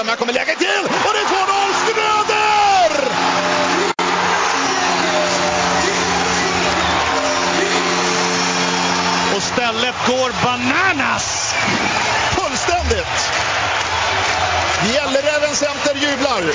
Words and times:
fram, 0.00 0.08
här 0.08 0.16
kommer 0.16 0.32
läget 0.32 0.58
till 0.58 0.84
och 1.06 1.12
det 1.14 1.22
är 1.24 1.28
2-0 1.28 1.72
Schröder! 1.82 2.92
Och 9.36 9.42
stället 9.42 9.96
går 10.06 10.30
bananas! 10.44 11.54
Fullständigt! 12.36 13.18
Gälleräven 14.94 15.54
Center 15.54 15.94
jublar! 15.94 16.54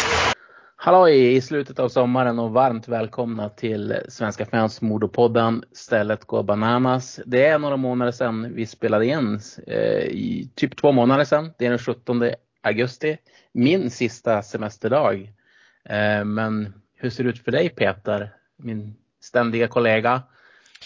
Halloj 0.77 1.36
i 1.36 1.41
slutet 1.41 1.80
av 1.80 1.89
sommaren 1.89 2.39
och 2.39 2.52
varmt 2.52 2.88
välkomna 2.88 3.50
till 3.50 3.96
Svenska 4.09 4.46
fans 4.46 4.82
Modopodden. 4.82 5.64
Stället 5.73 6.25
går 6.25 6.43
bananas. 6.43 7.20
Det 7.25 7.46
är 7.46 7.59
några 7.59 7.77
månader 7.77 8.12
sedan 8.12 8.54
vi 8.54 8.66
spelade 8.66 9.05
in. 9.05 9.39
Eh, 9.68 10.12
typ 10.55 10.77
två 10.77 10.91
månader 10.91 11.23
sedan. 11.23 11.54
Det 11.57 11.66
är 11.66 11.70
den 11.70 11.80
17 11.80 12.20
augusti. 12.66 13.18
Min 13.52 13.91
sista 13.91 14.41
semesterdag. 14.41 15.33
Eh, 15.86 16.25
men 16.25 16.74
hur 16.96 17.10
ser 17.10 17.24
det 17.24 17.29
ut 17.29 17.43
för 17.43 17.51
dig 17.51 17.69
Peter? 17.69 18.36
Min 18.55 18.96
ständiga 19.19 19.68
kollega. 19.68 20.24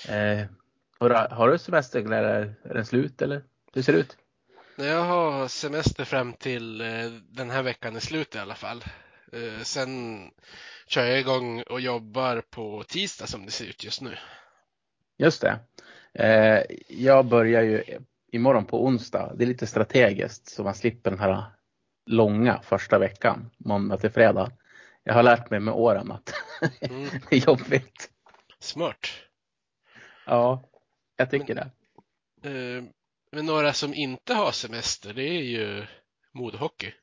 Eh, 0.10 0.46
har, 1.00 1.52
du 1.52 1.58
semester 1.58 2.00
eller 2.00 2.56
är 2.64 2.74
den 2.74 2.86
slut 2.86 3.22
eller 3.22 3.44
hur 3.74 3.82
ser 3.82 3.94
det 3.94 4.00
ut? 4.00 4.18
Jag 4.76 5.04
har 5.04 5.48
semester 5.48 6.06
fram 6.06 6.34
till 6.34 6.78
den 7.30 7.50
här 7.50 7.64
veckan 7.64 7.96
är 7.96 8.00
slut 8.00 8.36
i 8.36 8.40
alla 8.40 8.56
fall. 8.56 8.84
Eh, 9.34 9.64
sen 9.64 10.24
kör 10.88 11.06
jag 11.06 11.20
igång 11.20 11.62
och 11.62 11.82
jobbar 11.82 12.42
på 12.50 12.84
tisdag 12.88 13.28
som 13.28 13.46
det 13.46 13.52
ser 13.52 13.66
ut 13.66 13.84
just 13.84 14.02
nu. 14.02 14.18
Just 15.18 15.42
det. 15.42 15.60
Eh, 16.14 16.78
jag 16.88 17.26
börjar 17.26 17.62
ju 17.62 17.84
imorgon 18.32 18.66
på 18.66 18.86
onsdag. 18.86 19.34
Det 19.36 19.44
är 19.44 19.48
lite 19.48 19.68
strategiskt 19.68 20.50
så 20.50 20.64
man 20.64 20.76
slipper 20.76 21.10
den 21.10 21.20
här 21.20 21.44
långa 22.10 22.62
första 22.62 23.00
veckan, 23.00 23.50
måndag 23.58 23.98
till 23.98 24.10
fredag. 24.10 24.52
Jag 25.04 25.14
har 25.14 25.24
lärt 25.24 25.50
mig 25.50 25.60
med 25.60 25.74
åren 25.74 26.12
att 26.12 26.34
mm. 26.82 27.10
det 27.30 27.36
är 27.36 27.48
jobbigt. 27.48 28.10
Smart. 28.60 29.08
Ja, 30.26 30.64
jag 31.16 31.32
tycker 31.32 31.56
men, 31.56 31.72
det. 32.42 32.78
Eh, 32.78 32.84
men 33.32 33.46
några 33.46 33.74
som 33.74 33.94
inte 33.94 34.34
har 34.34 34.52
semester, 34.52 35.14
det 35.14 35.24
är 35.24 35.42
ju 35.42 35.86
modehockey. 36.34 36.94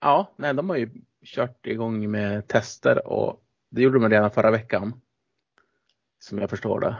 Ja, 0.00 0.34
nej, 0.36 0.54
de 0.54 0.70
har 0.70 0.76
ju 0.76 0.90
kört 1.24 1.66
igång 1.66 2.10
med 2.10 2.48
tester 2.48 3.06
och 3.06 3.44
det 3.70 3.82
gjorde 3.82 3.98
de 3.98 4.10
redan 4.10 4.30
förra 4.30 4.50
veckan. 4.50 5.00
Som 6.18 6.38
jag 6.38 6.50
förstår 6.50 6.80
det. 6.80 6.96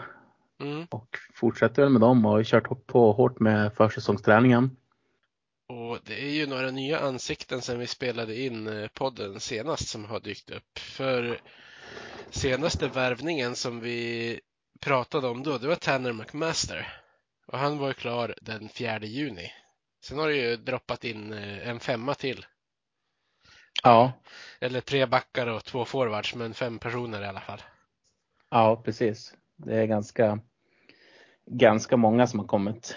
Mm. 0.61 0.87
Och 0.91 1.19
fortsätter 1.35 1.83
väl 1.83 1.93
med 1.93 2.01
dem 2.01 2.27
och 2.27 2.45
kört 2.45 2.87
på 2.87 3.13
hårt 3.13 3.41
med 3.41 3.75
försäsongsträningen. 3.75 4.77
Och 5.95 6.01
det 6.05 6.23
är 6.23 6.31
ju 6.31 6.47
några 6.47 6.71
nya 6.71 6.99
ansikten 6.99 7.63
sen 7.63 7.79
vi 7.79 7.87
spelade 7.87 8.41
in 8.41 8.67
eh, 8.67 8.89
podden 8.89 9.41
senast 9.41 9.89
som 9.89 10.05
har 10.05 10.21
dykt 10.21 10.51
upp. 10.51 10.79
För 10.79 11.41
senaste 12.31 12.89
värvningen 12.89 13.55
som 13.57 13.81
vi 13.81 14.41
pratade 14.81 15.29
om 15.29 15.43
då, 15.43 15.59
det 15.59 15.69
var 15.69 15.75
Tanner 15.75 16.13
McMaster. 16.13 17.01
Och 17.47 17.59
han 17.59 17.79
var 17.79 17.93
klar 17.93 18.35
den 18.43 18.69
4 18.69 18.99
juni. 18.99 19.53
Sen 20.05 20.19
har 20.19 20.29
det 20.29 20.37
ju 20.37 20.57
droppat 20.57 21.05
in 21.05 21.33
eh, 21.33 21.69
en 21.69 21.81
femma 21.81 22.15
till 22.15 22.47
Ja. 23.83 24.13
Eller 24.61 24.81
tre 24.81 25.07
backar 25.07 25.47
och 25.47 25.65
två 25.65 25.85
forwards, 25.85 26.35
men 26.35 26.55
fem 26.55 26.79
personer 26.79 27.23
i 27.23 27.27
alla 27.27 27.41
fall. 27.41 27.63
Ja, 28.51 28.83
precis. 28.85 29.35
Det 29.57 29.77
är 29.77 29.87
ganska, 29.87 30.39
ganska 31.47 31.97
många 31.97 32.27
som 32.27 32.39
har 32.39 32.47
kommit. 32.47 32.97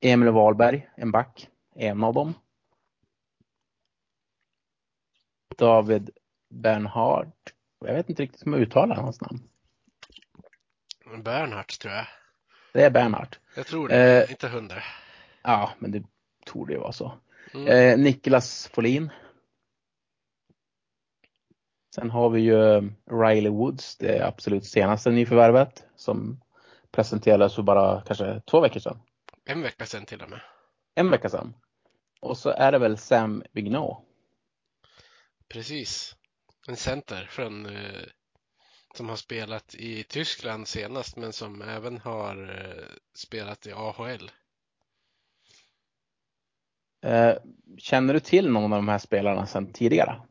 Emil 0.00 0.28
Wahlberg, 0.28 0.88
en 0.96 1.12
back, 1.12 1.48
en 1.74 2.04
av 2.04 2.14
dem. 2.14 2.34
David 5.58 6.10
Bernhard. 6.48 7.32
Jag 7.84 7.94
vet 7.94 8.10
inte 8.10 8.22
riktigt 8.22 8.46
hur 8.46 8.50
man 8.50 8.60
uttalar 8.60 8.96
hans 8.96 9.20
namn. 9.20 9.48
Bernhardt 11.24 11.80
tror 11.80 11.94
jag. 11.94 12.06
Det 12.72 12.82
är 12.82 12.90
Bernhardt. 12.90 13.40
Jag 13.56 13.66
tror 13.66 13.88
det, 13.88 14.24
eh, 14.24 14.30
inte 14.30 14.48
hundra. 14.48 14.82
Ja, 15.42 15.70
men 15.78 15.90
det 15.90 16.04
tror 16.46 16.66
det 16.66 16.78
vara 16.78 16.92
så. 16.92 17.12
Mm. 17.54 17.68
Eh, 17.68 17.98
Niklas 18.04 18.70
Folin. 18.74 19.10
Sen 21.94 22.10
har 22.10 22.30
vi 22.30 22.40
ju 22.40 22.74
eh, 22.74 22.82
Riley 23.10 23.50
Woods, 23.50 23.96
det 23.96 24.26
absolut 24.26 24.64
senaste 24.64 25.10
nyförvärvet 25.10 25.84
som 25.96 26.40
presenterades 26.90 27.54
för 27.54 27.62
bara 27.62 28.00
kanske 28.00 28.40
två 28.40 28.60
veckor 28.60 28.80
sedan. 28.80 29.00
En 29.48 29.62
vecka 29.62 29.86
sedan 29.86 30.06
till 30.06 30.22
och 30.22 30.30
med. 30.30 30.40
En 30.94 31.10
vecka 31.10 31.28
sedan. 31.28 31.54
Och 32.20 32.38
så 32.38 32.50
är 32.50 32.72
det 32.72 32.78
väl 32.78 32.98
Sam 32.98 33.42
Vigneault. 33.52 33.98
Precis. 35.48 36.16
En 36.68 36.76
center 36.76 37.26
från 37.30 37.66
eh, 37.66 38.02
som 38.94 39.08
har 39.08 39.16
spelat 39.16 39.74
i 39.74 40.04
Tyskland 40.04 40.68
senast 40.68 41.16
men 41.16 41.32
som 41.32 41.62
även 41.62 41.98
har 41.98 42.60
eh, 42.60 42.84
spelat 43.14 43.66
i 43.66 43.72
AHL. 43.72 44.30
Eh, 47.02 47.34
känner 47.78 48.14
du 48.14 48.20
till 48.20 48.50
någon 48.50 48.72
av 48.72 48.78
de 48.78 48.88
här 48.88 48.98
spelarna 48.98 49.46
sedan 49.46 49.72
tidigare? 49.72 50.22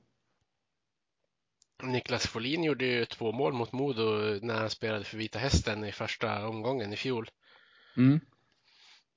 Niklas 1.83 2.27
Folin 2.27 2.63
gjorde 2.63 2.85
ju 2.85 3.05
två 3.05 3.31
mål 3.31 3.53
mot 3.53 3.71
Modo 3.71 4.39
när 4.41 4.55
han 4.55 4.69
spelade 4.69 5.03
för 5.03 5.17
Vita 5.17 5.39
Hästen 5.39 5.83
i 5.83 5.91
första 5.91 6.47
omgången 6.47 6.93
i 6.93 6.95
fjol. 6.95 7.29
Mm. 7.97 8.19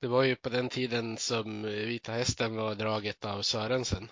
Det 0.01 0.07
var 0.07 0.23
ju 0.23 0.35
på 0.35 0.49
den 0.49 0.69
tiden 0.69 1.17
som 1.17 1.63
Vita 1.63 2.11
Hästen 2.11 2.55
var 2.55 2.75
draget 2.75 3.25
av 3.25 3.41
Sörensen. 3.41 4.09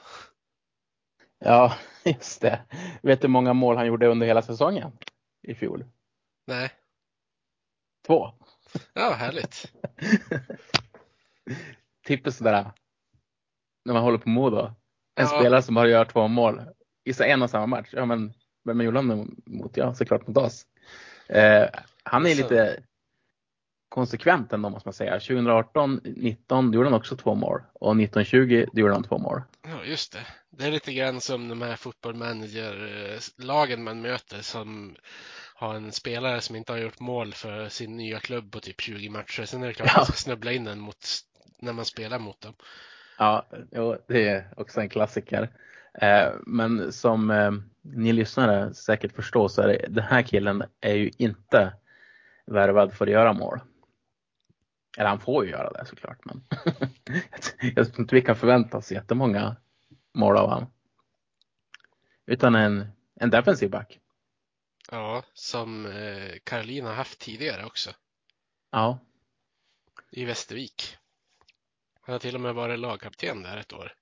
Ja, 1.40 1.74
just 2.06 2.42
det. 2.42 2.62
Vet 3.02 3.22
du 3.22 3.28
hur 3.28 3.32
många 3.32 3.54
mål 3.54 3.78
han 3.78 3.88
gjorde 3.88 4.08
under 4.08 4.28
hela 4.28 4.42
säsongen 4.42 4.92
i 5.42 5.56
fjol? 5.56 5.86
Nej. 6.48 6.72
Två. 8.08 8.32
Ja, 8.94 9.14
härligt. 9.14 9.74
Tippet 12.06 12.36
sådär 12.36 12.72
när 13.86 13.94
man 13.94 14.04
håller 14.04 14.18
på 14.18 14.30
Modo. 14.30 14.66
En 15.16 15.28
ja. 15.32 15.40
spelare 15.40 15.62
som 15.62 15.76
bara 15.76 15.88
gör 15.88 16.06
två 16.06 16.28
mål 16.28 16.62
i 17.04 17.24
en 17.24 17.42
och 17.42 17.50
samma 17.50 17.66
match. 17.66 17.90
Ja 17.92 18.06
men 18.06 18.34
vem 18.64 18.82
gjorde 18.82 19.00
han 19.00 19.36
mot? 19.46 19.78
Ja 19.78 19.94
såklart 19.94 20.28
mot 20.28 20.38
oss. 20.38 20.66
Eh, 21.28 21.70
han 22.04 22.26
är 22.26 22.36
så. 22.36 22.42
lite 22.42 22.84
konsekvent 23.90 24.54
ändå 24.54 24.70
måste 24.70 24.88
man 24.88 24.94
säga. 24.94 25.12
2018, 25.12 26.02
19 26.04 26.74
gjorde 26.74 26.90
han 26.90 26.98
också 26.98 27.16
två 27.16 27.36
mål 27.36 27.62
och 27.74 27.92
1920 27.92 28.66
gjorde 28.74 28.94
han 28.94 29.04
två 29.04 29.18
mål. 29.18 29.42
Ja 29.68 29.86
just 29.86 30.14
det. 30.14 30.20
Det 30.50 30.66
är 30.66 30.72
lite 30.72 30.94
grann 30.94 31.22
som 31.22 31.48
de 31.48 31.62
här 31.62 31.76
fotbollmanager-lagen 31.76 33.84
man 33.84 34.02
möter 34.02 34.42
som 34.42 34.96
har 35.56 35.76
en 35.76 35.92
spelare 35.92 36.42
som 36.42 36.56
inte 36.56 36.72
har 36.72 36.80
gjort 36.80 37.00
mål 37.00 37.34
för 37.34 37.70
sin 37.70 37.98
nya 37.98 38.20
klubb 38.20 38.52
på 38.52 38.60
typ 38.60 38.82
20 38.82 39.10
matcher. 39.10 39.46
Sen 39.46 39.64
är 39.64 39.68
det 39.68 39.74
klart 39.74 39.90
ja. 39.94 39.98
man 39.98 40.06
ska 40.06 40.16
snubbla 40.16 40.52
in 40.52 40.64
den 40.64 40.80
mot, 40.80 41.06
när 41.60 41.74
man 41.74 41.86
spelar 41.86 42.20
mot 42.20 42.42
dem. 42.42 42.54
Ja, 43.18 43.46
det 44.08 44.28
är 44.28 44.54
också 44.58 44.82
en 44.82 44.90
klassiker. 44.90 45.50
Eh, 46.02 46.30
men 46.46 46.94
som 46.94 47.32
eh, 47.32 47.52
ni 47.82 48.14
lyssnare 48.14 48.74
säkert 48.74 49.16
förstår 49.16 49.48
så 49.48 49.62
är 49.62 49.68
det, 49.68 49.86
den 49.90 50.04
här 50.04 50.22
killen 50.22 50.64
är 50.82 50.94
ju 50.94 51.12
inte 51.18 51.74
värvad 52.46 52.94
för 52.94 53.06
att 53.06 53.12
göra 53.12 53.34
mål. 53.34 53.60
Eller 54.98 55.10
han 55.10 55.20
får 55.20 55.46
ju 55.46 55.52
göra 55.52 55.70
det 55.70 55.86
såklart, 55.86 56.26
men 56.26 56.44
jag 57.76 57.88
tror 57.88 58.00
inte 58.00 58.16
vi 58.16 58.22
kan 58.22 58.36
förvänta 58.36 58.78
oss 58.78 58.92
jättemånga 58.92 59.56
mål 60.14 60.38
av 60.38 60.50
honom. 60.50 60.72
Utan 62.26 62.56
en, 62.56 62.88
en 63.16 63.30
defensiv 63.30 63.70
back. 63.70 64.00
Ja, 64.92 65.24
som 65.34 65.86
eh, 65.86 66.38
Caroline 66.44 66.86
har 66.86 66.94
haft 66.94 67.20
tidigare 67.20 67.66
också. 67.66 67.92
Ja. 68.72 69.00
I 70.12 70.26
Västervik. 70.26 70.98
Han 72.02 72.14
har 72.14 72.20
till 72.20 72.36
och 72.36 72.42
med 72.42 72.56
varit 72.56 72.80
lagkapten 72.80 73.44
där 73.44 73.58
ett 73.58 73.74
år. 73.74 73.94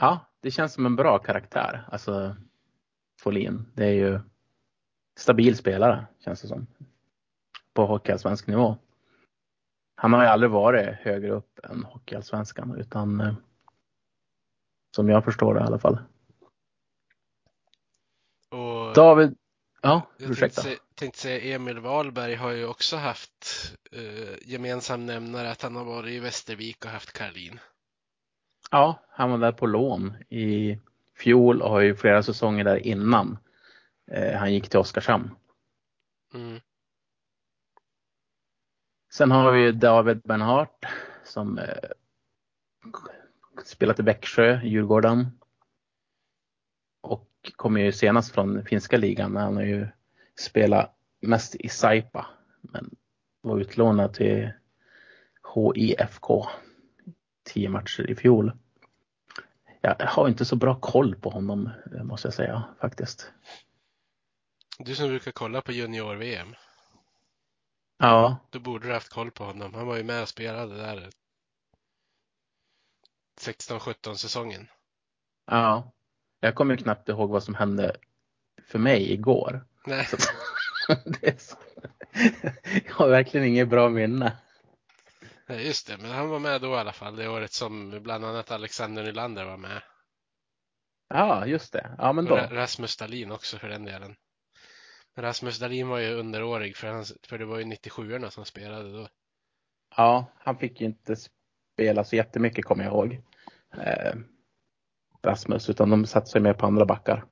Ja, 0.00 0.20
det 0.40 0.50
känns 0.50 0.72
som 0.74 0.86
en 0.86 0.96
bra 0.96 1.18
karaktär. 1.18 1.88
Alltså 1.92 2.36
Folin. 3.20 3.72
Det 3.74 3.84
är 3.84 3.94
ju 3.94 4.20
stabil 5.16 5.56
spelare 5.56 6.06
känns 6.18 6.42
det 6.42 6.48
som. 6.48 6.66
På 7.72 7.86
hockeyallsvensk 7.86 8.46
nivå. 8.46 8.76
Han 10.00 10.12
har 10.12 10.22
ju 10.22 10.28
aldrig 10.28 10.50
varit 10.50 10.96
högre 10.96 11.30
upp 11.30 11.58
än 11.64 11.84
hockeyallsvenskan 11.84 12.76
utan 12.78 13.20
eh, 13.20 13.34
som 14.96 15.08
jag 15.08 15.24
förstår 15.24 15.54
det 15.54 15.60
i 15.60 15.62
alla 15.62 15.78
fall. 15.78 15.98
Och 18.50 18.94
David, 18.94 19.36
ja, 19.82 20.02
jag 20.18 20.30
ursäkta. 20.30 20.62
Tänkte, 20.62 20.84
tänkte 20.94 21.20
säga 21.20 21.54
Emil 21.54 21.78
Wahlberg 21.78 22.34
har 22.34 22.50
ju 22.50 22.66
också 22.66 22.96
haft 22.96 23.74
eh, 23.92 24.50
gemensam 24.50 25.06
nämnare 25.06 25.50
att 25.50 25.62
han 25.62 25.76
har 25.76 25.84
varit 25.84 26.12
i 26.12 26.18
Västervik 26.18 26.84
och 26.84 26.90
haft 26.90 27.12
Karlin. 27.12 27.60
Ja, 28.70 29.02
han 29.10 29.30
var 29.30 29.38
där 29.38 29.52
på 29.52 29.66
lån 29.66 30.16
i 30.28 30.78
fjol 31.16 31.62
och 31.62 31.70
har 31.70 31.80
ju 31.80 31.96
flera 31.96 32.22
säsonger 32.22 32.64
där 32.64 32.86
innan 32.86 33.38
eh, 34.10 34.38
han 34.38 34.54
gick 34.54 34.68
till 34.68 34.78
Oskarshamn. 34.78 35.30
Mm. 36.34 36.60
Sen 39.10 39.30
har 39.30 39.52
vi 39.52 39.72
David 39.72 40.20
Bernhardt 40.24 40.84
som 41.24 41.58
eh, 41.58 41.90
spelat 43.64 44.00
i 44.00 44.02
Växjö, 44.02 44.60
Djurgården. 44.64 45.26
Och 47.00 47.28
kommer 47.56 47.80
ju 47.80 47.92
senast 47.92 48.34
från 48.34 48.64
finska 48.64 48.96
ligan. 48.96 49.36
Han 49.36 49.56
har 49.56 49.62
ju 49.62 49.88
spelat 50.40 50.96
mest 51.20 51.54
i 51.54 51.68
Saipa. 51.68 52.26
Men 52.60 52.90
var 53.40 53.58
utlånad 53.58 54.14
till 54.14 54.50
HIFK. 55.54 56.26
Tio 57.44 57.68
matcher 57.68 58.10
i 58.10 58.14
fjol. 58.14 58.52
Jag 59.80 59.96
har 60.06 60.28
inte 60.28 60.44
så 60.44 60.56
bra 60.56 60.74
koll 60.80 61.14
på 61.14 61.30
honom 61.30 61.70
måste 62.02 62.26
jag 62.26 62.34
säga 62.34 62.64
faktiskt. 62.80 63.32
Du 64.78 64.94
som 64.94 65.08
brukar 65.08 65.32
kolla 65.32 65.60
på 65.60 65.72
junior-VM. 65.72 66.54
Ja. 67.98 68.36
Då 68.50 68.58
borde 68.58 68.88
du 68.88 68.94
haft 68.94 69.12
koll 69.12 69.30
på 69.30 69.44
honom. 69.44 69.74
Han 69.74 69.86
var 69.86 69.96
ju 69.96 70.02
med 70.02 70.22
och 70.22 70.28
spelade 70.28 70.76
där 70.76 71.10
16-17 73.40 74.14
säsongen. 74.14 74.68
Ja. 75.46 75.92
Jag 76.40 76.54
kommer 76.54 76.76
knappt 76.76 77.08
ihåg 77.08 77.30
vad 77.30 77.42
som 77.42 77.54
hände 77.54 77.96
för 78.66 78.78
mig 78.78 79.12
igår. 79.12 79.66
Nej. 79.86 80.06
Så, 80.06 80.16
så, 81.38 81.56
jag 82.84 82.94
har 82.94 83.08
verkligen 83.08 83.46
inget 83.46 83.68
bra 83.68 83.88
minne. 83.88 84.36
Nej, 85.46 85.66
just 85.66 85.86
det, 85.86 85.96
men 85.98 86.10
han 86.10 86.28
var 86.28 86.38
med 86.38 86.60
då 86.60 86.68
i 86.68 86.78
alla 86.78 86.92
fall. 86.92 87.16
Det 87.16 87.28
året 87.28 87.52
som 87.52 88.02
bland 88.02 88.24
annat 88.24 88.50
Alexander 88.50 89.02
Nylander 89.02 89.44
var 89.44 89.56
med. 89.56 89.82
Ja, 91.08 91.46
just 91.46 91.72
det. 91.72 91.94
Ja, 91.98 92.12
men 92.12 92.24
då. 92.24 92.34
Och 92.34 92.52
Rasmus 92.52 92.96
Dahlin 92.96 93.32
också 93.32 93.58
för 93.58 93.68
den 93.68 93.84
delen. 93.84 94.16
Men 95.14 95.24
Rasmus 95.24 95.58
Dahlin 95.58 95.88
var 95.88 95.98
ju 95.98 96.14
underårig 96.14 96.76
för, 96.76 96.88
han, 96.88 97.04
för 97.22 97.38
det 97.38 97.44
var 97.44 97.58
ju 97.58 97.64
97orna 97.64 98.30
som 98.30 98.44
spelade 98.44 98.92
då. 98.92 99.08
Ja, 99.96 100.26
han 100.38 100.58
fick 100.58 100.80
ju 100.80 100.86
inte 100.86 101.16
spela 101.74 102.04
så 102.04 102.16
jättemycket 102.16 102.64
kommer 102.64 102.84
jag 102.84 102.92
ihåg. 102.92 103.20
Eh, 103.78 104.14
Rasmus, 105.22 105.70
utan 105.70 105.90
de 105.90 106.06
satte 106.06 106.26
sig 106.26 106.40
mer 106.40 106.54
på 106.54 106.66
andra 106.66 106.84
backar. 106.84 107.24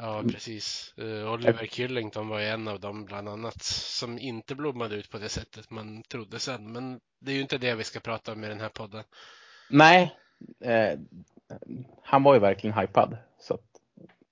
Ja, 0.00 0.22
precis. 0.32 0.94
Uh, 0.98 1.32
Oliver 1.32 1.66
Killington 1.66 2.28
var 2.28 2.40
ju 2.40 2.46
en 2.46 2.68
av 2.68 2.80
dem 2.80 3.04
bland 3.04 3.28
annat 3.28 3.62
som 3.62 4.18
inte 4.18 4.54
blommade 4.54 4.94
ut 4.96 5.10
på 5.10 5.18
det 5.18 5.28
sättet 5.28 5.70
man 5.70 6.02
trodde 6.02 6.38
sen. 6.38 6.72
Men 6.72 7.00
det 7.20 7.30
är 7.30 7.34
ju 7.34 7.40
inte 7.40 7.58
det 7.58 7.74
vi 7.74 7.84
ska 7.84 8.00
prata 8.00 8.32
om 8.32 8.44
i 8.44 8.48
den 8.48 8.60
här 8.60 8.68
podden. 8.68 9.04
Nej, 9.70 10.16
eh, 10.64 10.98
han 12.02 12.22
var 12.22 12.34
ju 12.34 12.40
verkligen 12.40 12.78
hypad. 12.78 13.16
Så 13.40 13.54
att 13.54 13.66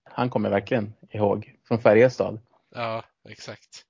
han 0.05 0.31
kommer 0.31 0.51
verkligen 0.51 0.95
ihåg 1.11 1.55
från 1.69 1.81
Färjestad. 1.81 2.41
Ja, 2.77 3.05
exakt. 3.29 3.85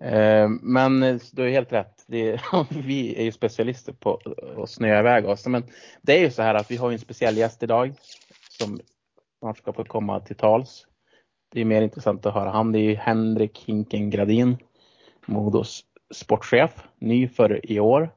Eh, 0.00 0.48
men 0.48 1.00
du 1.32 1.42
har 1.42 1.48
helt 1.48 1.72
rätt. 1.72 2.04
Det, 2.06 2.40
vi 2.70 3.20
är 3.20 3.24
ju 3.24 3.32
specialister 3.32 3.92
på 3.92 4.20
att 4.56 4.70
snöa 4.70 5.00
iväg 5.00 5.26
oss. 5.26 5.46
Men 5.46 5.64
det 6.02 6.18
är 6.18 6.20
ju 6.20 6.30
så 6.30 6.42
här 6.42 6.54
att 6.54 6.70
vi 6.70 6.76
har 6.76 6.92
en 6.92 6.98
speciell 6.98 7.36
gäst 7.36 7.62
idag 7.62 7.94
som 8.58 8.80
snart 9.38 9.58
ska 9.58 9.72
få 9.72 9.84
komma 9.84 10.20
till 10.20 10.36
tals. 10.36 10.86
Det 11.52 11.60
är 11.60 11.64
mer 11.64 11.82
intressant 11.82 12.26
att 12.26 12.34
höra 12.34 12.50
han. 12.50 12.72
Det 12.72 12.78
är 12.78 12.96
Henrik 12.96 13.58
Hinken 13.66 14.10
Gradin, 14.10 14.56
Modos 15.26 15.84
sportchef, 16.14 16.88
ny 16.98 17.28
för 17.28 17.72
i 17.72 17.80
år. 17.80 18.14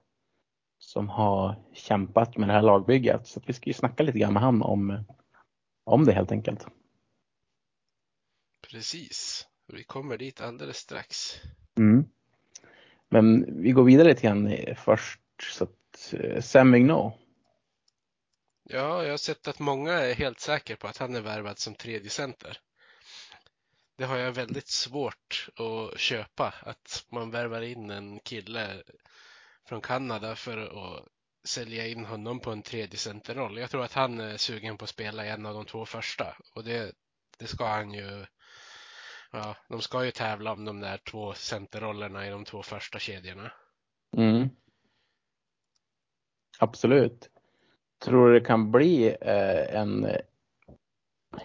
Som 0.80 1.10
har 1.10 1.56
kämpat 1.74 2.38
med 2.38 2.50
det 2.50 2.54
här 2.54 2.62
lagbygget. 2.62 3.28
Så 3.28 3.42
vi 3.45 3.54
ska 3.54 3.69
ju 3.69 3.74
snacka 3.74 4.04
lite 4.04 4.19
grann 4.19 4.33
med 4.33 4.44
han 4.44 4.62
om, 4.62 5.04
om 5.83 6.06
det 6.06 6.13
helt 6.13 6.31
enkelt. 6.31 6.68
Precis. 8.72 9.48
Vi 9.73 9.83
kommer 9.83 10.18
dit 10.18 10.41
alldeles 10.41 10.77
strax. 10.77 11.41
Mm. 11.77 12.06
Men 13.09 13.45
vi 13.62 13.71
går 13.71 13.83
vidare 13.83 14.07
lite 14.07 14.21
grann 14.21 14.57
först. 14.75 15.21
Så 15.41 15.63
att, 15.63 16.13
Sam 16.44 16.71
Vigneault. 16.71 17.15
Ja, 18.63 19.03
jag 19.03 19.09
har 19.12 19.18
sett 19.18 19.47
att 19.47 19.59
många 19.59 19.94
är 19.94 20.13
helt 20.13 20.39
säkra 20.39 20.75
på 20.75 20.88
att 20.88 20.97
han 20.97 21.15
är 21.15 21.21
värvad 21.21 21.59
som 21.59 21.75
tredje 21.75 22.09
center. 22.09 22.57
Det 23.97 24.06
har 24.06 24.18
jag 24.18 24.31
väldigt 24.31 24.68
svårt 24.68 25.50
att 25.56 26.00
köpa, 26.00 26.53
att 26.62 27.06
man 27.09 27.31
värvar 27.31 27.62
in 27.62 27.89
en 27.89 28.19
kille 28.19 28.83
från 29.68 29.81
Kanada 29.81 30.35
för 30.35 30.57
att 30.57 31.07
sälja 31.44 31.88
in 31.88 32.06
honom 32.06 32.39
på 32.39 32.51
en 32.51 32.62
tredje 32.62 32.97
centerroll. 32.97 33.57
Jag 33.57 33.69
tror 33.69 33.83
att 33.83 33.94
han 33.94 34.19
är 34.19 34.38
sugen 34.38 34.77
på 34.77 34.83
att 34.83 34.89
spela 34.89 35.25
i 35.25 35.29
en 35.29 35.45
av 35.45 35.53
de 35.53 35.65
två 35.65 35.85
första 35.85 36.38
och 36.53 36.63
det, 36.63 36.91
det 37.38 37.47
ska 37.47 37.68
han 37.68 37.94
ju. 37.94 38.25
Ja, 39.31 39.56
de 39.69 39.81
ska 39.81 40.06
ju 40.06 40.12
tävla 40.12 40.51
om 40.51 40.66
de 40.66 40.80
där 40.80 40.98
två 40.98 41.33
centerrollerna 41.33 42.28
i 42.28 42.30
de 42.30 42.45
två 42.45 42.63
första 42.63 43.00
kedjorna. 43.00 43.51
Mm. 44.18 44.50
Absolut. 46.60 47.30
Tror 48.00 48.28
du 48.30 48.39
det 48.39 48.45
kan 48.45 48.72
bli 48.72 49.07
eh, 49.22 49.75
en 49.75 50.07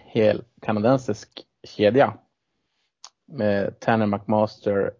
hel 0.05 0.43
kanadensisk 0.61 1.29
kedja? 1.63 2.17
Med 3.25 3.79
Tanner 3.79 4.05
McMaster. 4.05 4.93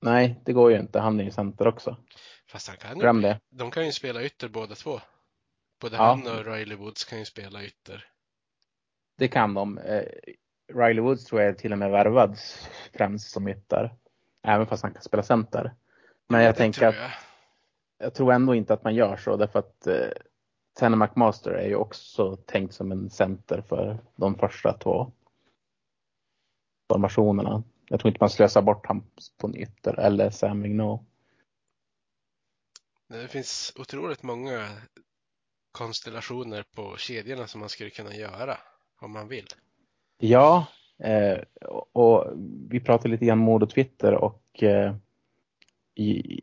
Nej, 0.00 0.40
det 0.44 0.52
går 0.52 0.70
ju 0.72 0.78
inte. 0.78 1.00
Han 1.00 1.20
är 1.20 1.24
ju 1.24 1.30
center 1.30 1.66
också. 1.66 1.96
Fast 2.48 2.68
han 2.68 2.76
kan 2.76 2.98
Glöm 2.98 3.22
det. 3.22 3.40
de 3.50 3.70
kan 3.70 3.86
ju 3.86 3.92
spela 3.92 4.22
ytter 4.22 4.48
båda 4.48 4.74
två. 4.74 5.00
Både 5.80 5.96
Ja. 5.96 6.02
han 6.02 6.26
och 6.38 6.46
Riley 6.46 6.76
Woods 6.76 7.04
kan 7.04 7.18
ju 7.18 7.24
spela 7.24 7.64
ytter. 7.64 8.04
Det 9.18 9.28
kan 9.28 9.54
de. 9.54 9.78
Riley 10.68 11.00
Woods 11.00 11.24
tror 11.24 11.40
jag 11.40 11.50
är 11.50 11.54
till 11.54 11.72
och 11.72 11.78
med 11.78 11.90
värvad 11.90 12.38
främst 12.92 13.30
som 13.30 13.48
ytter. 13.48 13.94
Även 14.42 14.66
fast 14.66 14.82
han 14.82 14.92
kan 14.92 15.02
spela 15.02 15.22
center. 15.22 15.74
Men 16.28 16.42
jag 16.42 16.54
Det 16.54 16.58
tänker 16.58 16.78
tror 16.78 16.88
att 16.88 16.94
jag. 16.96 17.10
jag 17.98 18.14
tror 18.14 18.32
ändå 18.32 18.54
inte 18.54 18.74
att 18.74 18.84
man 18.84 18.94
gör 18.94 19.16
så 19.16 19.36
därför 19.36 19.58
att 19.58 19.86
eh, 19.86 20.08
Tanner 20.74 20.96
McMaster 20.96 21.50
är 21.50 21.68
ju 21.68 21.76
också 21.76 22.36
tänkt 22.36 22.74
som 22.74 22.92
en 22.92 23.10
center 23.10 23.60
för 23.68 23.98
de 24.16 24.34
första 24.38 24.72
två 24.78 25.12
formationerna. 26.92 27.62
Jag 27.88 28.00
tror 28.00 28.08
inte 28.08 28.22
man 28.22 28.30
slösar 28.30 28.62
bort 28.62 28.86
han 28.86 29.10
på 29.36 29.46
en 29.46 29.56
ytter 29.56 30.00
eller 30.00 30.30
Sam 30.30 30.62
Vigneault. 30.62 31.02
Det 33.08 33.28
finns 33.28 33.72
otroligt 33.76 34.22
många 34.22 34.68
konstellationer 35.72 36.62
på 36.74 36.96
kedjorna 36.96 37.46
som 37.46 37.60
man 37.60 37.68
skulle 37.68 37.90
kunna 37.90 38.14
göra 38.14 38.58
om 39.00 39.12
man 39.12 39.28
vill. 39.28 39.46
Ja, 40.18 40.66
eh, 40.98 41.38
och, 41.60 41.96
och 41.96 42.32
vi 42.68 42.80
pratade 42.80 43.08
lite 43.08 43.26
grann 43.26 43.38
mode 43.38 43.64
och 43.64 43.70
Twitter 43.70 44.14
och 44.14 44.62
eh, 44.62 44.94
i, 45.94 46.40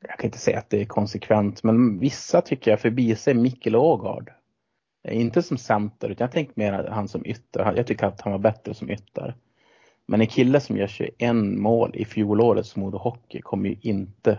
jag 0.00 0.18
kan 0.18 0.26
inte 0.26 0.38
säga 0.38 0.58
att 0.58 0.70
det 0.70 0.80
är 0.80 0.84
konsekvent, 0.84 1.62
men 1.62 1.98
vissa 1.98 2.40
tycker 2.40 2.70
jag 2.70 2.80
förbiser 2.80 3.34
Mikkel 3.34 3.76
Ågard. 3.76 4.32
Eh, 5.02 5.20
inte 5.20 5.42
som 5.42 5.58
center, 5.58 6.08
utan 6.08 6.24
jag 6.24 6.32
tänkte 6.32 6.60
mer 6.60 6.72
han 6.72 7.08
som 7.08 7.26
ytter. 7.26 7.72
Jag 7.76 7.86
tycker 7.86 8.06
att 8.06 8.20
han 8.20 8.32
var 8.32 8.38
bättre 8.38 8.74
som 8.74 8.90
ytter. 8.90 9.34
Men 10.06 10.20
en 10.20 10.26
kille 10.26 10.60
som 10.60 10.76
gör 10.76 10.86
21 10.86 11.34
mål 11.36 11.90
i 11.94 12.04
fjolårets 12.04 12.76
Modo 12.76 12.98
Hockey 12.98 13.40
kommer 13.40 13.68
ju 13.68 13.76
inte 13.80 14.38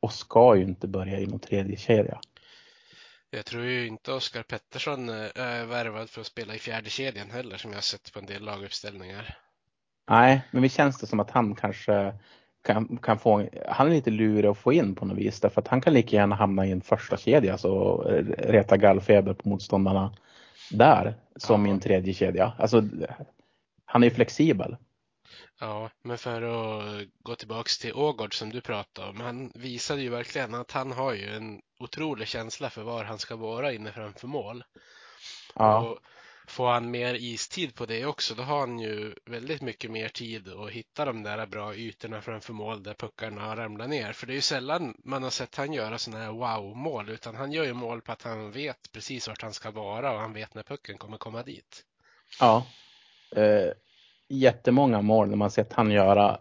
och 0.00 0.12
ska 0.12 0.56
ju 0.56 0.62
inte 0.62 0.88
börja 0.88 1.20
i 1.20 1.26
någon 1.26 1.38
tredje 1.38 1.76
kedja. 1.76 2.20
Jag 3.36 3.44
tror 3.46 3.64
ju 3.64 3.86
inte 3.86 4.12
Oskar 4.12 4.42
Pettersson 4.42 5.08
eh, 5.08 5.14
är 5.34 5.64
värvad 5.64 6.10
för 6.10 6.20
att 6.20 6.26
spela 6.26 6.54
i 6.54 6.58
fjärde 6.58 6.90
kedjan 6.90 7.30
heller 7.30 7.56
som 7.56 7.70
jag 7.70 7.76
har 7.76 7.82
sett 7.82 8.12
på 8.12 8.18
en 8.18 8.26
del 8.26 8.44
laguppställningar. 8.44 9.38
Nej, 10.10 10.42
men 10.50 10.62
vi 10.62 10.68
känns 10.68 10.98
det 10.98 11.06
som 11.06 11.20
att 11.20 11.30
han 11.30 11.54
kanske 11.54 12.14
kan, 12.64 12.98
kan 13.02 13.18
få, 13.18 13.48
han 13.68 13.86
är 13.86 13.90
lite 13.90 14.10
lurig 14.10 14.48
att 14.48 14.58
få 14.58 14.72
in 14.72 14.94
på 14.94 15.04
något 15.04 15.18
vis 15.18 15.40
därför 15.40 15.60
att 15.60 15.68
han 15.68 15.80
kan 15.80 15.94
lika 15.94 16.16
gärna 16.16 16.34
hamna 16.36 16.66
i 16.66 16.72
en 16.72 16.80
första 16.80 17.16
kedja 17.16 17.58
så 17.58 18.02
reta 18.38 18.76
gallfeber 18.76 19.34
på 19.34 19.48
motståndarna 19.48 20.16
där 20.70 21.14
som 21.36 21.62
Ja. 21.66 21.68
i 21.68 21.70
en 21.74 21.80
tredje 21.80 22.14
kedja. 22.14 22.52
Alltså, 22.58 22.82
han 23.84 24.02
är 24.02 24.06
ju 24.08 24.14
flexibel. 24.14 24.76
Ja, 25.58 25.90
men 26.02 26.18
för 26.18 26.42
att 26.42 27.06
gå 27.18 27.34
tillbaks 27.36 27.78
till 27.78 27.94
Ågård 27.94 28.38
som 28.38 28.50
du 28.50 28.60
pratade 28.60 29.08
om. 29.08 29.20
Han 29.20 29.52
visade 29.54 30.02
ju 30.02 30.08
verkligen 30.08 30.54
att 30.54 30.72
han 30.72 30.92
har 30.92 31.12
ju 31.12 31.36
en 31.36 31.62
otrolig 31.78 32.28
känsla 32.28 32.70
för 32.70 32.82
var 32.82 33.04
han 33.04 33.18
ska 33.18 33.36
vara 33.36 33.72
inne 33.72 33.92
framför 33.92 34.28
mål. 34.28 34.64
Ja, 35.54 35.80
Och 35.80 35.98
får 36.46 36.68
han 36.68 36.90
mer 36.90 37.14
istid 37.14 37.74
på 37.74 37.86
det 37.86 38.06
också, 38.06 38.34
då 38.34 38.42
har 38.42 38.60
han 38.60 38.78
ju 38.78 39.14
väldigt 39.24 39.62
mycket 39.62 39.90
mer 39.90 40.08
tid 40.08 40.48
att 40.48 40.70
hitta 40.70 41.04
de 41.04 41.22
där 41.22 41.46
bra 41.46 41.74
ytorna 41.74 42.22
framför 42.22 42.52
mål 42.52 42.82
där 42.82 42.94
puckarna 42.94 43.56
ramlar 43.56 43.88
ner. 43.88 44.12
För 44.12 44.26
det 44.26 44.32
är 44.32 44.34
ju 44.34 44.40
sällan 44.40 44.94
man 45.04 45.22
har 45.22 45.30
sett 45.30 45.56
han 45.56 45.72
göra 45.72 45.98
sådana 45.98 46.24
här 46.24 46.32
wow-mål, 46.32 47.08
utan 47.08 47.36
han 47.36 47.52
gör 47.52 47.64
ju 47.64 47.72
mål 47.72 48.02
på 48.02 48.12
att 48.12 48.22
han 48.22 48.50
vet 48.52 48.92
precis 48.92 49.28
vart 49.28 49.42
han 49.42 49.52
ska 49.52 49.70
vara 49.70 50.12
och 50.12 50.20
han 50.20 50.32
vet 50.32 50.54
när 50.54 50.62
pucken 50.62 50.98
kommer 50.98 51.18
komma 51.18 51.42
dit. 51.42 51.84
ja. 52.40 52.66
Eh, 53.36 53.70
jättemånga 54.28 55.02
mål 55.02 55.28
när 55.28 55.36
man 55.36 55.50
sett 55.50 55.72
han 55.72 55.90
göra 55.90 56.40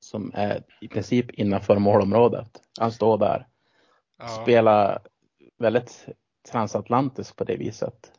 som 0.00 0.32
är 0.34 0.64
i 0.80 0.88
princip 0.88 1.30
innanför 1.30 1.78
målområdet. 1.78 2.60
Han 2.80 2.92
står 2.92 3.18
där. 3.18 3.46
Ja, 4.18 4.28
Spelar 4.28 5.02
väldigt 5.58 6.06
transatlantiskt 6.50 7.36
på 7.36 7.44
det 7.44 7.56
viset. 7.56 8.12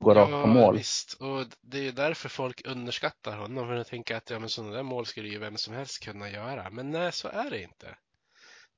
Går 0.00 0.14
rakt 0.14 0.30
på 0.30 0.46
mål. 0.46 0.76
visst. 0.76 1.12
Och 1.12 1.44
det 1.60 1.78
är 1.78 1.82
ju 1.82 1.92
därför 1.92 2.28
folk 2.28 2.66
underskattar 2.66 3.36
honom. 3.36 3.66
För 3.66 3.74
de 3.74 3.84
tänker 3.84 4.16
att 4.16 4.30
ja, 4.30 4.38
men 4.38 4.48
sådana 4.48 4.76
där 4.76 4.82
mål 4.82 5.06
skulle 5.06 5.28
ju 5.28 5.38
vem 5.38 5.56
som 5.56 5.74
helst 5.74 6.04
kunna 6.04 6.30
göra. 6.30 6.70
Men 6.70 6.90
nej, 6.90 7.12
så 7.12 7.28
är 7.28 7.50
det 7.50 7.62
inte. 7.62 7.96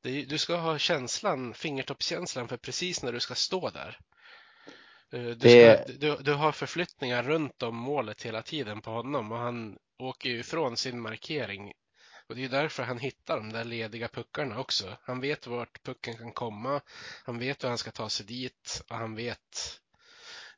Det 0.02 0.10
är, 0.10 0.26
du 0.26 0.38
ska 0.38 0.56
ha 0.56 0.78
känslan, 0.78 1.54
fingertoppskänslan 1.54 2.48
för 2.48 2.56
precis 2.56 3.02
när 3.02 3.12
du 3.12 3.20
ska 3.20 3.34
stå 3.34 3.70
där. 3.70 3.98
Eh, 5.12 5.20
Du, 5.20 5.34
Det- 5.34 5.84
ska, 5.84 5.92
du, 5.92 6.16
du 6.16 6.34
har 6.34 6.52
förflyttningar 6.52 7.22
runt 7.22 7.62
om 7.62 7.76
målet 7.76 8.22
hela 8.22 8.42
tiden 8.42 8.80
på 8.80 8.90
honom 8.90 9.32
och 9.32 9.38
han 9.38 9.78
åker 9.98 10.28
ju 10.30 10.38
ifrån 10.38 10.76
sin 10.76 11.00
markering. 11.00 11.72
Och 12.28 12.36
det 12.36 12.44
är 12.44 12.48
därför 12.48 12.82
han 12.82 12.98
hittar 12.98 13.36
de 13.36 13.52
där 13.52 13.64
lediga 13.64 14.08
puckarna 14.08 14.58
också. 14.60 14.96
Han 15.02 15.20
vet 15.20 15.46
vart 15.46 15.82
pucken 15.82 16.16
kan 16.16 16.32
komma. 16.32 16.80
Han 17.24 17.38
vet 17.38 17.64
hur 17.64 17.68
han 17.68 17.78
ska 17.78 17.90
ta 17.90 18.08
sig 18.08 18.26
dit 18.26 18.82
och 18.90 18.96
han 18.96 19.14
vet, 19.14 19.80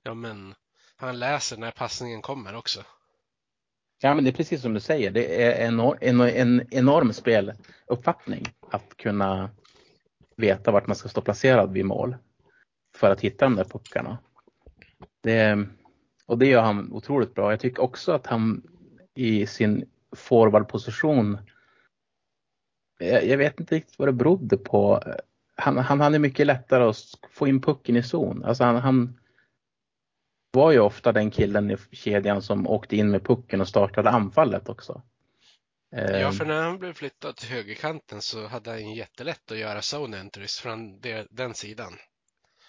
ja 0.02 0.14
men, 0.14 0.54
han 0.96 1.18
läser 1.18 1.56
när 1.56 1.70
passningen 1.70 2.22
kommer 2.22 2.54
också. 2.56 2.84
Ja, 4.02 4.14
men 4.14 4.24
det 4.24 4.30
är 4.30 4.34
precis 4.34 4.62
som 4.62 4.74
du 4.74 4.80
säger. 4.80 5.10
Det 5.10 5.42
är 5.42 5.66
en, 5.66 5.80
en, 6.00 6.20
en 6.20 6.66
enorm 6.70 7.12
speluppfattning 7.12 8.46
att 8.70 8.96
kunna 8.96 9.50
veta 10.36 10.70
vart 10.70 10.86
man 10.86 10.96
ska 10.96 11.08
stå 11.08 11.20
placerad 11.20 11.72
vid 11.72 11.84
mål 11.84 12.16
för 12.96 13.10
att 13.10 13.20
hitta 13.20 13.44
de 13.44 13.56
där 13.56 13.64
puckarna. 13.64 14.18
Det, 15.22 15.66
och 16.26 16.38
det 16.38 16.46
gör 16.46 16.62
han 16.62 16.92
otroligt 16.92 17.34
bra. 17.34 17.52
Jag 17.52 17.60
tycker 17.60 17.82
också 17.82 18.12
att 18.12 18.26
han 18.26 18.62
i 19.14 19.46
sin 19.46 19.88
forwardposition 20.16 21.38
jag, 23.02 23.26
jag 23.26 23.38
vet 23.38 23.60
inte 23.60 23.74
riktigt 23.74 23.98
vad 23.98 24.08
det 24.08 24.12
berodde 24.12 24.56
på. 24.56 25.02
Han, 25.54 25.78
han 25.78 26.00
hade 26.00 26.18
mycket 26.18 26.46
lättare 26.46 26.84
att 26.84 26.96
få 27.30 27.48
in 27.48 27.60
pucken 27.60 27.96
i 27.96 28.02
zon. 28.02 28.44
Alltså 28.44 28.64
han, 28.64 28.76
han 28.76 29.20
var 30.50 30.72
ju 30.72 30.80
ofta 30.80 31.12
den 31.12 31.30
killen 31.30 31.70
i 31.70 31.76
kedjan 31.92 32.42
som 32.42 32.66
åkte 32.66 32.96
in 32.96 33.10
med 33.10 33.24
pucken 33.24 33.60
och 33.60 33.68
startade 33.68 34.10
anfallet 34.10 34.68
också. 34.68 35.02
Ja, 35.90 35.98
Eh, 35.98 36.32
för 36.32 36.44
när 36.44 36.62
han 36.62 36.78
blev 36.78 36.92
flyttad 36.92 37.36
till 37.36 37.48
högerkanten 37.48 38.22
så 38.22 38.46
hade 38.46 38.70
han 38.70 38.94
jättelätt 38.94 39.50
att 39.50 39.58
göra 39.58 39.78
zone 39.78 40.20
entries 40.20 40.60
från 40.60 41.00
den 41.30 41.54
sidan. 41.54 41.92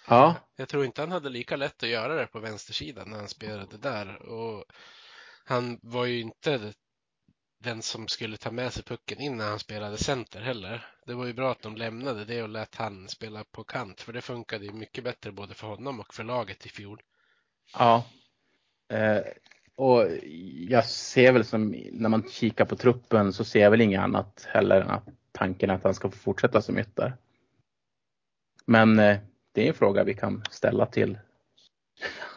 Ja, 0.06 0.36
Jag 0.56 0.68
tror 0.68 0.84
inte 0.84 1.02
han 1.02 1.12
hade 1.12 1.28
lika 1.28 1.56
lätt 1.56 1.82
att 1.82 1.88
göra 1.88 2.14
det 2.14 2.26
på 2.26 2.40
vänstersidan 2.40 3.10
när 3.10 3.16
han 3.16 3.28
spelade 3.28 3.76
där. 3.78 4.22
Och 4.22 4.64
han 5.44 5.78
var 5.82 6.04
ju 6.04 6.20
inte 6.20 6.72
den 7.58 7.82
som 7.82 8.08
skulle 8.08 8.36
ta 8.36 8.50
med 8.50 8.72
sig 8.72 8.82
pucken 8.84 9.20
in 9.20 9.36
när 9.36 9.48
han 9.48 9.58
spelade 9.58 9.96
center 9.96 10.40
heller. 10.40 10.86
Det 11.06 11.14
var 11.14 11.26
ju 11.26 11.32
bra 11.32 11.50
att 11.50 11.62
de 11.62 11.76
lämnade 11.76 12.24
det 12.24 12.42
och 12.42 12.48
lät 12.48 12.74
han 12.74 13.08
spela 13.08 13.44
på 13.44 13.64
kant, 13.64 14.00
för 14.00 14.12
det 14.12 14.20
funkade 14.20 14.64
ju 14.64 14.72
mycket 14.72 15.04
bättre 15.04 15.32
både 15.32 15.54
för 15.54 15.66
honom 15.66 16.00
och 16.00 16.14
för 16.14 16.24
laget 16.24 16.66
i 16.66 16.68
fjol. 16.68 17.02
ja. 17.78 18.04
Eh, 18.88 19.20
och 19.76 20.06
jag 20.68 20.84
ser 20.84 21.32
väl 21.32 21.44
som 21.44 21.74
när 21.92 22.08
man 22.08 22.30
kikar 22.30 22.64
på 22.64 22.76
truppen 22.76 23.32
så 23.32 23.44
ser 23.44 23.60
jag 23.60 23.70
väl 23.70 23.80
inget 23.80 24.00
annat 24.00 24.46
heller 24.48 24.80
än 24.80 24.90
att 24.90 25.08
tanken 25.32 25.70
att 25.70 25.84
han 25.84 25.94
ska 25.94 26.10
få 26.10 26.16
fortsätta 26.16 26.62
som 26.62 26.78
ytter. 26.78 27.16
Men 28.66 28.98
eh, 28.98 29.18
det 29.54 29.62
är 29.62 29.68
en 29.68 29.74
fråga 29.74 30.04
vi 30.04 30.14
kan 30.14 30.44
ställa 30.50 30.86
till 30.86 31.18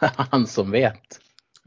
han 0.00 0.46
som 0.46 0.70
vet. 0.70 1.20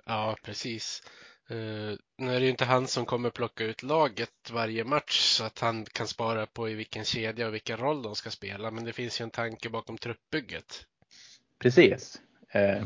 Ja, 0.06 0.36
precis. 0.44 1.04
Uh, 1.52 1.96
nu 2.18 2.36
är 2.36 2.40
det 2.40 2.46
ju 2.46 2.50
inte 2.50 2.66
han 2.66 2.88
som 2.88 3.06
kommer 3.06 3.30
plocka 3.30 3.64
ut 3.64 3.84
laget 3.84 4.52
varje 4.52 4.84
match 4.84 5.20
så 5.20 5.44
att 5.44 5.60
han 5.60 5.86
kan 5.86 6.08
spara 6.08 6.46
på 6.46 6.70
i 6.70 6.74
vilken 6.74 7.06
kedja 7.06 7.48
och 7.48 7.54
vilken 7.54 7.78
roll 7.78 8.02
de 8.02 8.16
ska 8.16 8.30
spela, 8.30 8.72
men 8.72 8.86
det 8.86 8.94
finns 8.94 9.22
ju 9.22 9.24
en 9.24 9.30
tanke 9.32 9.70
bakom 9.70 9.98
truppbygget. 9.98 10.86
Precis, 11.60 12.22
eh, 12.50 12.86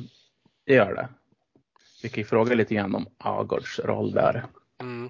det 0.66 0.74
gör 0.74 0.94
det. 0.96 1.10
Vi 2.04 2.10
kan 2.10 2.18
ju 2.18 2.26
fråga 2.26 2.56
lite 2.56 2.76
grann 2.76 2.96
om 2.96 3.08
Agårds 3.18 3.80
roll 3.80 4.12
där. 4.12 4.46
Mm. 4.82 5.10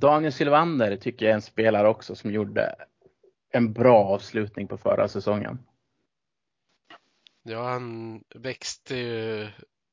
Daniel 0.00 0.32
Sylvander 0.32 0.96
tycker 0.96 1.26
jag 1.26 1.30
är 1.30 1.34
en 1.34 1.42
spelare 1.42 1.88
också 1.88 2.14
som 2.14 2.30
gjorde 2.30 2.74
en 3.50 3.72
bra 3.72 4.04
avslutning 4.04 4.68
på 4.68 4.78
förra 4.78 5.08
säsongen. 5.08 5.58
Ja, 7.42 7.68
han 7.68 8.20
växte 8.34 8.96
ju 8.96 9.48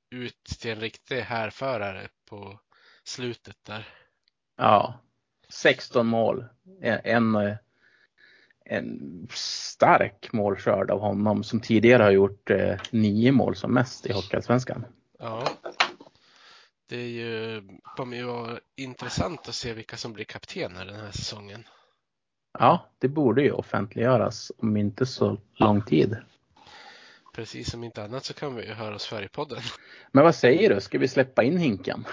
ut 0.09 0.43
till 0.61 0.71
en 0.71 0.79
riktig 0.79 1.21
härförare 1.21 2.07
på 2.29 2.59
slutet 3.03 3.57
där. 3.63 3.87
Ja, 4.57 4.99
16 5.49 6.07
mål. 6.07 6.45
En, 6.81 7.57
en, 8.65 9.27
stark 9.29 10.33
målskörd 10.33 10.91
av 10.91 10.99
honom 10.99 11.43
som 11.43 11.59
tidigare 11.59 12.03
har 12.03 12.11
gjort 12.11 12.49
eh, 12.49 12.79
nio 12.91 13.31
mål 13.31 13.55
som 13.55 13.73
mest 13.73 14.05
i 14.05 14.13
Hockeyallsvenskan. 14.13 14.85
Ja. 15.19 15.47
Det 16.89 16.97
är 16.97 17.07
ju, 17.07 17.63
kommer 17.83 18.17
ju 18.17 18.23
vara 18.23 18.59
intressant 18.75 19.47
att 19.47 19.55
se 19.55 19.73
vilka 19.73 19.97
som 19.97 20.13
blir 20.13 20.25
kaptener 20.25 20.85
den 20.85 20.99
här 20.99 21.11
säsongen. 21.11 21.63
Ja, 22.59 22.89
det 22.99 23.07
borde 23.07 23.41
ju 23.41 23.51
offentliggöras 23.51 24.51
om 24.57 24.77
inte 24.77 25.05
så 25.05 25.37
lång 25.55 25.81
tid. 25.81 26.17
Precis 27.35 27.71
som 27.71 27.83
inte 27.83 28.03
annat 28.03 28.25
så 28.25 28.33
kan 28.33 28.55
vi 28.55 28.65
ju 28.65 28.73
höra 28.73 28.95
oss 28.95 29.05
för 29.05 29.23
i 29.23 29.27
podden. 29.27 29.59
Men 30.11 30.23
vad 30.23 30.35
säger 30.35 30.75
du, 30.75 30.81
ska 30.81 30.97
vi 30.97 31.07
släppa 31.07 31.43
in 31.43 31.57
Hinken? 31.57 32.05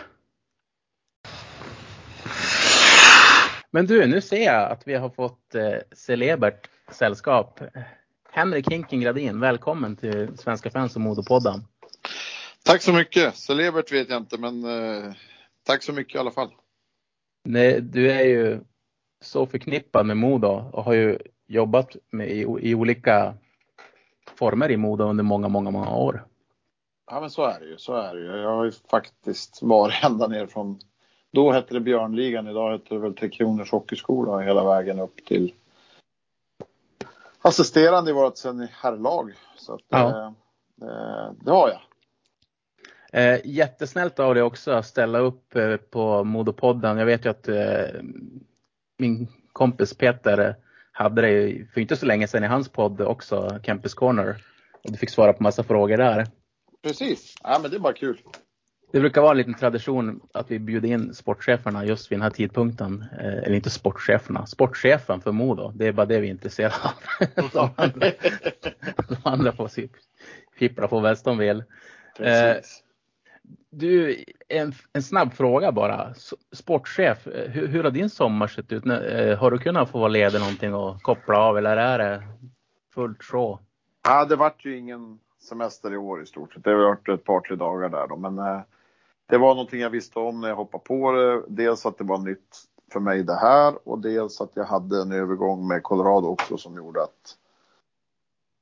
Men 3.70 3.86
du, 3.86 4.06
nu 4.06 4.20
ser 4.20 4.44
jag 4.44 4.70
att 4.70 4.82
vi 4.86 4.94
har 4.94 5.10
fått 5.10 5.54
eh, 5.54 5.78
celebert 5.92 6.68
sällskap. 6.90 7.60
Henrik 8.30 8.70
Hinken 8.70 9.00
Gradin, 9.00 9.40
välkommen 9.40 9.96
till 9.96 10.38
Svenska 10.38 10.70
fans 10.70 10.94
och 10.94 11.00
Modopodden. 11.00 11.64
Tack 12.64 12.82
så 12.82 12.92
mycket. 12.92 13.36
Celebert 13.36 13.92
vet 13.92 14.10
jag 14.10 14.16
inte, 14.16 14.38
men 14.38 14.64
eh, 14.64 15.12
tack 15.62 15.82
så 15.82 15.92
mycket 15.92 16.14
i 16.14 16.18
alla 16.18 16.30
fall. 16.30 16.50
Nej, 17.44 17.80
du 17.80 18.10
är 18.10 18.24
ju 18.24 18.60
så 19.25 19.47
förknippad 19.47 20.07
med 20.07 20.16
Modo 20.16 20.71
och 20.73 20.85
har 20.85 20.93
ju 20.93 21.19
jobbat 21.47 21.97
med, 22.11 22.31
i, 22.31 22.40
i 22.61 22.75
olika 22.75 23.35
former 24.35 24.71
i 24.71 24.76
Modo 24.76 25.04
under 25.04 25.25
många, 25.25 25.49
många, 25.49 25.71
många 25.71 25.97
år. 25.97 26.25
Ja, 27.11 27.21
men 27.21 27.31
så 27.31 27.45
är 27.45 27.61
det 27.61 27.66
ju. 27.66 27.78
Så 27.78 27.95
är 27.95 28.14
det 28.14 28.21
ju. 28.21 28.26
Jag 28.43 28.57
har 28.57 28.64
ju 28.64 28.73
faktiskt 28.90 29.62
varit 29.62 30.04
ända 30.04 30.26
ner 30.26 30.47
från, 30.47 30.78
då 31.33 31.52
hette 31.52 31.75
det 31.75 31.81
Björnligan, 31.81 32.49
idag 32.49 32.73
heter 32.73 32.95
det 32.95 33.00
väl 33.00 33.14
Tre 33.14 33.28
Kronors 33.28 33.71
Hockeyskola 33.71 34.38
hela 34.38 34.64
vägen 34.64 34.99
upp 35.00 35.25
till 35.26 35.52
assisterande 37.43 38.11
i 38.11 38.14
vårt 38.14 38.37
sen 38.37 38.69
herrlag. 38.73 39.33
Så 39.57 39.75
att, 39.75 39.81
Ja. 39.88 40.09
eh, 40.09 40.88
eh, 40.88 41.33
det 41.40 41.50
har 41.50 41.69
jag. 41.69 41.81
Eh, 43.12 43.40
jättesnällt 43.45 44.19
av 44.19 44.35
dig 44.35 44.43
också 44.43 44.73
att 44.73 44.87
ställa 44.87 45.19
upp 45.19 45.57
eh, 45.57 45.76
på 45.76 46.25
Modopodden. 46.25 46.99
Jag 46.99 47.07
vet 47.07 47.25
ju 47.25 47.31
att 47.31 47.49
eh, 47.49 48.02
min 49.04 49.28
kompis 49.52 49.94
Peter 49.94 50.56
hade 50.92 51.23
det 51.23 51.66
för 51.75 51.80
inte 51.80 51.96
så 51.96 52.06
länge 52.06 52.28
sedan 52.28 52.44
i 52.44 52.46
hans 52.46 52.68
podd 52.68 53.00
också, 53.00 53.61
Campus 53.62 53.94
Corner. 53.94 54.37
Och 54.84 54.92
du 54.92 54.99
fick 54.99 55.11
svara 55.11 55.32
på 55.32 55.42
massa 55.42 55.62
frågor 55.62 55.96
där. 55.96 56.26
Precis. 56.82 57.34
Ja, 57.42 57.58
men 57.62 57.70
det 57.70 57.76
är 57.76 57.80
bara 57.80 57.92
kul. 57.92 58.18
Det 58.92 59.00
brukar 59.00 59.20
vara 59.20 59.30
en 59.30 59.37
liten 59.37 59.54
tradition 59.54 60.20
att 60.34 60.50
vi 60.50 60.58
bjuder 60.58 60.88
in 60.88 61.14
sportcheferna 61.14 61.84
just 61.84 62.12
vid 62.12 62.18
den 62.18 62.23
här 62.23 62.30
tidpunkten. 62.30 63.04
Eh, 63.12 63.38
eller 63.38 63.52
inte 63.52 63.70
sportcheferna, 63.70 64.46
sportchefen 64.46 65.20
för 65.20 65.32
Modo. 65.32 65.73
Det 65.75 65.87
är 65.87 65.92
bara 65.92 66.06
det 66.06 66.20
vi 66.20 66.26
är 66.26 66.30
intresserade 66.30 66.75
av. 66.82 67.50
de, 67.52 67.70
andra, 67.76 68.11
de 69.08 69.16
andra 69.25 69.52
får 69.52 69.70
fippla 70.58 70.88
på 70.88 71.00
bäst 71.00 71.25
de 71.25 71.38
vill. 71.38 71.64
Precis. 72.16 72.82
Du, 73.70 74.25
en, 74.58 74.73
en 74.92 75.02
snabb 75.02 75.32
fråga 75.32 75.73
bara. 75.73 76.14
Sportchef, 76.52 77.26
eh, 77.26 77.50
hur, 77.50 77.66
hur 77.66 77.84
har 77.84 77.90
din 77.90 78.11
sommar 78.11 78.46
sett 78.46 78.73
ut? 78.73 78.87
Eh, 78.87 79.38
har 79.38 79.50
du 79.50 79.58
kunnat 79.58 79.90
få 79.90 79.99
vara 79.99 80.08
ledig 80.08 80.40
någonting 80.40 80.75
och 80.75 81.02
koppla 81.02 81.38
av 81.38 81.58
eller 81.58 81.76
är 81.76 81.99
det 81.99 82.23
fullt 82.94 83.23
sjå? 83.23 83.58
Ja, 84.04 84.25
det 84.25 84.37
vart 84.37 84.64
ju 84.64 84.78
ingen 84.78 85.18
semester 85.40 85.92
i 85.92 85.96
år 85.96 86.23
i 86.23 86.26
stort 86.26 86.54
sett. 86.54 86.64
Det 86.64 86.70
har 86.70 86.78
varit 86.78 87.08
ett 87.08 87.25
par, 87.25 87.40
tre 87.40 87.56
dagar 87.56 87.88
där 87.88 88.06
då. 88.08 88.16
Men 88.16 88.38
eh, 88.38 88.61
det 89.26 89.38
var 89.38 89.54
någonting 89.54 89.80
jag 89.80 89.90
visste 89.90 90.18
om 90.18 90.40
när 90.40 90.49
jag 90.49 90.56
hoppade 90.56 90.84
på 90.84 91.12
det. 91.12 91.42
Dels 91.49 91.87
att 91.87 91.99
det 91.99 92.04
var 92.04 92.18
nytt 92.18 92.56
för 92.92 93.00
mig 93.00 93.23
det 93.23 93.37
här 93.37 93.88
och 93.88 93.99
dels 93.99 94.40
att 94.40 94.50
jag 94.54 94.64
hade 94.64 95.02
en 95.02 95.12
övergång 95.12 95.68
med 95.68 95.82
Colorado 95.82 96.26
också 96.26 96.56
som 96.56 96.76
gjorde 96.76 97.02
att 97.02 97.37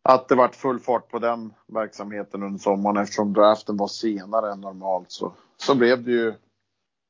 att 0.05 0.29
det 0.29 0.35
vart 0.35 0.55
full 0.55 0.81
fart 0.81 1.09
på 1.09 1.19
den 1.19 1.55
verksamheten 1.67 2.43
under 2.43 2.59
sommaren 2.59 2.97
eftersom 2.97 3.33
draften 3.33 3.77
var 3.77 3.87
senare 3.87 4.53
än 4.53 4.61
normalt 4.61 5.11
så, 5.11 5.33
så 5.67 5.75
blev 5.75 6.05
det 6.05 6.11
ju 6.11 6.29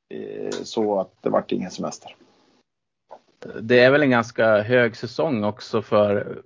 eh, 0.09 0.51
så 0.51 0.99
att 0.99 1.13
det 1.21 1.29
vart 1.29 1.51
ingen 1.51 1.71
semester. 1.71 2.15
Det 3.61 3.79
är 3.79 3.91
väl 3.91 4.03
en 4.03 4.09
ganska 4.09 4.61
hög 4.61 4.95
säsong 4.95 5.43
också 5.43 5.81
för 5.81 6.41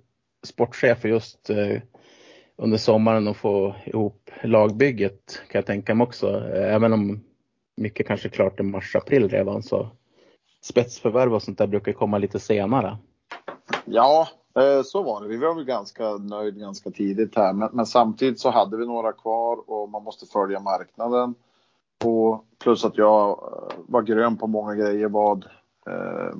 sportchefer 0.46 1.08
just 1.08 1.50
eh, 1.50 1.82
under 2.56 2.78
sommaren 2.78 3.28
att 3.28 3.36
få 3.36 3.74
ihop 3.84 4.30
lagbygget 4.42 5.42
kan 5.48 5.58
jag 5.58 5.66
tänka 5.66 5.94
mig 5.94 6.04
också. 6.04 6.26
Även 6.54 6.92
om 6.92 7.24
mycket 7.76 8.06
kanske 8.06 8.28
är 8.28 8.30
klart 8.30 8.60
i 8.60 8.62
mars-april 8.62 9.28
redan 9.28 9.62
så 9.62 9.88
spetsförvärv 10.62 11.34
och 11.34 11.42
sånt 11.42 11.58
där 11.58 11.66
brukar 11.66 11.92
komma 11.92 12.18
lite 12.18 12.40
senare. 12.40 12.98
Ja, 13.84 14.28
eh, 14.58 14.82
så 14.82 15.02
var 15.02 15.22
det. 15.22 15.28
Vi 15.28 15.36
var 15.36 15.54
väl 15.54 15.64
ganska 15.64 16.16
nöjd 16.16 16.58
ganska 16.58 16.90
tidigt 16.90 17.36
här. 17.36 17.52
Men, 17.52 17.68
men 17.72 17.86
samtidigt 17.86 18.40
så 18.40 18.50
hade 18.50 18.76
vi 18.76 18.86
några 18.86 19.12
kvar 19.12 19.70
och 19.70 19.88
man 19.88 20.04
måste 20.04 20.26
följa 20.26 20.60
marknaden. 20.60 21.34
Och 22.04 22.44
plus 22.58 22.84
att 22.84 22.98
jag 22.98 23.30
eh, 23.30 23.78
var 23.86 24.02
grön 24.02 24.36
på 24.36 24.46
många 24.46 24.74
grejer 24.74 25.08
vad 25.08 25.44
eh, 25.86 26.32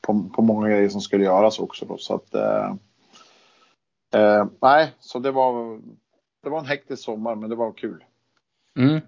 på, 0.00 0.30
på 0.34 0.42
många 0.42 0.68
grejer 0.68 0.88
som 0.88 1.00
skulle 1.00 1.24
göras 1.24 1.58
också 1.58 1.84
då. 1.86 1.98
Så 1.98 2.14
att 2.14 2.34
eh, 2.34 2.74
eh, 4.14 4.46
nej, 4.60 4.92
så 4.98 5.18
det 5.18 5.30
var 5.30 5.80
det 6.42 6.50
var 6.50 6.58
en 6.58 6.66
hektisk 6.66 7.02
sommar, 7.02 7.34
men 7.34 7.50
det 7.50 7.56
var 7.56 7.72
kul. 7.72 8.04
Mm. 8.78 9.00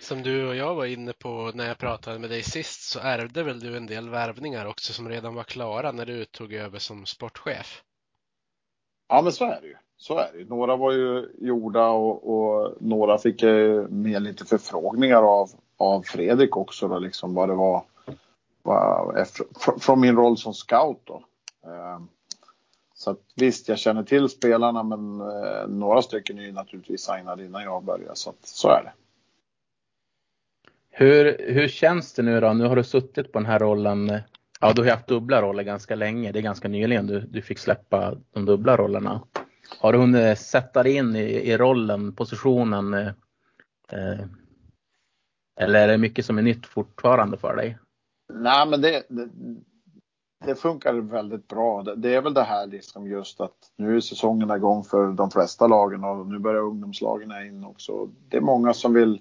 Som 0.00 0.22
du 0.22 0.48
och 0.48 0.56
jag 0.56 0.74
var 0.74 0.86
inne 0.86 1.12
på 1.12 1.50
när 1.54 1.68
jag 1.68 1.78
pratade 1.78 2.18
med 2.18 2.30
dig 2.30 2.42
sist 2.42 2.82
så 2.82 3.00
ärvde 3.00 3.42
väl 3.42 3.60
du 3.60 3.76
en 3.76 3.86
del 3.86 4.08
värvningar 4.08 4.66
också 4.66 4.92
som 4.92 5.08
redan 5.08 5.34
var 5.34 5.44
klara 5.44 5.92
när 5.92 6.06
du 6.06 6.24
tog 6.24 6.52
över 6.52 6.78
som 6.78 7.06
sportchef? 7.06 7.82
Ja, 9.08 9.22
men 9.22 9.32
så 9.32 9.44
är 9.44 9.60
det 9.60 9.66
ju. 9.66 9.76
Så 10.00 10.18
är 10.18 10.30
det. 10.32 10.48
Några 10.48 10.76
var 10.76 10.92
ju 10.92 11.28
gjorda 11.38 11.88
och, 11.88 12.30
och 12.30 12.76
några 12.80 13.18
fick 13.18 13.42
jag 13.42 13.90
med 13.90 14.22
lite 14.22 14.44
förfrågningar 14.44 15.22
av, 15.22 15.50
av 15.76 16.02
Fredrik 16.02 16.56
också 16.56 16.88
då, 16.88 16.98
liksom 16.98 17.34
vad 17.34 17.48
det 17.48 17.54
var, 17.54 17.82
var 18.62 19.18
eh, 19.18 19.26
från 19.80 20.00
min 20.00 20.16
roll 20.16 20.36
som 20.36 20.54
scout 20.54 21.00
då. 21.04 21.24
Eh, 21.64 22.00
så 22.94 23.10
att, 23.10 23.20
visst, 23.36 23.68
jag 23.68 23.78
känner 23.78 24.02
till 24.02 24.28
spelarna, 24.28 24.82
men 24.82 25.16
några 25.78 26.02
stycken 26.02 26.38
är 26.38 26.42
ju 26.42 26.52
naturligtvis 26.52 27.00
signade 27.00 27.44
innan 27.44 27.62
jag 27.62 27.84
började, 27.84 28.16
så 28.16 28.30
att, 28.30 28.46
så 28.46 28.68
är 28.68 28.82
det. 28.84 28.92
Hur, 30.90 31.52
hur 31.52 31.68
känns 31.68 32.12
det 32.12 32.22
nu 32.22 32.40
då? 32.40 32.52
Nu 32.52 32.64
har 32.64 32.76
du 32.76 32.84
suttit 32.84 33.32
på 33.32 33.38
den 33.38 33.46
här 33.46 33.58
rollen. 33.58 34.12
Ja, 34.60 34.72
du 34.72 34.82
har 34.82 34.90
haft 34.90 35.06
dubbla 35.06 35.42
roller 35.42 35.62
ganska 35.62 35.94
länge. 35.94 36.32
Det 36.32 36.38
är 36.38 36.42
ganska 36.42 36.68
nyligen 36.68 37.06
du, 37.06 37.20
du 37.20 37.42
fick 37.42 37.58
släppa 37.58 38.14
de 38.32 38.44
dubbla 38.44 38.76
rollerna. 38.76 39.20
Har 39.78 39.92
du 39.92 39.98
hunnit 39.98 40.38
sätta 40.38 40.82
dig 40.82 40.96
in 40.96 41.16
i, 41.16 41.22
i 41.22 41.56
rollen, 41.56 42.12
positionen? 42.12 42.94
Eh, 42.94 43.12
eh, 43.92 44.20
eller 45.60 45.80
är 45.80 45.88
det 45.88 45.98
mycket 45.98 46.26
som 46.26 46.38
är 46.38 46.42
nytt 46.42 46.66
fortfarande 46.66 47.36
för 47.36 47.56
dig? 47.56 47.78
Nej, 48.32 48.68
men 48.68 48.80
det, 48.80 49.02
det, 49.08 49.28
det 50.46 50.54
funkar 50.54 50.94
väldigt 50.94 51.48
bra. 51.48 51.82
Det, 51.82 51.96
det, 51.96 52.14
är 52.14 52.22
väl 52.22 52.34
det 52.34 52.42
här 52.42 52.66
liksom 52.66 53.06
just 53.06 53.40
att 53.40 53.56
nu 53.76 53.96
är 53.96 54.00
säsongen 54.00 54.50
igång 54.50 54.84
för 54.84 55.12
de 55.12 55.30
flesta 55.30 55.66
lagen 55.66 56.04
och 56.04 56.26
nu 56.26 56.38
börjar 56.38 56.60
ungdomslagen 56.60 57.46
in 57.46 57.64
också. 57.64 58.08
Det 58.28 58.36
är 58.36 58.40
många 58.40 58.74
som 58.74 58.94
vill 58.94 59.20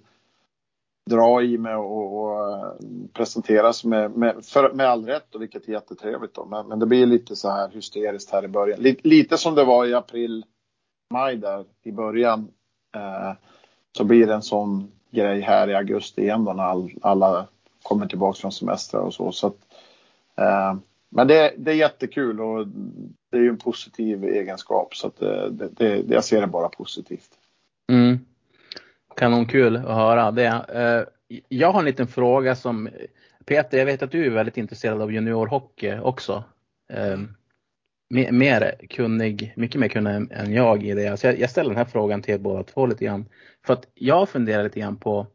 dra 1.09 1.43
i 1.43 1.57
mig 1.57 1.75
och, 1.75 2.23
och 2.23 2.49
eh, 2.49 2.73
presenteras 3.13 3.83
med, 3.83 4.11
med, 4.11 4.45
för, 4.45 4.73
med 4.73 4.89
all 4.89 5.05
rätt 5.05 5.35
och 5.35 5.41
vilket 5.41 5.67
är 5.67 5.71
jättetrevligt 5.71 6.33
då. 6.33 6.45
Men, 6.45 6.67
men 6.67 6.79
det 6.79 6.85
blir 6.85 7.05
lite 7.05 7.35
så 7.35 7.49
här 7.49 7.69
hysteriskt 7.69 8.31
här 8.31 8.45
i 8.45 8.47
början. 8.47 8.79
Lite, 8.79 9.07
lite 9.07 9.37
som 9.37 9.55
det 9.55 9.63
var 9.63 9.85
i 9.85 9.93
april, 9.93 10.45
maj 11.13 11.35
där 11.37 11.65
i 11.83 11.91
början. 11.91 12.47
Eh, 12.95 13.31
så 13.97 14.03
blir 14.03 14.27
det 14.27 14.33
en 14.33 14.41
sån 14.41 14.91
grej 15.11 15.41
här 15.41 15.69
i 15.69 15.75
augusti 15.75 16.21
igen 16.21 16.45
då 16.45 16.53
när 16.53 16.63
all, 16.63 16.91
alla 17.01 17.47
kommer 17.83 18.07
tillbaka 18.07 18.39
från 18.39 18.51
semestrar 18.51 19.01
och 19.01 19.13
så. 19.13 19.31
så 19.31 19.47
att, 19.47 19.57
eh, 20.35 20.75
men 21.09 21.27
det, 21.27 21.53
det, 21.57 21.71
är 21.71 21.75
jättekul 21.75 22.41
och 22.41 22.67
det 23.31 23.37
är 23.37 23.41
ju 23.41 23.49
en 23.49 23.57
positiv 23.57 24.23
egenskap 24.23 24.95
så 24.95 25.07
att 25.07 25.19
det, 25.19 25.49
det, 25.49 25.69
det, 25.77 26.13
jag 26.13 26.23
ser 26.23 26.41
det 26.41 26.47
bara 26.47 26.69
positivt. 26.69 27.29
Mm. 27.91 28.19
Kanonkul 29.15 29.75
att 29.75 29.83
höra 29.83 30.31
det. 30.31 30.65
Eh, 30.73 31.39
jag 31.49 31.71
har 31.71 31.79
en 31.79 31.85
liten 31.85 32.07
fråga 32.07 32.55
som 32.55 32.89
Peter, 33.45 33.77
jag 33.77 33.85
vet 33.85 34.03
att 34.03 34.11
du 34.11 34.25
är 34.25 34.29
väldigt 34.29 34.57
intresserad 34.57 35.01
av 35.01 35.13
juniorhockey 35.13 35.99
också. 35.99 36.43
Eh, 36.93 37.19
mer 38.31 38.75
kunnig, 38.89 39.53
mycket 39.55 39.81
mer 39.81 39.87
kunnig 39.87 40.31
än 40.31 40.53
jag 40.53 40.83
i 40.83 40.93
det. 40.93 41.17
Så 41.19 41.27
jag 41.27 41.49
ställer 41.49 41.69
den 41.69 41.77
här 41.77 41.85
frågan 41.85 42.21
till 42.21 42.33
er 42.33 42.37
båda 42.37 42.63
två 42.63 42.85
lite 42.85 43.05
grann. 43.05 43.25
För 43.65 43.73
att 43.73 43.87
jag 43.93 44.29
funderar 44.29 44.63
lite 44.63 44.79
grann 44.79 44.97
på 44.97 45.27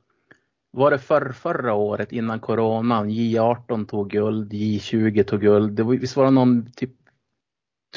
var 0.70 0.90
det 0.90 0.98
för, 0.98 1.32
förra 1.32 1.74
året 1.74 2.12
innan 2.12 2.40
coronan, 2.40 3.10
J18 3.10 3.86
tog 3.86 4.10
guld, 4.10 4.52
J20 4.52 5.22
tog 5.22 5.40
guld. 5.40 5.72
Det 5.72 5.82
var, 5.82 5.94
visst 5.94 6.16
var 6.16 6.24
det 6.24 6.30
någon 6.30 6.72
typ 6.72 6.90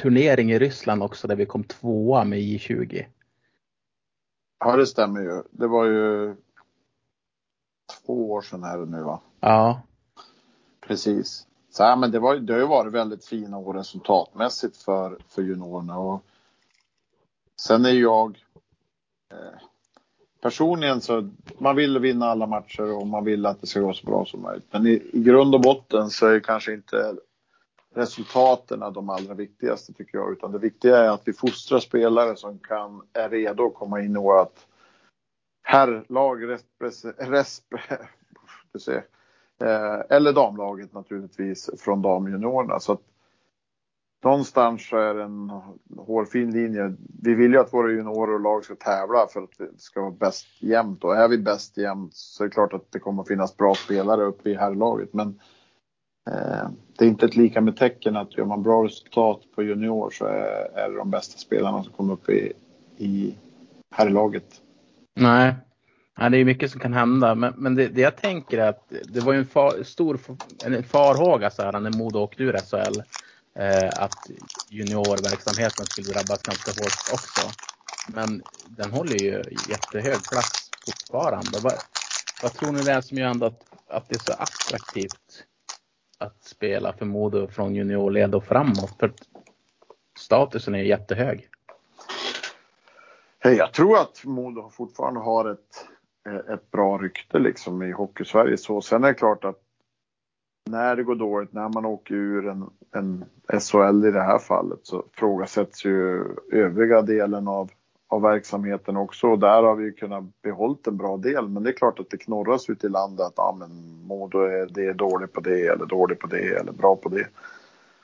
turnering 0.02 0.52
i 0.52 0.60
Ryssland 0.60 1.04
också 1.04 1.28
där 1.28 1.36
vi 1.36 1.46
kom 1.46 1.64
tvåa 1.64 2.24
med 2.24 2.40
J20? 2.40 3.06
Ja, 4.60 4.76
det 4.76 4.88
stämmer 4.88 5.22
ju. 5.22 5.44
Det 5.52 5.68
var 5.68 5.86
ju 5.86 6.36
två 8.06 8.32
år 8.32 8.42
sedan 8.42 8.64
här 8.64 8.78
nu 8.78 9.04
va? 9.04 9.20
Ja. 9.40 9.82
Precis. 10.82 11.48
Så, 11.70 11.84
ja, 11.84 11.96
men 11.96 12.12
det, 12.12 12.20
var, 12.20 12.36
det 12.36 12.54
har 12.54 12.60
ju 12.60 12.68
varit 12.68 12.94
väldigt 12.94 13.26
fina 13.26 13.58
år 13.58 13.74
resultatmässigt 13.74 14.78
för, 14.78 15.18
för 15.28 15.42
juniorerna. 15.42 16.00
Och 16.00 16.24
sen 17.62 17.86
är 17.86 17.92
jag 17.92 18.38
eh, 19.32 19.60
personligen 20.42 21.02
så 21.02 21.30
man 21.58 21.76
vill 21.76 22.00
vinna 22.00 22.26
alla 22.26 22.48
matcher 22.48 22.94
och 22.94 23.08
man 23.08 23.26
vill 23.26 23.46
att 23.46 23.62
det 23.62 23.68
ska 23.68 23.80
gå 23.80 23.94
så 23.94 24.06
bra 24.06 24.26
som 24.26 24.42
möjligt. 24.42 24.68
Men 24.72 24.88
i, 24.88 25.10
i 25.14 25.20
grund 25.20 25.56
och 25.56 25.62
botten 25.62 26.10
så 26.10 26.28
är 26.28 26.40
kanske 26.40 26.74
inte 26.74 27.16
resultaten 27.98 28.80
de 28.94 29.10
allra 29.10 29.34
viktigaste 29.34 29.94
tycker 29.94 30.18
jag, 30.18 30.32
utan 30.32 30.52
det 30.52 30.60
viktiga 30.60 30.98
är 30.98 31.10
att 31.10 31.28
vi 31.28 31.34
fostrar 31.34 31.80
spelare 31.80 32.36
som 32.36 32.60
kan, 32.60 33.02
är 33.14 33.30
redo 33.30 33.66
att 33.66 33.76
komma 33.76 34.02
in 34.02 34.16
i 34.16 34.20
vårt 34.20 34.66
herrlag, 35.64 36.44
resp, 37.18 37.74
eh, 39.62 40.02
eller 40.10 40.34
damlaget 40.34 40.94
naturligtvis 40.94 41.70
från 41.80 42.02
damjuniorerna. 42.02 42.80
Så 42.80 42.92
att 42.92 43.02
någonstans 44.24 44.90
så 44.90 44.98
är 44.98 45.14
det 45.14 45.24
en 45.24 45.52
hårfin 45.98 46.52
linje. 46.52 46.96
Vi 47.24 47.34
vill 47.34 47.52
ju 47.52 47.60
att 47.60 47.74
våra 47.74 47.92
juniorer 47.92 48.34
och 48.34 48.40
lag 48.40 48.64
ska 48.64 48.76
tävla 48.76 49.28
för 49.28 49.42
att 49.42 49.58
det 49.58 49.70
ska 49.78 50.02
vara 50.02 50.12
bäst 50.12 50.62
jämnt 50.62 51.04
och 51.04 51.16
är 51.16 51.28
vi 51.28 51.38
bäst 51.38 51.78
jämnt 51.78 52.16
så 52.16 52.44
är 52.44 52.48
det 52.48 52.54
klart 52.54 52.74
att 52.74 52.92
det 52.92 53.00
kommer 53.00 53.22
att 53.22 53.28
finnas 53.28 53.58
bra 53.58 53.76
spelare 53.76 54.24
uppe 54.24 54.50
i 54.50 54.56
herrlaget. 54.56 55.14
Men 55.14 55.40
Eh, 56.28 56.70
det 56.98 57.06
är 57.06 57.10
inte 57.10 57.26
ett 57.26 57.36
lika 57.36 57.62
med 57.62 57.78
tecken 57.78 58.16
att 58.16 58.38
gör 58.38 58.46
man 58.46 58.64
bra 58.64 58.84
resultat 58.84 59.42
på 59.56 59.64
junior 59.64 60.10
så 60.10 60.26
är, 60.26 60.78
är 60.78 60.90
det 60.90 60.98
de 60.98 61.12
bästa 61.12 61.38
spelarna 61.38 61.84
som 61.84 61.94
kommer 61.94 62.14
upp 62.14 62.30
i, 62.30 62.54
i 62.98 63.36
herrlaget. 63.92 64.62
Nej. 65.16 65.56
Ja, 66.20 66.30
det 66.30 66.38
är 66.38 66.46
mycket 66.46 66.72
som 66.72 66.82
kan 66.82 66.94
hända, 66.94 67.36
men, 67.36 67.54
men 67.58 67.76
det, 67.76 67.88
det, 67.88 68.02
jag 68.02 68.16
tänker 68.16 68.58
är 68.58 68.70
att 68.70 68.94
det 69.14 69.20
var 69.20 69.34
ju 69.34 69.40
en 69.40 69.46
far, 69.46 69.84
stor 69.84 70.20
en 70.66 70.84
farhåga 70.84 71.50
så 71.50 71.62
här, 71.62 71.80
när 71.80 71.98
Modo 71.98 72.20
åkte 72.20 72.44
ur 72.44 72.58
SHL. 72.58 73.02
Eh, 73.60 74.04
att 74.04 74.30
juniorverksamheten 74.70 75.86
skulle 75.86 76.08
drabbas 76.08 76.42
ganska 76.42 76.72
hårt 76.72 77.14
också. 77.14 77.50
Men 78.08 78.42
den 78.68 78.92
håller 78.92 79.16
ju 79.16 79.44
jättehög 79.70 80.24
plats 80.32 80.70
fortfarande. 80.86 81.60
Vad, 81.64 81.74
vad 82.42 82.54
tror 82.54 82.72
ni 82.72 82.84
det 82.84 82.92
är 82.92 83.02
som 83.02 83.18
gör 83.18 83.30
ändå 83.30 83.46
att, 83.46 83.62
att 83.90 84.10
det 84.10 84.16
är 84.16 84.20
så 84.20 84.32
attraktivt 84.32 85.47
att 86.18 86.44
spela 86.44 86.94
för 86.94 87.06
Modo 87.06 87.48
från 87.48 87.76
juniorled 87.76 88.36
och 88.36 88.44
framåt. 88.44 88.96
För 89.00 89.14
statusen 90.20 90.76
är 90.76 90.84
jättehög. 90.84 91.50
Jag 93.44 93.74
tror 93.74 93.98
att 93.98 94.26
Modo 94.26 94.70
fortfarande 94.70 95.20
har 95.20 95.52
ett, 95.52 95.86
eh, 96.28 96.54
ett 96.54 96.72
bra 96.72 96.98
rykte 96.98 97.40
liksom 97.40 97.84
i 97.84 97.92
Hockeysverige. 97.92 98.58
Så 98.58 98.82
sen 98.82 99.04
är 99.04 99.08
det 99.08 99.14
klart 99.14 99.46
att 99.46 99.62
när 100.66 100.96
det 100.96 101.04
går 101.04 101.16
dåligt, 101.16 101.54
när 101.54 101.70
man 101.70 101.86
åker 101.86 102.16
ur 102.16 102.48
en, 102.48 102.70
en 102.92 103.26
SHL 103.60 104.06
i 104.06 104.12
det 104.12 104.22
här 104.22 104.40
fallet 104.40 104.80
så 104.84 105.06
frågasätts 105.14 105.86
ju 105.86 106.26
övriga 106.52 107.02
delen 107.02 107.48
av 107.48 107.72
av 108.08 108.22
verksamheten 108.22 108.98
också 108.98 109.28
och 109.28 109.40
där 109.40 109.64
har 109.64 109.76
vi 109.76 109.92
kunnat 109.92 110.42
behållit 110.42 110.88
en 110.88 110.98
bra 110.98 111.18
del. 111.18 111.50
Men 111.50 111.64
det 111.64 111.70
är 111.70 111.74
klart 111.74 112.00
att 112.00 112.10
det 112.10 112.18
knorras 112.18 112.70
ute 112.70 112.88
i 112.88 112.90
landet 112.90 113.26
att 113.26 113.40
ah, 113.40 113.56
men 113.60 114.02
Modo 114.08 114.40
är, 114.40 114.66
det 114.66 114.86
är 114.86 114.94
dålig 114.94 115.34
på 115.34 115.42
det 115.42 115.68
eller 115.68 115.86
dålig 115.86 116.20
på 116.20 116.28
det 116.28 116.58
eller 116.58 116.72
bra 116.72 116.96
på 116.96 117.10
det. 117.10 117.28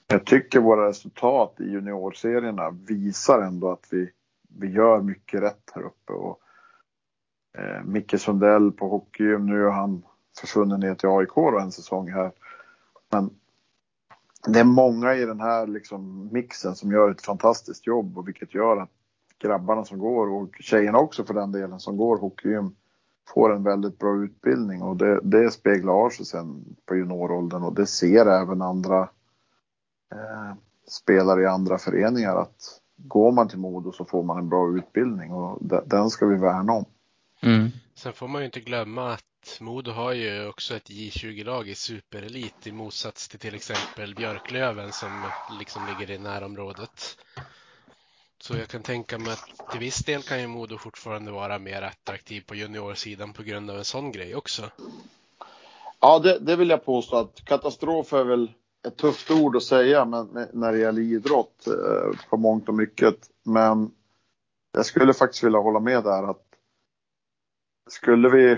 Jag 0.07 0.25
tycker 0.25 0.59
våra 0.59 0.87
resultat 0.87 1.55
i 1.59 1.63
juniorserierna 1.63 2.69
visar 2.69 3.41
ändå 3.41 3.71
att 3.71 3.87
vi, 3.91 4.09
vi 4.59 4.71
gör 4.71 5.01
mycket 5.01 5.41
rätt 5.41 5.71
här 5.73 5.81
uppe. 5.81 6.13
Och, 6.13 6.39
eh, 7.57 7.83
Micke 7.83 8.19
Sundell 8.19 8.71
på 8.71 8.87
Hockeygym, 8.87 9.45
nu 9.45 9.65
är 9.65 9.71
han 9.71 10.03
försvunnen 10.39 10.79
ner 10.79 10.95
till 10.95 11.09
AIK 11.09 11.35
då 11.35 11.59
en 11.59 11.71
säsong 11.71 12.11
här. 12.11 12.31
Men 13.11 13.29
det 14.47 14.59
är 14.59 14.63
många 14.63 15.15
i 15.15 15.25
den 15.25 15.39
här 15.39 15.67
liksom 15.67 16.29
mixen 16.31 16.75
som 16.75 16.91
gör 16.91 17.11
ett 17.11 17.25
fantastiskt 17.25 17.87
jobb 17.87 18.17
och 18.17 18.27
vilket 18.27 18.53
gör 18.53 18.77
att 18.77 18.89
grabbarna 19.39 19.85
som 19.85 19.99
går 19.99 20.27
och 20.27 20.55
tjejerna 20.59 20.97
också 20.97 21.23
för 21.23 21.33
den 21.33 21.51
delen 21.51 21.79
som 21.79 21.97
går 21.97 22.17
hockeygym 22.17 22.75
får 23.27 23.55
en 23.55 23.63
väldigt 23.63 23.99
bra 23.99 24.23
utbildning 24.23 24.81
och 24.81 24.97
det, 24.97 25.19
det 25.23 25.51
speglar 25.51 26.09
sig 26.09 26.25
sen 26.25 26.75
på 26.85 26.95
junioråldern 26.95 27.63
och 27.63 27.73
det 27.73 27.85
ser 27.85 28.25
även 28.25 28.61
andra 28.61 29.01
eh, 30.11 30.53
spelare 30.87 31.41
i 31.41 31.45
andra 31.45 31.77
föreningar 31.77 32.35
att 32.35 32.79
går 32.97 33.31
man 33.31 33.47
till 33.47 33.59
Modo 33.59 33.91
så 33.91 34.05
får 34.05 34.23
man 34.23 34.37
en 34.37 34.49
bra 34.49 34.77
utbildning 34.77 35.31
och 35.31 35.59
den 35.85 36.09
ska 36.09 36.25
vi 36.25 36.35
värna 36.35 36.73
om. 36.73 36.85
Mm. 37.41 37.69
Sen 37.95 38.13
får 38.13 38.27
man 38.27 38.41
ju 38.41 38.45
inte 38.45 38.59
glömma 38.59 39.13
att 39.13 39.57
Modo 39.61 39.91
har 39.91 40.13
ju 40.13 40.47
också 40.47 40.75
ett 40.75 40.89
J20-lag 40.89 41.67
i 41.67 41.75
superelit 41.75 42.67
i 42.67 42.71
motsats 42.71 43.27
till 43.27 43.39
till 43.39 43.55
exempel 43.55 44.15
Björklöven 44.15 44.91
som 44.91 45.23
liksom 45.59 45.81
ligger 45.85 46.13
i 46.13 46.19
närområdet. 46.19 47.17
Så 48.43 48.57
jag 48.57 48.67
kan 48.67 48.81
tänka 48.81 49.17
mig 49.17 49.33
att 49.33 49.71
till 49.71 49.79
viss 49.79 50.05
del 50.05 50.21
kan 50.21 50.41
ju 50.41 50.47
Modo 50.47 50.77
fortfarande 50.77 51.31
vara 51.31 51.59
mer 51.59 51.81
attraktiv 51.81 52.41
på 52.47 52.55
juniorsidan 52.55 53.33
på 53.33 53.43
grund 53.43 53.69
av 53.69 53.77
en 53.77 53.85
sån 53.85 54.11
grej 54.11 54.35
också. 54.35 54.61
Ja, 55.99 56.19
det, 56.19 56.39
det 56.39 56.55
vill 56.55 56.69
jag 56.69 56.85
påstå 56.85 57.15
att 57.15 57.45
katastrof 57.45 58.13
är 58.13 58.23
väl 58.23 58.51
ett 58.87 58.97
tufft 58.97 59.31
ord 59.31 59.55
att 59.55 59.63
säga 59.63 60.05
men, 60.05 60.47
när 60.53 60.71
det 60.71 60.79
gäller 60.79 61.01
idrott 61.01 61.67
eh, 61.67 62.19
på 62.29 62.37
mångt 62.37 62.69
och 62.69 62.75
mycket. 62.75 63.15
Men 63.43 63.91
jag 64.71 64.85
skulle 64.85 65.13
faktiskt 65.13 65.43
vilja 65.43 65.59
hålla 65.59 65.79
med 65.79 66.03
där 66.03 66.29
att 66.29 66.45
skulle 67.89 68.29
vi 68.29 68.57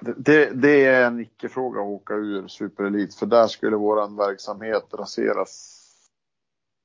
det, 0.00 0.50
det 0.50 0.84
är 0.84 1.06
en 1.06 1.20
icke-fråga 1.20 1.80
att 1.80 1.86
åka 1.86 2.14
ur 2.14 2.48
superelit 2.48 3.14
för 3.14 3.26
där 3.26 3.46
skulle 3.46 3.76
våran 3.76 4.16
verksamhet 4.16 4.86
raseras 4.92 5.82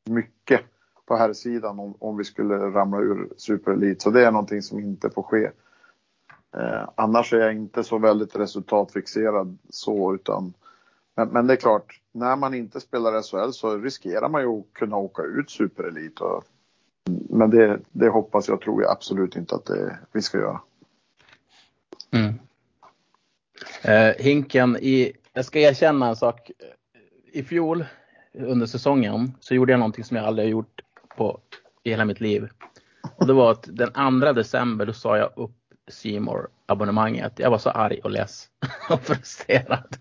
mycket 0.10 0.70
på 1.05 1.15
här 1.15 1.33
sidan 1.33 1.79
om, 1.79 1.95
om 1.99 2.17
vi 2.17 2.23
skulle 2.23 2.55
ramla 2.55 2.99
ur 2.99 3.29
superelit. 3.37 4.01
Så 4.01 4.09
det 4.09 4.25
är 4.25 4.31
någonting 4.31 4.61
som 4.61 4.79
inte 4.79 5.09
får 5.09 5.23
ske. 5.23 5.49
Eh, 6.55 6.89
annars 6.95 7.33
är 7.33 7.39
jag 7.39 7.55
inte 7.55 7.83
så 7.83 7.97
väldigt 7.97 8.35
resultatfixerad 8.35 9.57
så 9.69 10.15
utan 10.15 10.53
men, 11.15 11.27
men, 11.27 11.47
det 11.47 11.53
är 11.53 11.57
klart, 11.57 11.99
när 12.11 12.35
man 12.35 12.53
inte 12.53 12.79
spelar 12.79 13.21
SHL 13.21 13.51
så 13.51 13.77
riskerar 13.77 14.29
man 14.29 14.41
ju 14.41 14.59
att 14.59 14.73
kunna 14.73 14.97
åka 14.97 15.23
ut 15.23 15.49
superelit. 15.49 16.19
Och, 16.19 16.43
men 17.29 17.49
det, 17.49 17.79
det 17.91 18.09
hoppas 18.09 18.47
jag 18.47 18.61
tror 18.61 18.81
jag 18.81 18.91
absolut 18.91 19.35
inte 19.35 19.55
att 19.55 19.65
det, 19.65 19.97
vi 20.11 20.21
ska 20.21 20.37
göra. 20.37 20.61
Mm. 22.11 22.33
Eh, 23.81 24.15
hinken 24.23 24.77
i, 24.77 25.13
jag 25.33 25.45
ska 25.45 25.59
erkänna 25.59 26.07
en 26.07 26.15
sak. 26.15 26.51
I 27.31 27.43
fjol 27.43 27.85
under 28.33 28.65
säsongen 28.65 29.31
så 29.39 29.55
gjorde 29.55 29.73
jag 29.73 29.79
någonting 29.79 30.03
som 30.03 30.17
jag 30.17 30.25
aldrig 30.25 30.47
har 30.47 30.51
gjort 30.51 30.81
på 31.21 31.39
i 31.84 31.89
hela 31.89 32.05
mitt 32.05 32.19
liv. 32.21 32.49
Och 33.15 33.27
det 33.27 33.34
var 33.34 33.51
att 33.51 33.69
den 33.71 34.21
2 34.21 34.34
december 34.34 34.86
då 34.86 34.93
sa 34.93 35.17
jag 35.17 35.31
upp 35.36 35.51
Simor 35.88 36.47
abonnemanget. 36.65 37.39
Jag 37.39 37.51
var 37.51 37.57
så 37.57 37.69
arg 37.69 37.99
och 38.03 38.12
less 38.12 38.47
och 38.89 39.01
frustrerad. 39.01 39.97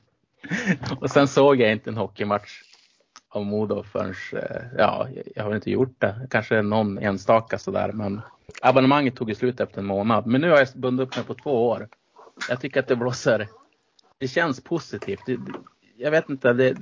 Och 1.00 1.10
sen 1.10 1.28
såg 1.28 1.60
jag 1.60 1.72
inte 1.72 1.90
en 1.90 1.96
hockeymatch 1.96 2.62
av 3.28 3.44
Modo 3.46 3.82
förrän, 3.82 4.14
eh, 4.32 4.62
ja, 4.78 5.08
jag 5.34 5.44
har 5.44 5.54
inte 5.54 5.70
gjort 5.70 6.00
det. 6.00 6.26
Kanske 6.30 6.62
någon 6.62 6.98
enstaka 6.98 7.58
sådär 7.58 7.92
men 7.92 8.20
abonnemanget 8.62 9.16
tog 9.16 9.28
ju 9.28 9.34
slut 9.34 9.60
efter 9.60 9.78
en 9.78 9.86
månad. 9.86 10.26
Men 10.26 10.40
nu 10.40 10.50
har 10.50 10.58
jag 10.58 10.68
bundit 10.74 11.08
upp 11.08 11.16
mig 11.16 11.24
på 11.24 11.34
två 11.34 11.68
år. 11.68 11.88
Jag 12.48 12.60
tycker 12.60 12.80
att 12.80 12.88
det 12.88 12.96
blåser. 12.96 13.48
Det 14.18 14.28
känns 14.28 14.64
positivt. 14.64 15.20
Det, 15.26 15.38
jag 15.96 16.10
vet 16.10 16.28
inte, 16.30 16.52
det, 16.52 16.76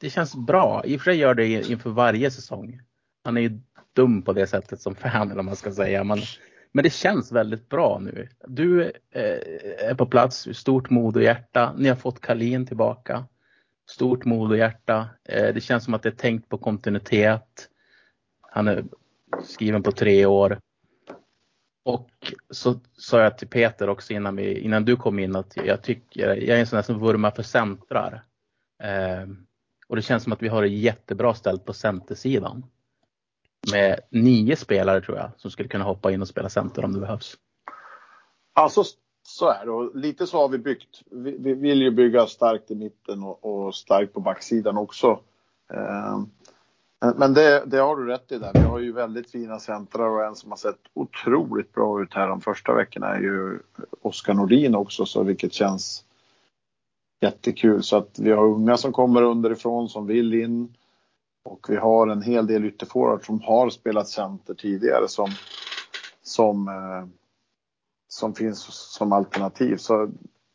det 0.00 0.10
känns 0.10 0.34
bra. 0.34 0.82
I 0.84 0.96
och 0.96 1.00
för 1.00 1.10
sig 1.10 1.20
gör 1.20 1.34
det 1.34 1.70
inför 1.70 1.90
varje 1.90 2.30
säsong. 2.30 2.80
Man 3.24 3.36
är 3.36 3.40
ju 3.40 3.60
dum 3.92 4.22
på 4.22 4.32
det 4.32 4.46
sättet 4.46 4.80
som 4.80 4.94
fan 4.94 5.26
eller 5.26 5.36
vad 5.36 5.44
man 5.44 5.56
ska 5.56 5.72
säga. 5.72 6.04
Man, 6.04 6.18
men 6.72 6.84
det 6.84 6.90
känns 6.90 7.32
väldigt 7.32 7.68
bra 7.68 7.98
nu. 7.98 8.28
Du 8.46 8.84
eh, 9.10 9.88
är 9.88 9.94
på 9.94 10.06
plats, 10.06 10.48
stort 10.52 10.90
mod 10.90 11.16
och 11.16 11.22
hjärta. 11.22 11.74
Ni 11.76 11.88
har 11.88 11.96
fått 11.96 12.20
Kalin 12.20 12.66
tillbaka. 12.66 13.24
Stort 13.90 14.24
mod 14.24 14.50
och 14.50 14.56
hjärta. 14.56 15.08
Eh, 15.24 15.54
det 15.54 15.60
känns 15.60 15.84
som 15.84 15.94
att 15.94 16.02
det 16.02 16.08
är 16.08 16.14
tänkt 16.14 16.48
på 16.48 16.58
kontinuitet. 16.58 17.68
Han 18.40 18.68
är 18.68 18.84
skriven 19.44 19.82
på 19.82 19.92
tre 19.92 20.26
år. 20.26 20.58
Och 21.84 22.34
så 22.50 22.80
sa 22.92 23.22
jag 23.22 23.38
till 23.38 23.48
Peter 23.48 23.88
också 23.88 24.12
innan, 24.12 24.36
vi, 24.36 24.58
innan 24.58 24.84
du 24.84 24.96
kom 24.96 25.18
in 25.18 25.36
att 25.36 25.56
jag 25.56 25.82
tycker, 25.82 26.28
jag 26.28 26.56
är 26.56 26.60
en 26.60 26.66
sån 26.66 26.76
där 26.76 26.82
som 26.82 27.00
vurmar 27.00 27.30
för 27.30 27.42
centrar. 27.42 28.24
Eh, 28.82 29.28
och 29.86 29.96
det 29.96 30.02
känns 30.02 30.22
som 30.22 30.32
att 30.32 30.42
vi 30.42 30.48
har 30.48 30.62
det 30.62 30.68
jättebra 30.68 31.34
ställt 31.34 31.64
på 31.64 31.72
centersidan 31.72 32.64
med 33.72 34.00
nio 34.10 34.56
spelare 34.56 35.00
tror 35.00 35.18
jag 35.18 35.30
som 35.36 35.50
skulle 35.50 35.68
kunna 35.68 35.84
hoppa 35.84 36.12
in 36.12 36.22
och 36.22 36.28
spela 36.28 36.48
center 36.48 36.84
om 36.84 36.92
det 36.92 37.00
behövs. 37.00 37.36
Alltså 38.52 38.84
så 39.22 39.48
är 39.48 39.64
det 39.64 39.70
och 39.70 39.96
lite 39.96 40.26
så 40.26 40.38
har 40.38 40.48
vi 40.48 40.58
byggt. 40.58 41.02
Vi, 41.10 41.36
vi 41.38 41.54
vill 41.54 41.82
ju 41.82 41.90
bygga 41.90 42.26
starkt 42.26 42.70
i 42.70 42.74
mitten 42.74 43.22
och, 43.22 43.44
och 43.44 43.74
starkt 43.74 44.12
på 44.12 44.20
backsidan 44.20 44.76
också. 44.76 45.20
Eh, 45.72 46.20
men 47.16 47.34
det, 47.34 47.64
det, 47.66 47.78
har 47.78 47.96
du 47.96 48.06
rätt 48.06 48.32
i 48.32 48.38
där. 48.38 48.54
Vi 48.54 48.62
har 48.62 48.78
ju 48.78 48.92
väldigt 48.92 49.30
fina 49.30 49.58
centrar 49.58 50.08
och 50.08 50.24
en 50.24 50.36
som 50.36 50.50
har 50.50 50.56
sett 50.56 50.80
otroligt 50.94 51.72
bra 51.72 52.02
ut 52.02 52.14
här 52.14 52.28
de 52.28 52.40
första 52.40 52.74
veckorna 52.74 53.06
är 53.06 53.20
ju 53.20 53.58
Oskar 54.02 54.34
Nordin 54.34 54.74
också, 54.74 55.06
så 55.06 55.22
vilket 55.22 55.52
känns 55.52 56.04
jättekul. 57.20 57.82
Så 57.82 57.96
att 57.96 58.18
vi 58.18 58.30
har 58.30 58.44
unga 58.44 58.76
som 58.76 58.92
kommer 58.92 59.22
underifrån 59.22 59.88
som 59.88 60.06
vill 60.06 60.34
in. 60.34 60.74
Och 61.42 61.66
vi 61.68 61.76
har 61.76 62.08
en 62.08 62.22
hel 62.22 62.46
del 62.46 62.64
ytterforwards 62.64 63.26
som 63.26 63.40
har 63.40 63.70
spelat 63.70 64.08
center 64.08 64.54
tidigare 64.54 65.08
som, 65.08 65.30
som, 66.22 66.68
eh, 66.68 67.08
som 68.08 68.34
finns 68.34 68.66
som 68.70 69.12
alternativ. 69.12 69.76
Så 69.76 70.10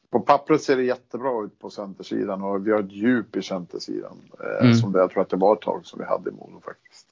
på 0.09 0.19
pappret 0.19 0.63
ser 0.63 0.77
det 0.77 0.83
jättebra 0.83 1.45
ut 1.45 1.59
på 1.59 1.69
centersidan 1.69 2.41
och 2.41 2.67
vi 2.67 2.71
har 2.71 2.79
ett 2.79 2.91
djup 2.91 3.35
i 3.35 3.41
centersidan. 3.41 4.31
Eh, 4.39 4.65
mm. 4.65 4.75
Som 4.75 4.91
det, 4.91 4.99
jag 4.99 5.11
tror 5.11 5.21
att 5.21 5.29
det 5.29 5.37
var 5.37 5.53
ett 5.53 5.61
tag 5.61 5.85
som 5.85 5.99
vi 5.99 6.05
hade 6.05 6.29
i 6.29 6.33
Modo 6.33 6.61
faktiskt. 6.65 7.07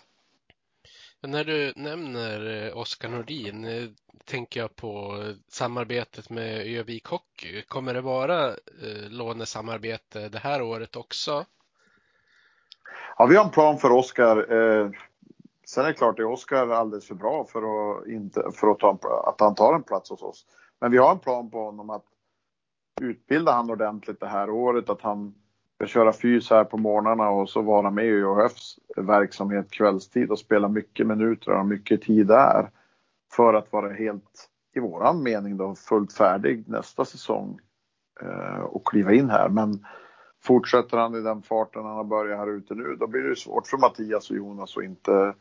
När 1.21 1.43
du 1.43 1.73
nämner 1.75 2.65
eh, 2.67 2.77
Oskar 2.77 3.09
Nordin 3.09 3.67
tänker 4.25 4.59
jag 4.59 4.75
på 4.75 5.23
samarbetet 5.47 6.29
med 6.29 6.67
Övik 6.67 7.05
Hockey. 7.05 7.61
Kommer 7.61 7.93
det 7.93 8.01
vara 8.01 8.47
eh, 8.49 9.09
lånesamarbete 9.09 10.29
det 10.29 10.39
här 10.39 10.61
året 10.61 10.95
också? 10.95 11.45
Ja, 13.17 13.25
vi 13.25 13.35
har 13.35 13.45
en 13.45 13.51
plan 13.51 13.77
för 13.77 13.91
Oskar. 13.91 14.37
Eh, 14.37 14.89
sen 15.65 15.83
är 15.83 15.87
det 15.87 15.93
klart, 15.93 16.19
är 16.19 16.25
Oskar 16.25 16.67
alldeles 16.67 17.07
för 17.07 17.15
bra 17.15 17.45
för, 17.45 17.61
att, 17.61 18.07
inte, 18.07 18.43
för 18.53 18.67
att, 18.67 18.79
ta, 18.79 18.99
att 19.27 19.41
han 19.41 19.55
tar 19.55 19.73
en 19.73 19.83
plats 19.83 20.09
hos 20.09 20.21
oss. 20.21 20.45
Men 20.81 20.91
vi 20.91 20.97
har 20.97 21.11
en 21.11 21.19
plan 21.19 21.49
på 21.49 21.63
honom 21.63 21.89
att 21.89 22.05
utbilda 23.01 23.51
han 23.51 23.69
ordentligt 23.69 24.19
det 24.19 24.27
här 24.27 24.49
året, 24.49 24.89
att 24.89 25.01
han 25.01 25.35
ska 25.75 25.87
köra 25.87 26.13
fys 26.13 26.49
här 26.49 26.63
på 26.63 26.77
morgnarna 26.77 27.29
och 27.29 27.49
så 27.49 27.61
vara 27.61 27.91
med 27.91 28.05
i 28.05 28.09
ÖHFs 28.09 28.79
verksamhet 28.95 29.71
kvällstid 29.71 30.31
och 30.31 30.39
spela 30.39 30.67
mycket 30.67 31.07
minuter 31.07 31.51
och 31.51 31.65
mycket 31.65 32.01
tid 32.01 32.27
där. 32.27 32.69
För 33.33 33.53
att 33.53 33.71
vara 33.71 33.93
helt, 33.93 34.49
i 34.75 34.79
våran 34.79 35.23
mening 35.23 35.57
då, 35.57 35.75
fullt 35.75 36.13
färdig 36.13 36.69
nästa 36.69 37.05
säsong 37.05 37.59
eh, 38.21 38.59
och 38.59 38.87
kliva 38.87 39.13
in 39.13 39.29
här. 39.29 39.49
Men 39.49 39.85
fortsätter 40.43 40.97
han 40.97 41.15
i 41.15 41.21
den 41.21 41.41
farten 41.41 41.85
han 41.85 41.95
har 41.95 42.03
börjat 42.03 42.39
här 42.39 42.57
ute 42.57 42.75
nu, 42.75 42.95
då 42.95 43.07
blir 43.07 43.21
det 43.21 43.35
svårt 43.35 43.67
för 43.67 43.77
Mattias 43.77 44.29
och 44.29 44.35
Jonas 44.35 44.77
att 44.77 44.83
inte 44.83 45.33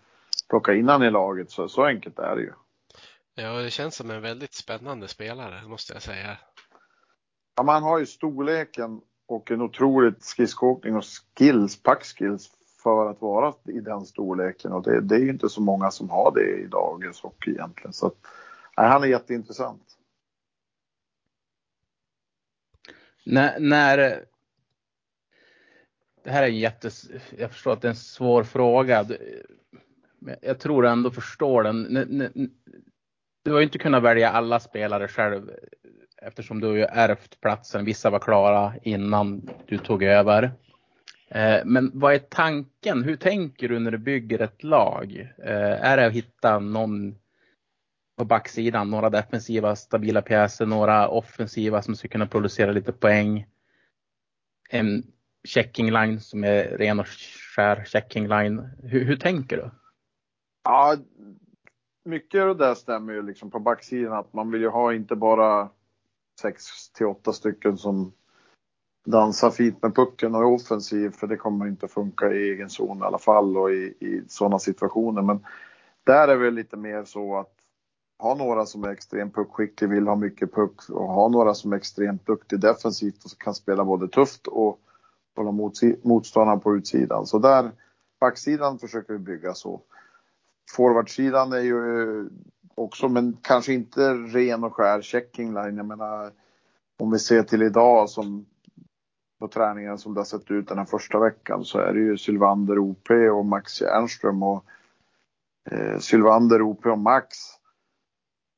plocka 0.49 0.75
in 0.75 0.89
han 0.89 1.03
i 1.03 1.11
laget. 1.11 1.51
Så, 1.51 1.69
så 1.69 1.85
enkelt 1.85 2.19
är 2.19 2.37
det 2.37 2.43
ju. 2.43 2.53
Ja, 3.35 3.53
det 3.53 3.71
känns 3.71 3.97
som 3.97 4.11
en 4.11 4.23
väldigt 4.23 4.55
spännande 4.55 5.09
spelare, 5.09 5.69
måste 5.69 5.93
jag 5.93 6.03
säga. 6.03 6.37
Ja, 7.57 7.63
man 7.63 7.83
har 7.83 7.99
ju 7.99 8.07
storleken 8.07 9.01
och 9.27 9.51
en 9.51 9.63
otroligt 9.63 10.25
skridskoåkning 10.25 10.97
och 10.97 11.05
skills, 11.37 11.83
packskills 11.83 12.51
för 12.83 13.11
att 13.11 13.21
vara 13.21 13.55
i 13.65 13.81
den 13.81 14.07
storleken 14.07 14.73
och 14.73 14.83
det, 14.83 15.01
det 15.01 15.15
är 15.15 15.21
ju 15.21 15.31
inte 15.31 15.49
så 15.49 15.61
många 15.61 15.91
som 15.91 16.11
har 16.11 16.33
det 16.35 16.63
i 16.63 16.67
dagens 16.67 17.21
hockey 17.21 17.51
egentligen. 17.51 17.93
Så 17.93 18.07
att, 18.07 18.17
nej, 18.77 18.89
han 18.89 19.03
är 19.03 19.07
jätteintressant. 19.07 19.83
När, 23.25 23.61
när 23.61 24.25
det 26.25 26.31
här 26.31 26.43
är 26.43 26.47
en 26.47 26.59
jättes, 26.59 27.11
jag 27.39 27.51
förstår 27.51 27.73
att 27.73 27.83
det 27.83 27.89
är 27.89 27.91
en 27.91 27.97
svår 27.97 28.45
fråga. 28.45 29.07
Jag 30.41 30.59
tror 30.59 30.87
ändå 30.87 31.11
förstår 31.11 31.63
den. 31.63 31.95
Du 33.45 33.53
har 33.53 33.59
ju 33.59 33.65
inte 33.65 33.79
kunnat 33.79 34.03
välja 34.03 34.31
alla 34.31 34.61
spelare 34.61 35.09
själv 35.09 35.51
eftersom 36.23 36.61
du 36.61 36.67
har 36.67 36.75
ju 36.75 36.83
ärvt 36.83 37.41
platsen. 37.41 37.85
Vissa 37.85 38.11
var 38.11 38.19
klara 38.19 38.75
innan 38.83 39.51
du 39.67 39.79
tog 39.79 40.03
över. 40.03 40.53
Eh, 41.29 41.61
men 41.65 41.91
vad 41.95 42.15
är 42.15 42.19
tanken? 42.19 43.03
Hur 43.03 43.17
tänker 43.17 43.69
du 43.69 43.79
när 43.79 43.91
du 43.91 43.99
bygger 43.99 44.43
ett 44.43 44.63
lag? 44.63 45.29
Eh, 45.39 45.87
är 45.87 45.97
det 45.97 46.07
att 46.07 46.13
hitta 46.13 46.59
någon 46.59 47.15
på 48.17 48.25
backsidan, 48.25 48.91
några 48.91 49.11
defensiva 49.11 49.77
stabila 49.77 50.23
pjäser, 50.23 50.67
några 50.67 51.09
offensiva 51.09 51.83
som 51.83 51.97
ska 51.97 52.09
kunna 52.09 52.27
producera 52.27 52.73
lite 52.73 52.93
poäng. 52.93 53.47
En 54.71 55.07
checking 55.45 55.91
line 55.91 56.21
som 56.21 56.45
är 56.45 56.65
ren 56.65 57.01
och 57.01 57.07
skär 57.57 57.85
checking 57.85 58.29
line. 58.29 58.69
Hur, 58.83 59.05
hur 59.05 59.17
tänker 59.17 59.57
du? 59.57 59.71
Ja, 60.65 60.97
mycket 62.05 62.43
av 62.43 62.49
det 62.49 62.67
där 62.67 62.75
stämmer 62.75 63.13
ju 63.13 63.23
liksom 63.23 63.51
på 63.51 63.59
backsidan 63.59 64.13
att 64.13 64.33
man 64.33 64.51
vill 64.51 64.61
ju 64.61 64.69
ha 64.69 64.95
inte 64.95 65.17
bara 65.17 65.69
sex 66.41 66.91
till 66.93 67.07
åtta 67.07 67.33
stycken 67.33 67.79
som 67.79 68.13
dansar 69.05 69.51
fint 69.51 69.83
med 69.83 69.95
pucken 69.95 70.35
och 70.35 70.41
är 70.41 70.47
offensiv 70.47 71.11
för 71.11 71.27
det 71.27 71.37
kommer 71.37 71.67
inte 71.67 71.89
funka 71.89 72.33
i 72.33 72.51
egen 72.51 72.71
zon 72.71 72.99
i 72.99 73.03
alla 73.03 73.19
fall 73.19 73.57
och 73.57 73.71
i, 73.73 73.95
i 74.01 74.23
sådana 74.29 74.59
situationer. 74.59 75.23
Men 75.23 75.47
där 76.05 76.29
är 76.29 76.39
det 76.39 76.51
lite 76.51 76.77
mer 76.77 77.05
så 77.05 77.39
att 77.39 77.53
ha 78.19 78.35
några 78.35 78.67
som 78.67 78.85
är 78.85 78.89
extremt 78.89 79.35
puckskicklig, 79.35 79.89
vill 79.89 80.07
ha 80.07 80.17
mycket 80.17 80.55
puck 80.55 80.91
och 80.91 81.09
ha 81.09 81.29
några 81.29 81.55
som 81.55 81.73
är 81.73 81.77
extremt 81.77 82.27
duktig 82.27 82.61
defensivt 82.61 83.25
och 83.25 83.39
kan 83.39 83.55
spela 83.55 83.85
både 83.85 84.09
tufft 84.09 84.47
och 84.47 84.81
hålla 85.37 85.73
motståndaren 86.03 86.61
på 86.61 86.77
utsidan. 86.77 87.27
Så 87.27 87.39
där, 87.39 87.71
backsidan 88.21 88.79
försöker 88.79 89.13
vi 89.13 89.19
bygga 89.19 89.55
så. 89.55 89.81
Forwardsidan 90.77 91.53
är 91.53 91.61
ju 91.61 92.29
också, 92.75 93.09
men 93.09 93.37
kanske 93.43 93.73
inte 93.73 94.15
ren 94.15 94.65
och 94.65 94.75
skär 94.75 95.03
checking 95.03 95.55
line. 95.55 95.77
Jag 95.77 95.87
menar, 95.87 96.31
om 96.99 97.11
vi 97.11 97.19
ser 97.19 97.43
till 97.43 97.63
idag 97.63 98.11
som 98.11 98.47
på 99.43 99.49
träningen 99.49 99.99
som 99.99 100.15
det 100.15 100.21
har 100.21 100.25
sett 100.25 100.51
ut 100.51 100.69
den 100.69 100.79
här 100.79 100.85
första 100.85 101.19
veckan 101.19 101.65
så 101.65 101.79
är 101.79 101.93
det 101.93 102.01
ju 102.01 102.19
Sylvander 102.19 102.79
OP 102.79 103.11
och 103.33 103.47
Max 103.47 103.81
Järnström 103.81 104.43
och 104.43 104.65
eh, 105.71 105.99
Sylvander 105.99 106.63
OP 106.63 106.87
och 106.87 106.99
Max 106.99 107.37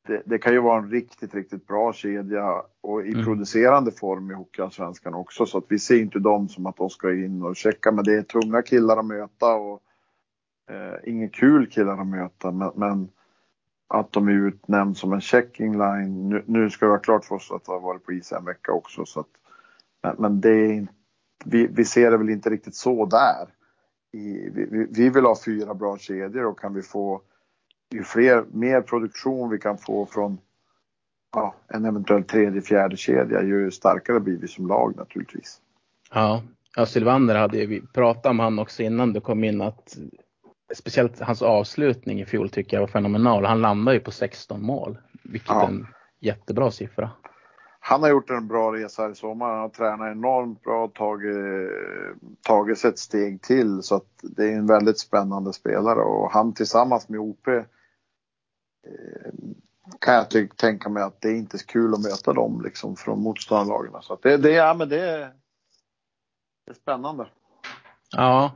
det, 0.07 0.23
det, 0.25 0.39
kan 0.39 0.53
ju 0.53 0.61
vara 0.61 0.79
en 0.79 0.91
riktigt, 0.91 1.35
riktigt 1.35 1.67
bra 1.67 1.93
kedja 1.93 2.63
och 2.81 3.07
i 3.07 3.13
mm. 3.13 3.25
producerande 3.25 3.93
form 3.93 4.31
i 4.31 4.35
Hockeyallsvenskan 4.35 5.15
också. 5.15 5.47
Så 5.47 5.59
att 5.59 5.65
vi 5.69 5.79
ser 5.79 6.01
inte 6.01 6.19
dem 6.19 6.49
som 6.49 6.67
att 6.67 6.77
de 6.77 6.91
ska 6.91 7.15
in 7.15 7.43
och 7.43 7.57
checka. 7.57 7.93
Men 7.93 8.05
det 8.05 8.15
är 8.15 8.23
tunga 8.23 8.63
killar 8.63 8.97
att 8.97 9.07
möta 9.07 9.55
och 9.55 9.83
eh, 10.71 11.11
ingen 11.11 11.29
kul 11.29 11.67
killar 11.67 12.01
att 12.01 12.07
möta. 12.07 12.51
Men, 12.51 12.73
men 12.75 13.09
att 13.89 14.13
de 14.13 14.29
är 14.29 14.33
utnämnd 14.33 14.97
som 14.97 15.13
en 15.13 15.21
checking 15.21 15.73
line. 15.73 16.29
Nu, 16.29 16.43
nu 16.47 16.71
ska 16.71 16.87
det 16.87 16.91
vara 16.91 17.01
klart 17.01 17.25
för 17.25 17.35
oss 17.35 17.53
att 17.53 17.65
det 17.65 17.73
har 17.73 17.81
varit 17.81 18.05
på 18.05 18.13
is 18.13 18.33
en 18.33 18.45
vecka 18.45 18.73
också. 18.73 19.05
Så 19.05 19.21
att, 19.21 19.29
men, 20.03 20.17
men 20.19 20.41
det 20.41 20.51
är 20.51 20.73
inte, 20.73 20.93
vi, 21.45 21.67
vi 21.67 21.85
ser 21.85 22.11
det 22.11 22.17
väl 22.17 22.31
inte 22.31 22.51
riktigt 22.51 22.75
så 22.75 23.07
där. 23.07 23.49
I, 24.13 24.51
vi, 24.51 24.87
vi 24.91 25.09
vill 25.09 25.25
ha 25.25 25.37
fyra 25.45 25.75
bra 25.75 25.99
kedjor 25.99 26.45
och 26.45 26.59
kan 26.59 26.75
vi 26.75 26.83
få 26.83 27.23
ju 27.91 28.05
fler, 28.05 28.45
mer 28.53 28.81
produktion 28.81 29.51
vi 29.51 29.59
kan 29.59 29.79
få 29.79 30.07
från 30.07 30.39
ja, 31.33 31.55
en 31.69 31.85
eventuell 31.85 32.25
tredje, 32.25 32.63
fjärde 32.63 32.97
kedja 32.97 33.43
ju 33.43 33.71
starkare 33.71 34.21
blir 34.21 34.37
vi 34.37 34.49
som 34.49 34.67
lag 34.67 34.97
naturligtvis. 34.97 35.61
Ja, 36.15 36.43
ja 36.77 36.87
Sylvander 36.87 37.35
hade 37.35 37.59
ju, 37.59 37.67
vi 37.67 37.81
pratade 37.81 38.31
om 38.31 38.39
han 38.39 38.59
också 38.59 38.83
innan 38.83 39.13
du 39.13 39.21
kom 39.21 39.45
in 39.45 39.61
att 39.61 39.99
speciellt 40.75 41.21
hans 41.21 41.43
avslutning 41.43 42.21
i 42.21 42.27
fjol 42.27 42.51
tycker 42.51 42.77
jag 42.77 42.81
var 42.81 42.89
fenomenal. 42.89 43.45
Han 43.45 43.61
landade 43.61 43.97
ju 43.97 44.01
på 44.01 44.11
16 44.11 44.63
mål, 44.63 44.99
vilket 45.23 45.49
ja. 45.49 45.63
är 45.63 45.69
en 45.69 45.87
jättebra 46.21 46.71
siffra. 46.71 47.11
Han 47.81 48.03
har 48.03 48.11
gjort 48.11 48.31
en 48.31 48.49
bra 48.49 48.73
resa 48.73 49.03
här 49.03 49.11
i 49.11 49.15
sommar. 49.15 49.51
Han 49.51 49.59
har 49.59 49.69
tränat 49.69 50.13
enormt 50.13 50.63
bra 50.63 50.85
och 50.85 50.95
tagit, 50.95 51.37
tagit 52.43 52.79
sig 52.79 52.91
ett 52.91 52.99
steg 52.99 53.43
till. 53.43 53.83
Så 53.83 53.95
att 53.95 54.07
det 54.23 54.45
är 54.45 54.57
en 54.57 54.67
väldigt 54.67 54.99
spännande 54.99 55.53
spelare 55.53 56.01
och 56.01 56.31
han 56.31 56.55
tillsammans 56.55 57.09
med 57.09 57.21
OP 57.21 57.49
Eh, 58.87 59.33
kan 60.01 60.15
jag 60.15 60.57
tänka 60.57 60.89
mig 60.89 61.03
att 61.03 61.21
det 61.21 61.29
är 61.29 61.35
inte 61.35 61.57
är 61.57 61.67
kul 61.67 61.95
att 61.95 62.03
möta 62.03 62.33
dem 62.33 62.63
liksom 62.65 62.97
från 62.97 63.23
motståndarlagen. 63.23 64.03
Så 64.03 64.13
att 64.13 64.23
det, 64.23 64.37
det, 64.37 64.51
ja, 64.51 64.75
men 64.75 64.89
det, 64.89 65.33
det 66.67 66.71
är 66.71 66.75
spännande. 66.75 67.27
Ja. 68.11 68.53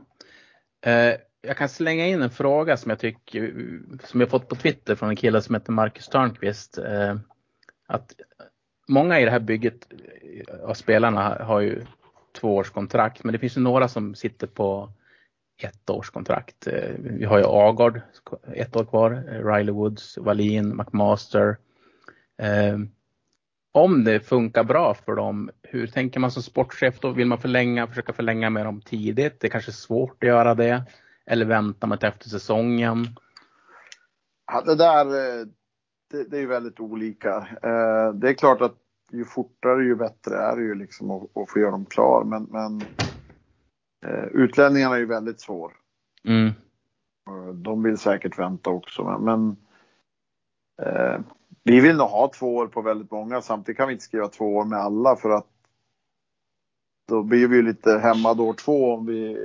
Eh, 0.81 1.15
jag 1.41 1.57
kan 1.57 1.69
slänga 1.69 2.07
in 2.07 2.21
en 2.21 2.29
fråga 2.29 2.77
som 2.77 2.89
jag 2.89 2.99
tycker, 2.99 3.53
som 4.03 4.19
jag 4.19 4.29
fått 4.29 4.47
på 4.47 4.55
Twitter 4.55 4.95
från 4.95 5.09
en 5.09 5.15
kille 5.15 5.41
som 5.41 5.55
heter 5.55 5.71
Marcus 5.71 6.07
Törnqvist. 6.07 6.77
Eh, 6.77 7.15
att 7.87 8.13
många 8.87 9.19
i 9.19 9.25
det 9.25 9.31
här 9.31 9.39
bygget 9.39 9.87
eh, 9.91 10.69
av 10.69 10.73
spelarna 10.73 11.43
har 11.43 11.59
ju 11.59 11.85
tvåårskontrakt, 12.39 13.23
men 13.23 13.33
det 13.33 13.39
finns 13.39 13.57
ju 13.57 13.61
några 13.61 13.87
som 13.87 14.15
sitter 14.15 14.47
på 14.47 14.91
ettårskontrakt. 15.63 16.67
Eh, 16.67 16.95
vi 16.99 17.25
har 17.25 17.37
ju 17.37 17.45
Agard 17.47 18.01
ett 18.53 18.75
år 18.75 18.85
kvar, 18.85 19.11
eh, 19.11 19.45
Riley 19.45 19.73
Woods, 19.73 20.17
Wallin, 20.17 20.77
McMaster. 20.77 21.57
Eh, 22.37 22.77
om 23.71 24.03
det 24.03 24.19
funkar 24.19 24.63
bra 24.63 24.93
för 24.93 25.15
dem, 25.15 25.49
hur 25.63 25.87
tänker 25.87 26.19
man 26.19 26.31
som 26.31 26.43
sportchef 26.43 26.99
då? 26.99 27.11
Vill 27.11 27.27
man 27.27 27.37
förlänga, 27.37 27.87
försöka 27.87 28.13
förlänga 28.13 28.49
med 28.49 28.65
dem 28.65 28.81
tidigt? 28.81 29.39
Det 29.39 29.47
är 29.47 29.51
kanske 29.51 29.71
är 29.71 29.73
svårt 29.73 30.23
att 30.23 30.27
göra 30.27 30.55
det. 30.55 30.83
Eller 31.25 31.45
väntar 31.45 31.87
man 31.87 31.97
till 31.97 32.07
efter 32.07 32.29
säsongen? 32.29 33.05
Ja, 34.51 34.61
det 34.61 34.75
där 34.75 35.05
det, 36.11 36.23
det 36.29 36.39
är 36.39 36.47
väldigt 36.47 36.79
olika. 36.79 37.47
Det 38.13 38.29
är 38.29 38.33
klart 38.33 38.61
att 38.61 38.75
ju 39.11 39.25
fortare 39.25 39.83
ju 39.83 39.95
bättre 39.95 40.35
är 40.35 40.55
det 40.55 40.61
ju 40.61 40.75
liksom 40.75 41.11
att, 41.11 41.37
att 41.37 41.49
få 41.49 41.59
göra 41.59 41.71
dem 41.71 41.85
klar. 41.85 42.23
Men, 42.23 42.43
men 42.43 42.81
utlänningarna 44.31 44.95
är 44.95 44.99
ju 44.99 45.05
väldigt 45.05 45.39
svår. 45.39 45.73
Mm. 46.23 46.51
De 47.53 47.83
vill 47.83 47.97
säkert 47.97 48.39
vänta 48.39 48.69
också. 48.69 49.19
Men, 49.19 49.57
eh, 50.81 51.19
vi 51.63 51.79
vill 51.79 51.97
nog 51.97 52.07
ha 52.07 52.31
två 52.39 52.55
år 52.55 52.67
på 52.67 52.81
väldigt 52.81 53.11
många. 53.11 53.41
Samtidigt 53.41 53.77
kan 53.77 53.87
vi 53.87 53.93
inte 53.93 54.05
skriva 54.05 54.27
två 54.27 54.55
år 54.55 54.65
med 54.65 54.79
alla 54.79 55.15
för 55.15 55.29
att 55.29 55.47
då 57.07 57.23
blir 57.23 57.47
vi 57.47 57.61
lite 57.61 57.99
hämmade 57.99 58.41
år 58.41 58.53
två 58.53 58.93
om 58.93 59.05
vi 59.05 59.37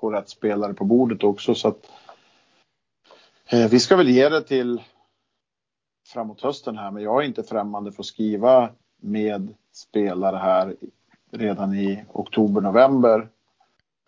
får 0.00 0.12
rätt 0.12 0.28
spelare 0.28 0.74
på 0.74 0.84
bordet 0.84 1.24
också. 1.24 1.54
Så 1.54 1.68
att, 1.68 1.90
eh, 3.52 3.70
vi 3.70 3.80
ska 3.80 3.96
väl 3.96 4.08
ge 4.08 4.28
det 4.28 4.42
till 4.42 4.82
framåt 6.08 6.40
hösten 6.40 6.76
här, 6.76 6.90
men 6.90 7.02
jag 7.02 7.22
är 7.22 7.26
inte 7.26 7.42
främmande 7.42 7.92
för 7.92 8.02
att 8.02 8.06
skriva 8.06 8.70
med 9.02 9.54
spelare 9.72 10.36
här 10.36 10.76
redan 11.30 11.74
i 11.74 12.04
oktober, 12.12 12.60
november. 12.60 13.28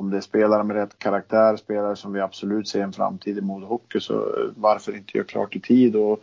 Om 0.00 0.10
det 0.10 0.16
är 0.16 0.20
spelare 0.20 0.64
med 0.64 0.76
rätt 0.76 0.98
karaktär, 0.98 1.56
spelare 1.56 1.96
som 1.96 2.12
vi 2.12 2.20
absolut 2.20 2.68
ser 2.68 2.82
en 2.82 2.92
framtid 2.92 3.38
i 3.38 3.40
Modo-hockey 3.40 4.00
så 4.00 4.14
eh, 4.14 4.50
varför 4.56 4.96
inte 4.96 5.16
göra 5.18 5.26
klart 5.26 5.56
i 5.56 5.60
tid? 5.60 5.96
Och 5.96 6.20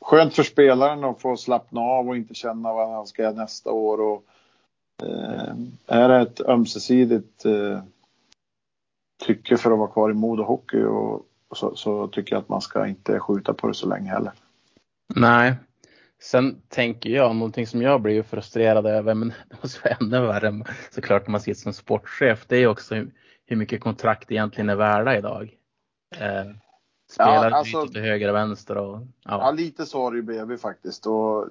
skönt 0.00 0.34
för 0.34 0.42
spelaren 0.42 1.04
att 1.04 1.20
få 1.20 1.36
slappna 1.36 1.80
av 1.80 2.08
och 2.08 2.16
inte 2.16 2.34
känna 2.34 2.72
vad 2.72 2.90
han 2.90 3.06
ska 3.06 3.22
göra 3.22 3.32
nästa 3.32 3.70
år. 3.70 4.00
Och, 4.00 4.24
eh, 5.02 5.54
är 5.86 6.08
det 6.08 6.20
ett 6.20 6.40
ömsesidigt 6.40 7.44
eh, 7.44 7.78
tycke 9.24 9.56
för 9.56 9.72
att 9.72 9.78
vara 9.78 9.90
kvar 9.90 10.10
i 10.10 10.14
modehockey 10.14 10.84
och, 10.84 11.14
och 11.48 11.56
så, 11.56 11.76
så, 11.76 12.08
tycker 12.08 12.34
jag 12.34 12.40
att 12.40 12.48
man 12.48 12.60
ska 12.60 12.86
inte 12.86 13.20
skjuta 13.20 13.54
på 13.54 13.68
det 13.68 13.74
så 13.74 13.88
länge 13.88 14.10
heller. 14.10 14.32
Nej. 15.14 15.54
Sen 16.24 16.60
tänker 16.68 17.10
jag, 17.10 17.36
någonting 17.36 17.66
som 17.66 17.82
jag 17.82 18.02
blir 18.02 18.22
frustrerad 18.22 18.86
över, 18.86 19.14
men 19.14 19.28
det 19.48 19.56
måste 19.62 19.80
vara 19.84 19.96
ännu 20.00 20.26
värre 20.26 20.64
såklart 20.90 21.26
när 21.26 21.30
man 21.30 21.40
sitter 21.40 21.60
som 21.60 21.72
sportchef, 21.72 22.46
det 22.46 22.56
är 22.56 22.66
också 22.66 22.94
hur 23.46 23.56
mycket 23.56 23.80
kontrakt 23.80 24.30
egentligen 24.30 24.68
är 24.68 24.76
värda 24.76 25.18
idag. 25.18 25.54
Eh, 26.16 26.50
spelare 27.10 27.50
ja, 27.50 27.56
alltså, 27.56 27.86
till 27.86 28.00
höger 28.00 28.28
och 28.28 28.34
vänster 28.34 28.76
och 28.76 29.00
ja. 29.00 29.06
ja 29.24 29.50
lite 29.50 29.86
så 29.86 30.02
har 30.02 30.10
det 30.10 30.16
ju 30.16 30.22
blivit 30.22 30.60
faktiskt 30.60 31.06
och 31.06 31.48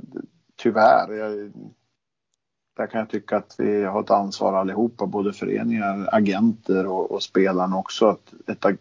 tyvärr. 0.55 1.13
Jag, 1.13 1.51
där 2.77 2.87
kan 2.87 2.99
jag 2.99 3.09
tycka 3.09 3.37
att 3.37 3.55
vi 3.57 3.83
har 3.83 3.99
ett 4.01 4.11
ansvar 4.11 4.53
allihopa, 4.53 5.05
både 5.05 5.33
föreningar, 5.33 6.09
agenter 6.11 6.87
och, 6.87 7.11
och 7.11 7.23
spelarna 7.23 7.77
också. 7.77 8.07
Att 8.07 8.33
detta, 8.45 8.71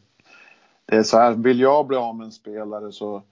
det 0.85 0.97
är 0.97 1.03
så 1.03 1.19
här, 1.19 1.35
vill 1.35 1.61
jag 1.61 1.87
bli 1.87 1.97
av 1.97 2.17
med 2.17 2.25
en 2.25 2.33
spelare 2.33 2.93
så 2.93 3.23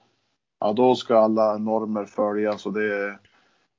ja, 0.60 0.72
då 0.72 0.94
ska 0.94 1.18
alla 1.18 1.58
normer 1.58 2.04
följas 2.04 2.66
och 2.66 2.72
det 2.72 2.94
är 2.94 3.18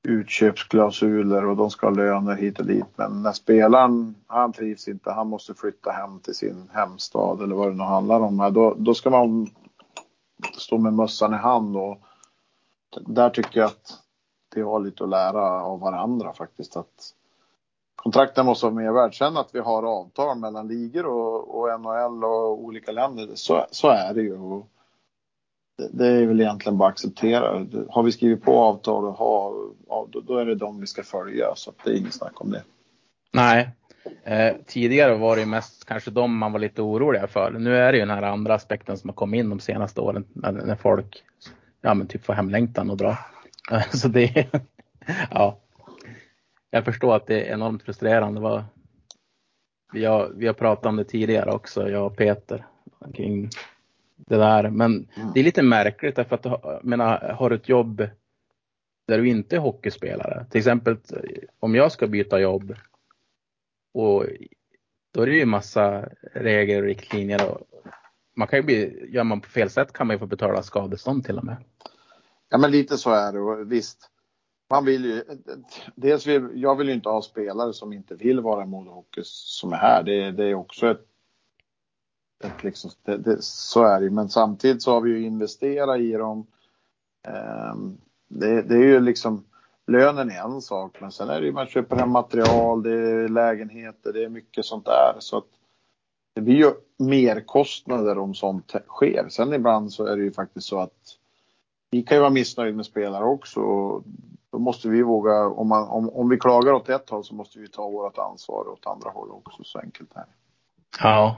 utköpsklausuler 0.04 1.46
och 1.46 1.58
de 1.58 1.70
ska 1.70 1.88
ha 1.88 1.96
löner 1.96 2.36
hit 2.36 2.60
och 2.60 2.66
dit. 2.66 2.86
Men 2.96 3.24
när 3.24 3.32
spelaren, 3.32 4.16
han 4.28 4.54
trivs 4.54 4.88
inte, 4.88 5.12
han 5.12 5.28
måste 5.28 5.54
flytta 5.54 5.92
hem 5.92 6.20
till 6.20 6.36
sin 6.36 6.70
hemstad 6.74 7.42
eller 7.42 7.56
vad 7.56 7.68
det 7.68 7.76
nu 7.76 7.84
handlar 7.84 8.20
om. 8.20 8.52
Då, 8.54 8.76
då 8.78 8.94
ska 8.94 9.10
man 9.10 9.50
stå 10.58 10.78
med 10.78 10.94
mössan 10.94 11.34
i 11.34 11.38
hand 11.38 11.78
och 11.78 12.02
där 13.08 13.30
tycker 13.30 13.60
jag 13.60 13.68
att 13.68 13.94
det 14.56 14.62
har 14.62 14.80
lite 14.80 15.04
att 15.04 15.10
lära 15.10 15.64
av 15.64 15.80
varandra 15.80 16.34
faktiskt. 16.34 16.78
Att 16.78 17.14
kontrakten 17.96 18.46
måste 18.46 18.66
vara 18.66 18.76
mer 18.76 18.92
värd. 18.92 19.18
Sen 19.18 19.38
att 19.38 19.56
vi 19.56 19.60
har 19.60 19.84
avtal 19.84 20.38
mellan 20.38 20.68
ligor 20.68 21.06
och, 21.06 21.60
och 21.60 21.82
NHL 21.82 22.24
och 22.24 22.64
olika 22.64 22.92
länder, 22.92 23.30
så, 23.34 23.66
så 23.72 23.90
är 23.90 24.14
det 24.14 24.22
ju. 24.22 24.38
Och 24.38 24.68
det 25.92 26.08
är 26.08 26.26
väl 26.26 26.42
egentligen 26.42 26.78
bara 26.78 26.90
att 26.90 26.94
acceptera. 26.94 27.66
Har 27.90 28.04
vi 28.04 28.12
skrivit 28.12 28.44
på 28.44 28.60
avtal 28.60 29.06
och 29.06 29.14
har, 29.14 29.54
då 30.22 30.38
är 30.38 30.46
det 30.46 30.56
de 30.56 30.80
vi 30.80 30.88
ska 30.88 31.04
följa. 31.04 31.56
Så 31.56 31.72
det 31.84 31.90
är 31.90 31.98
inget 31.98 32.14
snack 32.14 32.42
om 32.42 32.52
det. 32.52 32.64
Nej, 33.34 33.70
eh, 34.24 34.56
tidigare 34.66 35.16
var 35.16 35.36
det 35.36 35.46
mest 35.46 35.86
kanske 35.86 36.12
de 36.12 36.38
man 36.38 36.52
var 36.52 36.60
lite 36.60 36.82
oroliga 36.82 37.28
för. 37.28 37.52
Nu 37.60 37.78
är 37.78 37.92
det 37.92 37.98
ju 37.98 38.06
den 38.06 38.16
här 38.16 38.24
andra 38.24 38.54
aspekten 38.54 38.98
som 38.98 39.10
har 39.10 39.16
kommit 39.16 39.40
in 39.40 39.50
de 39.50 39.60
senaste 39.60 40.02
åren 40.02 40.26
när, 40.34 40.52
när 40.52 40.76
folk 40.76 41.24
ja, 41.82 41.94
men 41.94 42.08
typ 42.08 42.26
får 42.26 42.34
hemlängtan 42.34 42.90
och 42.90 42.98
dra. 42.98 43.18
Eh, 43.72 43.90
så 43.94 44.08
det, 44.08 44.48
ja. 45.32 45.58
Jag 46.70 46.86
förstår 46.86 47.16
att 47.16 47.28
det 47.28 47.42
är 47.42 47.54
enormt 47.54 47.84
frustrerande. 47.84 48.64
Vi 49.94 50.06
har, 50.06 50.32
vi 50.36 50.48
har 50.48 50.54
pratat 50.54 50.86
om 50.86 50.96
det 50.96 51.04
tidigare 51.04 51.52
också, 51.52 51.90
jag 51.90 52.06
och 52.06 52.18
Peter, 52.18 52.66
kring 53.14 53.50
det 54.28 54.38
där. 54.38 54.70
Men 54.70 55.10
mm. 55.16 55.32
det 55.34 55.40
är 55.40 55.44
lite 55.44 55.64
märkligt 55.64 56.16
därför 56.16 56.36
att 56.36 56.84
menar, 56.84 57.36
har 57.40 57.50
du 57.50 57.56
ett 57.56 57.70
jobb 57.70 58.08
där 59.08 59.18
du 59.18 59.30
inte 59.30 59.56
är 59.56 59.60
hockeyspelare. 59.60 60.46
Till 60.50 60.60
exempel 60.60 60.98
om 61.60 61.76
jag 61.76 61.92
ska 61.92 62.08
byta 62.08 62.40
jobb 62.40 62.76
och 63.94 64.26
då 65.14 65.22
är 65.22 65.26
det 65.26 65.36
ju 65.36 65.46
massa 65.46 66.10
regler 66.34 66.82
och 66.82 66.88
riktlinjer. 66.88 67.52
Och 67.52 67.62
man 68.36 68.48
kan 68.48 68.60
ju 68.60 68.64
bli, 68.64 69.08
gör 69.14 69.24
man 69.24 69.42
på 69.42 69.50
fel 69.50 69.70
sätt 69.70 69.94
kan 69.94 70.08
man 70.08 70.16
ju 70.16 70.20
få 70.20 70.26
betala 70.26 70.64
skadestånd 70.64 71.26
till 71.26 71.38
och 71.38 71.44
med. 71.44 71.58
Ja 72.50 72.58
men 72.58 72.72
lite 72.72 72.98
så 72.98 73.12
är 73.12 73.34
det 73.34 73.40
och 73.40 73.72
visst. 73.72 74.10
Man 74.70 74.86
vill 74.86 75.06
ju, 75.06 75.24
dels 75.96 76.28
vill, 76.28 76.50
jag 76.54 76.76
vill 76.76 76.88
ju 76.88 76.94
inte 76.94 77.10
ha 77.10 77.22
spelare 77.22 77.74
som 77.74 77.94
inte 77.94 78.16
vill 78.16 78.40
vara 78.40 78.66
modehockey 78.66 79.22
som 79.24 79.74
är 79.74 79.78
här. 79.78 80.04
Det, 80.04 80.32
det 80.32 80.46
är 80.46 80.54
också 80.54 80.92
ett 80.92 81.11
ett 82.46 82.64
liksom, 82.64 82.92
det, 83.04 83.18
det, 83.18 83.42
så 83.42 83.84
är 83.84 84.02
det 84.02 84.10
Men 84.10 84.30
samtidigt 84.30 84.84
så 84.84 84.92
har 84.94 85.02
vi 85.02 85.10
ju 85.10 85.26
investerat 85.26 86.00
i 86.00 86.12
dem. 86.12 86.48
Ehm, 87.28 87.98
det, 88.28 88.62
det, 88.62 88.76
är 88.76 88.84
ju 88.84 89.00
liksom 89.00 89.46
lönen 89.88 90.32
är 90.32 90.40
en 90.40 90.62
sak, 90.62 90.98
men 91.02 91.12
sen 91.12 91.30
är 91.30 91.42
det 91.42 91.46
ju 91.46 91.54
man 91.54 91.68
köper 91.68 91.96
hem 91.96 92.10
material, 92.10 92.84
det 92.84 92.92
är 92.92 93.28
lägenheter, 93.28 94.14
det 94.14 94.24
är 94.24 94.30
mycket 94.30 94.66
sånt 94.66 94.86
där. 94.86 95.16
Så 95.20 95.38
att 95.38 95.48
det 96.34 96.42
blir 96.42 96.56
ju 96.56 96.72
merkostnader 96.98 98.18
om 98.18 98.34
sånt 98.34 98.76
sker. 98.88 99.30
Sen 99.30 99.54
ibland 99.54 99.94
så 99.94 100.06
är 100.06 100.18
det 100.18 100.24
ju 100.24 100.32
faktiskt 100.32 100.68
så 100.68 100.80
att 100.80 101.18
vi 101.92 102.04
kan 102.04 102.18
ju 102.18 102.22
vara 102.22 102.32
missnöjda 102.32 102.76
med 102.76 102.86
spelare 102.86 103.24
också. 103.24 103.62
Då 104.52 104.60
måste 104.60 104.90
vi 104.90 105.02
våga, 105.02 105.48
om, 105.48 105.68
man, 105.68 105.88
om, 105.88 106.10
om 106.10 106.30
vi 106.30 106.38
klagar 106.38 106.74
åt 106.74 106.90
ett 106.90 107.10
håll 107.10 107.24
så 107.24 107.36
måste 107.36 107.60
vi 107.60 107.68
ta 107.68 107.90
vårt 107.90 108.18
ansvar 108.18 108.68
åt 108.70 108.88
andra 108.88 109.10
håll 109.10 109.32
också. 109.32 109.64
Så 109.64 109.80
enkelt 109.80 110.12
är 110.16 110.20
det. 110.20 110.26
Ja. 111.00 111.38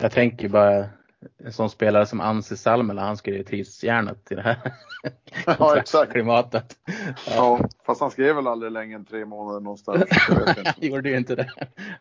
Jag 0.00 0.12
tänker 0.12 0.48
bara 0.48 0.88
en 1.44 1.52
sån 1.52 1.70
spelare 1.70 2.06
som 2.06 2.20
Ansi 2.20 2.56
Salmela, 2.56 3.02
han 3.02 3.16
skulle 3.16 3.36
ju 3.36 3.44
trivas 3.44 3.84
gärna 3.84 4.14
till 4.14 4.36
det 4.36 4.42
här 4.42 4.72
ja, 5.46 5.76
exakt. 5.76 6.12
klimatet. 6.12 6.78
Ja. 6.86 7.14
ja. 7.26 7.68
fast 7.86 8.00
han 8.00 8.10
skrev 8.10 8.36
väl 8.36 8.46
aldrig 8.46 8.72
längre 8.72 8.96
än 8.96 9.04
tre 9.04 9.24
månader 9.24 9.60
någonstans. 9.60 10.04
han 10.64 10.74
gjorde 10.76 11.10
ju 11.10 11.16
inte 11.16 11.34
det. 11.34 11.52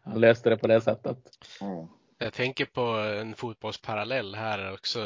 Han 0.04 0.20
löste 0.20 0.50
det 0.50 0.58
på 0.58 0.68
det 0.68 0.82
sättet. 0.82 1.18
Mm. 1.62 1.88
Jag 2.18 2.34
tänker 2.34 2.66
på 2.66 2.82
en 3.22 3.36
fotbollsparallell 3.36 4.36
här 4.36 4.74
också. 4.74 5.00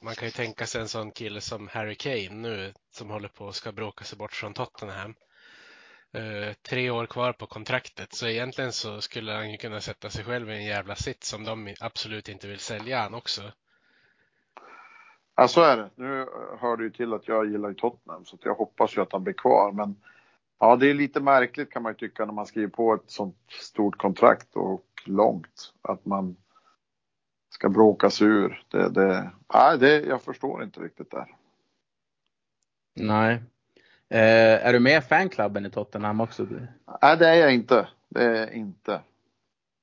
Man 0.00 0.14
kan 0.14 0.28
ju 0.28 0.32
tänka 0.32 0.66
sig 0.66 0.80
en 0.80 0.88
sån 0.88 1.10
kille 1.10 1.40
som 1.40 1.68
Harry 1.68 1.94
Kane 1.94 2.30
nu 2.30 2.72
som 2.90 3.10
håller 3.10 3.28
på 3.28 3.48
att 3.48 3.54
ska 3.54 3.72
bråka 3.72 4.04
sig 4.04 4.18
bort 4.18 4.32
från 4.32 4.54
Tottenham. 4.54 5.14
Uh, 6.16 6.52
tre 6.62 6.90
år 6.90 7.06
kvar 7.06 7.32
på 7.32 7.46
kontraktet 7.46 8.12
så 8.12 8.26
egentligen 8.26 8.72
så 8.72 9.00
skulle 9.00 9.32
han 9.32 9.50
ju 9.50 9.56
kunna 9.56 9.80
sätta 9.80 10.10
sig 10.10 10.24
själv 10.24 10.50
i 10.50 10.54
en 10.54 10.64
jävla 10.64 10.94
sits 10.94 11.28
som 11.28 11.44
de 11.44 11.74
absolut 11.80 12.28
inte 12.28 12.48
vill 12.48 12.58
sälja 12.58 13.00
han 13.00 13.14
också. 13.14 13.42
Ja 15.34 15.48
så 15.48 15.62
är 15.62 15.76
det. 15.76 15.90
Nu 15.94 16.26
hör 16.60 16.76
det 16.76 16.84
ju 16.84 16.90
till 16.90 17.12
att 17.12 17.28
jag 17.28 17.50
gillar 17.50 17.72
Tottenham 17.72 18.24
så 18.24 18.38
jag 18.42 18.54
hoppas 18.54 18.96
ju 18.96 19.02
att 19.02 19.12
han 19.12 19.24
blir 19.24 19.34
kvar 19.34 19.72
men 19.72 19.96
ja 20.58 20.76
det 20.76 20.90
är 20.90 20.94
lite 20.94 21.20
märkligt 21.20 21.70
kan 21.70 21.82
man 21.82 21.92
ju 21.92 21.96
tycka 21.96 22.24
när 22.24 22.32
man 22.32 22.46
skriver 22.46 22.68
på 22.68 22.94
ett 22.94 23.10
sånt 23.10 23.36
stort 23.48 23.98
kontrakt 23.98 24.56
och 24.56 24.84
långt 25.04 25.72
att 25.82 26.04
man 26.04 26.36
ska 27.50 27.68
bråkas 27.68 28.22
ur. 28.22 28.64
Det, 28.68 28.88
det, 28.88 29.30
nej, 29.54 29.78
det, 29.78 30.00
jag 30.00 30.22
förstår 30.22 30.62
inte 30.62 30.80
riktigt 30.80 31.10
där. 31.10 31.36
Nej. 32.94 33.42
Eh, 34.08 34.66
är 34.66 34.72
du 34.72 34.80
med 34.80 35.02
i 35.02 35.06
fanklubben 35.06 35.66
i 35.66 35.70
Tottenham 35.70 36.20
också? 36.20 36.46
Nej, 37.02 37.16
det 37.16 37.28
är 37.28 37.34
jag 37.34 37.54
inte. 37.54 37.88
Det 38.08 38.24
är 38.24 38.34
jag 38.34 38.52
inte. 38.52 39.00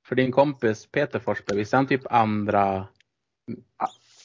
För 0.05 0.15
din 0.15 0.31
kompis 0.31 0.85
Peter 0.85 1.19
Forsberg, 1.19 1.57
visst 1.57 1.73
är 1.73 1.77
han 1.77 1.87
typ 1.87 2.13
andra? 2.13 2.87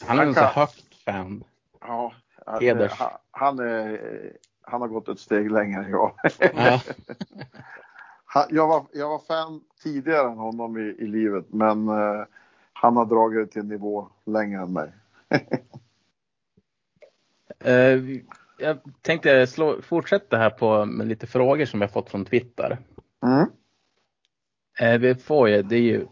Han 0.07 0.19
är 0.19 0.23
en 0.23 0.35
så 0.35 0.41
högt 0.41 0.95
fan. 1.05 1.45
Ja, 1.81 2.13
Heders. 2.61 2.93
han, 3.31 3.59
är, 3.59 4.33
han 4.63 4.81
har 4.81 4.89
gått 4.89 5.09
ett 5.09 5.21
steg 5.21 5.51
längre 5.51 5.85
än 5.85 5.91
jag. 5.91 6.15
Ja. 6.55 6.81
jag, 8.51 8.69
var, 8.69 8.87
jag 8.93 9.09
var 9.09 9.19
fan 9.19 9.61
tidigare 9.83 10.31
än 10.31 10.39
honom 10.39 10.79
i, 10.79 10.81
i 10.81 11.07
livet, 11.07 11.45
men 11.49 11.89
eh, 11.89 12.25
han 12.73 12.97
har 12.97 13.07
dragit 13.07 13.47
det 13.47 13.53
till 13.53 13.63
en 13.63 13.69
nivå 13.69 14.09
längre 14.25 14.63
än 14.63 14.73
mig. 14.73 14.93
uh, 17.67 18.21
jag 18.59 18.79
tänkte 19.03 19.47
slå, 19.47 19.83
fortsätta 19.83 20.37
här 20.37 20.51
på 20.51 20.85
med 20.85 21.07
lite 21.07 21.27
frågor 21.27 21.65
som 21.65 21.81
jag 21.81 21.93
fått 21.93 22.11
från 22.11 22.25
Twitter. 22.25 22.79
Mm. 23.27 23.51
Uh, 24.83 25.01
vi 25.01 25.15
får 25.15 25.49
ju, 25.49 25.63
det 25.63 25.77
är 25.77 25.81
ju 25.81 26.07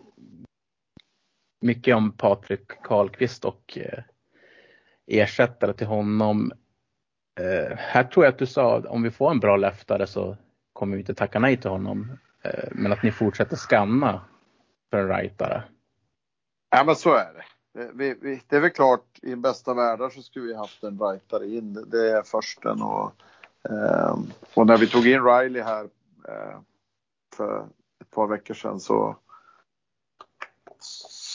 mycket 1.60 1.96
om 1.96 2.12
Patrik 2.12 2.82
Karlqvist 2.82 3.44
och 3.44 3.78
uh, 3.80 4.02
ersättare 5.06 5.72
till 5.72 5.86
honom. 5.86 6.52
här 7.76 8.04
tror 8.04 8.24
jag 8.24 8.32
att 8.32 8.38
du 8.38 8.46
sa 8.46 8.80
om 8.80 9.02
vi 9.02 9.10
får 9.10 9.30
en 9.30 9.40
bra 9.40 9.56
löftare 9.56 10.06
så 10.06 10.36
kommer 10.72 10.96
vi 10.96 11.00
inte 11.00 11.14
tacka 11.14 11.38
nej 11.38 11.56
till 11.56 11.70
honom. 11.70 12.18
men 12.70 12.92
att 12.92 13.02
ni 13.02 13.12
fortsätter 13.12 13.56
skanna 13.56 14.20
för 14.90 14.98
en 14.98 15.08
rightare. 15.08 15.62
Ja 16.70 16.84
men 16.84 16.96
så 16.96 17.14
är 17.14 17.34
det. 17.34 17.44
Eh, 17.76 17.86
vi, 17.94 18.14
vi, 18.20 18.42
det 18.48 18.56
är 18.56 18.60
väl 18.60 18.70
klart, 18.70 19.18
i 19.22 19.36
bästa 19.36 19.74
världar 19.74 20.10
så 20.10 20.22
skulle 20.22 20.46
vi 20.46 20.54
haft 20.54 20.82
en 20.82 20.98
rightare 20.98 21.46
in. 21.46 21.84
Det 21.86 22.10
är 22.10 22.22
försten 22.22 22.82
och, 22.82 23.12
eh, 23.70 24.18
och 24.54 24.66
när 24.66 24.76
vi 24.78 24.86
tog 24.86 25.06
in 25.06 25.24
Riley 25.24 25.62
här 25.62 25.84
eh, 26.28 26.58
för 27.36 27.68
ett 28.00 28.10
par 28.10 28.26
veckor 28.26 28.54
sedan 28.54 28.80
så 28.80 29.16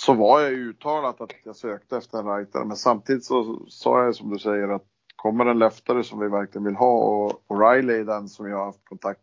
så 0.04 0.14
var 0.14 0.40
jag 0.40 0.52
uttalat 0.52 1.22
att 1.22 1.34
jag 1.44 1.56
sökte 1.56 1.98
efter 1.98 2.20
en 2.20 2.38
rightare 2.38 2.66
men 2.66 2.78
samtidigt 2.78 3.26
så 3.26 3.66
sa 3.70 4.04
jag 4.04 4.16
som 4.16 4.30
du 4.30 4.40
säger 4.40 4.68
att 4.68 4.86
kommer 5.16 5.46
en 5.46 5.60
leftare 5.60 6.04
som 6.04 6.20
vi 6.20 6.28
verkligen 6.28 6.66
vill 6.66 6.76
ha 6.76 6.92
och, 6.92 7.44
och 7.48 7.62
Riley 7.62 8.00
är 8.00 8.06
den 8.06 8.30
som 8.30 8.50
jag 8.50 8.58
har 8.58 8.66
haft 8.66 8.86
kontakt 8.86 9.22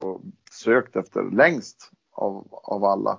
och 0.00 0.20
sökt 0.50 0.96
efter 0.96 1.22
längst 1.22 1.90
av, 2.12 2.48
av 2.50 2.84
alla. 2.84 3.18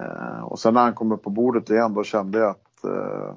Eh, 0.00 0.44
och 0.44 0.58
sen 0.58 0.74
när 0.74 0.80
han 0.80 0.94
kom 0.94 1.12
upp 1.12 1.22
på 1.22 1.30
bordet 1.30 1.70
igen 1.70 1.94
då 1.94 2.04
kände 2.04 2.38
jag 2.38 2.50
att 2.50 2.84
eh, 2.84 3.34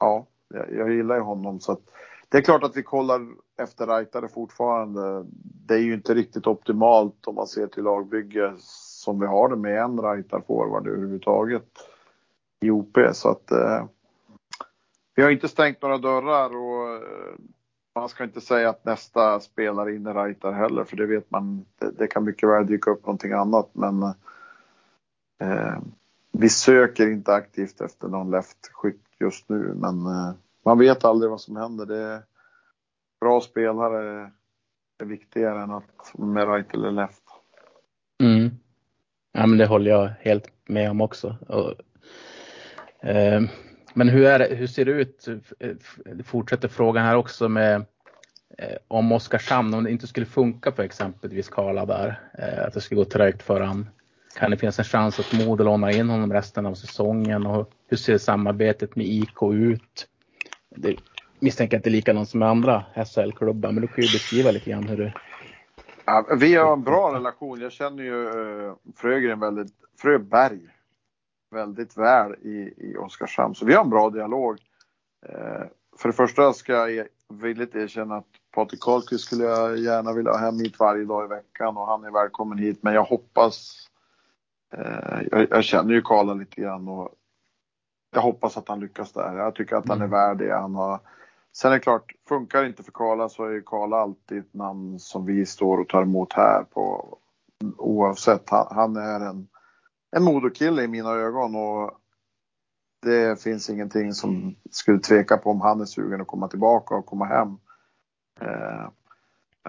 ja, 0.00 0.26
jag, 0.48 0.72
jag 0.72 0.92
gillar 0.92 1.14
ju 1.14 1.20
honom 1.20 1.60
så 1.60 1.72
att 1.72 1.82
det 2.28 2.38
är 2.38 2.42
klart 2.42 2.64
att 2.64 2.76
vi 2.76 2.82
kollar 2.82 3.26
efter 3.62 3.86
rightare 3.86 4.28
fortfarande. 4.28 5.24
Det 5.66 5.74
är 5.74 5.78
ju 5.78 5.94
inte 5.94 6.14
riktigt 6.14 6.46
optimalt 6.46 7.26
om 7.26 7.34
man 7.34 7.46
ser 7.46 7.66
till 7.66 7.82
lagbygge 7.82 8.54
som 8.58 9.20
vi 9.20 9.26
har 9.26 9.48
det 9.48 9.56
med 9.56 9.82
en 9.82 10.00
rightar 10.00 10.40
forward 10.40 10.86
överhuvudtaget 10.86 11.68
i 12.60 12.70
OP 12.70 12.98
så 13.12 13.28
att 13.28 13.50
eh, 13.50 13.84
vi 15.14 15.22
har 15.22 15.30
inte 15.30 15.48
stängt 15.48 15.82
några 15.82 15.98
dörrar 15.98 16.56
och 16.56 16.94
eh, 16.94 17.34
man 17.94 18.08
ska 18.08 18.24
inte 18.24 18.40
säga 18.40 18.70
att 18.70 18.84
nästa 18.84 19.40
spelare 19.40 19.94
in 19.94 20.06
är 20.06 20.24
rightar 20.24 20.52
heller 20.52 20.84
för 20.84 20.96
det 20.96 21.06
vet 21.06 21.30
man. 21.30 21.64
Det, 21.78 21.90
det 21.90 22.06
kan 22.06 22.24
mycket 22.24 22.48
väl 22.48 22.66
dyka 22.66 22.90
upp 22.90 23.06
någonting 23.06 23.32
annat 23.32 23.70
men 23.72 24.02
Eh, 24.02 24.14
Eh, 25.38 25.78
vi 26.32 26.48
söker 26.48 27.10
inte 27.10 27.32
aktivt 27.32 27.80
efter 27.80 28.08
någon 28.08 28.30
left-skytt 28.30 29.04
just 29.20 29.48
nu, 29.48 29.74
men 29.76 30.06
eh, 30.06 30.32
man 30.64 30.78
vet 30.78 31.04
aldrig 31.04 31.30
vad 31.30 31.40
som 31.40 31.56
händer. 31.56 31.86
Det 31.86 31.98
är 31.98 32.22
bra 33.20 33.40
spelare 33.40 34.30
är 34.98 35.04
viktigare 35.04 35.62
än 35.62 35.70
att 35.70 36.12
med 36.18 36.48
right 36.48 36.74
eller 36.74 36.90
left. 36.90 37.22
Mm. 38.22 38.50
Ja, 39.32 39.46
men 39.46 39.58
det 39.58 39.66
håller 39.66 39.90
jag 39.90 40.10
helt 40.20 40.52
med 40.66 40.90
om 40.90 41.00
också. 41.00 41.36
Och, 41.48 41.74
eh, 43.08 43.42
men 43.94 44.08
hur, 44.08 44.26
är 44.26 44.56
hur 44.56 44.66
ser 44.66 44.84
det 44.84 44.92
ut? 44.92 45.28
Eh, 45.58 45.76
fortsätter 46.24 46.68
frågan 46.68 47.04
här 47.04 47.16
också 47.16 47.48
med 47.48 47.84
eh, 48.58 48.76
om 48.88 49.12
Oskarshamn, 49.12 49.74
om 49.74 49.84
det 49.84 49.90
inte 49.90 50.06
skulle 50.06 50.26
funka 50.26 50.72
för 50.72 50.82
exempelvis 50.82 51.48
Karla 51.48 51.86
där, 51.86 52.20
eh, 52.38 52.64
att 52.66 52.74
det 52.74 52.80
skulle 52.80 52.98
gå 52.98 53.04
trögt 53.04 53.42
för 53.42 53.60
han. 53.60 53.88
Kan 54.38 54.50
det 54.50 54.56
finnas 54.56 54.78
en 54.78 54.84
chans 54.84 55.20
att 55.20 55.32
Modo 55.32 55.64
lånar 55.64 55.96
in 55.96 56.08
honom 56.08 56.32
resten 56.32 56.66
av 56.66 56.74
säsongen? 56.74 57.46
Och 57.46 57.70
hur 57.88 57.96
ser 57.96 58.18
samarbetet 58.18 58.96
med 58.96 59.06
IK 59.06 59.42
ut? 59.52 60.08
Det 60.76 60.96
misstänker 61.38 61.76
att 61.76 61.84
det 61.84 61.90
är 61.90 61.92
likadant 61.92 62.28
som 62.28 62.40
med 62.40 62.48
andra 62.48 62.84
SHL-klubbar, 62.94 63.72
men 63.72 63.82
du 63.82 63.88
kan 63.88 64.04
ju 64.04 64.12
beskriva 64.12 64.50
lite 64.50 64.70
grann 64.70 64.88
hur 64.88 64.96
det 64.96 65.12
Ja, 66.04 66.26
vi 66.40 66.54
har 66.54 66.72
en 66.72 66.82
bra 66.82 67.14
relation. 67.14 67.60
Jag 67.60 67.72
känner 67.72 68.02
ju 68.02 68.26
eh, 68.26 68.74
Frögren 68.96 69.40
väldigt, 69.40 69.72
Fröberg 70.00 70.60
väldigt 71.50 71.96
väl 71.96 72.34
i, 72.34 72.74
i 72.76 72.96
Oskarshamn. 72.96 73.54
Så 73.54 73.66
vi 73.66 73.74
har 73.74 73.84
en 73.84 73.90
bra 73.90 74.10
dialog. 74.10 74.58
Eh, 75.26 75.62
för 75.98 76.08
det 76.08 76.12
första 76.12 76.52
ska 76.52 76.72
jag 76.72 76.96
e- 76.96 77.08
villigt 77.28 77.74
erkänna 77.74 78.16
att 78.16 78.26
Patrik 78.54 78.80
Karlqvist 78.80 79.24
skulle 79.24 79.44
jag 79.44 79.78
gärna 79.78 80.12
vilja 80.12 80.32
ha 80.32 80.38
hem 80.38 80.58
hit 80.58 80.78
varje 80.78 81.04
dag 81.04 81.24
i 81.24 81.28
veckan 81.28 81.76
och 81.76 81.86
han 81.86 82.04
är 82.04 82.10
välkommen 82.10 82.58
hit. 82.58 82.78
Men 82.82 82.94
jag 82.94 83.04
hoppas 83.04 83.87
jag, 85.30 85.46
jag, 85.50 85.64
känner 85.64 85.94
ju 85.94 86.02
Karla 86.02 86.34
lite 86.34 86.60
grann 86.60 86.88
och 86.88 87.14
jag 88.10 88.20
hoppas 88.20 88.56
att 88.56 88.68
han 88.68 88.80
lyckas 88.80 89.12
där. 89.12 89.36
Jag 89.36 89.54
tycker 89.54 89.76
att 89.76 89.88
han 89.88 90.00
är 90.00 90.04
mm. 90.04 90.10
värd 90.10 90.38
det. 90.38 90.54
Han 90.54 90.74
har... 90.74 91.00
Sen 91.52 91.70
är 91.70 91.74
det 91.74 91.80
klart, 91.80 92.12
funkar 92.28 92.62
det 92.62 92.68
inte 92.68 92.82
för 92.82 92.92
Karla 92.92 93.28
så 93.28 93.44
är 93.44 93.50
ju 93.50 93.62
Karla 93.62 93.96
alltid 93.96 94.38
ett 94.38 94.54
namn 94.54 94.98
som 94.98 95.26
vi 95.26 95.46
står 95.46 95.78
och 95.78 95.88
tar 95.88 96.02
emot 96.02 96.32
här 96.32 96.64
på 96.64 97.18
oavsett. 97.76 98.50
Han, 98.50 98.66
han 98.70 98.96
är 98.96 99.20
en, 99.20 99.48
en 100.16 100.22
modokille 100.22 100.82
i 100.82 100.88
mina 100.88 101.10
ögon 101.10 101.54
och 101.56 101.98
det 103.02 103.42
finns 103.42 103.70
ingenting 103.70 104.12
som 104.12 104.54
skulle 104.70 104.98
tveka 104.98 105.36
på 105.36 105.50
om 105.50 105.60
han 105.60 105.80
är 105.80 105.84
sugen 105.84 106.20
att 106.20 106.26
komma 106.26 106.48
tillbaka 106.48 106.94
och 106.94 107.06
komma 107.06 107.24
hem. 107.24 107.58
Eh, 108.40 108.88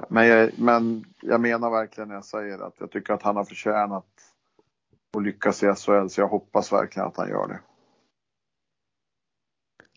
men 0.09 0.28
jag, 0.28 0.59
men 0.59 1.05
jag 1.21 1.41
menar 1.41 1.69
verkligen 1.69 2.07
när 2.07 2.15
jag 2.15 2.26
säger 2.26 2.59
att 2.59 2.73
jag 2.80 2.91
tycker 2.91 3.13
att 3.13 3.23
han 3.23 3.36
har 3.36 3.45
förtjänat 3.45 4.05
och 5.14 5.22
lyckas 5.22 5.64
i 5.64 5.66
SHL. 5.66 6.07
Så 6.07 6.22
jag 6.22 6.28
hoppas 6.28 6.74
verkligen 6.74 7.07
att 7.07 7.18
han 7.18 7.30
gör 7.30 7.47
det. 7.47 7.60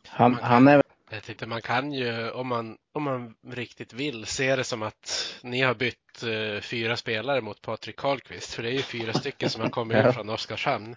Han, 0.08 0.34
han 0.34 0.68
är 0.68 0.82
jag 1.10 1.22
tänkte 1.22 1.46
man 1.46 1.62
kan 1.62 1.92
ju, 1.92 2.30
om 2.30 2.48
man, 2.48 2.76
om 2.92 3.02
man 3.02 3.34
riktigt 3.46 3.92
vill, 3.92 4.26
se 4.26 4.56
det 4.56 4.64
som 4.64 4.82
att 4.82 5.34
ni 5.42 5.60
har 5.60 5.74
bytt 5.74 6.24
uh, 6.24 6.60
fyra 6.60 6.96
spelare 6.96 7.40
mot 7.40 7.62
Patrik 7.62 7.96
Karlqvist. 7.96 8.54
För 8.54 8.62
det 8.62 8.68
är 8.68 8.72
ju 8.72 8.82
fyra 8.82 9.12
stycken 9.12 9.50
som 9.50 9.62
har 9.62 9.68
kommit 9.68 10.06
in 10.06 10.12
från 10.12 10.30
Oskarshamn. 10.30 10.96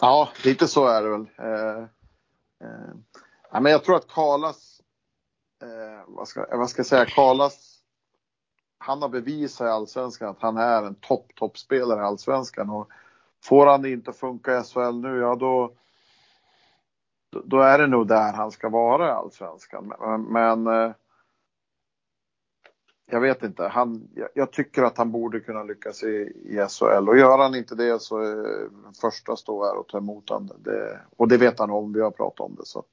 Ja, 0.00 0.28
lite 0.44 0.68
så 0.68 0.86
är 0.86 1.02
det 1.02 1.08
väl. 1.08 1.20
Uh, 1.20 1.86
ja, 3.52 3.60
men 3.60 3.72
jag 3.72 3.84
tror 3.84 3.96
att 3.96 4.08
Karlas, 4.08 4.80
vad, 6.06 6.28
ska, 6.28 6.56
vad 6.56 6.70
ska 6.70 6.80
jag 6.80 6.86
säga, 6.86 7.06
Karlas 7.06 7.69
han 8.82 9.02
har 9.02 9.08
bevisat 9.08 9.66
i 9.66 9.68
allsvenskan 9.68 10.28
att 10.28 10.42
han 10.42 10.56
är 10.56 10.82
en 10.82 10.94
topp, 10.94 11.32
toppspelare 11.34 12.00
i 12.00 12.04
allsvenskan 12.04 12.70
och 12.70 12.88
får 13.44 13.66
han 13.66 13.82
det 13.82 13.90
inte 13.90 14.10
att 14.10 14.16
funka 14.16 14.60
i 14.60 14.62
SHL 14.62 15.00
nu, 15.00 15.18
ja 15.18 15.34
då 15.34 15.72
då, 17.44 17.60
är 17.60 17.78
det 17.78 17.86
nog 17.86 18.06
där 18.06 18.32
han 18.32 18.50
ska 18.50 18.68
vara 18.68 19.08
i 19.08 19.10
allsvenskan. 19.10 19.92
Men, 20.00 20.22
men 20.22 20.66
eh, 20.66 20.92
jag 23.10 23.20
vet 23.20 23.42
inte. 23.42 23.62
Han, 23.62 24.08
jag, 24.14 24.28
jag, 24.34 24.52
tycker 24.52 24.82
att 24.82 24.98
han 24.98 25.12
borde 25.12 25.40
kunna 25.40 25.62
lyckas 25.62 26.02
i, 26.02 26.32
i 26.44 26.66
SHL 26.68 27.08
och 27.08 27.18
gör 27.18 27.38
han 27.38 27.54
inte 27.54 27.74
det 27.74 28.02
så 28.02 28.18
är 28.18 28.36
den 28.82 28.94
första 29.00 29.36
stå 29.36 29.64
här 29.64 29.76
och 29.76 29.88
ta 29.88 29.98
emot 29.98 30.28
honom. 30.28 30.56
Det, 30.58 31.00
och 31.16 31.28
det 31.28 31.36
vet 31.36 31.58
han 31.58 31.70
om. 31.70 31.92
Vi 31.92 32.00
har 32.00 32.10
pratat 32.10 32.40
om 32.40 32.54
det 32.54 32.66
så 32.66 32.78
att. 32.78 32.86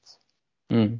Mm. 0.70 1.00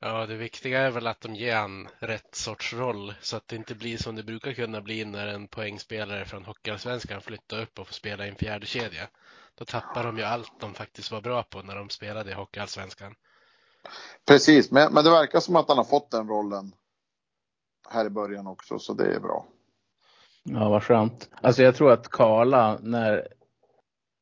Ja, 0.00 0.26
det 0.26 0.36
viktiga 0.36 0.80
är 0.80 0.90
väl 0.90 1.06
att 1.06 1.20
de 1.20 1.34
ger 1.34 1.56
han 1.56 1.88
rätt 1.98 2.34
sorts 2.34 2.74
roll 2.74 3.14
så 3.20 3.36
att 3.36 3.48
det 3.48 3.56
inte 3.56 3.74
blir 3.74 3.96
som 3.96 4.16
det 4.16 4.22
brukar 4.22 4.52
kunna 4.52 4.80
bli 4.80 5.04
när 5.04 5.26
en 5.26 5.48
poängspelare 5.48 6.24
från 6.24 6.44
Hockeyallsvenskan 6.44 7.20
flyttar 7.20 7.62
upp 7.62 7.78
och 7.78 7.86
får 7.86 7.94
spela 7.94 8.26
i 8.26 8.28
en 8.28 8.36
fjärde 8.36 8.66
kedja. 8.66 9.08
Då 9.54 9.64
tappar 9.64 10.04
de 10.04 10.18
ju 10.18 10.22
allt 10.22 10.60
de 10.60 10.74
faktiskt 10.74 11.10
var 11.12 11.20
bra 11.20 11.42
på 11.42 11.62
när 11.62 11.76
de 11.76 11.88
spelade 11.88 12.30
i 12.30 12.34
Hockeyallsvenskan. 12.34 13.14
Precis, 14.26 14.70
men, 14.70 14.92
men 14.92 15.04
det 15.04 15.10
verkar 15.10 15.40
som 15.40 15.56
att 15.56 15.68
han 15.68 15.76
har 15.76 15.84
fått 15.84 16.10
den 16.10 16.28
rollen 16.28 16.74
här 17.90 18.06
i 18.06 18.10
början 18.10 18.46
också, 18.46 18.78
så 18.78 18.92
det 18.92 19.14
är 19.14 19.20
bra. 19.20 19.46
Ja, 20.42 20.68
vad 20.68 20.82
skönt. 20.82 21.30
Alltså 21.42 21.62
jag 21.62 21.76
tror 21.76 21.92
att 21.92 22.08
Karla, 22.08 22.78
när, 22.82 23.28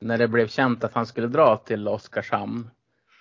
när 0.01 0.18
det 0.18 0.29
blev 0.29 0.49
känt 0.49 0.85
att 0.85 0.95
han 0.95 1.07
skulle 1.07 1.29
dra 1.29 1.57
till 1.57 1.89
Oskarshamn, 1.89 2.70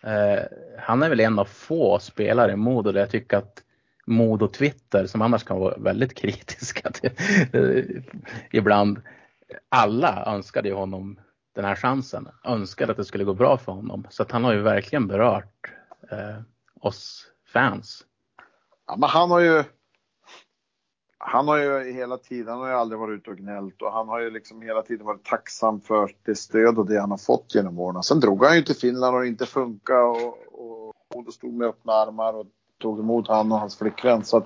Eh, 0.06 0.43
han 0.80 1.03
är 1.03 1.10
väl 1.10 1.20
en 1.20 1.39
av 1.39 1.45
få 1.45 1.99
spelare 1.99 2.51
i 2.51 2.56
Modo 2.56 2.91
där 2.91 2.99
jag 2.99 3.10
tycker 3.10 3.38
att 3.38 3.64
Modo 4.06 4.47
Twitter, 4.47 5.06
som 5.06 5.22
annars 5.22 5.43
kan 5.43 5.60
vara 5.60 5.78
väldigt 5.78 6.16
kritiska 6.18 6.91
till, 6.91 7.12
eh, 7.53 7.84
ibland, 8.51 9.01
alla 9.70 10.24
önskade 10.28 10.70
ju 10.70 10.76
honom 10.76 11.20
den 11.56 11.66
här 11.66 11.76
chansen, 11.76 12.30
önskade 12.43 12.91
att 12.91 12.97
det 12.97 13.06
skulle 13.06 13.24
gå 13.24 13.34
bra 13.34 13.58
för 13.58 13.72
honom. 13.72 14.08
Så 14.10 14.24
att 14.24 14.32
han 14.32 14.43
har 14.43 14.53
ju 14.53 14.62
verkligen 14.62 15.08
berört 15.08 15.72
eh, 16.12 16.41
oss 16.82 17.28
fans. 17.53 18.03
Ja, 18.88 18.95
men 18.97 19.10
han 19.10 19.32
har 19.32 19.39
ju 19.39 19.64
han 21.28 21.47
har 21.47 21.57
ju 21.57 21.93
hela 21.93 22.17
tiden, 22.17 22.47
han 22.47 22.59
har 22.59 22.67
ju 22.67 22.73
aldrig 22.73 22.99
varit 22.99 23.19
ute 23.19 23.30
och 23.30 23.38
gnällt 23.38 23.82
och 23.82 23.91
han 23.91 24.07
har 24.07 24.19
ju 24.19 24.30
liksom 24.30 24.61
hela 24.61 24.82
tiden 24.82 25.05
varit 25.05 25.26
tacksam 25.26 25.82
för 25.82 26.11
det 26.26 26.36
stöd 26.36 26.78
och 26.78 26.86
det 26.86 26.99
han 26.99 27.11
har 27.11 27.17
fått 27.17 27.55
genom 27.55 27.80
åren. 27.80 28.03
Sen 28.03 28.19
drog 28.19 28.43
han 28.43 28.55
ju 28.55 28.61
till 28.61 28.76
Finland 28.76 29.15
och 29.15 29.21
det 29.21 29.28
inte 29.28 29.45
funkade 29.45 30.03
och, 30.03 30.38
och, 30.51 30.95
och 31.15 31.34
stod 31.34 31.53
med 31.53 31.67
öppna 31.67 31.93
armar 31.93 32.34
och 32.34 32.45
tog 32.82 32.99
emot 32.99 33.28
han 33.28 33.51
och 33.51 33.59
hans 33.59 33.78
flickvän. 33.78 34.23
Så 34.23 34.38
att 34.38 34.45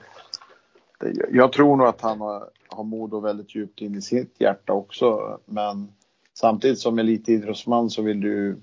det, 0.99 1.13
jag 1.31 1.51
tror 1.51 1.77
nog 1.77 1.87
att 1.87 2.01
han 2.01 2.21
har, 2.21 2.49
har 2.67 2.83
Modo 2.83 3.19
väldigt 3.19 3.55
djupt 3.55 3.81
in 3.81 3.95
i 3.95 4.01
sitt 4.01 4.35
hjärta 4.41 4.73
också. 4.73 5.39
Men 5.45 5.91
samtidigt 6.33 6.79
som 6.79 6.99
elitidrottsman 6.99 7.89
så 7.89 8.01
vill 8.01 8.21
du 8.21 8.61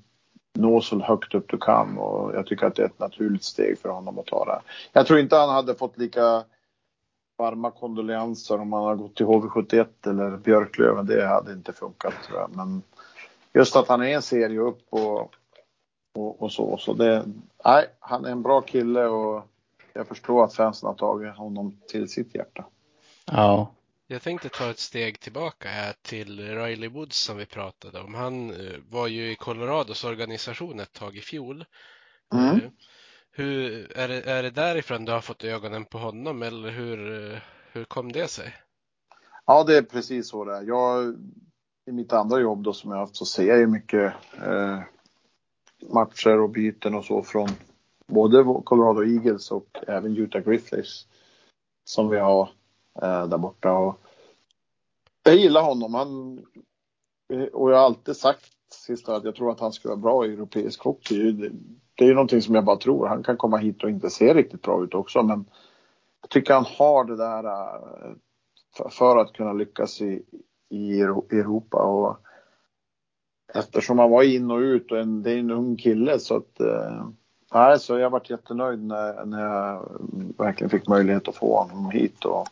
nå 0.54 0.80
så 0.80 0.98
högt 0.98 1.34
upp 1.34 1.48
du 1.48 1.58
kan 1.58 1.98
och 1.98 2.34
jag 2.34 2.46
tycker 2.46 2.66
att 2.66 2.74
det 2.74 2.82
är 2.82 2.86
ett 2.86 2.98
naturligt 2.98 3.44
steg 3.44 3.78
för 3.78 3.88
honom 3.88 4.18
att 4.18 4.26
ta 4.26 4.44
det. 4.44 4.60
Jag 4.92 5.06
tror 5.06 5.18
inte 5.18 5.36
han 5.36 5.48
hade 5.48 5.74
fått 5.74 5.98
lika 5.98 6.44
varma 7.36 7.70
kondolenser 7.70 8.60
om 8.60 8.68
man 8.68 8.84
har 8.84 8.96
gått 8.96 9.16
till 9.16 9.26
HV71 9.26 9.86
eller 10.06 10.36
Björklöven. 10.36 11.06
Det 11.06 11.26
hade 11.26 11.52
inte 11.52 11.72
funkat 11.72 12.14
tror 12.26 12.40
jag. 12.40 12.56
Men 12.56 12.82
just 13.52 13.76
att 13.76 13.88
han 13.88 14.02
är 14.02 14.06
en 14.06 14.22
serie 14.22 14.60
upp 14.60 14.86
och, 14.90 15.34
och, 16.14 16.42
och 16.42 16.52
så. 16.52 16.76
Så 16.78 16.94
det, 16.94 17.24
nej, 17.64 17.86
han 18.00 18.24
är 18.24 18.30
en 18.30 18.42
bra 18.42 18.60
kille 18.60 19.06
och 19.06 19.46
jag 19.92 20.08
förstår 20.08 20.44
att 20.44 20.54
fansen 20.54 20.86
har 20.86 20.94
tagit 20.94 21.36
honom 21.36 21.80
till 21.88 22.08
sitt 22.08 22.34
hjärta. 22.34 22.64
Ja. 23.26 23.72
Jag 24.06 24.22
tänkte 24.22 24.48
ta 24.48 24.70
ett 24.70 24.78
steg 24.78 25.20
tillbaka 25.20 25.68
här 25.68 25.94
till 26.02 26.40
Riley 26.56 26.88
Woods 26.88 27.16
som 27.16 27.36
vi 27.36 27.46
pratade 27.46 28.00
om. 28.00 28.14
Han 28.14 28.50
eh, 28.50 28.76
var 28.90 29.06
ju 29.06 29.30
i 29.30 29.36
Colorados 29.36 30.04
organisation 30.04 30.80
ett 30.80 30.92
tag 30.92 31.16
i 31.16 31.20
fjol. 31.20 31.64
Mm. 32.34 32.60
Hur, 33.38 33.92
är, 33.96 34.08
det, 34.08 34.22
är 34.22 34.42
det 34.42 34.50
därifrån 34.50 35.04
du 35.04 35.12
har 35.12 35.20
fått 35.20 35.44
ögonen 35.44 35.84
på 35.84 35.98
honom 35.98 36.42
eller 36.42 36.70
hur, 36.70 36.98
hur 37.72 37.84
kom 37.84 38.12
det 38.12 38.28
sig? 38.28 38.54
Ja, 39.46 39.64
det 39.64 39.76
är 39.76 39.82
precis 39.82 40.28
så 40.28 40.44
det 40.44 40.56
är. 40.56 40.62
Jag, 40.62 41.16
I 41.86 41.92
mitt 41.92 42.12
andra 42.12 42.40
jobb 42.40 42.62
då 42.62 42.72
som 42.72 42.90
jag 42.90 42.98
haft 42.98 43.16
så 43.16 43.24
ser 43.24 43.46
jag 43.46 43.58
ju 43.58 43.66
mycket 43.66 44.12
eh, 44.42 44.80
matcher 45.92 46.40
och 46.40 46.50
byten 46.50 46.94
och 46.94 47.04
så 47.04 47.22
från 47.22 47.48
både 48.06 48.44
Colorado 48.64 49.04
Eagles 49.04 49.50
och 49.50 49.68
även 49.86 50.16
Utah 50.16 50.42
Grizzlies 50.42 51.06
som 51.84 52.08
vi 52.08 52.18
har 52.18 52.48
eh, 53.02 53.26
där 53.26 53.38
borta. 53.38 53.72
Och 53.72 54.00
jag 55.22 55.36
gillar 55.36 55.62
honom. 55.62 55.94
Han, 55.94 56.38
och 57.52 57.70
jag 57.70 57.76
har 57.76 57.84
alltid 57.84 58.16
sagt 58.16 58.55
sista 58.76 59.16
att 59.16 59.24
jag 59.24 59.34
tror 59.34 59.50
att 59.50 59.60
han 59.60 59.72
skulle 59.72 59.94
vara 59.94 60.00
bra 60.00 60.26
i 60.26 60.32
europeisk 60.32 60.82
hockey 60.82 61.50
det 61.96 62.04
är 62.04 62.08
ju 62.08 62.14
någonting 62.14 62.42
som 62.42 62.54
jag 62.54 62.64
bara 62.64 62.76
tror. 62.76 63.06
Han 63.06 63.22
kan 63.22 63.36
komma 63.36 63.56
hit 63.56 63.84
och 63.84 63.90
inte 63.90 64.10
se 64.10 64.34
riktigt 64.34 64.62
bra 64.62 64.84
ut 64.84 64.94
också, 64.94 65.22
men 65.22 65.44
jag 66.20 66.30
tycker 66.30 66.54
han 66.54 66.66
har 66.78 67.04
det 67.04 67.16
där 67.16 67.44
äh, 67.44 68.88
för 68.90 69.16
att 69.16 69.32
kunna 69.32 69.52
lyckas 69.52 70.00
i, 70.00 70.22
i 70.68 71.00
Europa. 71.00 71.82
Och 71.82 72.16
eftersom 73.54 73.98
han 73.98 74.10
var 74.10 74.22
in 74.22 74.50
och 74.50 74.58
ut 74.58 74.92
och 74.92 74.98
en, 74.98 75.22
det 75.22 75.32
är 75.32 75.38
en 75.38 75.50
ung 75.50 75.76
kille 75.76 76.18
så 76.18 76.36
att 76.36 76.60
äh, 76.60 77.06
Nej, 77.54 77.78
så 77.78 77.98
jag 77.98 78.10
varit 78.10 78.30
jättenöjd 78.30 78.84
när, 78.84 79.24
när 79.24 79.40
jag 79.40 79.88
verkligen 80.38 80.70
fick 80.70 80.88
möjlighet 80.88 81.28
att 81.28 81.36
få 81.36 81.56
honom 81.56 81.90
hit. 81.90 82.24
Och 82.24 82.48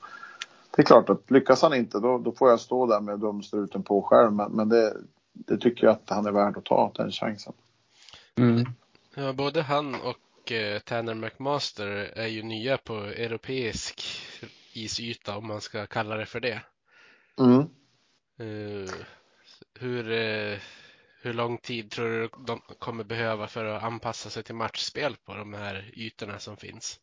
det 0.76 0.82
är 0.82 0.86
klart 0.86 1.10
att 1.10 1.30
lyckas 1.30 1.62
han 1.62 1.74
inte 1.74 2.00
då, 2.00 2.18
då 2.18 2.32
får 2.32 2.50
jag 2.50 2.60
stå 2.60 2.86
där 2.86 3.00
med 3.00 3.18
dumstruten 3.18 3.82
på 3.82 4.02
själv. 4.02 4.32
Men, 4.32 4.52
men 4.52 4.68
det, 4.68 4.96
det, 5.34 5.58
tycker 5.58 5.84
jag 5.86 5.92
att 5.92 6.10
han 6.10 6.26
är 6.26 6.32
värd 6.32 6.56
att 6.56 6.64
ta, 6.64 6.92
den 6.94 7.10
chansen. 7.10 7.52
Mm. 8.36 8.64
Ja, 9.14 9.32
både 9.32 9.62
han 9.62 9.94
och 9.94 10.52
eh, 10.52 10.78
Tanner 10.78 11.14
McMaster 11.14 11.86
är 12.16 12.26
ju 12.26 12.42
nya 12.42 12.78
på 12.78 12.94
europeisk 12.94 14.02
isyta 14.72 15.36
om 15.36 15.46
man 15.46 15.60
ska 15.60 15.86
kalla 15.86 16.16
det 16.16 16.26
för 16.26 16.40
det. 16.40 16.60
Mm. 17.38 17.60
Uh, 18.40 18.90
hur, 19.74 20.10
uh, 20.10 20.58
hur 21.22 21.32
lång 21.32 21.58
tid 21.58 21.90
tror 21.90 22.08
du 22.08 22.28
de 22.46 22.60
kommer 22.78 23.04
behöva 23.04 23.46
för 23.46 23.64
att 23.64 23.82
anpassa 23.82 24.30
sig 24.30 24.42
till 24.42 24.54
matchspel 24.54 25.16
på 25.24 25.34
de 25.34 25.54
här 25.54 25.90
ytorna 25.92 26.38
som 26.38 26.56
finns? 26.56 27.00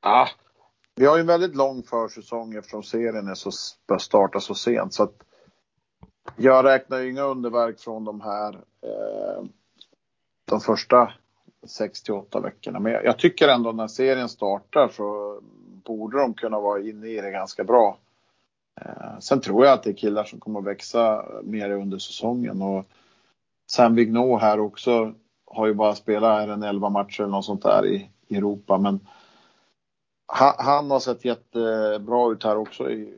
Ah, 0.00 0.28
vi 0.94 1.06
har 1.06 1.16
ju 1.16 1.20
en 1.20 1.26
väldigt 1.26 1.56
lång 1.56 1.82
försäsong 1.82 2.54
eftersom 2.54 2.82
serien 2.82 3.28
är 3.28 3.34
så, 3.34 3.50
bör 3.88 3.98
starta 3.98 4.40
så 4.40 4.54
sent. 4.54 4.94
Så 4.94 5.02
att 5.02 5.25
jag 6.36 6.64
räknar 6.64 6.98
ju 6.98 7.10
inga 7.10 7.22
underverk 7.22 7.80
från 7.80 8.04
de 8.04 8.20
här 8.20 8.54
eh, 8.82 9.44
de 10.44 10.60
första 10.60 11.12
6 11.66 12.02
till 12.02 12.14
8 12.14 12.40
veckorna. 12.40 12.80
Men 12.80 12.92
jag, 12.92 13.18
tycker 13.18 13.48
ändå 13.48 13.72
när 13.72 13.86
serien 13.86 14.28
startar 14.28 14.88
så 14.88 15.40
borde 15.84 16.20
de 16.20 16.34
kunna 16.34 16.60
vara 16.60 16.80
inne 16.80 17.06
i 17.06 17.20
det 17.20 17.30
ganska 17.30 17.64
bra. 17.64 17.98
Eh, 18.80 19.18
sen 19.20 19.40
tror 19.40 19.64
jag 19.64 19.74
att 19.74 19.82
det 19.82 19.90
är 19.90 19.94
killar 19.94 20.24
som 20.24 20.40
kommer 20.40 20.60
att 20.60 20.66
växa 20.66 21.24
mer 21.42 21.70
under 21.70 21.98
säsongen 21.98 22.62
och 22.62 22.84
Sam 23.70 23.94
Vigneault 23.94 24.42
här 24.42 24.60
också 24.60 25.14
har 25.46 25.66
ju 25.66 25.74
bara 25.74 25.94
spelat 25.94 26.40
här 26.40 26.48
en 26.48 26.62
11 26.62 26.88
matcher 26.88 27.20
eller 27.20 27.30
något 27.30 27.44
sånt 27.44 27.62
där 27.62 27.86
i, 27.86 28.10
i 28.28 28.36
Europa. 28.36 28.78
Men 28.78 29.00
han, 30.26 30.54
han, 30.58 30.90
har 30.90 31.00
sett 31.00 31.24
jättebra 31.24 32.32
ut 32.32 32.44
här 32.44 32.56
också 32.56 32.90
i 32.90 33.14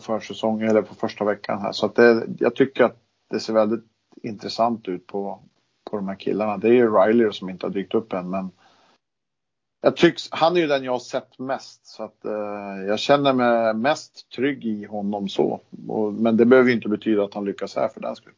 försäsongen 0.00 0.68
eller 0.68 0.82
på 0.82 0.94
första 0.94 1.24
veckan 1.24 1.60
här. 1.60 1.72
Så 1.72 1.86
att 1.86 1.94
det, 1.94 2.26
jag 2.38 2.54
tycker 2.54 2.84
att 2.84 2.96
det 3.30 3.40
ser 3.40 3.52
väldigt 3.52 3.84
intressant 4.22 4.88
ut 4.88 5.06
på, 5.06 5.40
på 5.90 5.96
de 5.96 6.08
här 6.08 6.14
killarna. 6.14 6.58
Det 6.58 6.68
är 6.68 6.72
ju 6.72 6.96
Riley 6.96 7.32
som 7.32 7.50
inte 7.50 7.66
har 7.66 7.70
dykt 7.70 7.94
upp 7.94 8.12
än, 8.12 8.30
men 8.30 8.50
jag 9.80 9.96
tycks, 9.96 10.28
han 10.30 10.56
är 10.56 10.60
ju 10.60 10.66
den 10.66 10.84
jag 10.84 10.92
har 10.92 10.98
sett 10.98 11.38
mest 11.38 11.86
så 11.86 12.02
att 12.02 12.24
eh, 12.24 12.86
jag 12.86 12.98
känner 12.98 13.32
mig 13.32 13.74
mest 13.74 14.28
trygg 14.30 14.64
i 14.64 14.84
honom 14.84 15.28
så. 15.28 15.60
Och, 15.88 16.12
men 16.12 16.36
det 16.36 16.44
behöver 16.44 16.68
ju 16.68 16.74
inte 16.74 16.88
betyda 16.88 17.24
att 17.24 17.34
han 17.34 17.44
lyckas 17.44 17.76
här 17.76 17.88
för 17.88 18.00
den 18.00 18.16
skull. 18.16 18.32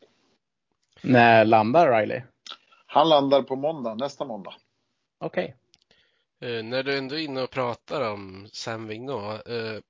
När 1.02 1.44
landar 1.44 2.00
Riley? 2.00 2.22
Han 2.86 3.08
landar 3.08 3.42
på 3.42 3.56
måndag, 3.56 3.94
nästa 3.94 4.24
måndag. 4.24 4.54
Okej. 5.20 5.56
Okay. 6.38 6.58
Eh, 6.58 6.64
när 6.64 6.82
du 6.82 6.98
ändå 6.98 7.14
är 7.14 7.18
inne 7.18 7.42
och 7.42 7.50
pratar 7.50 8.10
om 8.10 8.48
Sam 8.52 8.86
Vigneault. 8.86 9.48
Eh, 9.48 9.80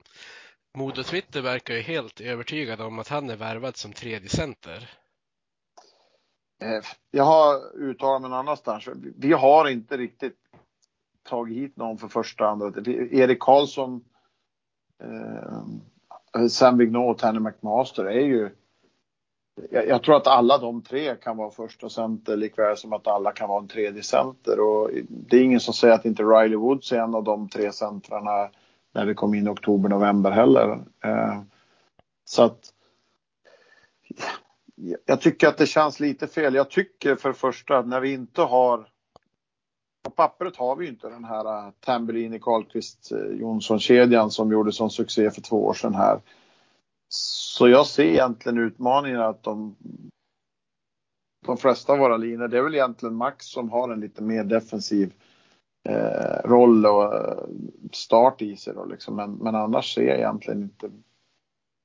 Modo 0.78 1.02
Twitter 1.02 1.42
verkar 1.42 1.74
ju 1.74 1.80
helt 1.80 2.20
övertygad 2.20 2.80
om 2.80 2.98
att 2.98 3.08
han 3.08 3.30
är 3.30 3.36
värvad 3.36 3.76
som 3.76 3.92
tredje 3.92 4.28
center. 4.28 4.90
Eh, 6.62 6.84
jag 7.10 7.24
har 7.24 7.76
uttalat 7.76 8.20
mig 8.20 8.30
någon 8.30 8.38
annanstans. 8.38 8.88
Vi 9.16 9.32
har 9.32 9.68
inte 9.68 9.96
riktigt 9.96 10.36
tagit 11.22 11.56
hit 11.56 11.76
någon 11.76 11.98
för 11.98 12.08
första, 12.08 12.48
andra. 12.48 12.66
Erik 13.10 13.40
Karlsson, 13.40 14.04
eh, 15.02 16.48
Sam 16.48 16.78
Vigneault 16.78 17.14
och 17.14 17.18
Tanner 17.18 17.40
McMaster 17.40 18.04
är 18.04 18.26
ju 18.26 18.50
jag, 19.70 19.88
jag, 19.88 20.02
tror 20.02 20.16
att 20.16 20.26
alla 20.26 20.58
de 20.58 20.82
tre 20.82 21.16
kan 21.16 21.36
vara 21.36 21.50
första 21.50 21.88
center 21.88 22.36
likväl 22.36 22.76
som 22.76 22.92
att 22.92 23.06
alla 23.06 23.32
kan 23.32 23.48
vara 23.48 23.58
en 23.58 23.68
tredje 23.68 24.02
center 24.02 24.60
och 24.60 24.90
det 25.08 25.36
är 25.36 25.42
ingen 25.42 25.60
som 25.60 25.74
säger 25.74 25.94
att 25.94 26.04
inte 26.04 26.22
Riley 26.22 26.56
Woods 26.56 26.92
är 26.92 26.98
en 26.98 27.14
av 27.14 27.24
de 27.24 27.48
tre 27.48 27.72
centrarna 27.72 28.50
när 28.94 29.06
vi 29.06 29.14
kom 29.14 29.34
in 29.34 29.46
i 29.46 29.50
oktober, 29.50 29.88
november 29.88 30.30
heller. 30.30 30.84
Eh, 31.04 31.42
så 32.24 32.42
att 32.42 32.72
jag 35.04 35.20
tycker 35.20 35.48
att 35.48 35.58
det 35.58 35.66
känns 35.66 36.00
lite 36.00 36.26
fel. 36.26 36.54
Jag 36.54 36.70
tycker 36.70 37.16
för 37.16 37.28
det 37.28 37.34
första 37.34 37.82
när 37.82 38.00
vi 38.00 38.12
inte 38.12 38.42
har 38.42 38.88
på 40.02 40.10
pappret 40.10 40.56
har 40.56 40.76
vi 40.76 40.88
inte 40.88 41.08
den 41.08 41.24
här 41.24 41.66
eh, 41.66 41.72
Tambellini, 41.80 42.38
Karlqvist, 42.38 43.12
eh, 43.12 43.18
Jonsson-kedjan 43.18 44.30
som 44.30 44.52
gjorde 44.52 44.72
sån 44.72 44.90
succé 44.90 45.30
för 45.30 45.40
två 45.40 45.66
år 45.66 45.74
sedan 45.74 45.94
här. 45.94 46.20
Så 47.08 47.68
jag 47.68 47.86
ser 47.86 48.04
egentligen 48.04 48.58
utmaningen 48.58 49.20
att 49.20 49.42
de, 49.42 49.76
de 51.46 51.56
flesta 51.56 51.92
av 51.92 51.98
våra 51.98 52.16
linjer, 52.16 52.48
det 52.48 52.58
är 52.58 52.62
väl 52.62 52.74
egentligen 52.74 53.14
Max 53.14 53.46
som 53.46 53.70
har 53.70 53.92
en 53.92 54.00
lite 54.00 54.22
mer 54.22 54.44
defensiv 54.44 55.12
eh, 55.88 56.48
roll 56.48 56.86
och 56.86 57.14
eh, 57.14 57.44
start 57.92 58.42
i 58.42 58.56
sig 58.56 58.74
då 58.74 58.84
liksom. 58.84 59.16
Men, 59.16 59.32
men 59.32 59.54
annars 59.54 59.94
ser 59.94 60.02
jag 60.02 60.16
egentligen 60.16 60.62
inte 60.62 60.90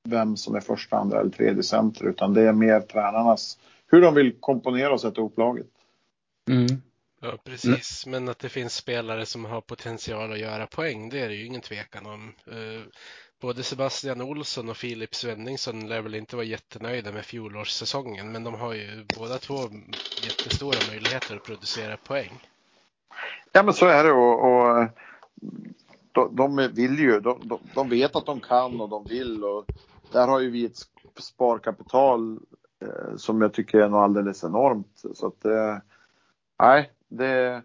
vem 0.08 0.36
som 0.36 0.54
är 0.54 0.60
första, 0.60 0.96
andra 0.96 1.20
eller 1.20 1.30
tredje 1.30 1.62
center 1.62 2.04
utan 2.04 2.34
det 2.34 2.42
är 2.42 2.52
mer 2.52 2.80
tränarnas, 2.80 3.58
hur 3.86 4.00
de 4.00 4.14
vill 4.14 4.36
komponera 4.40 4.92
och 4.92 5.00
sätta 5.00 5.20
ihop 5.20 5.38
laget. 5.38 5.66
Mm. 6.50 6.82
Ja, 7.20 7.38
precis. 7.44 8.06
Men 8.06 8.28
att 8.28 8.38
det 8.38 8.48
finns 8.48 8.74
spelare 8.74 9.26
som 9.26 9.44
har 9.44 9.60
potential 9.60 10.32
att 10.32 10.38
göra 10.38 10.66
poäng, 10.66 11.08
det 11.08 11.20
är 11.20 11.28
det 11.28 11.34
ju 11.34 11.46
ingen 11.46 11.60
tvekan 11.60 12.06
om. 12.06 12.32
Uh, 12.52 12.82
både 13.40 13.62
Sebastian 13.62 14.20
Olsson 14.20 14.68
och 14.68 14.76
Filip 14.76 15.14
Svenningsson 15.14 15.88
lär 15.88 16.00
väl 16.00 16.14
inte 16.14 16.36
vara 16.36 16.46
jättenöjda 16.46 17.12
med 17.12 17.24
fjolårssäsongen, 17.24 18.32
men 18.32 18.44
de 18.44 18.54
har 18.54 18.74
ju 18.74 19.04
båda 19.18 19.38
två 19.38 19.54
jättestora 20.24 20.78
möjligheter 20.88 21.36
att 21.36 21.44
producera 21.44 21.96
poäng. 21.96 22.40
Ja, 23.56 23.62
men 23.62 23.74
så 23.74 23.86
är 23.86 24.04
det 24.04 24.12
och, 24.12 24.44
och 24.44 24.88
de, 26.12 26.36
de, 26.36 26.70
vill 26.74 26.98
ju, 26.98 27.20
de, 27.20 27.58
de, 27.74 27.88
vet 27.88 28.16
att 28.16 28.26
de 28.26 28.40
kan 28.40 28.80
och 28.80 28.88
de 28.88 29.04
vill 29.04 29.44
och 29.44 29.64
där 30.12 30.28
har 30.28 30.40
ju 30.40 30.50
vi 30.50 30.64
ett 30.64 30.76
sparkapital 31.18 32.40
eh, 32.82 33.16
som 33.16 33.42
jag 33.42 33.54
tycker 33.54 33.78
är 33.80 33.88
något 33.88 34.04
alldeles 34.04 34.44
enormt. 34.44 35.02
Så 35.14 35.26
att 35.26 35.44
eh, 35.44 35.78
nej, 36.58 36.90
det, 37.08 37.62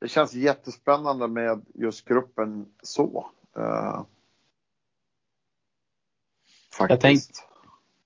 det 0.00 0.08
känns 0.08 0.34
jättespännande 0.34 1.28
med 1.28 1.66
just 1.74 2.04
gruppen 2.04 2.66
så. 2.82 3.30
Eh, 3.56 4.02
faktiskt. 6.78 6.90
Jag 6.90 7.00
tänk, 7.00 7.22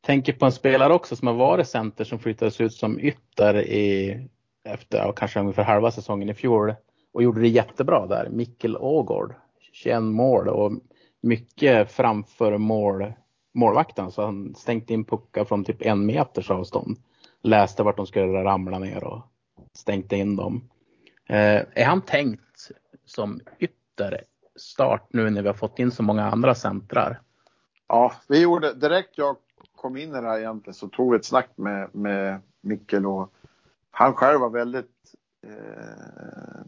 tänker 0.01 0.33
på 0.33 0.47
en 0.47 0.53
spelare 0.53 0.95
också 0.95 1.17
som 1.17 1.29
har 1.29 1.35
varit 1.35 1.69
center 1.69 2.05
som 2.05 2.19
flyttades 2.19 2.61
ut 2.61 2.75
som 2.75 3.01
ytter 3.01 3.57
i, 3.57 4.19
efter 4.65 5.13
kanske 5.13 5.41
ungefär 5.41 5.65
halva 5.65 5.91
säsongen 5.91 6.29
i 6.29 6.35
fjol 6.35 6.75
och 7.13 7.23
gjorde 7.23 7.41
det 7.41 7.49
jättebra 7.49 8.07
där. 8.07 8.29
Mikkel 8.29 8.77
Ågård, 8.77 9.35
21 9.73 10.03
mål 10.03 10.49
och 10.49 10.73
mycket 11.21 11.93
framför 11.93 12.59
mål, 12.59 13.13
målvakten 13.55 14.11
så 14.11 14.25
han 14.25 14.55
stänkte 14.55 14.95
in 14.95 15.05
puckar 15.05 15.45
från 15.45 15.65
typ 15.65 15.83
en 15.83 16.07
meters 16.07 16.51
avstånd. 16.51 16.99
Läste 17.43 17.83
vart 17.83 17.97
de 17.97 18.07
skulle 18.07 18.45
ramla 18.45 18.79
ner 18.79 19.05
och 19.05 19.23
stänkte 19.73 20.17
in 20.17 20.37
dem. 20.37 20.69
Eh, 21.27 21.63
är 21.75 21.85
han 21.85 22.03
tänkt 22.03 22.71
som 23.05 23.41
ytterstart 23.59 25.13
nu 25.13 25.31
när 25.31 25.43
vi 25.43 25.49
har 25.49 25.55
fått 25.55 25.79
in 25.79 25.91
så 25.91 26.03
många 26.03 26.31
andra 26.31 26.55
centrar? 26.55 27.21
Ja, 27.89 28.13
vi 28.29 28.43
gjorde 28.43 28.75
direkt 28.75 29.19
jag 29.19 29.37
kom 29.77 29.97
in 29.97 30.09
i 30.09 30.13
det 30.13 30.29
här 30.29 30.39
egentligen 30.39 30.75
så 30.75 30.89
tog 30.89 31.11
vi 31.11 31.17
ett 31.17 31.25
snack 31.25 31.51
med, 31.57 31.95
med 31.95 32.41
Mikkel 32.61 33.07
och 33.07 33.33
han 33.91 34.15
själv 34.15 34.41
var 34.41 34.51
väldigt 34.51 35.15
eh, 35.47 36.65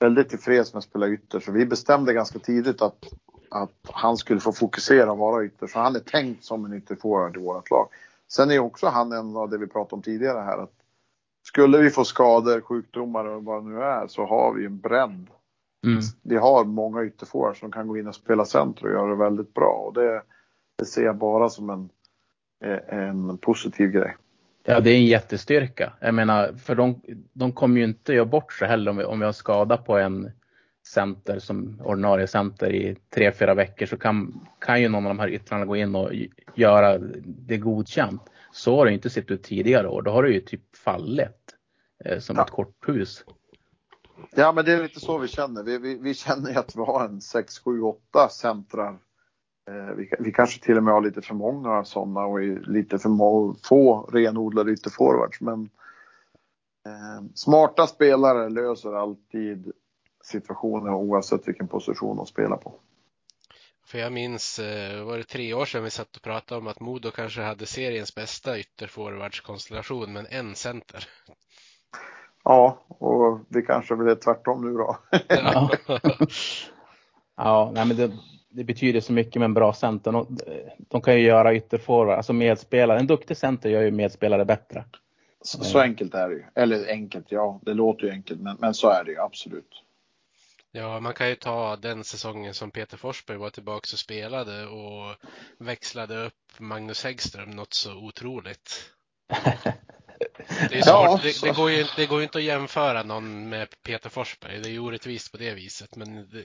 väldigt 0.00 0.28
tillfreds 0.28 0.72
med 0.72 0.78
att 0.78 0.84
spela 0.84 1.08
ytter 1.08 1.40
så 1.40 1.52
vi 1.52 1.66
bestämde 1.66 2.12
ganska 2.12 2.38
tidigt 2.38 2.82
att, 2.82 3.04
att 3.50 3.72
han 3.82 4.16
skulle 4.16 4.40
få 4.40 4.52
fokusera 4.52 5.12
och 5.12 5.18
vara 5.18 5.44
ytter 5.44 5.66
så 5.66 5.78
han 5.78 5.96
är 5.96 6.00
tänkt 6.00 6.44
som 6.44 6.64
en 6.64 6.72
ytterforward 6.72 7.36
i 7.36 7.40
vårt 7.40 7.70
lag. 7.70 7.88
Sen 8.28 8.50
är 8.50 8.58
också 8.58 8.86
han 8.86 9.12
en 9.12 9.36
av 9.36 9.50
det 9.50 9.58
vi 9.58 9.66
pratade 9.66 9.94
om 9.94 10.02
tidigare 10.02 10.38
här 10.38 10.58
att 10.58 10.72
skulle 11.46 11.78
vi 11.78 11.90
få 11.90 12.04
skador, 12.04 12.60
sjukdomar 12.60 13.24
och 13.24 13.44
vad 13.44 13.64
det 13.64 13.68
nu 13.68 13.82
är 13.82 14.06
så 14.06 14.26
har 14.26 14.54
vi 14.54 14.66
en 14.66 14.78
bredd. 14.78 15.26
Mm. 15.86 16.00
Vi 16.22 16.36
har 16.36 16.64
många 16.64 17.04
ytterforwards 17.04 17.60
som 17.60 17.72
kan 17.72 17.88
gå 17.88 17.98
in 17.98 18.06
och 18.06 18.14
spela 18.14 18.44
center 18.44 18.84
och 18.84 18.92
göra 18.92 19.10
det 19.10 19.16
väldigt 19.16 19.54
bra 19.54 19.84
och 19.86 19.94
det, 19.94 20.22
det 20.78 20.84
ser 20.84 21.02
jag 21.02 21.16
bara 21.16 21.48
som 21.48 21.70
en, 21.70 21.90
en 22.88 23.38
positiv 23.38 23.90
grej. 23.90 24.16
Ja, 24.70 24.80
det 24.80 24.90
är 24.90 24.96
en 24.96 25.06
jättestyrka. 25.06 25.92
Jag 26.00 26.14
menar, 26.14 26.52
för 26.52 26.74
de, 26.74 27.00
de 27.32 27.52
kommer 27.52 27.78
ju 27.78 27.84
inte 27.84 28.12
göra 28.12 28.24
bort 28.24 28.52
sig 28.52 28.68
heller 28.68 28.90
om 28.90 28.96
vi, 28.96 29.04
om 29.04 29.18
vi 29.18 29.24
har 29.24 29.32
skada 29.32 29.76
på 29.76 29.98
en 29.98 30.30
center 30.86 31.38
som 31.38 31.80
ordinarie 31.84 32.26
center 32.26 32.72
i 32.74 32.96
tre, 33.14 33.32
fyra 33.32 33.54
veckor 33.54 33.86
så 33.86 33.96
kan, 33.96 34.46
kan 34.58 34.82
ju 34.82 34.88
någon 34.88 35.06
av 35.06 35.10
de 35.10 35.18
här 35.18 35.28
yttrarna 35.28 35.64
gå 35.64 35.76
in 35.76 35.94
och 35.94 36.10
göra 36.54 36.98
det 37.24 37.56
godkänt. 37.56 38.22
Så 38.52 38.76
har 38.76 38.86
det 38.86 38.92
inte 38.92 39.10
sett 39.10 39.30
ut 39.30 39.42
tidigare 39.42 39.88
år. 39.88 40.02
Då 40.02 40.10
har 40.10 40.22
det 40.22 40.30
ju 40.30 40.40
typ 40.40 40.76
fallit 40.76 41.56
eh, 42.04 42.18
som 42.18 42.36
ja. 42.36 42.42
ett 42.42 42.50
korthus. 42.50 43.24
Ja, 44.36 44.52
men 44.52 44.64
det 44.64 44.72
är 44.72 44.82
lite 44.82 45.00
så 45.00 45.18
vi 45.18 45.28
känner. 45.28 45.62
Vi, 45.62 45.78
vi, 45.78 45.98
vi 45.98 46.14
känner 46.14 46.50
ju 46.50 46.56
att 46.56 46.76
vi 46.76 46.80
har 46.80 47.04
en 47.04 47.20
6, 47.20 47.58
7, 47.58 47.80
8 47.80 48.28
centrar 48.28 48.98
vi, 49.96 50.10
vi, 50.18 50.32
kanske 50.32 50.64
till 50.64 50.76
och 50.76 50.82
med 50.82 50.94
har 50.94 51.00
lite 51.00 51.22
för 51.22 51.34
många 51.34 51.84
sådana 51.84 52.24
och 52.24 52.40
lite 52.68 52.98
för 52.98 53.66
få 53.68 54.10
renodlade 54.12 54.72
ytterforwards. 54.72 55.40
Men 55.40 55.70
eh, 56.86 57.24
smarta 57.34 57.86
spelare 57.86 58.48
löser 58.48 58.92
alltid 58.92 59.72
situationer 60.24 60.94
oavsett 60.94 61.48
vilken 61.48 61.68
position 61.68 62.16
de 62.16 62.26
spelar 62.26 62.56
på. 62.56 62.74
För 63.86 63.98
jag 63.98 64.12
minns, 64.12 64.58
eh, 64.58 65.04
var 65.04 65.16
det 65.16 65.24
tre 65.24 65.54
år 65.54 65.64
sedan 65.64 65.84
vi 65.84 65.90
satt 65.90 66.16
och 66.16 66.22
pratade 66.22 66.60
om 66.60 66.66
att 66.66 66.80
Modo 66.80 67.10
kanske 67.10 67.42
hade 67.42 67.66
seriens 67.66 68.14
bästa 68.14 68.58
ytterforwardskonstellation 68.58 70.12
men 70.12 70.26
en 70.26 70.54
center. 70.54 71.08
Ja, 72.44 72.78
och 72.88 73.40
det 73.48 73.62
kanske 73.62 73.96
blir 73.96 74.14
tvärtom 74.14 74.64
nu 74.64 74.72
då. 74.72 74.98
ja, 75.28 75.70
ja 77.36 77.70
nej, 77.74 77.86
men 77.86 77.96
det, 77.96 78.12
det 78.50 78.64
betyder 78.64 79.00
så 79.00 79.12
mycket 79.12 79.34
med 79.34 79.44
en 79.44 79.54
bra 79.54 79.72
center. 79.72 80.12
De, 80.12 80.38
de 80.88 81.00
kan 81.00 81.14
ju 81.14 81.26
göra 81.26 81.54
ytterforward, 81.54 82.16
alltså 82.16 82.32
medspelare. 82.32 82.98
En 82.98 83.06
duktig 83.06 83.36
center 83.36 83.70
gör 83.70 83.82
ju 83.82 83.90
medspelare 83.90 84.44
bättre. 84.44 84.84
Så, 85.42 85.64
så, 85.64 85.78
enkelt 85.78 86.14
är 86.14 86.28
det 86.28 86.34
ju. 86.34 86.44
Eller 86.54 86.88
enkelt, 86.88 87.26
ja, 87.28 87.60
det 87.62 87.74
låter 87.74 88.04
ju 88.06 88.10
enkelt, 88.10 88.40
men, 88.40 88.56
men 88.60 88.74
så 88.74 88.88
är 88.88 89.04
det 89.04 89.10
ju 89.10 89.18
absolut. 89.18 89.82
Ja, 90.72 91.00
man 91.00 91.14
kan 91.14 91.28
ju 91.28 91.34
ta 91.34 91.76
den 91.76 92.04
säsongen 92.04 92.54
som 92.54 92.70
Peter 92.70 92.96
Forsberg 92.96 93.36
var 93.36 93.50
tillbaka 93.50 93.88
och 93.92 93.98
spelade 93.98 94.66
och 94.66 95.16
växlade 95.58 96.26
upp 96.26 96.58
Magnus 96.58 97.04
Häggström 97.04 97.50
något 97.50 97.74
så 97.74 97.94
otroligt. 97.94 98.92
Det, 100.70 100.78
är 100.78 100.82
svårt. 100.82 100.86
Ja, 100.86 101.20
det, 101.22 101.42
det, 101.42 101.56
går 101.56 101.70
ju, 101.70 101.84
det 101.96 102.06
går 102.06 102.18
ju 102.18 102.24
inte 102.24 102.38
att 102.38 102.44
jämföra 102.44 103.02
någon 103.02 103.48
med 103.48 103.68
Peter 103.82 104.10
Forsberg. 104.10 104.58
Det 104.58 104.68
är 104.68 104.72
ju 104.72 104.78
orättvist 104.78 105.32
på 105.32 105.38
det 105.38 105.54
viset, 105.54 105.96
men 105.96 106.14
det, 106.14 106.44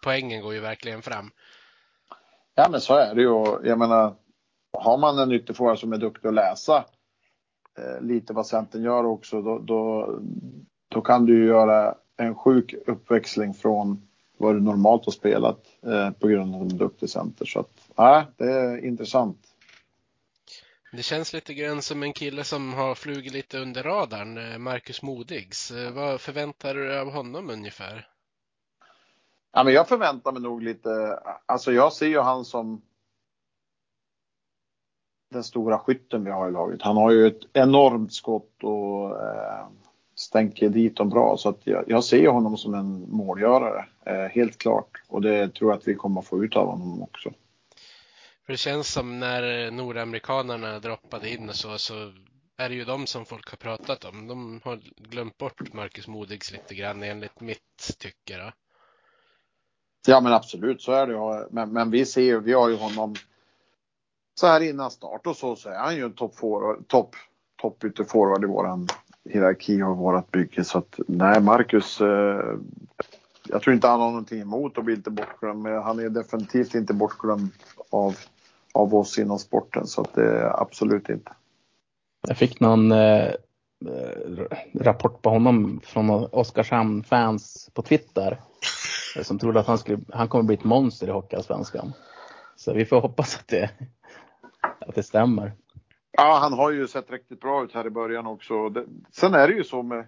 poängen 0.00 0.42
går 0.42 0.54
ju 0.54 0.60
verkligen 0.60 1.02
fram. 1.02 1.30
Ja 2.54 2.68
men 2.68 2.80
så 2.80 2.94
är 2.94 3.14
det 3.14 3.22
ju. 3.22 3.68
Jag 3.68 3.78
menar, 3.78 4.14
har 4.72 4.98
man 4.98 5.18
en 5.18 5.32
ytterforward 5.32 5.78
som 5.78 5.92
är 5.92 5.98
duktig 5.98 6.28
att 6.28 6.34
läsa 6.34 6.84
eh, 7.78 8.00
lite 8.00 8.32
vad 8.32 8.46
Centern 8.46 8.82
gör 8.82 9.04
också, 9.04 9.42
då, 9.42 9.58
då, 9.58 10.18
då, 10.88 11.00
kan 11.00 11.26
du 11.26 11.38
ju 11.38 11.46
göra 11.46 11.94
en 12.16 12.34
sjuk 12.34 12.74
uppväxling 12.86 13.54
från 13.54 14.08
vad 14.36 14.54
du 14.54 14.60
normalt 14.60 15.04
har 15.04 15.12
spelat 15.12 15.60
eh, 15.86 16.10
på 16.10 16.28
grund 16.28 16.54
av 16.54 16.62
en 16.62 16.76
duktig 16.76 17.10
center. 17.10 17.44
Så 17.44 17.60
att, 17.60 17.88
ja, 17.96 18.24
det 18.36 18.52
är 18.52 18.84
intressant. 18.84 19.46
Det 20.92 21.02
känns 21.02 21.32
lite 21.32 21.54
grann 21.54 21.82
som 21.82 22.02
en 22.02 22.12
kille 22.12 22.44
som 22.44 22.74
har 22.74 22.94
flugit 22.94 23.32
lite 23.32 23.58
under 23.58 23.82
radarn, 23.82 24.38
eh, 24.38 24.58
Marcus 24.58 25.02
Modigs. 25.02 25.70
Eh, 25.70 25.90
vad 25.90 26.20
förväntar 26.20 26.74
du 26.74 26.88
dig 26.88 26.98
av 26.98 27.10
honom 27.10 27.50
ungefär? 27.50 28.09
Ja, 29.52 29.64
men 29.64 29.74
jag 29.74 29.88
förväntar 29.88 30.32
mig 30.32 30.42
nog 30.42 30.62
lite, 30.62 31.18
alltså 31.46 31.72
jag 31.72 31.92
ser 31.92 32.06
ju 32.06 32.20
han 32.20 32.44
som 32.44 32.82
den 35.30 35.44
stora 35.44 35.78
skytten 35.78 36.24
vi 36.24 36.30
har 36.30 36.48
i 36.48 36.52
laget. 36.52 36.82
Han 36.82 36.96
har 36.96 37.10
ju 37.10 37.26
ett 37.26 37.40
enormt 37.52 38.14
skott 38.14 38.64
och 38.64 39.22
eh, 39.22 39.66
stänker 40.14 40.68
dit 40.68 40.96
dem 40.96 41.08
bra 41.08 41.36
så 41.36 41.48
att 41.48 41.66
jag, 41.66 41.84
jag 41.86 42.04
ser 42.04 42.28
honom 42.28 42.56
som 42.56 42.74
en 42.74 43.10
målgörare, 43.10 43.84
eh, 44.06 44.30
helt 44.30 44.58
klart. 44.58 45.02
Och 45.08 45.22
det 45.22 45.54
tror 45.54 45.70
jag 45.70 45.78
att 45.78 45.88
vi 45.88 45.94
kommer 45.94 46.20
att 46.20 46.26
få 46.26 46.44
ut 46.44 46.56
av 46.56 46.66
honom 46.66 47.02
också. 47.02 47.30
För 48.46 48.52
det 48.52 48.56
känns 48.56 48.92
som 48.92 49.20
när 49.20 49.70
nordamerikanerna 49.70 50.78
droppade 50.78 51.30
in 51.30 51.48
och 51.48 51.54
så, 51.54 51.78
så 51.78 51.94
är 52.56 52.68
det 52.68 52.74
ju 52.74 52.84
de 52.84 53.06
som 53.06 53.24
folk 53.24 53.50
har 53.50 53.56
pratat 53.56 54.04
om. 54.04 54.26
De 54.26 54.60
har 54.64 54.80
glömt 54.96 55.38
bort 55.38 55.72
Marcus 55.72 56.08
Modigs 56.08 56.52
lite 56.52 56.74
grann 56.74 57.02
enligt 57.02 57.40
mitt 57.40 57.96
tycke. 57.98 58.38
Då. 58.38 58.52
Ja 60.06 60.20
men 60.20 60.32
absolut 60.32 60.82
så 60.82 60.92
är 60.92 61.06
det. 61.06 61.46
Men, 61.50 61.72
men 61.72 61.90
vi 61.90 62.06
ser 62.06 62.22
ju, 62.22 62.40
vi 62.40 62.52
har 62.52 62.68
ju 62.68 62.76
honom 62.76 63.14
så 64.34 64.46
här 64.46 64.60
innan 64.60 64.90
start 64.90 65.26
och 65.26 65.36
så, 65.36 65.56
så 65.56 65.68
är 65.68 65.78
han 65.78 65.96
ju 65.96 66.04
en 66.04 66.12
topp 66.12 66.34
top, 66.86 67.16
top 67.56 68.10
forward 68.10 68.44
i 68.44 68.46
våran 68.46 68.88
hierarki 69.24 69.82
och 69.82 69.96
vårat 69.96 70.30
bygge. 70.30 70.64
Så 70.64 70.78
att 70.78 71.00
nej, 71.06 71.40
Marcus. 71.40 72.00
Eh, 72.00 72.56
jag 73.48 73.62
tror 73.62 73.74
inte 73.74 73.86
han 73.86 74.00
har 74.00 74.08
någonting 74.08 74.40
emot 74.40 74.78
att 74.78 74.84
bli 74.84 74.96
lite 74.96 75.10
bortglömd, 75.10 75.62
men 75.62 75.82
han 75.82 75.98
är 75.98 76.08
definitivt 76.08 76.74
inte 76.74 76.94
bortglömd 76.94 77.50
av, 77.90 78.16
av 78.74 78.94
oss 78.94 79.18
inom 79.18 79.38
sporten. 79.38 79.86
Så 79.86 80.00
att 80.00 80.14
det 80.14 80.24
är 80.24 80.60
absolut 80.62 81.08
inte. 81.08 81.32
Jag 82.28 82.36
fick 82.36 82.60
någon 82.60 82.92
eh, 82.92 83.32
Eh, 83.86 84.44
rapport 84.74 85.22
på 85.22 85.30
honom 85.30 85.80
från 85.84 86.10
Oskarshamn-fans 86.10 87.70
på 87.74 87.82
Twitter. 87.82 88.40
Eh, 89.16 89.22
som 89.22 89.38
trodde 89.38 89.60
att 89.60 89.66
han, 89.66 89.78
skulle, 89.78 89.98
han 90.12 90.28
kommer 90.28 90.44
bli 90.44 90.56
ett 90.56 90.64
monster 90.64 91.08
i 91.08 91.10
Hockeyallsvenskan. 91.10 91.92
Så 92.56 92.72
vi 92.72 92.84
får 92.84 93.00
hoppas 93.00 93.36
att 93.36 93.48
det, 93.48 93.70
att 94.60 94.94
det 94.94 95.02
stämmer. 95.02 95.52
Ja, 96.12 96.38
han 96.42 96.52
har 96.52 96.70
ju 96.70 96.86
sett 96.86 97.10
riktigt 97.10 97.40
bra 97.40 97.64
ut 97.64 97.74
här 97.74 97.86
i 97.86 97.90
början 97.90 98.26
också. 98.26 98.68
Det, 98.68 98.86
sen 99.10 99.34
är 99.34 99.48
det 99.48 99.54
ju 99.54 99.64
så 99.64 99.82
med 99.82 100.06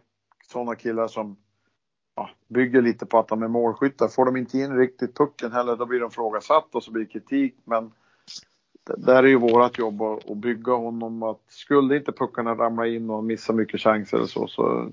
sådana 0.53 0.75
killar 0.75 1.09
som 1.09 1.37
ja, 2.17 2.31
bygger 2.49 2.83
lite 2.83 3.07
på 3.07 3.19
att 3.19 3.29
de 3.29 3.43
är 3.43 3.49
målskyttar. 3.49 4.09
Får 4.09 4.25
de 4.25 4.37
inte 4.37 4.59
in 4.59 4.77
riktigt 4.77 5.17
pucken 5.17 5.53
heller, 5.53 5.77
då 5.77 5.87
blir 5.87 6.01
de 6.01 6.11
frågasatt 6.11 6.75
och 6.75 6.83
så 6.83 6.91
blir 6.91 7.05
det 7.05 7.13
kritik. 7.13 7.55
Men 7.65 7.93
där 8.85 9.23
är 9.23 9.29
ju 9.29 9.39
vårt 9.39 9.79
jobb 9.79 10.03
att, 10.03 10.31
att 10.31 10.37
bygga 10.37 10.73
honom. 10.73 11.23
Att 11.23 11.41
skulle 11.49 11.97
inte 11.97 12.13
puckarna 12.13 12.55
ramla 12.55 12.87
in 12.87 13.11
och 13.11 13.25
missa 13.25 13.53
mycket 13.53 13.81
chanser 13.81 14.17
eller 14.17 14.27
så, 14.27 14.47
så, 14.47 14.91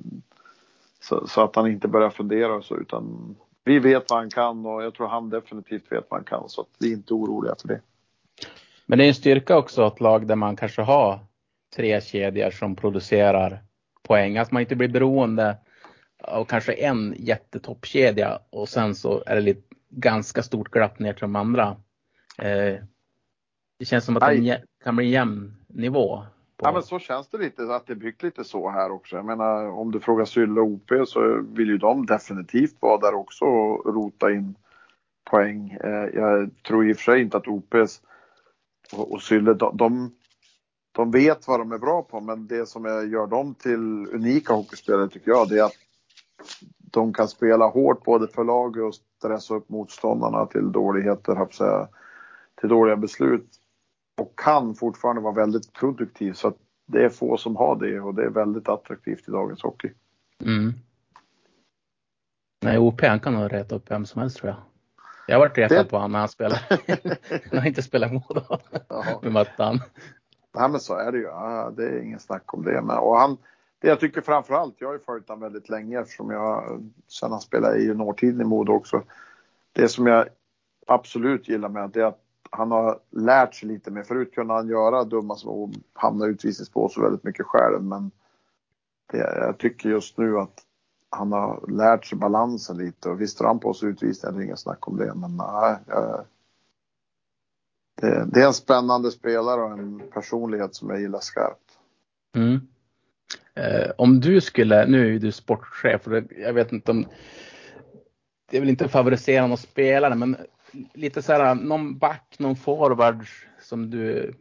så, 1.00 1.28
så 1.28 1.42
att 1.42 1.56
han 1.56 1.68
inte 1.68 1.88
börjar 1.88 2.10
fundera 2.10 2.54
och 2.54 2.66
så, 2.66 2.78
utan 2.78 3.36
vi 3.64 3.80
vet 3.80 4.10
vad 4.10 4.20
han 4.20 4.30
kan 4.30 4.66
och 4.66 4.84
jag 4.84 4.94
tror 4.94 5.08
han 5.08 5.30
definitivt 5.30 5.92
vet 5.92 6.06
vad 6.10 6.20
han 6.20 6.26
kan 6.26 6.50
så 6.50 6.62
att 6.62 6.68
vi 6.80 6.90
är 6.92 6.94
inte 6.94 7.14
oroliga 7.14 7.56
för 7.62 7.68
det. 7.68 7.82
Men 8.86 8.98
det 8.98 9.04
är 9.04 9.08
en 9.08 9.14
styrka 9.14 9.58
också 9.58 9.84
att 9.84 10.00
lag 10.00 10.28
där 10.28 10.36
man 10.36 10.56
kanske 10.56 10.82
har 10.82 11.20
tre 11.76 12.02
kedjor 12.02 12.52
som 12.52 12.76
producerar 12.76 13.64
poäng. 14.02 14.38
Att 14.38 14.52
man 14.52 14.62
inte 14.62 14.76
blir 14.76 14.88
beroende 14.88 15.58
av 16.24 16.46
kanske 16.46 16.74
en 16.74 17.16
jättetoppkedja 17.18 18.40
och 18.50 18.70
sen 18.70 18.96
så 18.96 19.24
är 19.26 19.36
det 19.36 19.42
lite 19.42 19.76
ganska 19.90 20.44
stort 20.44 20.72
glapp 20.72 21.00
ner 21.00 21.14
till 21.14 21.22
de 21.22 21.36
andra. 21.36 21.76
Eh, 22.38 22.76
det 23.80 23.86
känns 23.86 24.06
som 24.06 24.18
att 24.18 24.30
det 24.30 24.64
kan 24.84 24.96
bli 24.96 25.06
en 25.06 25.12
jämn 25.12 25.54
nivå. 25.68 26.24
På... 26.58 26.66
Ja 26.66 26.72
men 26.72 26.84
så 26.84 27.00
känns 27.00 27.28
det 27.28 27.38
lite, 27.38 27.76
att 27.76 27.88
det 27.88 27.94
är 27.94 27.96
byggt 27.96 28.24
lite 28.24 28.44
så 28.44 28.70
här 28.70 28.92
också. 28.92 29.16
Jag 29.16 29.26
menar 29.26 29.68
om 29.68 29.92
du 29.92 30.00
frågar 30.00 30.26
Sylle 30.26 30.62
och 30.62 30.68
OP 30.68 30.92
så 31.08 31.42
vill 31.54 31.68
ju 31.68 31.78
de 31.78 32.06
definitivt 32.06 32.76
vara 32.80 32.98
där 32.98 33.14
också 33.14 33.46
och 33.46 33.96
rota 33.96 34.32
in 34.32 34.56
poäng. 35.30 35.78
Eh, 35.84 36.06
jag 36.14 36.50
tror 36.68 36.90
i 36.90 36.94
och 36.94 36.98
för 36.98 37.04
sig 37.04 37.22
inte 37.22 37.38
att 37.38 37.48
OPs 37.48 38.02
och, 38.94 39.12
och 39.12 39.22
Sylle, 39.22 39.54
de, 39.54 39.78
de, 39.78 40.16
de 40.92 41.12
vet 41.12 41.48
vad 41.48 41.60
de 41.60 41.72
är 41.72 41.78
bra 41.80 42.02
på 42.02 42.20
men 42.20 42.48
det 42.48 42.66
som 42.66 42.86
gör 42.86 43.28
dem 43.28 43.56
till 43.56 44.08
unika 44.14 44.54
hockeyspelare 44.54 45.10
tycker 45.10 45.32
jag 45.32 45.50
det 45.50 45.60
är 45.60 45.64
att 45.64 45.78
de 46.92 47.14
kan 47.14 47.28
spela 47.28 47.68
hårt 47.68 48.04
både 48.04 48.28
för 48.28 48.44
laget 48.44 48.84
och 48.84 48.96
stressa 48.96 49.56
upp 49.56 49.70
motståndarna 49.70 50.46
till 50.46 50.72
dåligheter, 50.72 51.48
till 52.60 52.70
dåliga 52.70 52.96
beslut. 52.96 53.59
Och 54.20 54.40
kan 54.40 54.76
fortfarande 54.76 55.22
vara 55.22 55.34
väldigt 55.34 55.74
produktiv 55.74 56.34
så 56.34 56.48
att 56.48 56.58
det 56.86 57.06
är 57.06 57.10
få 57.10 57.38
som 57.38 57.56
har 57.56 57.76
det 57.76 58.00
och 58.00 58.16
det 58.16 58.24
är 58.24 58.30
väldigt 58.30 58.70
attraktivt 58.70 59.28
i 59.28 59.32
dagens 59.32 59.64
hockey. 59.64 59.92
Mm. 60.46 60.74
Nej, 62.62 62.78
OP 62.78 63.02
han 63.02 63.20
kan 63.20 63.34
nog 63.34 63.54
rätta 63.54 63.76
upp 63.76 63.92
vem 63.92 64.06
som 64.06 64.22
helst 64.22 64.38
tror 64.38 64.50
jag. 64.50 64.58
Jag 65.28 65.36
har 65.36 65.40
varit 65.40 65.58
retad 65.58 65.86
det... 65.86 65.90
på 65.90 65.96
honom 65.96 66.12
när 66.12 66.20
han 66.20 66.30
spelar. 66.30 66.60
han 67.50 67.60
har 67.60 67.68
inte 67.68 67.82
spelat 67.82 68.14
Modo 68.14 68.42
med 69.22 69.32
mattan. 69.32 69.80
Nej 70.58 70.70
men 70.70 70.80
så 70.80 70.96
är 70.96 71.12
det 71.12 71.18
ju. 71.18 71.24
Ja, 71.24 71.74
det 71.78 71.84
är 71.84 72.02
ingen 72.02 72.20
snack 72.20 72.54
om 72.54 72.64
det. 72.64 72.82
Men, 72.82 72.98
och 72.98 73.18
han, 73.18 73.38
det 73.80 73.88
jag 73.88 74.00
tycker 74.00 74.22
framförallt, 74.22 74.76
jag 74.78 74.88
har 74.88 74.94
ju 74.94 75.00
följt 75.00 75.30
honom 75.30 75.42
väldigt 75.42 75.70
länge 75.70 76.00
eftersom 76.00 76.30
jag 76.30 76.82
sen 77.08 77.32
han 77.32 77.42
spelade 77.42 77.78
i 77.78 77.86
juniortiden 77.86 78.42
i 78.42 78.44
Modo 78.44 78.72
också. 78.72 79.04
Det 79.72 79.88
som 79.88 80.08
jag 80.08 80.28
absolut 80.88 81.48
gillar 81.48 81.70
med 81.70 81.90
det 81.90 82.02
är 82.02 82.06
att 82.06 82.22
han 82.50 82.72
har 82.72 83.00
lärt 83.10 83.56
sig 83.56 83.70
lite 83.70 83.92
mer. 83.92 84.04
Förut 84.04 84.34
kunde 84.34 84.54
han 84.54 84.68
göra 84.68 85.04
dumma 85.04 85.36
små 85.36 85.64
och 85.64 85.70
hamna 85.94 86.26
i 86.26 86.30
utvisningsbås 86.30 86.98
väldigt 86.98 87.24
mycket 87.24 87.46
själv. 87.46 87.84
Men 87.84 88.12
det, 89.12 89.18
jag 89.18 89.58
tycker 89.58 89.90
just 89.90 90.18
nu 90.18 90.40
att 90.40 90.64
han 91.10 91.32
har 91.32 91.66
lärt 91.68 92.06
sig 92.06 92.18
balansen 92.18 92.78
lite 92.78 93.10
och 93.10 93.22
visst 93.22 93.40
drar 93.40 93.48
han 93.48 93.60
på 93.60 93.74
sig 93.74 93.90
utvisningar, 93.90 94.34
det 94.34 94.42
är 94.42 94.46
inget 94.46 94.60
snack 94.60 94.88
om 94.88 94.98
det. 94.98 95.14
Men 95.16 95.38
nej, 95.38 95.78
jag, 95.88 96.26
det, 98.02 98.26
det, 98.26 98.42
är 98.42 98.48
en 98.48 98.54
spännande 98.54 99.12
spelare 99.12 99.62
och 99.62 99.72
en 99.72 100.02
personlighet 100.14 100.76
som 100.76 100.90
jag 100.90 101.02
gillar 101.02 101.20
skarpt. 101.20 101.80
Mm. 102.36 102.60
Eh, 103.54 103.92
om 103.98 104.20
du 104.20 104.42
skulle, 104.42 104.86
nu 104.86 105.02
är 105.02 105.12
ju 105.12 105.20
du 105.20 105.32
sportchef 105.32 106.08
och 106.08 106.14
jag 106.38 106.54
vet 106.54 106.72
inte 106.72 106.92
om, 106.92 107.06
det 108.50 108.58
är 108.58 108.62
väl 108.62 108.70
inte 108.70 108.88
favorisera 108.88 109.48
någon 109.48 109.58
spelare 109.58 110.16
men 110.16 110.38
lite 110.94 111.22
så 111.22 111.34
här, 111.34 111.56
någon 111.56 111.98
back, 111.98 112.36
någon 112.40 112.56
forward 112.56 113.26
som 113.62 113.90
du 113.90 114.34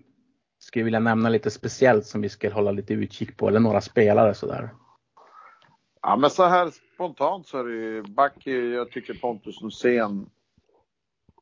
skulle 0.59 0.85
vilja 0.85 1.01
nämna 1.01 1.29
lite 1.29 1.51
speciellt 1.51 2.07
som 2.07 2.21
vi 2.21 2.29
ska 2.29 2.53
hålla 2.53 2.71
lite 2.71 2.95
utkik 2.95 3.37
på 3.37 3.49
eller 3.49 3.61
några 3.61 3.81
spelare 3.81 4.35
sådär? 4.35 4.71
Ja 6.03 6.17
men 6.17 6.31
så 6.31 6.45
här 6.45 6.71
spontant 6.95 7.47
så 7.47 7.59
är 7.59 7.65
det 7.65 7.75
ju 7.75 8.03
back, 8.03 8.47
jag 8.47 8.91
tycker 8.91 9.15
Pontus 9.15 9.63
Rosén 9.63 10.31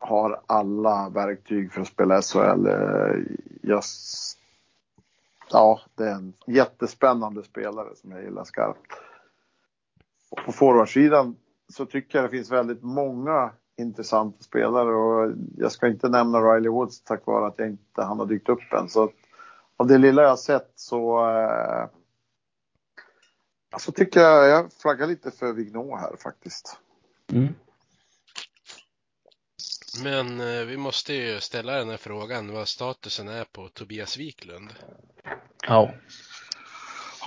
har 0.01 0.41
alla 0.47 1.09
verktyg 1.09 1.73
för 1.73 1.81
att 1.81 1.89
spela 1.89 2.23
SHL. 2.23 2.67
Eh, 2.67 3.23
jag, 3.63 3.83
ja, 5.51 5.81
det 5.95 6.05
är 6.05 6.15
en 6.15 6.35
jättespännande 6.47 7.43
spelare 7.43 7.97
som 7.97 8.11
jag 8.11 8.23
gillar 8.23 8.45
skarpt. 8.45 8.93
Och 10.31 10.45
på 10.45 10.53
forwardsidan 10.53 11.37
så 11.69 11.87
tycker 11.87 12.19
jag 12.19 12.25
det 12.25 12.37
finns 12.37 12.51
väldigt 12.51 12.83
många 12.83 13.51
intressanta 13.77 14.43
spelare 14.43 14.95
och 14.95 15.33
jag 15.57 15.73
ska 15.73 15.87
inte 15.87 16.09
nämna 16.09 16.39
Riley 16.39 16.69
Woods 16.69 17.03
tack 17.03 17.27
vare 17.27 17.47
att 17.47 17.59
jag 17.59 17.69
inte 17.69 18.03
han 18.03 18.19
har 18.19 18.27
dykt 18.27 18.49
upp 18.49 18.73
än. 18.73 18.89
Så 18.89 19.05
att, 19.05 19.13
av 19.77 19.87
det 19.87 19.99
lilla 19.99 20.23
jag 20.23 20.39
sett 20.39 20.73
så 20.75 21.31
eh, 21.31 21.89
alltså 23.71 23.93
tycker 23.93 24.21
jag 24.21 24.49
jag 24.49 24.73
flaggar 24.73 25.07
lite 25.07 25.31
för 25.31 25.53
Vignå 25.53 25.97
här 25.97 26.17
faktiskt. 26.17 26.79
Mm. 27.33 27.55
Men 30.03 30.41
eh, 30.41 30.65
vi 30.65 30.77
måste 30.77 31.15
ju 31.15 31.41
ställa 31.41 31.73
den 31.73 31.91
här 31.91 31.97
frågan 31.97 32.53
vad 32.53 32.69
statusen 32.69 33.29
är 33.29 33.45
på 33.45 33.69
Tobias 33.69 34.19
Wiklund. 34.19 34.75
Ja. 35.67 35.91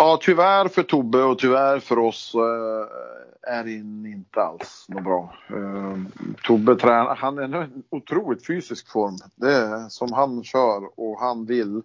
Ja, 0.01 0.19
tyvärr 0.21 0.67
för 0.67 0.83
Tobbe 0.83 1.23
och 1.23 1.39
tyvärr 1.39 1.79
för 1.79 1.99
oss 1.99 2.35
eh, 2.35 3.53
är 3.53 3.63
det 3.63 3.71
inte 4.09 4.41
alls 4.41 4.85
något 4.89 5.03
bra. 5.03 5.33
Eh, 5.49 5.97
Tobbe 6.43 6.75
tränar, 6.75 7.15
han 7.15 7.37
är 7.37 7.43
en 7.43 7.83
otroligt 7.89 8.47
fysisk 8.47 8.91
form. 8.91 9.17
Det 9.35 9.53
är 9.53 9.89
som 9.89 10.13
han 10.13 10.43
kör 10.43 10.99
och 10.99 11.19
han 11.19 11.45
vill. 11.45 11.75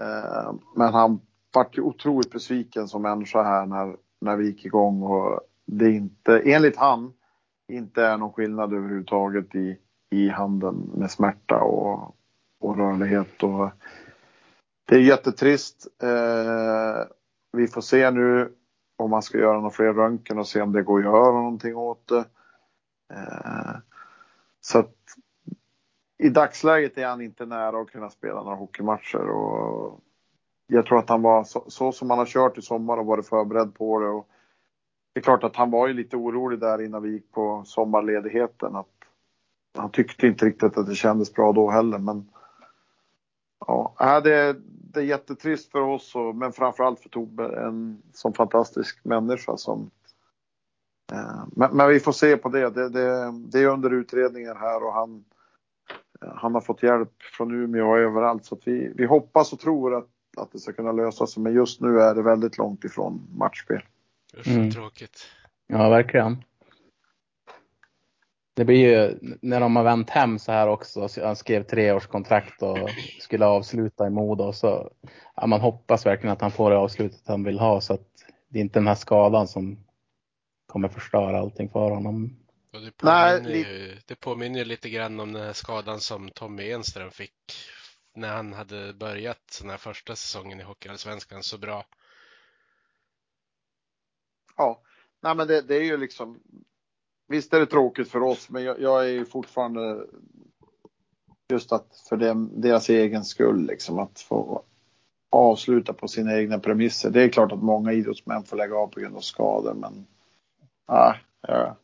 Eh, 0.00 0.52
men 0.76 0.94
han 0.94 1.20
vart 1.54 1.78
ju 1.78 1.82
otroligt 1.82 2.32
besviken 2.32 2.88
som 2.88 3.02
människa 3.02 3.42
här 3.42 3.66
när, 3.66 3.96
när 4.20 4.36
vi 4.36 4.46
gick 4.46 4.64
igång 4.64 5.02
och 5.02 5.40
det 5.66 5.90
inte, 5.90 6.38
enligt 6.44 6.76
han, 6.76 7.12
inte 7.68 8.02
är 8.02 8.16
någon 8.16 8.32
skillnad 8.32 8.72
överhuvudtaget 8.72 9.54
i, 9.54 9.78
i 10.10 10.28
handen 10.28 10.90
med 10.94 11.10
smärta 11.10 11.56
och, 11.56 12.16
och 12.60 12.76
rörlighet. 12.76 13.42
Och, 13.42 13.70
det 14.90 14.96
är 14.96 15.00
jättetrist. 15.00 15.86
Eh, 16.02 17.04
vi 17.52 17.66
får 17.66 17.80
se 17.80 18.10
nu 18.10 18.54
om 18.96 19.10
man 19.10 19.22
ska 19.22 19.38
göra 19.38 19.56
några 19.56 19.70
fler 19.70 19.92
röntgen 19.92 20.38
och 20.38 20.48
se 20.48 20.60
om 20.60 20.72
det 20.72 20.82
går 20.82 20.98
att 20.98 21.04
göra 21.04 21.32
någonting 21.32 21.76
åt 21.76 22.08
det. 22.08 22.24
Eh, 23.14 23.76
så 24.60 24.78
att 24.78 24.96
i 26.18 26.28
dagsläget 26.28 26.98
är 26.98 27.06
han 27.06 27.20
inte 27.20 27.46
nära 27.46 27.80
att 27.80 27.90
kunna 27.90 28.10
spela 28.10 28.42
några 28.42 28.56
hockeymatcher 28.56 29.28
och 29.28 30.00
jag 30.66 30.86
tror 30.86 30.98
att 30.98 31.08
han 31.08 31.22
var 31.22 31.44
så, 31.44 31.64
så 31.66 31.92
som 31.92 32.10
han 32.10 32.18
har 32.18 32.26
kört 32.26 32.58
i 32.58 32.62
sommar 32.62 32.96
och 32.96 33.06
varit 33.06 33.28
förberedd 33.28 33.74
på 33.74 34.00
det. 34.00 34.08
Och 34.08 34.28
det 35.12 35.20
är 35.20 35.22
klart 35.22 35.44
att 35.44 35.56
han 35.56 35.70
var 35.70 35.86
ju 35.86 35.94
lite 35.94 36.16
orolig 36.16 36.60
där 36.60 36.82
innan 36.82 37.02
vi 37.02 37.10
gick 37.10 37.32
på 37.32 37.62
sommarledigheten. 37.66 38.76
Att 38.76 38.86
han 39.78 39.90
tyckte 39.90 40.26
inte 40.26 40.46
riktigt 40.46 40.76
att 40.76 40.86
det 40.86 40.94
kändes 40.94 41.34
bra 41.34 41.52
då 41.52 41.70
heller 41.70 41.98
men 41.98 42.28
ja, 43.66 43.94
äh, 44.00 44.22
det, 44.22 44.56
det 44.92 45.00
är 45.00 45.04
jättetrist 45.04 45.72
för 45.72 45.80
oss, 45.80 46.14
och, 46.14 46.36
men 46.36 46.52
framförallt 46.52 47.00
för 47.00 47.08
Tobbe, 47.08 47.62
en 47.66 48.02
sån 48.12 48.32
fantastisk 48.32 49.04
människa 49.04 49.56
som 49.56 49.90
eh, 51.12 51.44
men, 51.52 51.76
men, 51.76 51.88
vi 51.88 52.00
får 52.00 52.12
se 52.12 52.36
på 52.36 52.48
det. 52.48 52.70
Det, 52.70 52.88
det. 52.88 53.32
det, 53.32 53.60
är 53.60 53.66
under 53.66 53.90
utredningar 53.90 54.54
här 54.54 54.84
och 54.84 54.92
han, 54.92 55.24
han 56.20 56.54
har 56.54 56.60
fått 56.60 56.82
hjälp 56.82 57.22
från 57.36 57.54
Umeå 57.54 57.90
och 57.90 57.98
överallt 57.98 58.44
så 58.44 58.54
att 58.54 58.68
vi, 58.68 58.92
vi 58.94 59.06
hoppas 59.06 59.52
och 59.52 59.60
tror 59.60 59.98
att, 59.98 60.08
att 60.36 60.52
det 60.52 60.58
ska 60.58 60.72
kunna 60.72 60.92
lösa 60.92 61.26
sig. 61.26 61.42
Men 61.42 61.54
just 61.54 61.80
nu 61.80 62.00
är 62.00 62.14
det 62.14 62.22
väldigt 62.22 62.58
långt 62.58 62.84
ifrån 62.84 63.28
matchspel. 63.34 63.82
Usch, 64.38 64.48
mm. 64.48 64.70
tråkigt. 64.70 65.26
Ja, 65.66 65.88
verkligen. 65.88 66.44
Det 68.60 68.64
blir 68.64 68.76
ju 68.76 69.18
när 69.42 69.60
de 69.60 69.76
har 69.76 69.84
vänt 69.84 70.10
hem 70.10 70.38
så 70.38 70.52
här 70.52 70.68
också. 70.68 71.08
Han 71.22 71.36
skrev 71.36 71.62
treårskontrakt 71.62 72.62
och 72.62 72.90
skulle 73.20 73.46
avsluta 73.46 74.06
i 74.06 74.10
Modo. 74.10 74.52
Så 74.52 74.90
ja, 75.36 75.46
man 75.46 75.60
hoppas 75.60 76.06
verkligen 76.06 76.32
att 76.32 76.40
han 76.40 76.50
får 76.50 76.70
det 76.70 76.76
avslutet 76.76 77.20
han 77.26 77.44
vill 77.44 77.58
ha 77.58 77.80
så 77.80 77.94
att 77.94 78.08
det 78.48 78.58
är 78.58 78.60
inte 78.60 78.78
den 78.78 78.86
här 78.86 78.94
skadan 78.94 79.48
som 79.48 79.84
kommer 80.66 80.88
förstöra 80.88 81.38
allting 81.38 81.68
för 81.68 81.90
honom. 81.90 82.36
Och 82.72 82.80
det, 82.80 82.96
påminner 82.96 83.40
Nej, 83.42 83.58
ju, 83.58 83.96
det 84.06 84.14
påminner 84.14 84.64
lite 84.64 84.90
grann 84.90 85.20
om 85.20 85.32
den 85.32 85.42
här 85.42 85.52
skadan 85.52 86.00
som 86.00 86.28
Tommy 86.28 86.70
Enström 86.70 87.10
fick 87.10 87.34
när 88.14 88.28
han 88.28 88.52
hade 88.52 88.92
börjat 88.92 89.58
den 89.60 89.70
här 89.70 89.78
första 89.78 90.16
säsongen 90.16 90.60
i 90.60 90.62
Hockeyallsvenskan 90.62 91.42
så 91.42 91.58
bra. 91.58 91.86
Ja, 94.56 94.82
nej 95.22 95.34
men 95.34 95.48
det, 95.48 95.62
det, 95.62 95.76
är 95.76 95.84
ju 95.84 95.96
liksom. 95.96 96.40
Visst 97.30 97.54
är 97.54 97.60
det 97.60 97.66
tråkigt 97.66 98.08
för 98.08 98.22
oss, 98.22 98.50
men 98.50 98.62
jag, 98.62 98.80
jag 98.80 99.04
är 99.04 99.08
ju 99.08 99.24
fortfarande 99.24 100.06
just 101.50 101.72
att 101.72 102.04
för 102.08 102.16
dem, 102.16 102.50
deras 102.60 102.88
egen 102.88 103.24
skull 103.24 103.66
liksom 103.66 103.98
att 103.98 104.20
få 104.20 104.62
avsluta 105.30 105.92
på 105.92 106.08
sina 106.08 106.38
egna 106.38 106.58
premisser. 106.58 107.10
Det 107.10 107.22
är 107.22 107.28
klart 107.28 107.52
att 107.52 107.62
många 107.62 107.92
idrottsmän 107.92 108.44
får 108.44 108.56
lägga 108.56 108.76
av 108.76 108.86
på 108.86 109.00
grund 109.00 109.16
av 109.16 109.20
skador, 109.20 109.74
men 109.74 110.06
ah, 110.86 111.14
ja. 111.48 111.76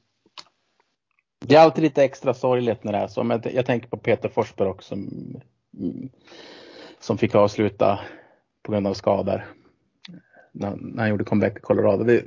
Det 1.46 1.54
är 1.54 1.60
alltid 1.60 1.84
lite 1.84 2.04
extra 2.04 2.34
sorgligt 2.34 2.84
när 2.84 2.92
det 2.92 2.98
är 2.98 3.08
så. 3.08 3.22
Men 3.22 3.42
jag 3.44 3.66
tänker 3.66 3.88
på 3.88 3.96
Peter 3.96 4.28
Forsberg 4.28 4.68
också 4.68 4.88
som, 4.88 5.10
som 7.00 7.18
fick 7.18 7.34
avsluta 7.34 8.00
på 8.62 8.72
grund 8.72 8.86
av 8.86 8.94
skador 8.94 9.44
när, 10.52 10.76
när 10.76 11.02
han 11.02 11.10
gjorde 11.10 11.24
comeback 11.24 11.58
i 11.58 11.60
Colorado. 11.60 12.04
Det, 12.04 12.24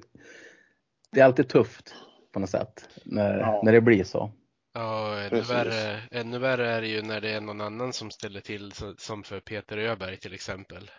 det, 1.12 1.20
är 1.20 1.26
alltid 1.26 1.48
tufft 1.48 1.94
på 2.32 2.40
något 2.40 2.50
sätt 2.50 2.90
när, 3.06 3.40
ja. 3.40 3.62
när 3.64 3.72
det 3.72 3.82
blir 3.82 4.04
så. 4.04 4.32
Ja, 4.74 5.20
ännu 5.20 5.42
värre, 5.42 6.02
ännu 6.12 6.40
värre 6.40 6.70
är 6.70 6.82
det 6.82 6.88
ju 6.88 7.02
när 7.02 7.22
det 7.22 7.30
är 7.30 7.42
någon 7.42 7.62
annan 7.62 7.94
som 7.94 8.12
ställer 8.12 8.42
till 8.42 8.72
som 8.98 9.24
för 9.24 9.40
Peter 9.40 9.78
Öberg 9.78 10.18
till 10.18 10.34
exempel. 10.34 10.92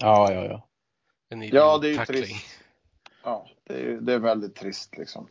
Ja, 0.00 0.32
ja, 0.32 0.44
ja. 0.44 0.68
En 1.28 1.42
ja, 1.42 1.78
det 1.78 1.88
är 1.88 1.92
ju 1.92 2.04
trist. 2.04 2.46
Ja, 3.24 3.48
det 3.64 3.74
är, 3.74 4.00
det 4.00 4.12
är 4.12 4.18
väldigt 4.18 4.54
trist 4.54 4.96
liksom. 4.98 5.28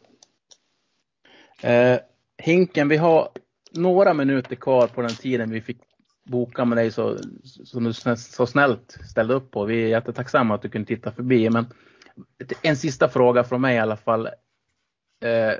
Eh, 1.61 1.99
Hinken, 2.37 2.89
vi 2.89 2.97
har 2.97 3.29
några 3.71 4.13
minuter 4.13 4.55
kvar 4.55 4.87
på 4.87 5.01
den 5.01 5.15
tiden 5.15 5.49
vi 5.49 5.61
fick 5.61 5.77
boka 6.25 6.65
med 6.65 6.77
dig 6.77 6.91
så, 6.91 7.17
som 7.43 7.83
du 7.83 7.93
så 8.15 8.47
snällt 8.47 8.97
ställde 9.09 9.33
upp 9.33 9.51
på. 9.51 9.65
Vi 9.65 9.83
är 9.83 9.87
jättetacksamma 9.87 10.55
att 10.55 10.61
du 10.61 10.69
kunde 10.69 10.87
titta 10.87 11.11
förbi. 11.11 11.49
Men 11.49 11.65
en 12.61 12.77
sista 12.77 13.09
fråga 13.09 13.43
från 13.43 13.61
mig 13.61 13.75
i 13.75 13.79
alla 13.79 13.97
fall. 13.97 14.29
Eh, 15.19 15.53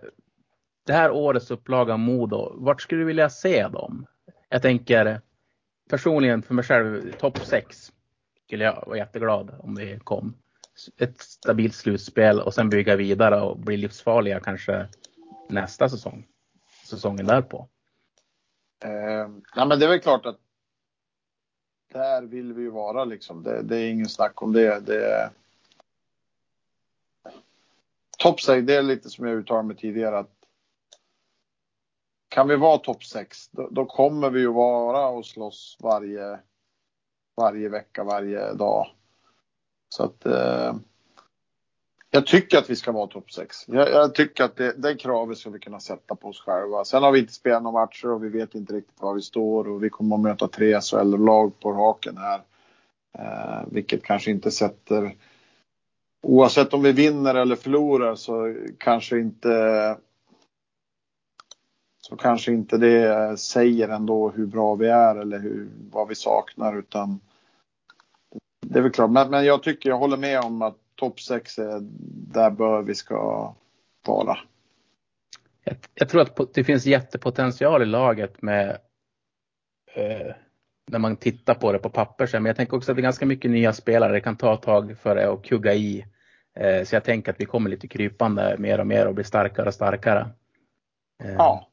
det 0.86 0.94
här 0.94 1.12
årets 1.12 1.52
upplaga 1.52 1.94
av 1.94 2.00
Modo, 2.00 2.54
vart 2.56 2.82
skulle 2.82 3.02
du 3.02 3.06
vilja 3.06 3.30
se 3.30 3.68
dem? 3.68 4.06
Jag 4.50 4.62
tänker 4.62 5.22
personligen 5.90 6.44
för 6.44 6.54
mig 6.54 6.64
själv, 6.64 7.12
topp 7.12 7.38
6 7.38 7.92
skulle 8.46 8.64
jag 8.64 8.84
vara 8.88 8.98
jätteglad 8.98 9.56
om 9.60 9.76
vi 9.76 10.00
kom. 10.04 10.34
Ett 10.98 11.22
stabilt 11.22 11.76
slutspel 11.76 12.40
och 12.40 12.54
sen 12.54 12.70
bygga 12.70 12.96
vidare 12.96 13.42
och 13.42 13.60
bli 13.60 13.78
livsfarliga 13.78 14.40
kanske 14.40 14.88
nästa 15.50 15.90
säsong. 15.90 16.28
Säsongen 16.86 17.26
därpå. 17.26 17.68
Eh, 18.84 19.28
nej 19.56 19.68
men 19.68 19.80
det 19.80 19.86
är 19.86 19.90
väl 19.90 20.00
klart 20.00 20.26
att 20.26 20.40
där 21.94 22.22
vill 22.22 22.54
vi 22.54 22.62
ju 22.62 22.70
vara 22.70 23.06
liksom. 23.06 23.44
Det, 23.44 23.62
det 23.62 23.78
är 23.78 23.90
ingen 23.90 24.10
snack 24.10 24.42
om 24.42 24.54
det. 24.54 24.80
det 24.80 25.32
Topp 28.18 28.42
6, 28.42 28.68
det 28.68 28.76
är 28.76 28.82
lite 28.82 29.10
som 29.10 29.28
jag 29.28 29.38
uttalade 29.38 29.68
mig 29.68 29.76
tidigare 29.76 30.20
att 30.20 30.32
kan 32.30 32.48
vi 32.48 32.56
vara 32.56 32.78
topp 32.78 33.04
6 33.04 33.50
då, 33.52 33.68
då, 33.72 33.86
kommer 33.86 34.30
vi 34.30 34.40
ju 34.40 34.54
vara 34.54 35.08
och 35.08 35.26
slåss 35.26 35.78
varje, 35.80 36.40
varje 37.38 37.70
vecka, 37.70 38.04
varje 38.04 38.54
dag. 38.54 38.88
Så 39.90 40.04
att 40.04 40.26
eh, 40.26 40.76
jag 42.10 42.28
tycker 42.28 42.58
att 42.58 42.70
vi 42.70 42.76
ska 42.76 42.92
vara 42.92 43.08
topp 43.08 43.32
6. 43.32 43.58
Jag, 43.68 43.92
jag, 43.92 44.16
tycker 44.16 44.44
att 44.44 44.56
det, 44.56 44.74
det 44.78 44.96
kravet 44.96 45.38
ska 45.38 45.50
vi 45.50 45.60
kunna 45.60 45.80
sätta 45.80 46.16
på 46.16 46.28
oss 46.28 46.42
själva. 46.42 46.86
Sen 46.86 47.04
har 47.04 47.12
vi 47.12 47.20
inte 47.20 47.34
spelat 47.34 47.64
några 47.64 47.86
matcher 47.86 48.12
och 48.12 48.24
vi 48.24 48.30
vet 48.30 48.56
inte 48.56 48.74
riktigt 48.74 49.02
var 49.02 49.14
vi 49.14 49.22
står 49.22 49.68
och 49.68 49.84
vi 49.84 49.90
kommer 49.90 50.16
att 50.16 50.22
möta 50.22 50.48
tre 50.48 50.82
SHL-lag 50.82 51.60
på 51.60 51.72
raken 51.72 52.18
här. 52.18 52.42
Eh, 53.20 53.68
vilket 53.72 54.04
kanske 54.04 54.32
inte 54.32 54.52
sätter 54.52 55.16
Oavsett 56.22 56.74
om 56.74 56.84
vi 56.84 56.92
vinner 56.92 57.36
eller 57.36 57.56
förlorar 57.56 58.16
så 58.16 58.56
kanske 58.78 59.20
inte 59.20 59.98
så 62.02 62.16
kanske 62.16 62.52
inte 62.52 62.78
det 62.78 63.38
säger 63.40 63.90
ändå 63.90 64.30
hur 64.30 64.46
bra 64.46 64.76
vi 64.76 64.88
är 64.88 65.16
eller 65.16 65.40
hur, 65.40 65.70
vad 65.92 66.08
vi 66.08 66.16
saknar 66.16 66.78
utan 66.80 67.20
det 68.62 68.80
är 68.80 68.84
väl 68.84 68.92
klart. 68.92 69.12
Men, 69.12 69.30
men 69.30 69.46
jag 69.46 69.64
tycker 69.64 69.90
jag 69.90 69.98
håller 69.98 70.18
med 70.18 70.40
om 70.40 70.62
att 70.62 70.78
topp 70.96 71.20
6 71.20 71.60
är 71.60 71.80
där 72.34 72.50
bör 72.52 72.82
vi 72.82 72.96
ska 72.96 73.54
vara. 74.06 74.38
Jag, 75.64 75.78
jag, 75.94 76.10
tror 76.10 76.22
att 76.22 76.54
det 76.54 76.64
finns 76.64 76.86
jättepotential 76.86 77.82
i 77.82 77.86
laget 77.86 78.42
med 78.42 78.78
eh, 79.94 80.36
när 80.88 81.00
man 81.00 81.16
tittar 81.16 81.54
på 81.54 81.72
det 81.72 81.80
på 81.80 81.90
papper. 81.90 82.30
Men 82.34 82.46
jag 82.46 82.56
tänker 82.56 82.78
också 82.78 82.92
att 82.92 82.96
det 82.96 83.02
är 83.02 83.04
ganska 83.04 83.26
mycket 83.26 83.52
nya 83.52 83.74
spelare. 83.74 84.14
Det 84.14 84.22
kan 84.22 84.38
ta 84.38 84.54
ett 84.54 84.62
tag 84.62 84.98
för 84.98 85.16
det 85.16 85.32
att 85.32 85.44
kugga 85.44 85.74
i. 85.74 86.06
Eh, 86.56 86.84
så 86.84 86.96
jag 86.96 87.04
tänker 87.04 87.32
att 87.32 87.42
vi 87.42 87.46
kommer 87.46 87.70
lite 87.70 87.88
krypande 87.88 88.56
mer 88.58 88.80
och 88.80 88.88
mer 88.88 89.08
och 89.08 89.14
blir 89.14 89.26
starkare 89.26 89.68
och 89.68 89.74
starkare. 89.74 90.30
Eh. 91.24 91.34
Ja, 91.34 91.68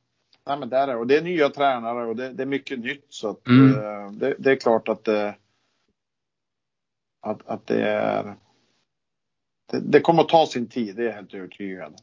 Nej, 0.47 0.59
men 0.59 0.69
där 0.69 0.89
är, 0.89 0.97
och 0.97 1.07
det 1.07 1.17
är 1.17 1.23
nya 1.23 1.49
tränare 1.49 2.07
och 2.07 2.17
det, 2.17 2.33
det 2.33 2.43
är 2.43 2.47
mycket 2.47 2.79
nytt 2.79 3.07
så 3.09 3.31
att, 3.31 3.47
mm. 3.47 3.75
Eh, 3.75 4.11
det, 4.13 4.35
det, 4.39 4.51
är 4.51 4.57
klart 4.57 4.89
att 4.89 5.05
det, 5.05 5.37
att, 7.21 7.47
att 7.47 7.67
det 7.67 7.83
är 7.83 8.37
det, 9.71 9.81
det, 9.81 10.01
kommer 10.01 10.23
att 10.23 10.29
ta 10.29 10.47
sin 10.47 10.69
tid, 10.69 10.97
det 10.97 11.03
är 11.03 11.07
jag 11.07 11.13
helt 11.13 11.35
övertygad. 11.35 11.95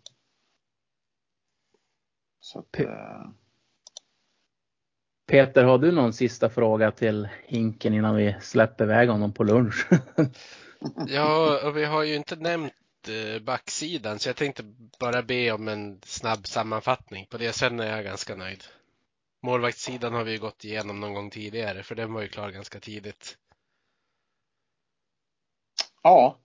Så 2.40 2.60
att. 2.60 2.80
Peter, 5.32 5.64
har 5.64 5.78
du 5.78 5.92
någon 5.92 6.14
sista 6.14 6.50
fråga 6.50 6.92
till 6.92 7.30
Hinken 7.46 7.94
innan 7.94 8.16
vi 8.16 8.36
släpper 8.42 8.84
iväg 8.84 9.10
honom 9.10 9.34
på 9.34 9.44
lunch? 9.44 9.88
ja, 11.08 11.60
och 11.68 11.78
vi 11.78 11.86
har 11.86 12.04
ju 12.04 12.16
inte 12.16 12.36
nämnt 12.36 12.74
eh, 13.08 13.42
backsidan 13.42 14.20
så 14.20 14.30
jag 14.30 14.36
tänkte 14.36 14.64
bara 15.00 15.22
be 15.22 15.52
om 15.52 15.68
en 15.68 16.00
snabb 16.04 16.48
sammanfattning 16.48 17.26
på 17.30 17.38
det. 17.38 17.54
Sen 17.54 17.80
är 17.80 17.96
jag 17.96 18.06
ganska 18.06 18.36
nöjd. 18.36 18.64
Målvaktssidan 19.44 20.14
har 20.14 20.24
vi 20.24 20.38
gått 20.38 20.66
igenom 20.66 21.00
någon 21.00 21.14
gång 21.14 21.30
tidigare 21.30 21.84
för 21.84 21.96
den 21.96 22.14
var 22.14 22.22
ju 22.22 22.28
klar 22.28 22.50
ganska 22.50 22.80
tidigt. 22.80 23.38
Ja, 26.04 26.38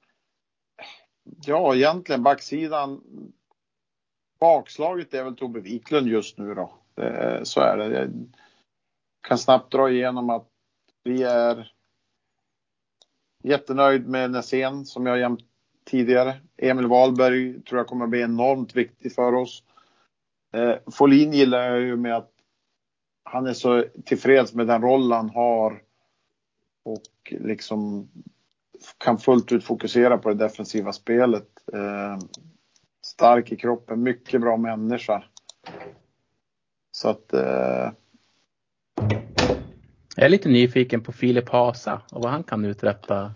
Ja, 1.47 1.75
egentligen 1.75 2.23
backsidan. 2.23 3.01
Bakslaget 4.41 5.15
är 5.15 5.25
väl 5.25 5.37
Tobbe 5.37 5.61
Wiklund 5.61 6.09
just 6.09 6.39
nu 6.39 6.55
då. 6.55 6.73
Så 7.43 7.61
är 7.61 7.77
det. 7.77 8.11
Kan 9.27 9.39
snabbt 9.39 9.73
dra 9.73 9.91
igenom 9.91 10.31
att 10.31 10.49
vi 11.05 11.23
är 11.23 11.73
jättenöjd 13.43 14.09
med 14.09 14.31
Nässén 14.31 14.87
som 14.87 15.07
jag 15.07 15.19
jämt 15.19 15.41
tidigare. 15.85 16.41
Emil 16.57 16.87
Wahlberg 16.87 17.63
tror 17.63 17.79
jag 17.79 17.87
kommer 17.87 18.07
bli 18.07 18.21
enormt 18.21 18.77
viktig 18.77 19.15
för 19.15 19.35
oss. 19.35 19.63
Eh, 20.53 20.75
Folin 20.93 21.33
gillar 21.33 21.63
jag 21.63 21.81
ju 21.81 21.97
med 21.97 22.17
att 22.17 22.31
han 23.25 23.47
är 23.47 23.53
så 23.53 23.85
tillfreds 24.05 24.55
med 24.55 24.67
den 24.67 24.83
roll 24.83 25.13
han 25.13 25.31
har 25.31 25.83
och 26.85 27.33
liksom 27.41 28.09
kan 28.99 29.19
fullt 29.19 29.53
ut 29.53 29.65
fokusera 29.65 30.19
på 30.19 30.29
det 30.29 30.35
defensiva 30.35 30.93
spelet. 30.93 31.49
Eh, 31.73 32.19
stark 33.07 33.53
i 33.53 33.57
kroppen, 33.57 34.03
mycket 34.03 34.41
bra 34.41 34.57
människa. 34.57 35.25
Så 36.91 37.09
att. 37.09 37.33
Eh... 37.33 37.91
Jag 40.17 40.25
är 40.25 40.29
lite 40.29 40.49
nyfiken 40.49 41.03
på 41.03 41.13
Filip 41.13 41.49
Hasa 41.49 42.03
och 42.13 42.23
vad 42.23 42.33
han 42.33 42.43
kan 42.43 42.65
uträtta 42.65 43.35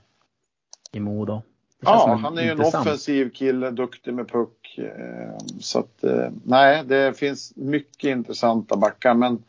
i 0.92 1.00
Modo. 1.00 1.42
Ja, 1.80 2.18
han 2.22 2.38
är 2.38 2.42
ju 2.42 2.48
en 2.48 2.60
offensiv 2.60 3.30
kille, 3.30 3.70
duktig 3.70 4.14
med 4.14 4.28
puck. 4.28 4.78
Eh, 4.78 5.38
så 5.60 5.78
att 5.78 6.04
eh, 6.04 6.28
nej, 6.44 6.84
det 6.84 7.18
finns 7.18 7.56
mycket 7.56 8.10
intressanta 8.10 8.76
backar, 8.76 9.14
men 9.14 9.44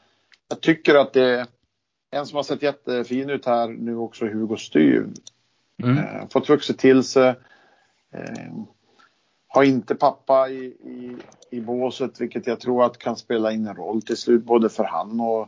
jag 0.49 0.62
tycker 0.62 0.95
att 0.95 1.14
det 1.14 1.24
är 1.24 1.45
en 2.12 2.26
som 2.26 2.36
har 2.36 2.43
sett 2.43 2.62
jättefin 2.62 3.30
ut 3.30 3.45
här 3.45 3.68
nu 3.68 3.95
också, 3.95 4.26
Hugo 4.26 4.57
Styv. 4.57 5.14
Mm. 5.84 5.97
Eh, 5.97 6.30
fått 6.30 6.49
vuxit 6.49 6.80
till 6.80 7.03
sig. 7.03 7.36
Har 9.47 9.64
inte 9.64 9.95
pappa 9.95 10.49
i, 10.49 10.66
i, 10.66 11.18
i 11.51 11.62
båset, 11.62 12.22
vilket 12.22 12.47
jag 12.47 12.59
tror 12.59 12.86
att 12.86 12.97
kan 12.97 13.16
spela 13.16 13.51
in 13.51 13.68
en 13.68 13.76
roll 13.76 14.01
till 14.01 14.18
slut, 14.18 14.43
både 14.43 14.70
för 14.70 14.84
han 14.84 15.20
och 15.20 15.47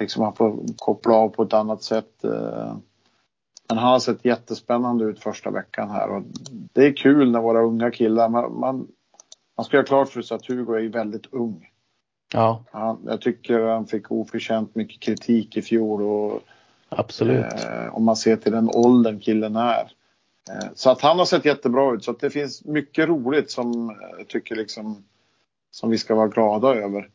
liksom 0.00 0.22
han 0.22 0.34
får 0.34 0.60
koppla 0.76 1.14
av 1.14 1.28
på 1.28 1.42
ett 1.42 1.52
annat 1.52 1.82
sätt. 1.82 2.24
Eh, 2.24 2.76
men 3.68 3.78
han 3.78 3.92
har 3.92 3.98
sett 3.98 4.24
jättespännande 4.24 5.04
ut 5.04 5.20
första 5.20 5.50
veckan 5.50 5.90
här 5.90 6.10
och 6.10 6.22
det 6.72 6.86
är 6.86 6.96
kul 6.96 7.30
när 7.30 7.40
våra 7.40 7.62
unga 7.62 7.90
killar, 7.90 8.28
man, 8.28 8.60
man, 8.60 8.88
man 9.56 9.64
ska 9.64 9.76
göra 9.76 9.86
klart 9.86 10.08
för 10.08 10.22
sig 10.22 10.34
att 10.34 10.46
Hugo 10.46 10.74
är 10.74 10.88
väldigt 10.88 11.26
ung. 11.32 11.68
Ja. 12.32 12.64
Han, 12.72 13.02
jag 13.06 13.20
tycker 13.20 13.60
han 13.60 13.86
fick 13.86 14.10
oförtjänt 14.10 14.74
mycket 14.74 15.00
kritik 15.00 15.56
i 15.56 15.62
fjol 15.62 16.02
och 16.02 16.42
Absolut. 16.88 17.44
Eh, 17.44 17.94
om 17.94 18.04
man 18.04 18.16
ser 18.16 18.36
till 18.36 18.52
den 18.52 18.70
åldern 18.74 19.20
killen 19.20 19.56
är. 19.56 19.92
Eh, 20.50 20.68
så 20.74 20.90
att 20.90 21.00
han 21.00 21.18
har 21.18 21.24
sett 21.24 21.44
jättebra 21.44 21.94
ut. 21.94 22.04
Så 22.04 22.10
att 22.10 22.20
det 22.20 22.30
finns 22.30 22.64
mycket 22.64 23.08
roligt 23.08 23.50
som 23.50 23.96
jag 24.18 24.28
tycker 24.28 24.56
liksom 24.56 25.04
som 25.70 25.90
vi 25.90 25.98
ska 25.98 26.14
vara 26.14 26.28
glada 26.28 26.74
över. 26.74 27.08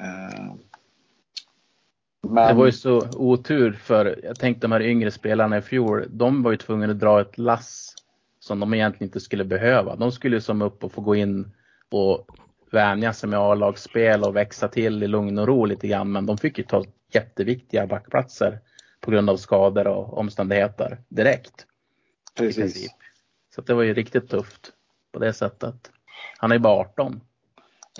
Eh, 0.00 0.54
Men, 2.30 2.48
Det 2.48 2.54
var 2.54 2.66
ju 2.66 2.72
så 2.72 3.08
otur 3.16 3.72
för 3.72 4.20
jag 4.24 4.38
tänkte 4.38 4.64
de 4.66 4.72
här 4.72 4.82
yngre 4.82 5.10
spelarna 5.10 5.58
i 5.58 5.62
fjol, 5.62 6.04
de 6.08 6.42
var 6.42 6.50
ju 6.50 6.56
tvungna 6.56 6.90
att 6.90 7.00
dra 7.00 7.20
ett 7.20 7.38
lass 7.38 7.94
som 8.40 8.60
de 8.60 8.74
egentligen 8.74 9.08
inte 9.08 9.20
skulle 9.20 9.44
behöva. 9.44 9.96
De 9.96 10.12
skulle 10.12 10.36
ju 10.36 10.40
som 10.40 10.62
upp 10.62 10.84
och 10.84 10.92
få 10.92 11.00
gå 11.00 11.14
in 11.14 11.52
och 11.90 12.26
vänja 12.70 13.12
sig 13.12 13.28
med 13.28 13.38
A-lagsspel 13.38 14.22
och 14.24 14.36
växa 14.36 14.68
till 14.68 15.02
i 15.02 15.06
lugn 15.06 15.38
och 15.38 15.46
ro 15.46 15.64
lite 15.64 15.88
grann. 15.88 16.12
Men 16.12 16.26
de 16.26 16.38
fick 16.38 16.58
ju 16.58 16.64
ta 16.64 16.84
jätteviktiga 17.12 17.86
backplatser 17.86 18.58
på 19.00 19.10
grund 19.10 19.30
av 19.30 19.36
skador 19.36 19.86
och 19.86 20.18
omständigheter 20.18 20.98
direkt. 21.08 21.66
precis. 22.38 22.90
Så 23.54 23.60
det 23.60 23.74
var 23.74 23.82
ju 23.82 23.94
riktigt 23.94 24.28
tufft 24.28 24.72
på 25.12 25.18
det 25.18 25.32
sättet. 25.32 25.90
Han 26.38 26.50
är 26.50 26.54
ju 26.54 26.60
bara 26.60 26.80
18. 26.80 27.20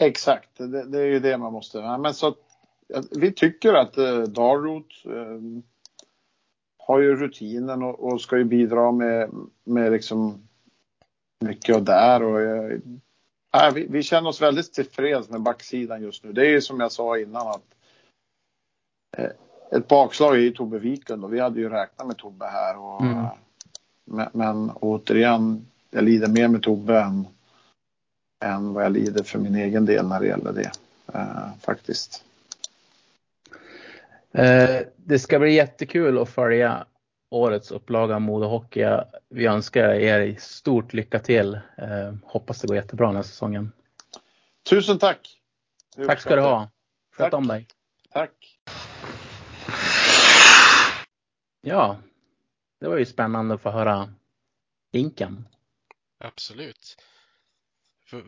Exakt, 0.00 0.48
det, 0.58 0.84
det 0.84 0.98
är 0.98 1.06
ju 1.06 1.20
det 1.20 1.38
man 1.38 1.52
måste. 1.52 1.98
Men 1.98 2.14
så 2.14 2.34
vi 3.11 3.32
tycker 3.32 3.74
att 3.74 3.99
eh, 3.99 4.22
Darroth 4.22 5.09
eh, 5.09 5.41
har 6.78 7.01
ju 7.01 7.16
rutinen 7.16 7.82
och, 7.82 8.12
och 8.12 8.20
ska 8.20 8.38
ju 8.38 8.45
bidra 8.45 8.93
med, 8.93 9.30
med 9.64 9.93
liksom 9.93 10.49
mycket 11.45 11.76
och 11.76 11.82
där. 11.82 12.22
Och, 12.22 12.41
eh, 12.41 12.78
ja, 13.53 13.72
vi, 13.74 13.86
vi 13.91 14.03
känner 14.03 14.28
oss 14.28 14.43
väldigt 14.43 14.72
tillfreds 14.72 15.30
med 15.30 15.41
backsidan 15.41 16.03
just 16.03 16.24
nu. 16.24 16.32
Det 16.32 16.47
är 16.47 16.51
ju 16.51 16.61
som 16.61 16.80
jag 16.80 16.93
sa 16.93 17.18
innan 17.18 17.47
att 17.47 17.74
eh, 19.16 19.30
ett 19.70 19.88
bakslag 19.88 20.34
är 20.34 20.41
ju 20.41 20.51
Tobbe 20.51 20.78
Wiklund 20.78 21.24
och 21.24 21.32
vi 21.32 21.41
hade 21.41 21.61
ju 21.61 21.68
räknat 21.68 22.07
med 22.07 22.16
Tobbe 22.16 22.47
här. 22.47 22.78
Och, 22.78 23.01
Mm. 23.03 23.26
men, 24.05 24.28
men 24.32 24.70
återigen, 24.70 25.66
jag 25.91 26.05
lider 26.05 26.28
mer 26.28 26.49
med 26.49 26.62
Tobbe 26.62 27.01
än, 27.01 27.26
än 28.45 28.72
vad 28.72 28.84
jag 28.84 28.93
lider 28.93 29.22
för 29.22 29.38
min 29.38 29.55
egen 29.55 29.86
del 29.86 30.09
när 30.09 30.20
det 30.20 30.26
gäller 30.26 30.53
det. 30.53 30.70
Eh, 31.14 31.49
faktiskt. 31.61 32.24
Eh, 34.32 34.80
det 34.96 35.18
ska 35.18 35.38
bli 35.38 35.52
jättekul 35.52 36.18
att 36.18 36.28
följa 36.28 36.86
årets 37.30 37.70
upplaga 37.70 38.14
av 38.14 38.20
Modo 38.20 38.46
Hockey. 38.46 38.86
Vi 39.28 39.46
önskar 39.46 39.88
er 39.88 40.36
stort 40.38 40.92
lycka 40.92 41.18
till. 41.18 41.54
Eh, 41.54 42.14
hoppas 42.24 42.60
det 42.60 42.66
går 42.66 42.76
jättebra 42.76 43.06
den 43.06 43.16
här 43.16 43.22
säsongen. 43.22 43.72
Tusen 44.70 44.98
tack! 44.98 45.40
Tack 46.06 46.20
ska 46.20 46.36
du 46.36 46.42
ha. 46.42 46.70
Sköt 47.16 47.30
Tack. 47.30 47.34
om 47.34 47.46
dig. 47.46 47.66
Tack! 48.10 48.58
Ja, 51.60 51.98
det 52.80 52.88
var 52.88 52.96
ju 52.98 53.06
spännande 53.06 53.54
att 53.54 53.60
få 53.60 53.70
höra 53.70 54.14
Inken. 54.92 55.48
Absolut. 56.18 56.96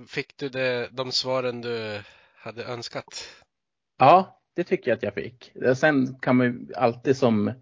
Fick 0.09 0.37
du 0.37 0.49
det, 0.49 0.89
de 0.93 1.13
svaren 1.13 1.61
du 1.61 2.03
hade 2.37 2.65
önskat? 2.65 3.29
Ja, 3.99 4.42
det 4.55 4.65
tycker 4.65 4.91
jag 4.91 4.97
att 4.97 5.03
jag 5.03 5.15
fick. 5.15 5.53
Sen 5.77 6.15
kan 6.21 6.37
man 6.37 6.47
ju 6.47 6.75
alltid 6.75 7.17
som 7.17 7.53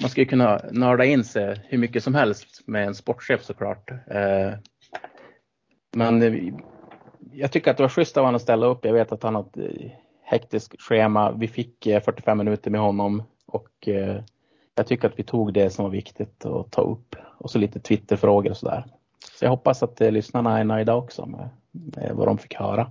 man 0.00 0.10
ska 0.10 0.20
ju 0.20 0.26
kunna 0.26 0.60
nörda 0.70 1.04
in 1.04 1.24
sig 1.24 1.60
hur 1.68 1.78
mycket 1.78 2.04
som 2.04 2.14
helst 2.14 2.62
med 2.66 2.86
en 2.86 2.94
sportchef 2.94 3.44
såklart. 3.44 3.90
Eh, 3.90 4.52
men 5.92 6.22
jag 7.32 7.52
tycker 7.52 7.70
att 7.70 7.76
det 7.76 7.82
var 7.82 7.88
schysst 7.88 8.16
av 8.16 8.24
honom 8.24 8.36
att 8.36 8.42
ställa 8.42 8.66
upp. 8.66 8.84
Jag 8.84 8.92
vet 8.92 9.12
att 9.12 9.22
han 9.22 9.34
har 9.34 9.42
ett 9.42 9.56
eh, 9.56 9.90
hektiskt 10.22 10.82
schema. 10.82 11.32
Vi 11.32 11.48
fick 11.48 11.86
eh, 11.86 12.02
45 12.02 12.38
minuter 12.38 12.70
med 12.70 12.80
honom 12.80 13.22
och 13.46 13.88
jag 14.74 14.86
tycker 14.86 15.08
att 15.08 15.18
vi 15.18 15.22
tog 15.22 15.52
det 15.52 15.70
som 15.70 15.82
var 15.82 15.90
viktigt 15.90 16.44
att 16.44 16.70
ta 16.70 16.82
upp. 16.82 17.16
Och 17.38 17.50
så 17.50 17.58
lite 17.58 17.80
Twitterfrågor 17.80 18.50
och 18.50 18.56
sådär. 18.56 18.84
Så 19.32 19.44
jag 19.44 19.50
hoppas 19.50 19.82
att 19.82 20.00
lyssnarna 20.00 20.58
är 20.58 20.64
nöjda 20.64 20.94
också 20.94 21.26
med, 21.26 21.48
med 21.70 22.12
vad 22.14 22.28
de 22.28 22.38
fick 22.38 22.54
höra. 22.54 22.90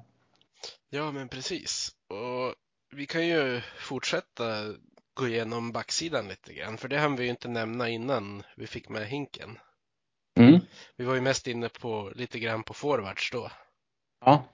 Ja, 0.90 1.12
men 1.12 1.28
precis. 1.30 1.90
Och 2.08 2.56
vi 2.92 3.06
kan 3.06 3.28
ju 3.28 3.62
fortsätta 3.78 4.74
gå 5.14 5.28
igenom 5.28 5.72
backsidan 5.72 6.28
lite 6.28 6.54
grann, 6.54 6.78
för 6.78 6.88
det 6.88 6.98
hann 6.98 7.16
vi 7.16 7.24
ju 7.24 7.30
inte 7.30 7.48
nämna 7.48 7.90
innan 7.90 8.44
vi 8.56 8.68
fick 8.68 8.90
med 8.90 9.08
hinken. 9.08 9.58
Mm. 10.38 10.60
Vi 10.96 11.06
var 11.06 11.16
ju 11.16 11.22
mest 11.22 11.48
inne 11.48 11.70
på 11.70 12.12
lite 12.16 12.40
grann 12.40 12.64
på 12.64 12.74
forwards 12.74 13.32
då. 13.32 13.52
Ja, 14.26 14.46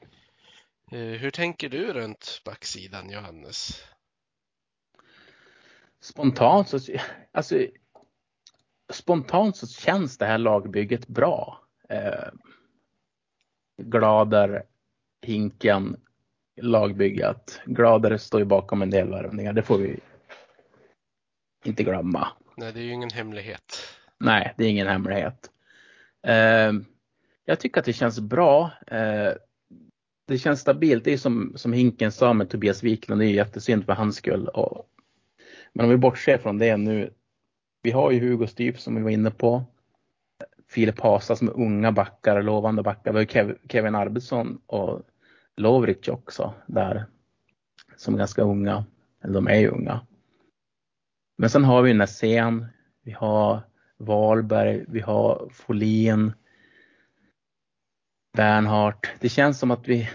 Eh, 0.91 0.99
Hur 0.99 1.31
tänker 1.31 1.69
du 1.69 1.93
runt 1.93 2.41
backsidan, 2.45 3.09
Johannes? 3.09 3.83
spontant 5.99 6.69
så, 6.69 6.79
alltså, 7.31 7.67
spontant 8.93 9.57
så 9.57 9.67
känns 9.67 10.17
det 10.17 10.25
här 10.25 10.38
lagbygget 10.38 11.07
bra. 11.07 11.67
Eh, 11.89 12.29
Glader, 13.77 14.63
Hinken, 15.21 16.05
lagbygget. 16.62 17.62
Glader 17.66 18.18
står 18.18 18.39
ju 18.39 18.45
bakom 18.45 18.82
en 18.82 18.89
del 18.89 19.10
värvningar, 19.10 19.53
det 19.53 19.64
får 19.64 19.78
vi 19.78 19.99
inte 21.66 21.84
glömma. 21.84 22.28
Nej, 22.58 22.74
det 22.74 22.80
är 22.80 22.84
ju 22.84 22.91
ingen 22.91 23.10
hemlighet. 23.10 23.76
Nej, 24.18 24.53
det 24.58 24.66
är 24.66 24.70
ingen 24.70 24.88
hemlighet. 24.88 25.49
Eh, 26.28 26.74
jag 27.45 27.60
tycker 27.60 27.80
att 27.80 27.86
det 27.86 27.93
känns 27.93 28.20
bra. 28.20 28.72
Eh, 28.88 29.34
det 30.28 30.38
känns 30.38 30.62
stabilt. 30.62 31.03
Det 31.03 31.14
är 31.14 31.18
som, 31.18 31.53
som 31.56 31.74
Hinken 31.74 32.12
sa 32.12 32.34
med 32.34 32.49
Tobias 32.49 32.84
Wiklund, 32.84 33.22
det 33.22 33.26
är 33.26 33.32
jättesynd 33.32 33.86
för 33.86 33.93
hans 33.93 34.16
skull. 34.16 34.49
Men 35.74 35.86
om 35.86 35.91
vi 35.91 35.97
bortser 35.97 36.38
från 36.38 36.58
det 36.58 36.78
nu. 36.78 37.14
Vi 37.82 37.91
har 37.91 38.12
ju 38.12 38.20
Hugo 38.20 38.47
Styf 38.47 38.80
som 38.80 38.95
vi 38.95 39.01
var 39.01 39.10
inne 39.10 39.32
på. 39.32 39.64
Filip 40.68 40.99
Hasa 40.99 41.36
som 41.36 41.47
är 41.47 41.53
unga 41.53 41.91
backar, 41.91 42.41
lovande 42.41 42.84
backar. 42.84 43.14
Vi 43.14 43.20
har 43.20 43.26
Kev, 43.26 43.58
Kevin 43.70 43.95
Arvidsson 43.95 44.62
och 44.66 45.01
Lovric 45.58 46.08
också 46.08 46.53
där. 46.68 47.06
Som 47.95 48.14
är 48.14 48.18
ganska 48.18 48.41
unga. 48.41 48.86
Eller 49.24 49.34
de 49.34 49.47
är 49.47 49.60
ju 49.60 49.68
unga. 49.68 50.08
Men 51.38 51.49
sen 51.49 51.64
har 51.64 51.82
vi 51.82 51.93
Nässén. 51.93 52.66
Vi 53.01 53.12
har 53.12 53.62
Wahlberg, 53.97 54.86
vi 54.88 54.99
har 54.99 55.49
Folin, 55.51 56.34
Bernhardt. 58.38 59.08
Det 59.20 59.30
känns 59.30 59.60
som 59.60 59.72
att 59.72 59.88
vi... 59.88 60.10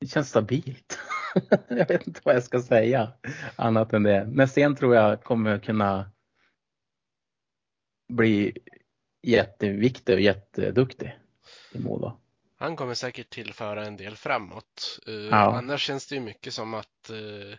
Det 0.00 0.06
känns 0.06 0.28
stabilt. 0.28 0.98
jag 1.68 1.88
vet 1.88 2.06
inte 2.06 2.20
vad 2.24 2.34
jag 2.34 2.42
ska 2.42 2.62
säga 2.62 3.12
annat 3.56 3.92
än 3.92 4.02
det. 4.02 4.24
Nässén 4.24 4.76
tror 4.76 4.94
jag 4.94 5.22
kommer 5.22 5.58
kunna 5.58 6.10
bli 8.12 8.58
jätteviktig 9.22 10.14
och 10.14 10.20
jätteduktig 10.20 11.18
i 11.72 11.78
Modo. 11.78 12.20
Han 12.60 12.76
kommer 12.76 12.94
säkert 12.94 13.30
tillföra 13.30 13.86
en 13.86 13.96
del 13.96 14.16
framåt. 14.16 14.98
Eh, 15.06 15.14
Ja. 15.14 15.56
Annars 15.58 15.82
känns 15.82 16.06
det 16.06 16.14
ju 16.14 16.20
mycket 16.20 16.54
som 16.54 16.74
att 16.74 17.10
eh, 17.10 17.58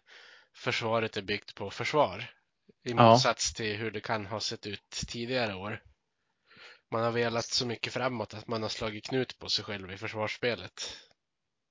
försvaret 0.55 1.17
är 1.17 1.21
byggt 1.21 1.55
på 1.55 1.69
försvar. 1.69 2.29
I 2.83 2.91
Ja. 2.91 3.11
motsats 3.11 3.53
till 3.53 3.75
hur 3.77 3.91
det 3.91 3.99
kan 4.01 4.25
ha 4.25 4.39
sett 4.39 4.67
ut 4.67 4.89
tidigare 5.07 5.55
år. 5.55 5.83
Man 6.91 7.03
har 7.03 7.11
velat 7.11 7.45
så 7.45 7.67
mycket 7.67 7.93
framåt 7.93 8.33
att 8.33 8.47
man 8.47 8.61
har 8.61 8.69
slagit 8.69 9.05
knut 9.05 9.39
på 9.39 9.49
sig 9.49 9.65
själv 9.65 9.91
i 9.91 9.97
försvarsspelet. 9.97 10.97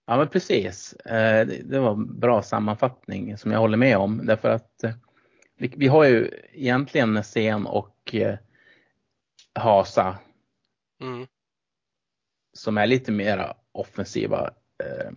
Ja 0.07 0.17
men 0.17 0.29
precis. 0.29 0.93
Eh, 0.93 1.47
Det 1.47 1.79
var 1.79 1.91
en 1.93 2.21
bra 2.21 2.43
sammanfattning 2.43 3.39
som 3.39 3.53
jag 3.53 3.59
håller 3.59 3.77
med 3.77 3.97
om. 3.97 4.27
Därför 4.27 4.49
att 4.49 4.85
vi, 5.57 5.87
har 5.87 6.05
ju 6.05 6.31
egentligen 6.53 7.15
Nässén 7.15 7.67
och 7.67 8.15
Hasa 9.55 10.19
Mm. 11.01 11.27
Som 12.53 12.79
är 12.79 12.87
lite 12.87 13.13
mera 13.13 13.55
offensiva 13.73 14.51
eh, 14.85 15.11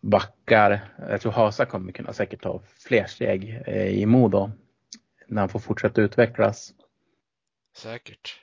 backar. 0.00 0.94
Jag 0.98 1.20
tror 1.20 1.32
Hasa 1.32 1.66
kommer 1.66 1.92
kunna 1.92 2.12
säkert 2.12 2.42
ta 2.42 2.62
fler 2.78 3.04
steg 3.06 3.62
eh, 3.66 3.88
i 3.88 4.06
Modo 4.06 4.50
när 5.26 5.42
han 5.42 5.48
får 5.48 5.58
fortsätta 5.58 6.00
utvecklas. 6.00 6.74
Säkert. 7.76 8.40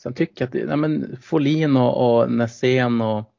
Sen 0.00 0.14
tycker 0.14 0.48
jag 0.52 0.62
att 0.62 0.68
ja, 0.70 0.76
men 0.76 1.16
Folin 1.22 1.76
och, 1.76 2.20
och 2.20 2.32
Nässén 2.32 3.00
och 3.00 3.32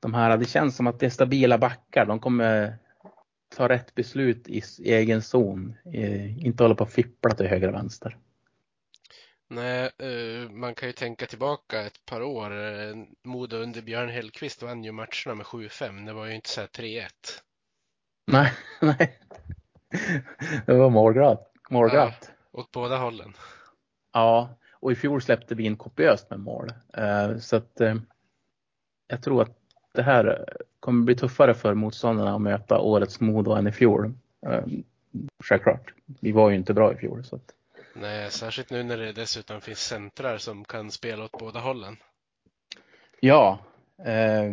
de 0.00 0.14
här, 0.14 0.36
det 0.36 0.44
känns 0.44 0.76
som 0.76 0.86
att 0.86 0.98
det 1.00 1.06
är 1.06 1.10
stabila 1.10 1.58
backar. 1.58 2.06
De 2.06 2.20
kommer 2.20 2.76
ta 3.56 3.68
rätt 3.68 3.94
beslut 3.94 4.48
i 4.48 4.58
s- 4.58 4.78
egen 4.78 5.22
zon. 5.22 5.74
Eh, 5.94 6.46
inte 6.46 6.64
hålla 6.64 6.74
på 6.74 6.84
och 6.84 6.90
fippla 6.90 7.30
till 7.34 7.46
höger 7.46 7.68
och 7.68 7.74
vänster. 7.74 8.16
Nej, 9.48 9.90
eh, 9.98 10.50
man 10.50 10.74
kan 10.74 10.88
ju 10.88 10.92
tänka 10.92 11.26
tillbaka 11.26 11.80
ett 11.86 12.06
par 12.06 12.22
år. 12.22 12.50
Eh, 12.50 12.94
Modo 13.24 13.56
under 13.56 13.82
Björn 13.82 14.08
Hellkvist 14.08 14.62
vann 14.62 14.84
ju 14.84 14.92
matcherna 14.92 15.34
med 15.34 15.46
7-5. 15.46 16.06
Det 16.06 16.12
var 16.12 16.26
ju 16.26 16.34
inte 16.34 16.48
så 16.48 16.60
här 16.60 16.68
3-1. 16.68 17.08
Nej, 18.26 18.52
nej. 18.80 19.18
Det 20.66 20.74
var 20.74 20.90
målglatt. 20.90 21.52
målglatt. 21.70 22.30
Åt 22.52 22.72
båda 22.72 22.96
hållen. 22.96 23.32
Ja, 24.12 24.48
och 24.72 24.92
i 24.92 24.94
fjol 24.94 25.22
släppte 25.22 25.54
vi 25.54 25.64
in 25.64 25.76
kopiöst 25.76 26.30
med 26.30 26.40
mål. 26.40 26.72
Eh, 26.92 27.36
Så 27.38 27.56
att 27.56 27.80
jag 29.08 29.22
tror 29.22 29.42
att 29.42 29.58
det 29.92 30.02
här 30.02 30.44
kommer 30.80 31.04
bli 31.04 31.14
tuffare 31.14 31.54
för 31.54 31.74
motståndarna 31.74 32.34
att 32.34 32.40
möta 32.40 32.78
årets 32.78 33.20
Modo 33.20 33.50
än 33.52 33.66
i 33.66 33.72
fjol. 33.72 34.12
Självklart. 35.44 35.94
Vi 36.20 36.32
var 36.32 36.50
ju 36.50 36.56
inte 36.56 36.74
bra 36.74 36.92
i 36.92 36.96
fjol. 36.96 37.24
Så 37.24 37.36
att, 37.36 37.52
Nej, 38.00 38.30
särskilt 38.30 38.70
nu 38.70 38.82
när 38.82 38.96
det 38.96 39.12
dessutom 39.12 39.60
finns 39.60 39.80
centrar 39.80 40.38
som 40.38 40.64
kan 40.64 40.90
spela 40.90 41.24
åt 41.24 41.32
båda 41.32 41.60
hållen. 41.60 41.96
ja. 43.20 43.58
Eh, 43.98 44.52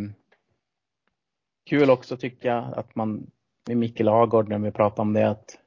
kul 1.66 1.90
också 1.90 2.18
tycker 2.18 2.50
jag 2.50 2.78
att 2.78 2.96
man 2.96 3.32
med 3.68 3.78
Mikael 3.78 4.10
Agård 4.10 4.50
när 4.50 4.60
vi 4.60 4.72
pratade 4.72 5.02
om 5.02 5.14
det 5.14 5.30
att 5.30 5.58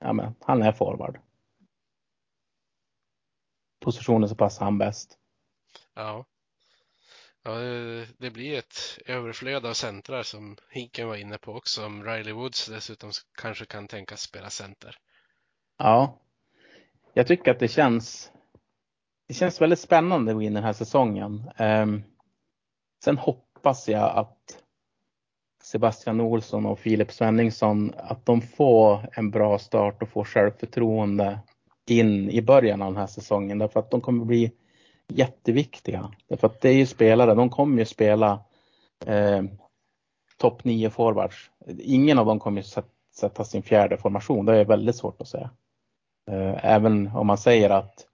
ja, 0.00 0.12
men, 0.12 0.34
han 0.40 0.62
är 0.62 0.72
forward. 0.72 1.18
Positionen 3.80 4.28
så 4.28 4.34
passar 4.34 4.64
han 4.64 4.78
bäst. 4.78 5.18
Ja. 5.94 6.24
Ja, 7.42 7.50
det, 7.50 8.08
det 8.18 8.30
blir 8.30 8.58
ett 8.58 8.98
överflöd 9.06 9.66
av 9.66 9.72
centrar 9.72 10.22
som 10.22 10.56
Hinken 10.70 11.08
var 11.08 11.16
inne 11.16 11.38
på 11.38 11.52
också. 11.52 11.86
Om 11.86 12.04
Riley 12.04 12.32
Woods 12.32 12.66
dessutom 12.66 13.10
kanske 13.38 13.64
kan 13.64 13.88
tänkas 13.88 14.20
spela 14.20 14.50
center. 14.50 14.98
Ja. 15.78 16.20
Jag 17.16 17.26
tycker 17.26 17.50
att 17.50 17.58
det 17.58 17.68
känns 17.68 18.32
det 19.28 19.34
känns 19.34 19.60
väldigt 19.60 19.78
spännande 19.78 20.30
att 20.30 20.36
gå 20.36 20.42
in 20.42 20.54
den 20.54 20.64
här 20.64 20.72
säsongen. 20.72 21.50
Ehm, 21.56 22.02
sen 23.04 23.18
hoppas 23.18 23.88
jag 23.88 24.16
att 24.16 24.62
Sebastian 25.62 26.20
Olsson 26.20 26.66
och 26.66 26.78
Filip 26.78 27.12
Svenningsson 27.12 27.92
att 27.96 28.26
de 28.26 28.40
får 28.40 29.08
en 29.12 29.30
bra 29.30 29.58
start 29.58 30.02
och 30.02 30.08
får 30.08 30.24
självförtroende 30.24 31.38
in 31.90 32.30
i 32.30 32.42
början 32.42 32.82
av 32.82 32.92
den 32.92 33.00
här 33.00 33.06
säsongen 33.06 33.58
därför 33.58 33.80
att 33.80 33.90
de 33.90 34.00
kommer 34.00 34.24
bli 34.24 34.52
jätteviktiga. 35.08 36.14
Därför 36.28 36.46
att 36.46 36.60
det 36.60 36.68
är 36.68 36.74
ju 36.74 36.86
spelare, 36.86 37.34
de 37.34 37.50
kommer 37.50 37.78
ju 37.78 37.84
spela 37.84 38.44
eh, 39.06 39.42
topp 40.36 40.64
9 40.64 40.90
forwards. 40.90 41.50
Ingen 41.78 42.18
av 42.18 42.26
dem 42.26 42.40
kommer 42.40 42.62
ju 42.62 42.82
sätta 43.14 43.44
sin 43.44 43.62
fjärde 43.62 43.96
formation, 43.96 44.46
det 44.46 44.56
är 44.56 44.64
väldigt 44.64 44.96
svårt 44.96 45.20
att 45.20 45.28
säga. 45.28 45.50
Eh, 46.30 46.64
även 46.64 47.06
om 47.06 47.26
man 47.26 47.38
säger 47.38 47.70
att, 47.70 48.06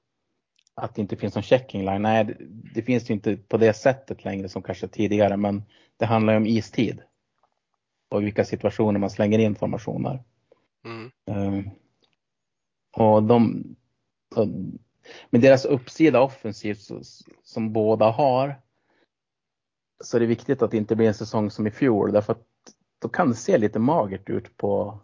att 0.75 0.95
det 0.95 1.03
inte 1.03 1.17
finns 1.17 1.35
någon 1.35 1.43
checking 1.43 1.85
line, 1.85 2.03
nej 2.03 2.25
det, 2.25 2.37
det 2.75 2.83
finns 2.83 3.11
ju 3.11 3.15
inte 3.15 3.37
på 3.37 3.57
det 3.57 3.73
sättet 3.73 4.25
längre 4.25 4.49
som 4.49 4.63
kanske 4.63 4.89
tidigare 4.89 5.37
men 5.37 5.63
det 5.97 6.07
handlar 6.07 6.33
ju 6.33 6.37
om 6.37 6.47
istid. 6.47 7.03
Och 8.09 8.23
vilka 8.23 8.45
situationer 8.45 9.01
man 9.01 9.11
slänger 9.11 9.39
in 9.39 9.55
formationer. 9.55 10.23
Mm. 10.85 11.11
Eh, 11.27 11.73
och 12.97 13.23
de, 13.23 13.65
med 15.31 15.41
deras 15.41 15.65
uppsida 15.65 16.21
offensivt 16.21 16.89
som 17.43 17.73
båda 17.73 18.11
har 18.11 18.61
så 20.05 20.17
är 20.17 20.21
det 20.21 20.27
viktigt 20.27 20.63
att 20.63 20.71
det 20.71 20.77
inte 20.77 20.97
blir 20.97 21.09
en 21.09 21.15
säsong 21.15 21.51
som 21.51 21.67
i 21.67 21.71
fjol 21.71 22.13
därför 22.13 22.33
att 22.33 22.47
då 22.99 23.09
kan 23.09 23.29
det 23.29 23.35
se 23.35 23.59
lite 23.59 23.79
magert 23.79 24.31
ut 24.31 24.57
på, 24.57 25.01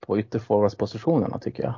på 0.00 0.18
ytterforwardspositionerna 0.18 1.38
tycker 1.38 1.62
jag. 1.62 1.74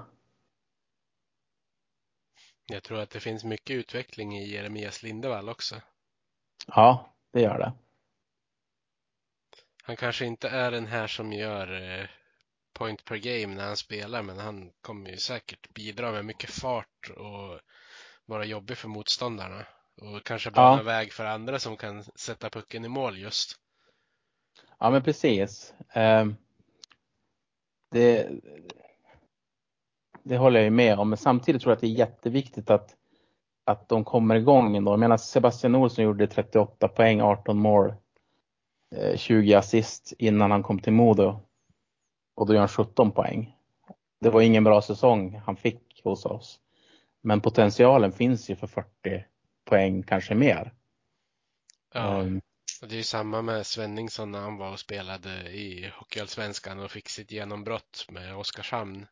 Jag 2.66 2.82
tror 2.82 2.98
att 2.98 3.10
det 3.10 3.20
finns 3.20 3.44
mycket 3.44 3.76
utveckling 3.76 4.38
i 4.38 4.48
Jeremias 4.48 5.02
Lindevall 5.02 5.48
också. 5.48 5.76
Ja, 6.66 7.14
det 7.32 7.40
gör 7.40 7.58
det. 7.58 7.72
Han 9.82 9.96
kanske 9.96 10.24
inte 10.24 10.48
är 10.48 10.70
den 10.70 10.86
här 10.86 11.06
som 11.06 11.32
gör 11.32 11.98
eh, 12.00 12.06
point 12.72 13.04
per 13.04 13.16
game 13.16 13.54
när 13.54 13.66
han 13.66 13.76
spelar 13.76 14.22
men 14.22 14.38
han 14.38 14.70
kommer 14.80 15.10
ju 15.10 15.16
säkert 15.16 15.74
bidra 15.74 16.12
med 16.12 16.24
mycket 16.24 16.50
fart 16.50 17.10
och 17.16 17.60
vara 18.26 18.44
jobbig 18.44 18.78
för 18.78 18.88
motståndarna 18.88 19.66
och 19.96 20.24
kanske 20.24 20.50
bana 20.50 20.76
ja. 20.76 20.82
väg 20.82 21.12
för 21.12 21.24
andra 21.24 21.58
som 21.58 21.76
kan 21.76 22.04
sätta 22.04 22.50
pucken 22.50 22.84
i 22.84 22.88
mål 22.88 23.18
just. 23.18 23.56
Ja 24.78 24.90
men 24.90 25.02
precis. 25.02 25.74
Ehm, 25.92 26.36
det, 27.90 28.28
det 30.22 30.36
håller 30.36 30.60
jag 30.60 30.64
ju 30.64 30.70
med 30.70 30.98
om 30.98 31.08
men 31.08 31.18
samtidigt 31.18 31.62
tror 31.62 31.70
jag 31.70 31.76
att 31.76 31.80
det 31.80 31.86
är 31.86 31.98
jätteviktigt 31.98 32.70
att, 32.70 32.96
att 33.64 33.88
de 33.88 34.04
kommer 34.04 34.34
igång 34.34 34.76
ändå. 34.76 34.92
Jag 34.92 35.00
menar 35.00 35.16
Sebastian 35.16 35.74
Olsson 35.74 36.04
gjorde 36.04 36.26
38 36.26 36.88
poäng, 36.88 37.20
18 37.20 37.58
mål, 37.58 37.94
20 39.16 39.52
eh, 39.52 39.58
assist 39.58 40.12
innan 40.18 40.50
han 40.50 40.62
kom 40.62 40.78
till 40.78 40.92
Modo 40.92 41.40
och 42.34 42.46
då 42.46 42.52
gör 42.52 42.60
han 42.60 42.68
17 42.68 43.10
poäng. 43.10 43.56
Det 44.20 44.30
var 44.30 44.40
ingen 44.40 44.64
bra 44.64 44.82
säsong 44.82 45.40
han 45.46 45.56
fick 45.56 46.00
hos 46.04 46.26
oss. 46.26 46.60
Men 47.22 47.40
potentialen 47.40 48.12
finns 48.12 48.50
ju 48.50 48.56
för 48.56 48.66
40 48.66 49.24
poäng, 49.64 50.02
kanske 50.02 50.34
mer. 50.34 50.72
Ja, 51.94 52.20
um, 52.20 52.40
det 52.86 52.94
är 52.94 52.96
ju 52.96 53.02
samma 53.02 53.42
med 53.42 53.66
Svenningsson 53.66 54.30
när 54.30 54.40
han 54.40 54.56
var 54.56 54.72
och 54.72 54.80
spelade 54.80 55.50
i 55.50 55.92
Hockeyallsvenskan 55.94 56.80
och 56.80 56.90
fick 56.90 57.08
sitt 57.08 57.30
genombrott 57.30 58.06
med 58.10 58.36
Oskarshamn. 58.36 59.06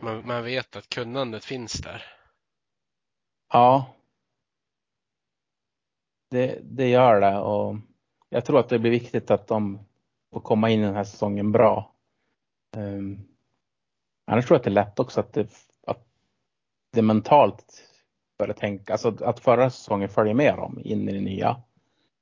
Man, 0.00 0.26
man 0.26 0.44
vet 0.44 0.76
att 0.76 0.88
kunnandet 0.88 1.44
finns 1.44 1.72
där. 1.72 2.04
Ja. 3.52 3.94
Det, 6.30 6.58
det 6.62 6.88
gör 6.88 7.20
det 7.20 7.38
och 7.38 7.76
jag 8.28 8.44
tror 8.44 8.60
att 8.60 8.68
det 8.68 8.78
blir 8.78 8.90
viktigt 8.90 9.30
att 9.30 9.46
de 9.46 9.78
får 10.32 10.40
komma 10.40 10.70
in 10.70 10.80
i 10.80 10.84
den 10.84 10.94
här 10.94 11.04
säsongen 11.04 11.52
bra. 11.52 11.94
Um, 12.76 13.28
annars 14.26 14.46
tror 14.46 14.54
jag 14.54 14.58
att 14.58 14.64
det 14.64 14.70
är 14.70 14.84
lätt 14.84 14.98
också 14.98 15.20
att 15.20 15.32
det, 15.32 15.48
att 15.86 16.06
det 16.92 17.02
mentalt 17.02 17.84
börjar 18.38 18.54
tänka, 18.54 18.92
alltså 18.92 19.24
att 19.24 19.40
förra 19.40 19.70
säsongen 19.70 20.08
följer 20.08 20.34
med 20.34 20.56
dem 20.56 20.80
in 20.84 21.08
i 21.08 21.12
det 21.12 21.20
nya. 21.20 21.62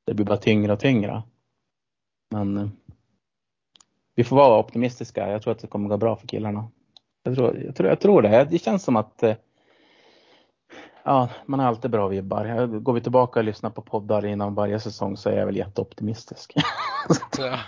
Det 0.08 0.14
blir 0.14 0.26
bara 0.26 0.38
tyngre 0.38 0.72
och 0.72 0.80
tyngre. 0.80 1.22
Men 2.30 2.58
uh, 2.58 2.68
vi 4.14 4.24
får 4.24 4.36
vara 4.36 4.58
optimistiska. 4.58 5.30
Jag 5.30 5.42
tror 5.42 5.52
att 5.52 5.58
det 5.58 5.66
kommer 5.66 5.88
gå 5.88 5.96
bra 5.96 6.16
för 6.16 6.28
killarna. 6.28 6.68
Jag 7.22 7.34
tror, 7.34 7.56
jag 7.56 7.76
tror, 7.76 7.88
jag 7.88 8.00
tror 8.00 8.22
det. 8.22 8.48
Det 8.50 8.58
känns 8.58 8.84
som 8.84 8.96
att 8.96 9.22
uh, 9.22 9.34
ja, 11.02 11.28
man 11.46 11.60
har 11.60 11.66
alltid 11.66 11.90
bra 11.90 12.08
vibbar. 12.08 12.66
Går 12.66 12.92
vi 12.92 13.00
tillbaka 13.00 13.40
och 13.40 13.44
lyssnar 13.44 13.70
på 13.70 13.82
poddar 13.82 14.26
innan 14.26 14.54
varje 14.54 14.80
säsong 14.80 15.16
så 15.16 15.30
är 15.30 15.36
jag 15.36 15.46
väl 15.46 15.56
jätteoptimistisk. 15.56 16.54
Ja. 17.38 17.58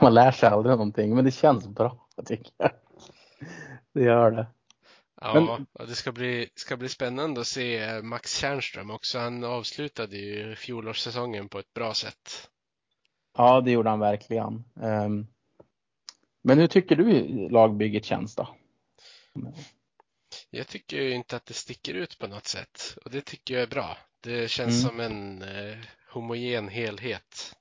Man 0.00 0.14
lär 0.14 0.30
sig 0.30 0.48
aldrig 0.48 0.76
någonting, 0.76 1.14
men 1.14 1.24
det 1.24 1.30
känns 1.30 1.68
bra 1.68 1.96
tycker 2.24 2.52
jag. 2.56 2.70
Det 3.94 4.02
gör 4.02 4.30
det. 4.30 4.46
Ja, 5.24 5.58
men... 5.74 5.86
det 5.86 5.94
ska 5.94 6.12
bli, 6.12 6.48
ska 6.54 6.76
bli 6.76 6.88
spännande 6.88 7.40
att 7.40 7.46
se 7.46 8.02
Max 8.02 8.36
Tjärnström 8.36 8.90
också. 8.90 9.18
Han 9.18 9.44
avslutade 9.44 10.16
ju 10.16 10.56
fjolårssäsongen 10.56 11.48
på 11.48 11.58
ett 11.58 11.74
bra 11.74 11.94
sätt. 11.94 12.50
Ja, 13.36 13.60
det 13.60 13.70
gjorde 13.70 13.90
han 13.90 14.00
verkligen. 14.00 14.64
Ehm, 14.82 15.26
men 16.42 16.58
hur 16.58 16.66
tycker 16.66 16.96
du 16.96 17.48
lagbygget 17.48 18.04
känns 18.04 18.34
då? 18.34 18.56
Jag 20.50 20.68
tycker 20.68 21.08
inte 21.08 21.36
att 21.36 21.46
det 21.46 21.54
sticker 21.54 21.94
ut 21.94 22.18
på 22.18 22.26
något 22.26 22.46
sätt 22.46 22.98
och 23.04 23.10
det 23.10 23.20
tycker 23.20 23.54
jag 23.54 23.62
är 23.62 23.66
bra. 23.66 23.98
Det 24.20 24.50
känns 24.50 24.84
mm. 24.84 24.90
som 24.90 25.00
en 25.00 25.42
eh, 25.42 25.78
homogen 26.08 26.68
helhet. 26.68 27.56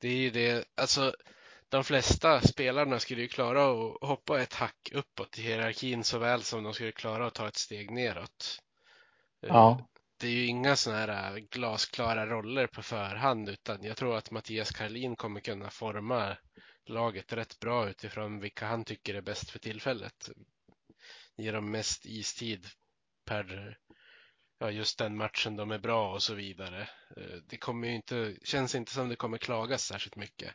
Det 0.00 0.08
är 0.08 0.16
ju 0.16 0.30
det, 0.30 0.64
alltså 0.74 1.14
de 1.72 1.84
flesta 1.84 2.40
spelarna 2.40 2.98
skulle 2.98 3.22
ju 3.22 3.28
klara 3.28 3.64
att 3.64 4.08
hoppa 4.08 4.42
ett 4.42 4.54
hack 4.54 4.90
uppåt 4.92 5.38
i 5.38 5.42
hierarkin 5.42 6.04
såväl 6.04 6.42
som 6.42 6.64
de 6.64 6.74
skulle 6.74 6.92
klara 6.92 7.26
att 7.26 7.34
ta 7.34 7.48
ett 7.48 7.56
steg 7.56 7.90
neråt. 7.90 8.62
Ja. 9.40 9.70
Eh, 9.70 9.84
det 10.20 10.26
är 10.26 10.30
ju 10.30 10.46
inga 10.46 10.76
sådana 10.76 11.00
här 11.00 11.38
glasklara 11.38 12.26
roller 12.26 12.66
på 12.66 12.82
förhand 12.82 13.48
utan 13.48 13.82
jag 13.82 13.96
tror 13.96 14.16
att 14.16 14.30
Mattias 14.30 14.70
Karlin 14.70 15.16
kommer 15.16 15.40
kunna 15.40 15.70
forma 15.70 16.36
laget 16.84 17.32
rätt 17.32 17.60
bra 17.60 17.88
utifrån 17.88 18.40
vilka 18.40 18.66
han 18.66 18.84
tycker 18.84 19.14
är 19.14 19.22
bäst 19.22 19.50
för 19.50 19.58
tillfället. 19.58 20.30
Ge 21.36 21.52
dem 21.52 21.70
mest 21.70 22.06
istid 22.06 22.66
per 23.24 23.78
ja, 24.58 24.70
just 24.70 24.98
den 24.98 25.16
matchen 25.16 25.56
de 25.56 25.70
är 25.70 25.78
bra 25.78 26.12
och 26.12 26.22
så 26.22 26.34
vidare. 26.34 26.88
Eh, 27.16 27.38
det 27.48 27.56
kommer 27.56 27.88
ju 27.88 27.94
inte, 27.94 28.36
känns 28.44 28.74
inte 28.74 28.92
som 28.92 29.08
det 29.08 29.16
kommer 29.16 29.38
klagas 29.38 29.84
särskilt 29.84 30.16
mycket. 30.16 30.54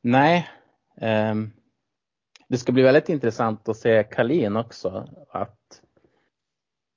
Nej. 0.00 0.48
Um, 1.00 1.52
det 2.48 2.58
ska 2.58 2.72
bli 2.72 2.82
väldigt 2.82 3.08
intressant 3.08 3.68
att 3.68 3.76
se 3.76 4.04
Kalin 4.04 4.56
också. 4.56 5.08
Att 5.30 5.82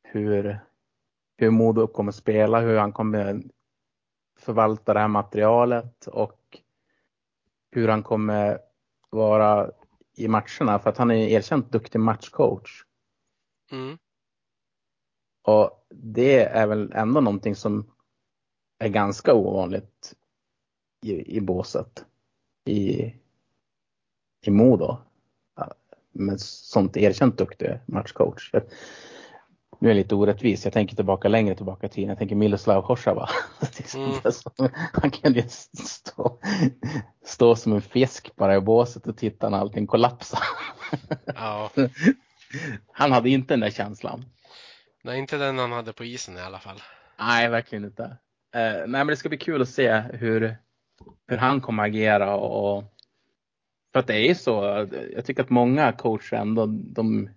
hur, 0.03 0.59
hur 1.37 1.49
Modo 1.49 1.87
kommer 1.87 2.11
spela, 2.11 2.59
hur 2.59 2.77
han 2.77 2.93
kommer 2.93 3.41
förvalta 4.39 4.93
det 4.93 4.99
här 4.99 5.07
materialet 5.07 6.07
och 6.07 6.59
hur 7.71 7.87
han 7.87 8.03
kommer 8.03 8.59
vara 9.09 9.71
i 10.17 10.27
matcherna 10.27 10.79
för 10.79 10.89
att 10.89 10.97
han 10.97 11.11
är 11.11 11.15
en 11.15 11.29
erkänt 11.29 11.71
duktig 11.71 11.99
matchcoach. 11.99 12.83
Mm. 13.71 13.97
Och 15.41 15.87
det 15.89 16.43
är 16.43 16.67
väl 16.67 16.91
ändå 16.95 17.21
någonting 17.21 17.55
som 17.55 17.91
är 18.79 18.89
ganska 18.89 19.33
ovanligt 19.33 20.15
i, 21.05 21.37
i 21.37 21.41
båset 21.41 22.05
i, 22.65 23.13
i 24.41 24.51
Modo. 24.51 24.97
Med 26.13 26.41
sånt 26.41 26.97
erkänt 26.97 27.37
duktig 27.37 27.79
matchcoach. 27.85 28.51
Nu 29.79 29.87
är 29.87 29.91
jag 29.93 29.95
lite 29.95 30.15
orättvis, 30.15 30.63
jag 30.63 30.73
tänker 30.73 30.95
tillbaka 30.95 31.27
längre 31.27 31.55
tillbaka 31.55 31.87
i 31.87 31.89
tiden. 31.89 32.09
Jag 32.09 32.17
tänker 32.17 32.35
Miloslav 32.35 32.83
Horsava. 32.83 33.29
Mm. 33.95 34.71
Han 34.93 35.11
kan 35.11 35.33
ju 35.33 35.43
stå, 35.49 36.39
stå 37.25 37.55
som 37.55 37.73
en 37.73 37.81
fisk 37.81 38.35
bara 38.35 38.55
i 38.55 38.59
båset 38.59 39.07
och 39.07 39.17
titta 39.17 39.49
när 39.49 39.57
allting 39.57 39.87
kollapsar. 39.87 40.39
Ja. 41.25 41.71
Han 42.91 43.11
hade 43.11 43.29
inte 43.29 43.53
den 43.53 43.59
där 43.59 43.69
känslan. 43.69 44.25
Nej, 45.03 45.19
inte 45.19 45.37
den 45.37 45.57
han 45.57 45.71
hade 45.71 45.93
på 45.93 46.03
isen 46.03 46.37
i 46.37 46.41
alla 46.41 46.59
fall. 46.59 46.81
Nej, 47.19 47.49
verkligen 47.49 47.85
inte. 47.85 48.03
Eh, 48.55 48.71
nej, 48.71 48.87
men 48.87 49.07
det 49.07 49.15
ska 49.15 49.29
bli 49.29 49.37
kul 49.37 49.61
att 49.61 49.69
se 49.69 49.91
hur, 50.13 50.57
hur 51.27 51.37
han 51.37 51.61
kommer 51.61 51.83
agera 51.83 52.35
och 52.35 52.83
för 53.93 53.99
att 53.99 54.07
det 54.07 54.13
är 54.13 54.27
ju 54.27 54.35
så. 54.35 54.87
Jag 55.13 55.25
tycker 55.25 55.43
att 55.43 55.49
många 55.49 55.91
coacher 55.91 56.37
ändå, 56.37 56.65
de 56.65 57.29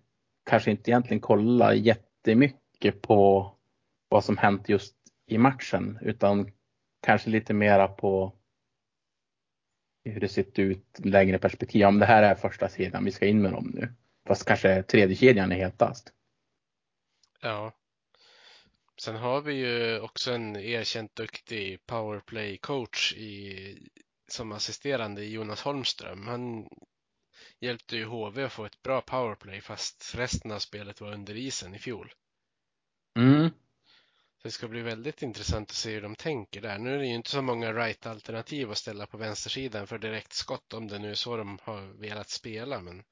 kanske 0.44 0.70
inte 0.70 0.90
egentligen 0.90 1.20
kollar 1.20 1.72
jättemycket 1.72 3.02
på 3.02 3.50
vad 4.08 4.24
som 4.24 4.36
hänt 4.36 4.68
just 4.68 4.96
i 5.26 5.38
matchen 5.38 5.98
utan 6.02 6.50
kanske 7.02 7.30
lite 7.30 7.54
mera 7.54 7.88
på 7.88 8.32
hur 10.04 10.20
det 10.20 10.28
sett 10.28 10.58
ut 10.58 11.00
längre 11.04 11.38
perspektiv. 11.38 11.86
Om 11.86 11.98
det 11.98 12.06
här 12.06 12.22
är 12.22 12.34
första 12.34 12.68
sidan, 12.68 13.04
vi 13.04 13.10
ska 13.10 13.26
in 13.26 13.42
med 13.42 13.52
dem 13.52 13.70
nu. 13.74 13.94
Fast 14.26 14.44
kanske 14.44 14.82
tredje 14.82 15.16
kedjan 15.16 15.52
är 15.52 15.56
hetast. 15.56 16.12
Ja. 17.40 17.72
Sen 19.01 19.16
har 19.16 19.40
vi 19.40 19.55
ju 19.55 20.01
också 20.01 20.32
en 20.32 20.57
erkänt 20.57 21.16
duktig 21.16 21.86
powerplay 21.86 22.59
coach 22.59 23.12
i, 23.12 23.88
som 24.28 24.53
assisterande 24.53 25.24
Jonas 25.24 25.62
Holmström. 25.62 26.26
Han 26.26 26.68
hjälpte 27.61 27.97
ju 27.97 28.05
HV 28.05 28.45
att 28.45 28.53
få 28.53 28.64
ett 28.64 28.82
bra 28.82 29.01
powerplay 29.01 29.61
fast 29.61 30.14
resten 30.14 30.51
av 30.51 30.59
spelet 30.59 31.01
var 31.01 31.12
under 31.12 31.36
isen 31.36 31.74
i 31.74 31.78
fjol. 31.78 32.12
Mm. 33.18 33.51
Så 34.36 34.49
det 34.49 34.51
ska 34.51 34.68
bli 34.68 34.80
väldigt 34.80 35.22
intressant 35.22 35.70
att 35.70 35.76
se 35.76 35.95
hur 35.95 36.03
de 36.03 36.16
tänker 36.16 36.61
där. 36.61 36.78
Nu 36.78 36.95
är 36.95 36.99
det 36.99 37.07
ju 37.07 37.14
inte 37.14 37.30
så 37.30 37.42
många 37.42 37.72
right-alternativ 37.72 38.70
att 38.70 38.78
ställa 38.78 39.07
på 39.07 39.16
vänstersidan 39.16 39.86
för 39.86 39.99
direktskott 39.99 40.74
om 40.74 40.88
det 40.88 40.99
nu 40.99 41.11
är 41.11 41.14
så 41.14 41.36
de 41.36 41.59
har 41.62 41.80
velat 41.80 42.30
spela. 42.30 42.80
Men 42.80 43.05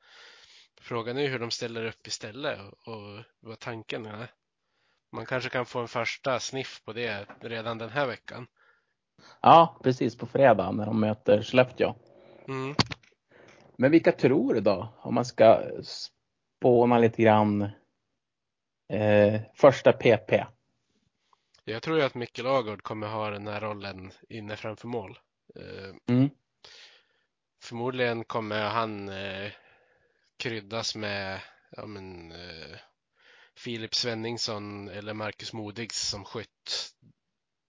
frågan 0.80 1.18
är 1.18 1.28
hur 1.28 1.39
de 1.39 1.51
ställer 1.51 1.85
upp 1.85 2.07
istället 2.07 2.61
och 2.85 3.24
vad 3.41 3.59
tanken 3.59 4.07
är. 4.07 4.28
Man 5.13 5.27
kanske 5.27 5.51
kan 5.51 5.67
få 5.67 5.81
en 5.81 5.89
första 5.89 6.41
sniff 6.41 6.83
på 6.85 6.93
det 6.93 7.27
redan 7.41 7.79
den 7.79 7.91
här 7.91 8.07
veckan. 8.07 8.47
Ja, 9.41 9.81
precis 9.83 10.17
på 10.17 10.27
fredag 10.27 10.71
när 10.71 10.87
de 10.87 11.01
möter 11.01 11.43
Skellefteå. 11.43 11.95
Mm. 12.49 12.75
Men 13.77 13.91
vilka 13.91 14.13
tror 14.13 14.55
du 14.55 14.61
då? 14.61 14.89
Om 14.99 15.15
man 15.15 15.25
ska 15.25 15.63
spåna 15.83 16.99
lite 16.99 17.23
grann. 17.23 17.63
Eh, 18.93 19.41
första 19.55 19.93
PP. 19.93 20.47
Jag 21.65 21.83
tror 21.83 21.99
ju 21.99 22.05
att 22.05 22.15
Micke 22.15 22.39
Lagård 22.39 22.83
kommer 22.83 23.07
ha 23.07 23.31
den 23.31 23.47
här 23.47 23.61
rollen 23.61 24.13
inne 24.29 24.57
framför 24.57 24.89
mål. 24.89 25.19
Eh, 25.57 26.15
Mm. 26.15 26.31
Förmodligen 27.63 28.25
kommer 28.25 28.63
han 28.63 29.09
eh, 29.09 29.51
kryddas 30.37 30.97
med 30.97 31.41
ja, 31.71 31.87
men, 31.87 32.33
eh, 32.33 32.79
Filip 33.63 33.95
Svenningsson 33.95 34.89
eller 34.89 35.15
Marcus 35.15 35.53
Modigs 35.53 36.09
som 36.09 36.25
skytt. 36.25 36.91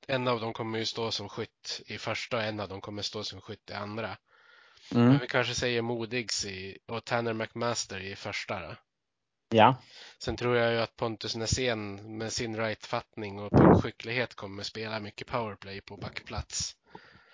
En 0.07 0.27
av 0.27 0.39
dem 0.39 0.53
kommer 0.53 0.79
ju 0.79 0.85
stå 0.85 1.11
som 1.11 1.29
skytt 1.29 1.81
i 1.85 1.97
första 1.97 2.37
och 2.37 2.43
en 2.43 2.59
av 2.59 2.69
dem 2.69 2.81
kommer 2.81 3.01
stå 3.01 3.23
som 3.23 3.41
skytt 3.41 3.69
i 3.69 3.73
andra. 3.73 4.17
Mm. 4.91 5.07
Men 5.07 5.19
vi 5.19 5.27
kanske 5.27 5.55
säger 5.55 5.81
Modigs 5.81 6.45
i, 6.45 6.77
och 6.87 7.05
Tanner 7.05 7.33
McMaster 7.33 7.99
i 7.99 8.15
första. 8.15 8.59
Då. 8.59 8.75
Ja. 9.49 9.75
Sen 10.19 10.35
tror 10.35 10.57
jag 10.57 10.71
ju 10.71 10.79
att 10.79 10.95
Pontus 10.95 11.35
Näsén 11.35 12.17
med 12.17 12.33
sin 12.33 12.57
right-fattning 12.57 13.39
och 13.39 13.51
puckskicklighet 13.51 14.35
kommer 14.35 14.63
spela 14.63 14.99
mycket 14.99 15.27
powerplay 15.27 15.81
på 15.81 15.97
backplats. 15.97 16.75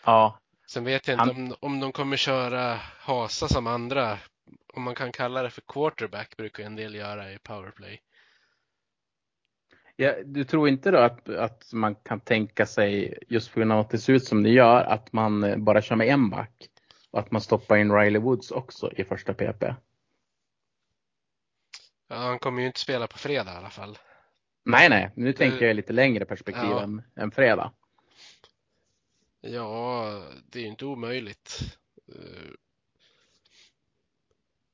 Ja. 0.04 0.40
Sen 0.68 0.84
vet 0.84 1.08
jag 1.08 1.22
inte 1.22 1.36
om, 1.36 1.56
om 1.60 1.80
de 1.80 1.92
kommer 1.92 2.18
köra 2.18 2.80
Hasa 3.00 3.48
som 3.48 3.68
andra. 3.68 4.20
Om 4.74 4.84
man 4.84 4.96
kan 4.96 5.12
kalla 5.12 5.44
det 5.44 5.50
för 5.50 5.62
quarterback 5.62 6.38
brukar 6.38 6.64
en 6.64 6.76
del 6.76 6.96
göra 6.96 7.34
i 7.34 7.40
powerplay. 7.40 8.02
Ja. 10.00 10.16
Du 10.26 10.44
tror 10.44 10.68
inte 10.70 10.92
då 10.92 10.98
att, 10.98 11.30
att 11.30 11.74
man 11.74 11.96
kan 11.96 12.20
tänka 12.20 12.66
sig, 12.66 13.18
just 13.28 13.54
på 13.54 13.60
grund 13.60 13.72
av 13.72 13.80
att 13.80 13.90
det 13.90 13.98
ser 13.98 14.14
ut 14.14 14.24
som 14.26 14.44
det 14.44 14.50
gör, 14.50 14.84
att 14.84 15.14
man 15.14 15.44
eh, 15.44 15.58
bara 15.58 15.82
kör 15.82 15.96
med 15.96 16.08
en 16.08 16.30
back? 16.30 16.70
Och 17.12 17.20
att 17.20 17.32
man 17.32 17.42
stoppar 17.42 17.78
in 17.78 17.92
Riley 17.92 18.22
Woods 18.22 18.52
också 18.52 18.92
i 18.98 19.04
första 19.04 19.34
PP? 19.34 19.64
Ja, 22.08 22.16
han 22.16 22.40
kommer 22.40 22.62
ju 22.62 22.68
inte 22.68 22.80
spela 22.80 23.08
på 23.08 23.18
fredag 23.18 23.54
i 23.54 23.56
alla 23.56 23.70
fall. 23.70 23.98
Nej, 24.66 24.90
nej. 24.90 25.12
Nu 25.16 25.26
Det- 25.32 25.38
tänker 25.38 25.62
jag 25.62 25.72
i 25.72 25.74
lite 25.74 25.94
längre 25.94 26.26
perspektiv 26.26 26.70
Ja. 26.70 26.84
än, 26.84 27.02
än 27.16 27.32
fredag. 27.32 27.72
Ja, 29.42 30.24
det 30.46 30.60
är 30.60 30.64
ju 30.64 30.70
inte 30.70 30.86
omöjligt. 30.86 31.60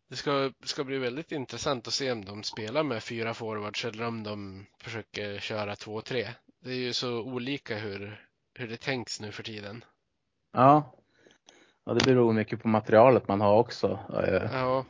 Det 0.07 0.15
ska, 0.15 0.51
ska 0.63 0.83
bli 0.83 0.97
väldigt 0.97 1.31
intressant 1.31 1.87
att 1.87 1.93
se 1.93 2.11
om 2.11 2.25
de 2.25 2.43
spelar 2.43 2.83
med 2.83 3.03
fyra 3.03 3.33
forwards 3.33 3.85
eller 3.85 4.07
om 4.07 4.23
de 4.23 4.65
försöker 4.79 5.39
köra 5.39 5.75
två, 5.75 6.01
tre. 6.01 6.27
Det 6.59 6.71
är 6.71 6.75
ju 6.75 6.93
så 6.93 7.21
olika 7.21 7.77
hur, 7.77 8.27
hur 8.53 8.67
det 8.67 8.77
tänks 8.77 9.19
nu 9.19 9.31
för 9.31 9.43
tiden. 9.43 9.83
Ja. 10.53 10.95
Och 11.83 11.95
det 11.95 12.05
beror 12.05 12.33
mycket 12.33 12.61
på 12.61 12.67
materialet 12.67 13.27
man 13.27 13.41
har 13.41 13.57
också. 13.57 13.99
Ja, 14.51 14.85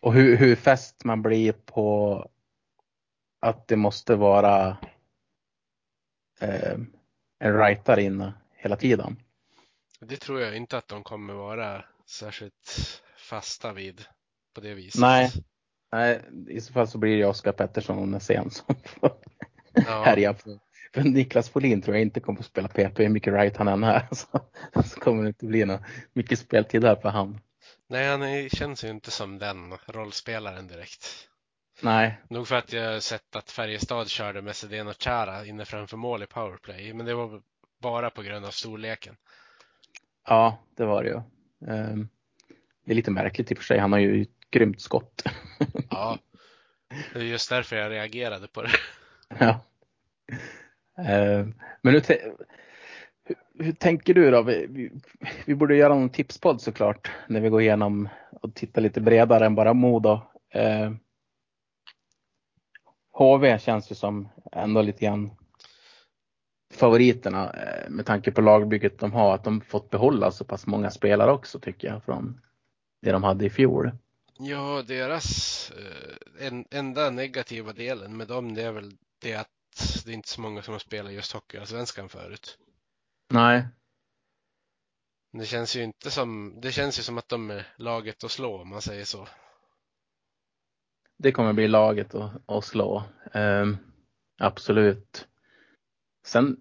Och 0.00 0.14
hur, 0.14 0.36
hur 0.36 0.56
fäst 0.56 1.04
man 1.04 1.22
blir 1.22 1.52
på 1.52 2.30
att 3.40 3.68
det 3.68 3.76
måste 3.76 4.14
vara 4.14 4.76
eh, 6.40 6.78
en 7.38 7.58
rightare 7.58 8.02
inne 8.02 8.32
hela 8.52 8.76
tiden. 8.76 9.16
det 10.00 10.16
tror 10.16 10.40
jag 10.40 10.56
inte 10.56 10.78
att 10.78 10.88
de 10.88 11.02
kommer 11.02 11.34
vara 11.34 11.84
särskilt 12.06 13.02
fasta 13.28 13.72
vid 13.72 14.04
på 14.54 14.60
det 14.60 14.74
viset. 14.74 15.00
Nej. 15.00 15.30
Nej, 15.92 16.20
i 16.48 16.60
så 16.60 16.72
fall 16.72 16.88
så 16.88 16.98
blir 16.98 17.16
det 17.18 17.24
Oskar 17.26 17.52
Pettersson 17.52 17.98
och 17.98 18.08
Näsén 18.08 18.50
som 18.50 18.74
får 18.84 19.12
Ja. 19.72 20.02
härja. 20.04 20.34
För, 20.34 20.58
för 20.94 21.02
Niklas 21.02 21.48
Folin 21.50 21.82
tror 21.82 21.96
jag 21.96 22.02
inte 22.02 22.20
kommer 22.20 22.40
att 22.40 22.46
spela 22.46 22.68
PP 22.68 22.98
hur 23.02 23.08
mycket 23.08 23.32
right 23.32 23.56
han 23.56 23.68
än 23.68 23.84
är. 23.84 24.08
Så, 24.14 24.26
så 24.84 25.00
kommer 25.00 25.22
det 25.22 25.28
inte 25.28 25.46
bli 25.46 25.64
något, 25.64 25.80
mycket 26.12 26.38
speltid 26.38 26.82
där 26.82 26.96
för 26.96 27.08
han. 27.08 27.40
Nej, 27.88 28.08
han 28.08 28.22
är, 28.22 28.48
känns 28.48 28.84
ju 28.84 28.88
inte 28.88 29.10
som 29.10 29.38
den 29.38 29.72
rollspelaren 29.86 30.66
direkt. 30.66 31.28
Nej, 31.82 32.20
Nog 32.30 32.48
för 32.48 32.56
att 32.56 32.72
jag 32.72 33.02
sett 33.02 33.36
att 33.36 33.50
Färjestad 33.50 34.08
körde 34.08 34.42
med 34.42 34.56
Sedin 34.56 34.88
och 34.88 35.02
Chara 35.02 35.46
inne 35.46 35.64
framför 35.64 35.96
mål 35.96 36.22
i 36.22 36.26
powerplay, 36.26 36.92
men 36.94 37.06
det 37.06 37.14
var 37.14 37.42
bara 37.82 38.10
på 38.10 38.22
grund 38.22 38.46
av 38.46 38.50
storleken. 38.50 39.16
ja 40.28 40.58
det 40.76 40.84
var 40.84 41.02
det 41.04 41.08
ju. 41.10 41.20
Ehm, 41.74 42.08
Det 42.88 42.92
är 42.92 42.96
lite 42.96 43.10
märkligt 43.10 43.50
i 43.50 43.54
och 43.54 43.58
för 43.58 43.64
sig. 43.64 43.78
Han 43.78 43.92
har 43.92 43.98
ju 43.98 44.22
ett 44.22 44.50
grymt 44.50 44.80
skott. 44.80 45.22
Ja, 45.90 46.18
det 47.12 47.18
är 47.18 47.24
just 47.24 47.50
därför 47.50 47.76
jag 47.76 47.90
reagerade 47.90 48.48
på 48.48 48.62
det. 48.62 48.70
Ja. 49.38 49.60
Eh, 50.98 51.46
Men 51.82 51.94
hur, 51.94 52.02
hur 53.58 53.72
tänker 53.72 54.14
du 54.14 54.30
då? 54.30 54.42
Vi, 54.42 54.66
vi, 54.70 54.90
vi 55.44 55.54
borde 55.54 55.76
göra 55.76 55.94
någon 55.94 56.10
tipspodd 56.10 56.60
såklart 56.60 57.10
när 57.26 57.40
vi 57.40 57.48
går 57.48 57.60
igenom 57.60 58.08
och 58.42 58.54
tittar 58.54 58.82
lite 58.82 59.00
bredare 59.00 59.46
än 59.46 59.54
bara 59.54 59.74
Modo. 59.74 60.20
Eh, 60.54 60.92
HV 63.12 63.58
känns 63.58 63.90
ju 63.90 63.94
som 63.94 64.28
ändå 64.52 64.82
lite 64.82 65.04
grann 65.04 65.30
favoriterna 66.74 67.52
eh, 67.52 67.90
med 67.90 68.06
tanke 68.06 68.30
på 68.30 68.40
lagbygget 68.40 68.98
de 68.98 69.12
har. 69.12 69.34
Att 69.34 69.44
de 69.44 69.60
fått 69.60 69.90
behålla 69.90 70.30
så 70.30 70.44
pass 70.44 70.66
många 70.66 70.90
spelare 70.90 71.32
också 71.32 71.60
tycker 71.60 71.88
jag 71.88 72.04
från 72.04 72.40
det 73.00 73.12
de 73.12 73.22
hade 73.22 73.46
i 73.46 73.50
fjol. 73.50 73.90
Ja, 74.38 74.82
deras 74.86 75.70
eh, 75.70 76.46
en, 76.46 76.64
enda 76.70 77.10
negativa 77.10 77.72
delen 77.72 78.16
med 78.16 78.28
dem 78.28 78.54
det 78.54 78.62
är 78.62 78.72
väl 78.72 78.92
det 79.18 79.34
att 79.34 79.48
det 80.04 80.10
är 80.10 80.14
inte 80.14 80.28
så 80.28 80.40
många 80.40 80.62
som 80.62 80.72
har 80.74 80.78
spelat 80.78 81.12
just 81.12 81.32
Hockeyallsvenskan 81.32 82.08
förut. 82.08 82.58
Nej, 83.30 83.66
Det 85.32 85.46
känns 85.46 85.76
ju 85.76 85.82
inte 85.82 86.10
som, 86.10 86.58
det 86.60 86.72
känns 86.72 86.98
ju 86.98 87.02
som 87.02 87.18
att 87.18 87.28
de 87.28 87.50
är 87.50 87.66
laget 87.76 88.24
att 88.24 88.30
slå 88.30 88.60
om 88.60 88.68
man 88.68 88.82
säger 88.82 89.04
så. 89.04 89.28
det 91.18 91.32
kommer 91.32 91.52
bli 91.52 91.68
laget 91.68 92.14
att, 92.14 92.32
att 92.46 92.64
slå. 92.64 93.04
Ehm, 93.32 93.76
absolut. 94.38 95.28
Sen 96.26 96.56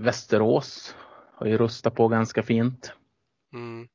Västerås 0.00 0.96
har 1.32 1.46
ju 1.46 1.58
rustat 1.58 1.94
på 1.94 2.08
ganska 2.08 2.42
fint. 2.42 2.92
Mm. 3.52 3.88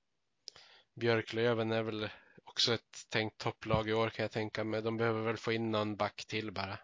Björklöven 1.00 1.72
är 1.72 1.84
väl 1.84 2.10
också 2.46 2.74
ett 2.74 3.10
tänkt 3.10 3.38
topplag 3.38 3.90
i 3.90 3.94
år 3.94 4.10
kan 4.10 4.24
jag 4.24 4.32
tänka 4.32 4.64
mig. 4.64 4.82
De 4.82 4.98
behöver 4.98 5.22
väl 5.22 5.38
få 5.38 5.52
in 5.52 5.72
någon 5.72 5.96
back 5.96 6.26
till 6.28 6.52
bara. 6.52 6.80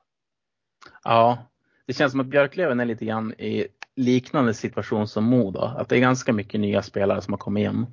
Ja, 1.03 1.47
det 1.85 1.93
känns 1.93 2.11
som 2.11 2.19
att 2.19 2.27
Björklöven 2.27 2.79
är 2.79 2.85
lite 2.85 3.05
grann 3.05 3.33
i 3.33 3.67
liknande 3.95 4.53
situation 4.53 5.07
som 5.07 5.23
Modo. 5.23 5.59
Att 5.59 5.89
det 5.89 5.97
är 5.97 5.99
ganska 5.99 6.33
mycket 6.33 6.59
nya 6.59 6.81
spelare 6.81 7.21
som 7.21 7.33
har 7.33 7.37
kommit 7.37 7.71
in. 7.71 7.85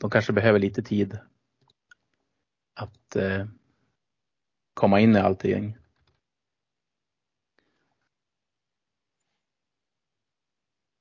De 0.00 0.10
kanske 0.10 0.32
behöver 0.32 0.58
lite 0.58 0.82
tid 0.82 1.18
att 2.74 3.16
eh, 3.16 3.46
komma 4.74 5.00
in 5.00 5.16
i 5.16 5.20
allting. 5.20 5.78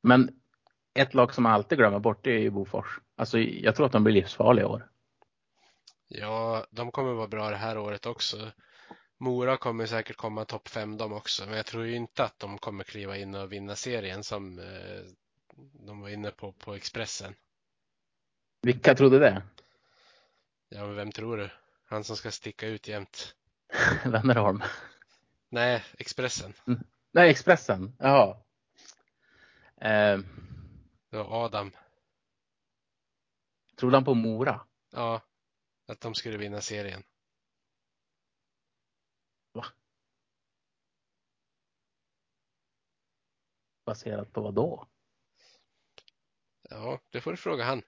Men 0.04 0.40
ett 0.94 1.14
lag 1.14 1.34
som 1.34 1.44
man 1.44 1.54
alltid 1.54 1.78
glömmer 1.78 2.00
bort 2.00 2.24
det 2.24 2.32
är 2.32 2.40
ju 2.40 2.50
Bofors. 2.50 3.00
Alltså 3.16 3.40
jag 3.40 3.76
tror 3.76 3.86
att 3.86 3.92
de 3.92 4.04
blir 4.04 4.14
livsfarliga 4.14 4.66
i 4.66 4.68
år. 4.68 4.90
Ja, 6.08 6.66
de 6.72 6.92
kommer 6.92 7.14
vara 7.14 7.28
bra 7.28 7.50
det 7.50 7.56
här 7.56 7.78
året 7.78 8.06
också. 8.06 8.52
Mora 9.18 9.58
kommer 9.58 9.86
säkert 9.86 10.16
komma 10.18 10.46
topp 10.46 10.68
fem 10.68 10.98
de 10.98 11.14
också, 11.14 11.46
men 11.46 11.56
jag 11.58 11.66
tror 11.66 11.86
ju 11.86 11.96
inte 11.96 12.24
att 12.24 12.40
de 12.40 12.58
kommer 12.58 12.84
kliva 12.84 13.18
in 13.18 13.36
och 13.36 13.52
vinna 13.52 13.76
serien 13.76 14.24
som 14.24 14.60
eh, 14.60 15.02
de 15.86 16.00
var 16.02 16.10
inne 16.10 16.32
på 16.32 16.52
på 16.52 16.74
Expressen. 16.76 17.36
Vilka 18.62 18.96
trodde 18.96 19.20
det? 19.20 19.42
Ja, 20.70 20.86
men 20.86 20.96
vem 20.96 21.12
tror 21.12 21.38
du? 21.38 21.50
Han 21.86 22.04
som 22.04 22.16
ska 22.18 22.32
sticka 22.32 22.68
ut 22.68 22.88
jämt. 22.88 23.36
Wennerholm? 24.06 24.64
Nej, 25.50 25.84
Expressen. 25.98 26.54
Nej, 27.12 27.30
Expressen. 27.30 27.96
Jaha. 28.00 28.38
Eh, 29.82 30.18
Det 31.10 31.18
var 31.18 31.46
Adam. 31.46 31.72
Trodde 33.84 33.98
han 33.98 34.04
på 34.04 34.14
Mora? 34.14 34.62
Ja, 34.92 35.22
att 35.88 36.02
de 36.02 36.16
skulle 36.16 36.38
vinna 36.38 36.62
serien. 36.62 37.04
Baserat 43.86 44.34
på 44.34 44.42
vad 44.42 44.54
då? 44.54 44.88
Ja, 46.70 47.00
det 47.10 47.22
får 47.22 47.32
du 47.32 47.38
fråga 47.38 47.64
han. 47.64 47.82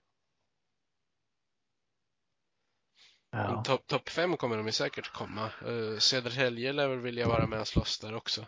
Ja. 3.30 3.64
Topp 3.64 3.88
top 3.88 4.10
fem 4.10 4.38
kommer 4.38 4.58
de 4.58 4.66
ju 4.66 4.72
säkert 4.72 5.14
komma. 5.14 5.52
Uh, 5.66 5.98
Södertälje 5.98 6.74
lär 6.74 6.88
väl 6.88 7.00
vilja 7.00 7.28
vara 7.28 7.48
med 7.48 7.60
och 7.60 7.68
slåss 7.68 8.00
där 8.00 8.16
också. 8.16 8.46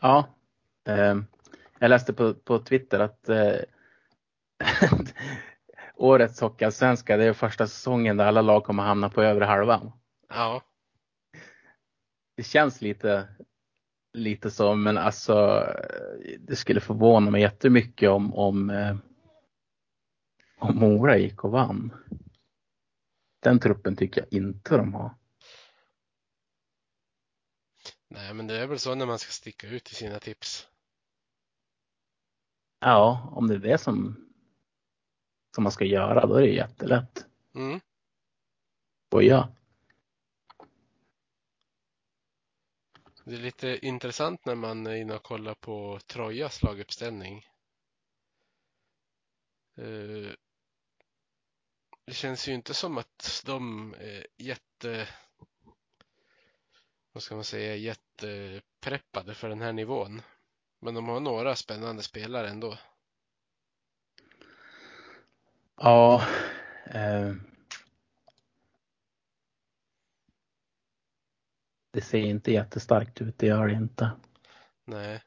ja. 0.00 0.34
Eh, 0.84 1.16
jag 1.78 1.88
läste 1.88 2.12
på, 2.12 2.34
på 2.34 2.58
Twitter 2.58 3.00
att 3.00 3.28
eh, 3.28 3.60
årets 5.98 6.40
Hockeyallsvenska, 6.40 7.16
det 7.16 7.24
är 7.24 7.32
första 7.32 7.66
säsongen 7.66 8.16
där 8.16 8.24
alla 8.24 8.42
lag 8.42 8.64
kommer 8.64 8.82
hamna 8.82 9.10
på 9.10 9.22
övre 9.22 9.44
halvan. 9.44 9.92
Ja, 10.28 10.62
Det 12.36 12.42
känns 12.42 12.80
lite, 12.80 13.28
lite 14.12 14.50
så, 14.50 14.74
men 14.74 14.98
alltså 14.98 15.66
det 16.38 16.56
skulle 16.56 16.80
förvåna 16.80 17.30
mig 17.30 17.40
jättemycket 17.42 18.10
om, 18.10 18.34
om, 18.34 18.70
eh, 18.70 18.96
om 20.58 20.76
Mora 20.76 21.18
gick 21.18 21.44
och 21.44 21.50
vann. 21.50 21.94
Den 23.42 23.60
truppen 23.60 23.96
tycker 23.96 24.20
jag 24.20 24.32
inte 24.32 24.76
de 24.76 24.94
har. 24.94 25.14
nej 28.10 28.34
men 28.34 28.46
det 28.46 28.58
är 28.58 28.66
väl 28.66 28.78
så 28.78 28.94
när 28.94 29.06
man 29.06 29.18
ska 29.18 29.30
sticka 29.30 29.66
ut 29.66 29.90
i 29.90 29.94
sina 29.94 30.18
tips. 30.18 30.68
Ja, 32.80 33.32
om 33.32 33.48
det 33.48 33.54
är 33.54 33.58
det 33.58 33.78
som, 33.78 34.27
som 35.54 35.64
man 35.64 35.72
ska 35.72 35.84
göra, 35.84 36.26
då 36.26 36.34
är 36.34 36.42
det 36.42 36.52
jättelätt. 36.52 37.26
Mm. 37.54 37.80
Skoja. 39.06 39.48
Det 43.24 43.34
är 43.34 43.38
lite 43.38 43.86
intressant 43.86 44.44
när 44.44 44.54
man 44.54 44.86
är 44.86 44.94
inne 44.94 45.14
och 45.14 45.22
kollar 45.22 45.54
på 45.54 45.98
Trojas 46.06 46.62
laguppställning. 46.62 47.46
Eh, 49.76 50.32
Det 52.08 52.14
känns 52.14 52.48
ju 52.48 52.54
inte 52.54 52.74
som 52.74 52.98
att 52.98 53.42
de 53.46 53.94
är 53.98 54.26
jätte, 54.36 55.08
vad 57.12 57.22
ska 57.22 57.34
man 57.34 57.44
säga, 57.44 57.76
jättepreppade 57.76 59.34
för 59.34 59.48
den 59.48 59.60
här 59.60 59.72
nivån. 59.72 60.22
Men 60.80 60.94
de 60.94 61.08
har 61.08 61.20
några 61.20 61.56
spännande 61.56 62.02
spelare 62.02 62.48
ändå. 62.48 62.78
Ja. 65.78 66.22
Eh, 66.86 67.34
det 71.90 72.00
ser 72.00 72.18
inte 72.18 72.52
jättestarkt 72.52 73.20
ut, 73.20 73.38
det 73.38 73.46
gör 73.46 73.66
det 73.68 73.74
inte. 73.74 74.10
Nej. 74.84 75.22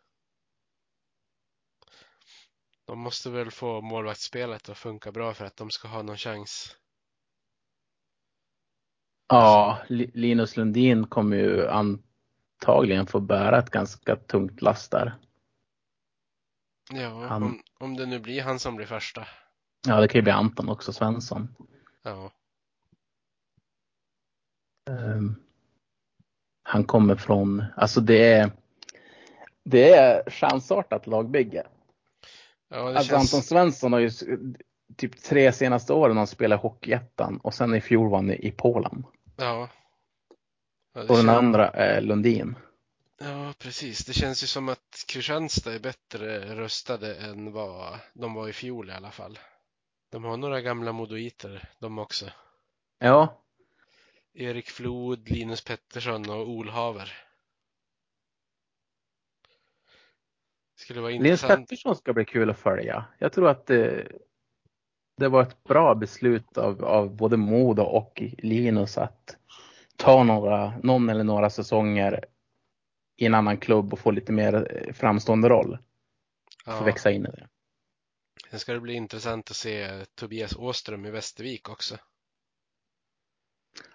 De 2.86 3.00
måste 3.00 3.30
väl 3.30 3.52
få 3.52 3.82
målvaktsspelet 3.82 4.70
att 4.70 4.78
funka 4.78 5.12
bra 5.12 5.34
för 5.34 5.46
att 5.46 5.58
de 5.58 5.70
ska 5.70 5.88
ha 5.88 6.02
någon 6.02 6.18
chans. 6.18 6.78
Ja, 9.28 9.82
Li- 9.88 10.12
Linus 10.14 10.58
Lundin 10.58 11.08
kommer 11.08 11.38
ju 11.38 11.68
antagligen 11.68 13.08
få 13.08 13.20
bära 13.20 13.60
ett 13.60 13.70
ganska 13.70 14.16
tungt 14.16 14.62
last 14.62 14.92
där. 14.92 15.18
Ja, 16.94 17.28
Han- 17.28 17.44
om, 17.44 17.62
om 17.80 17.98
det 17.98 18.06
nu 18.06 18.20
blir 18.20 18.42
han 18.42 18.60
som 18.60 18.76
blir 18.76 18.86
första. 18.88 19.28
Ja, 19.88 20.02
det 20.02 20.08
kan 20.08 20.20
ju 20.20 20.24
bli 20.24 20.32
Anton 20.32 20.70
också, 20.70 20.94
Svensson. 20.94 21.56
Ja, 22.04 22.32
Ehm, 24.90 25.36
han 26.64 26.84
kommer 26.84 27.16
från, 27.16 27.64
alltså 27.76 28.02
det 28.02 28.34
är, 28.34 28.52
det 29.66 29.94
är 29.94 30.30
chansartat 30.30 31.08
lagbygge. 31.08 31.68
ja 32.70 32.78
Alltså 32.98 33.04
känns... 33.10 33.34
Anton 33.34 33.42
Svensson 33.44 33.94
har 33.94 34.00
ju 34.00 34.10
typ 34.98 35.24
tre 35.24 35.52
senaste 35.52 35.94
åren 35.94 36.18
han 36.18 36.28
spelar 36.28 36.58
Hockeyettan 36.58 37.38
och 37.38 37.54
sen 37.54 37.76
i 37.76 37.82
fjol 37.82 38.10
var 38.10 38.18
han 38.18 38.32
i 38.32 38.52
Polen. 38.58 39.04
Ja. 39.36 39.70
Ja, 40.94 41.02
Och 41.02 41.08
den 41.08 41.16
känns... 41.16 41.30
andra 41.30 41.70
är 41.70 42.02
Lundin. 42.02 42.56
ja, 43.20 43.54
precis. 43.60 44.06
Det 44.06 44.14
känns 44.14 44.44
ju 44.44 44.48
som 44.48 44.70
att 44.70 45.06
Kristianstad 45.08 45.74
är 45.74 45.80
bättre 45.80 46.56
rustade 46.56 47.16
än 47.16 47.52
vad 47.52 48.00
de 48.14 48.34
var 48.34 48.48
i 48.50 48.54
fjol 48.54 48.90
i 48.90 48.94
alla 48.94 49.12
fall. 49.12 49.40
De 50.12 50.24
har 50.24 50.38
några 50.38 50.62
gamla 50.62 50.92
modoiter 50.92 51.70
de 51.80 52.00
också. 52.00 52.26
Ja, 53.00 53.42
Erik 54.34 54.70
Flod, 54.70 55.30
Linus 55.30 55.64
Pettersson 55.64 56.30
och 56.30 56.50
Olhaver. 56.50 57.14
Skulle 60.76 61.02
vara 61.02 61.12
Linus 61.12 61.26
intressant. 61.26 61.60
Pettersson 61.70 61.96
ska 61.96 62.14
bli 62.14 62.26
kul 62.26 62.50
att 62.50 62.60
följa. 62.60 63.06
Jag 63.18 63.34
tror 63.34 63.50
att 63.50 63.66
det, 63.66 64.08
det 65.18 65.28
var 65.28 65.42
ett 65.42 65.64
bra 65.64 65.96
beslut 65.96 66.58
av, 66.58 66.86
av 66.86 67.16
både 67.16 67.38
Modo 67.38 67.84
och 67.84 68.24
Linus 68.38 68.98
att 68.98 69.38
ta 69.96 70.24
några, 70.24 70.78
någon 70.84 71.10
eller 71.10 71.24
några 71.24 71.50
säsonger 71.50 72.26
i 73.18 73.26
en 73.26 73.34
annan 73.34 73.58
klubb 73.58 73.94
och 73.94 74.00
få 74.00 74.12
lite 74.12 74.32
mer 74.32 74.54
eh, 74.88 74.94
framstående 74.94 75.50
roll. 75.50 75.78
Få 76.66 76.72
Ja. 76.72 76.84
växa 76.84 77.12
in 77.12 77.26
i 77.26 77.30
det. 77.30 77.48
Sen 78.52 78.60
ska 78.60 78.74
det 78.74 78.80
bli 78.80 78.94
intressant 78.94 79.52
att 79.52 79.58
se 79.58 80.06
Tobias 80.06 80.56
Åström 80.56 81.06
i 81.06 81.12
Västervik 81.12 81.70
också. 81.70 81.98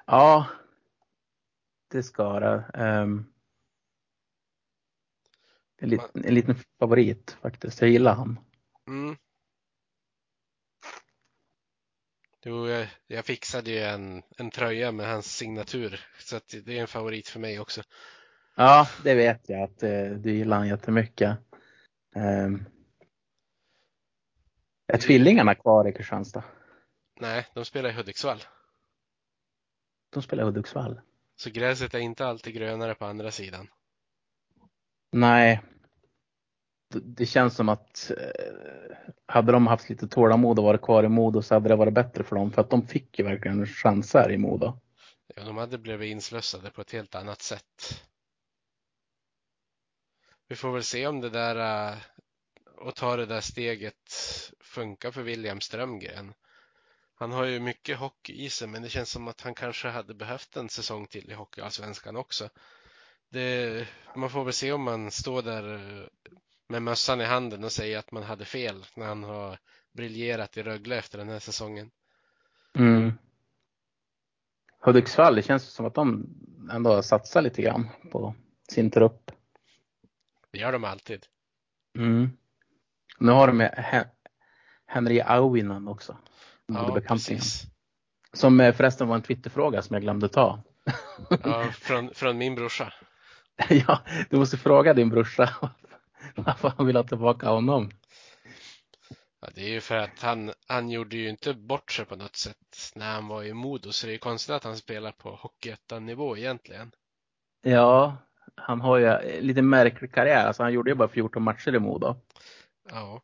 Ja, 0.07 0.47
det 1.91 2.03
ska 2.03 2.41
det. 2.41 2.71
Ehm, 2.75 3.25
en, 5.79 5.89
lit, 5.89 6.01
en 6.15 6.35
liten 6.35 6.55
favorit 6.79 7.37
faktiskt. 7.43 7.81
Jag 7.81 7.91
gillar 7.91 8.15
han. 8.15 8.39
Mm. 8.89 9.17
Jo, 12.45 12.69
jag, 12.69 12.89
jag 13.07 13.25
fixade 13.25 13.71
ju 13.71 13.79
en, 13.79 14.23
en 14.37 14.51
tröja 14.51 14.93
med 14.93 15.07
hans 15.07 15.37
signatur 15.37 16.07
så 16.19 16.37
att 16.37 16.55
det 16.65 16.79
är 16.79 16.81
en 16.81 16.89
favorit 16.89 17.29
för 17.29 17.41
mig 17.41 17.61
också. 17.61 17.83
Ja, 18.55 18.89
det 19.05 19.15
vet 19.15 19.49
jag 19.49 19.63
att 19.63 19.83
eh, 19.83 20.11
du 20.11 20.33
gillar 20.33 20.57
han 20.57 20.69
jättemycket. 20.69 21.39
Um, 22.15 22.67
är 24.97 25.01
tvillingarna 25.01 25.55
kvar 25.55 25.89
i 25.89 25.93
Kristianstad? 25.93 26.45
Nej, 27.21 27.47
de 27.55 27.65
spelar 27.65 27.91
i 27.91 27.93
Hudiksvall. 27.93 28.43
De 30.11 30.23
spelar 30.23 30.43
i 30.43 30.47
Hudiksvall. 30.47 31.01
Så 31.37 31.51
gräset 31.51 31.95
är 31.95 31.99
inte 31.99 32.27
alltid 32.27 32.55
grönare 32.55 32.95
på 32.95 33.05
andra 33.05 33.31
sidan. 33.31 33.69
Nej. 35.13 35.63
Det- 36.95 37.27
känns 37.27 37.57
som 37.57 37.69
att 37.69 38.11
eh, 38.11 38.97
hade 39.27 39.53
de 39.53 39.67
haft 39.67 39.89
lite 39.91 40.09
tålamod 40.09 40.59
och 40.59 40.65
varit 40.65 40.83
kvar 40.83 41.05
i 41.05 41.09
Modo 41.09 41.43
så 41.43 41.55
hade 41.55 41.69
det 41.69 41.77
varit 41.77 41.95
bättre 41.95 42.25
för 42.25 42.37
dem. 42.37 42.53
För 42.53 42.61
att 42.63 42.71
de 42.71 42.87
fick 42.87 43.19
ju 43.19 43.25
verkligen 43.25 43.67
chanser 43.67 44.31
i 44.33 44.39
Modo. 44.39 44.79
Ja, 45.35 45.45
de 45.45 45.57
hade 45.57 45.79
blivit 45.79 46.11
inslussade 46.13 46.71
på 46.71 46.81
ett 46.81 46.93
helt 46.93 47.15
annat 47.15 47.43
sätt. 47.43 48.05
Vi 50.49 50.57
får 50.57 50.73
väl 50.73 50.83
se 50.85 51.07
om 51.07 51.21
det 51.21 51.31
där 51.31 51.89
äh, 51.93 51.99
och 52.77 52.95
ta 52.95 53.17
det 53.17 53.27
där 53.27 53.41
steget 53.41 54.13
funkar 54.61 55.11
för 55.11 55.23
William 55.23 55.61
Strömgren. 55.61 56.35
Han 57.19 57.33
har 57.33 57.45
ju 57.45 57.61
mycket 57.61 57.99
hockey 57.99 58.45
i 58.45 58.51
sig, 58.51 58.69
men 58.69 58.83
det 58.83 58.89
känns 58.89 59.11
som 59.11 59.29
att 59.29 59.41
han 59.41 59.55
kanske 59.55 59.89
hade 59.89 60.15
behövt 60.15 60.57
en 60.57 60.69
säsong 60.69 61.07
till 61.07 61.31
i 61.31 61.35
Hockeyallsvenskan 61.35 62.17
också. 62.17 62.49
Det, 63.29 63.89
man 64.17 64.31
får 64.31 64.45
väl 64.45 64.53
se 64.53 64.73
om 64.73 64.83
man 64.83 65.11
står 65.11 65.43
där 65.43 65.75
eh, 65.75 66.07
med 66.69 66.83
mössan 66.83 67.21
i 67.21 67.25
handen 67.25 67.65
och 67.65 67.73
säger 67.73 67.99
att 67.99 68.13
man 68.13 68.23
hade 68.23 68.45
fel 68.45 68.87
när 68.95 69.07
han 69.07 69.25
har 69.25 69.59
briljerat 69.93 70.57
i 70.57 70.63
Rögle 70.63 70.97
efter 70.97 71.19
den 71.19 71.29
här 71.29 71.39
säsongen. 71.39 71.91
Mm. 72.79 73.13
Hudiksvall, 74.81 75.35
det 75.35 75.43
känns 75.43 75.65
som 75.65 75.87
att 75.87 75.95
de 75.95 76.27
ändå 76.73 77.03
satsar 77.03 77.43
lite 77.43 77.63
grann 77.63 77.89
på 78.13 78.35
sin 78.69 78.91
trupp. 78.91 79.31
Det 80.51 80.59
gör 80.59 80.73
de 80.73 80.85
alltid. 80.85 81.27
Mm. 81.99 82.31
Nu 83.19 83.33
har 83.33 83.47
de 83.47 83.57
med 83.57 83.75
Hen- 83.77 84.09
Henry 84.87 85.21
Auvinen 85.21 85.89
också. 85.89 86.17
Ja, 86.67 87.01
precis. 87.09 87.63
Som 88.33 88.61
eh, 88.61 88.75
förresten 88.75 89.09
var 89.09 89.17
en 89.17 89.23
Twitterfråga 89.23 89.83
som 89.83 89.95
jag 89.95 90.03
glömde 90.03 90.29
ta. 90.29 90.63
Ja, 91.45 91.65
från, 91.73 92.15
från 92.15 92.39
min 92.39 92.55
brorsa. 92.55 92.93
ja, 93.69 94.01
du 94.31 94.37
måste 94.37 94.57
fråga 94.57 94.95
din 94.95 95.09
brorsa 95.09 95.51
varför 96.35 96.73
han 96.77 96.87
vill 96.87 96.97
ha 96.97 97.03
tillbaka 97.03 97.49
honom. 97.49 97.91
Ja, 99.41 99.49
det 99.55 99.61
är 99.61 99.69
ju 99.69 99.81
för 99.81 99.97
att 99.97 100.23
han, 100.23 100.53
han 100.69 100.91
gjorde 100.91 101.17
ju 101.17 101.29
inte 101.29 101.55
bort 101.55 101.93
sig 101.93 102.05
på 102.05 102.17
något 102.17 102.37
sätt 102.37 102.93
när 102.95 103.13
han 103.13 103.29
var 103.29 103.45
i 103.45 103.53
Modo, 103.53 103.93
så 103.93 104.07
det 104.07 104.15
är 104.15 104.19
konstigt 104.19 104.55
att 104.55 104.65
han 104.65 104.77
spelar 104.77 105.13
på 105.13 105.31
Hockeyettan-nivå 105.31 106.37
egentligen. 106.37 106.93
Ja, 107.63 108.17
han 108.55 108.81
har 108.81 108.99
ju 108.99 109.41
lite 109.41 109.63
märklig 109.63 110.13
karriär. 110.13 110.47
Alltså 110.47 110.63
han 110.63 110.73
gjorde 110.73 110.91
ju 110.91 110.95
bara 110.95 111.09
14 111.09 111.43
matcher 111.43 111.75
i 111.75 111.79
Modo. 111.79 112.17
Ja, 112.89 113.23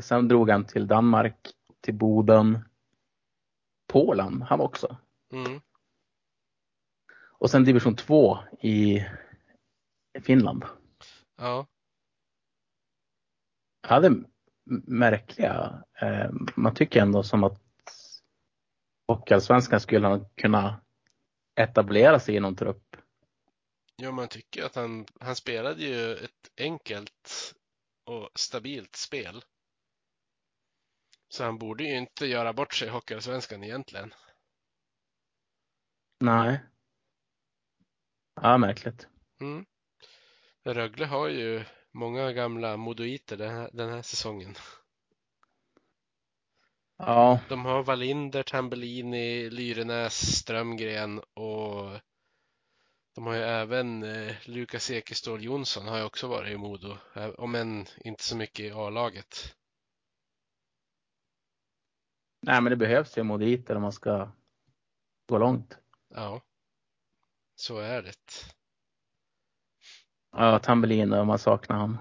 Sen 0.00 0.28
drog 0.28 0.50
han 0.50 0.66
till 0.66 0.86
Danmark, 0.86 1.50
till 1.80 1.94
Boden, 1.94 2.58
Polen 3.86 4.42
han 4.42 4.60
också. 4.60 4.96
mm. 5.32 5.60
Och 7.38 7.50
sen 7.50 7.64
division 7.64 7.96
2 7.96 8.38
i 8.60 9.04
Finland. 10.22 10.64
ja, 11.36 11.66
hade 13.82 14.06
m- 14.06 14.26
märkliga, 14.86 15.84
eh, 16.00 16.30
man 16.56 16.74
tycker 16.74 17.02
ändå 17.02 17.22
som 17.22 17.44
att 17.44 17.60
Hockeyallsvenskan 19.08 19.80
skulle 19.80 20.06
han 20.08 20.26
kunna 20.34 20.80
etablera 21.60 22.20
sig 22.20 22.34
i 22.34 22.40
någon 22.40 22.56
trupp. 22.56 22.96
ja 23.96 24.10
man 24.12 24.28
tycker 24.28 24.64
att 24.64 24.74
han, 24.74 25.06
han 25.20 25.36
spelade 25.36 25.82
ju 25.84 26.14
ett 26.14 26.50
enkelt 26.60 27.54
och 28.04 28.30
stabilt 28.34 28.96
spel. 28.96 29.44
Så 31.28 31.44
han 31.44 31.58
borde 31.58 31.84
ju 31.84 31.96
inte 31.96 32.26
göra 32.26 32.52
bort 32.52 32.74
sig 32.74 32.88
i 32.88 32.90
Hockeyallsvenskan 32.90 33.64
egentligen. 33.64 34.14
Nej. 36.20 36.60
Ja, 38.40 38.58
märkligt. 38.58 39.08
Mm. 39.40 39.66
Rögle 40.64 41.06
har 41.06 41.28
ju 41.28 41.64
många 41.92 42.32
gamla 42.32 42.76
modoiter 42.76 43.36
den 43.36 43.54
här, 43.54 43.70
den 43.72 43.90
här 43.90 44.02
säsongen. 44.02 44.54
Ja, 46.96 47.40
De 47.48 47.64
har 47.64 47.82
Wallinder, 47.82 48.42
Tambellini, 48.42 49.50
Lyrenäs, 49.50 50.36
Strömgren 50.36 51.18
och 51.18 52.00
de 53.14 53.26
har 53.26 53.34
ju 53.34 53.40
även 53.42 54.02
eh, 54.02 54.34
Lukas 54.44 54.90
Ekeståhl 54.90 55.44
Jonsson 55.44 55.86
har 55.88 55.98
ju 55.98 56.04
också 56.04 56.28
varit 56.28 56.52
i 56.52 56.56
Modo, 56.56 56.96
eh, 57.14 57.28
om 57.28 57.54
än 57.54 57.86
inte 57.96 58.24
så 58.24 58.36
mycket 58.36 58.60
i 58.60 58.70
A-laget. 58.70 59.54
nej 62.42 62.60
men 62.60 62.70
det 62.70 62.76
behövs 62.76 63.18
ju 63.18 63.22
moditer 63.22 63.76
om 63.76 63.82
man 63.82 63.92
ska 63.92 64.32
gå 65.28 65.38
långt. 65.38 65.78
Ja, 66.08 66.42
så 67.54 67.78
är 67.78 68.02
det. 68.02 68.14
Ja, 70.32 70.58
Tambellin 70.58 71.12
om 71.12 71.26
man 71.26 71.38
saknar 71.38 71.76
han. 71.76 71.98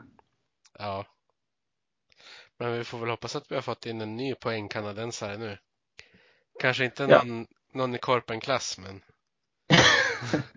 Ja. 0.80 1.06
Men 2.58 2.74
vi 2.74 2.84
får 2.84 3.00
väl 3.00 3.10
hoppas 3.10 3.36
att 3.36 3.52
vi 3.52 3.56
har 3.56 3.62
fått 3.62 3.86
in 3.86 4.02
en 4.02 4.16
ny 4.16 4.36
poängkanadensare 4.36 5.38
nu. 5.38 5.58
Kanske 6.60 6.86
inte 6.86 7.04
Ja. 7.04 7.24
någon, 7.24 7.48
någon 7.74 7.96
i 7.96 7.98
korpenklass, 7.98 8.78
men 8.78 9.04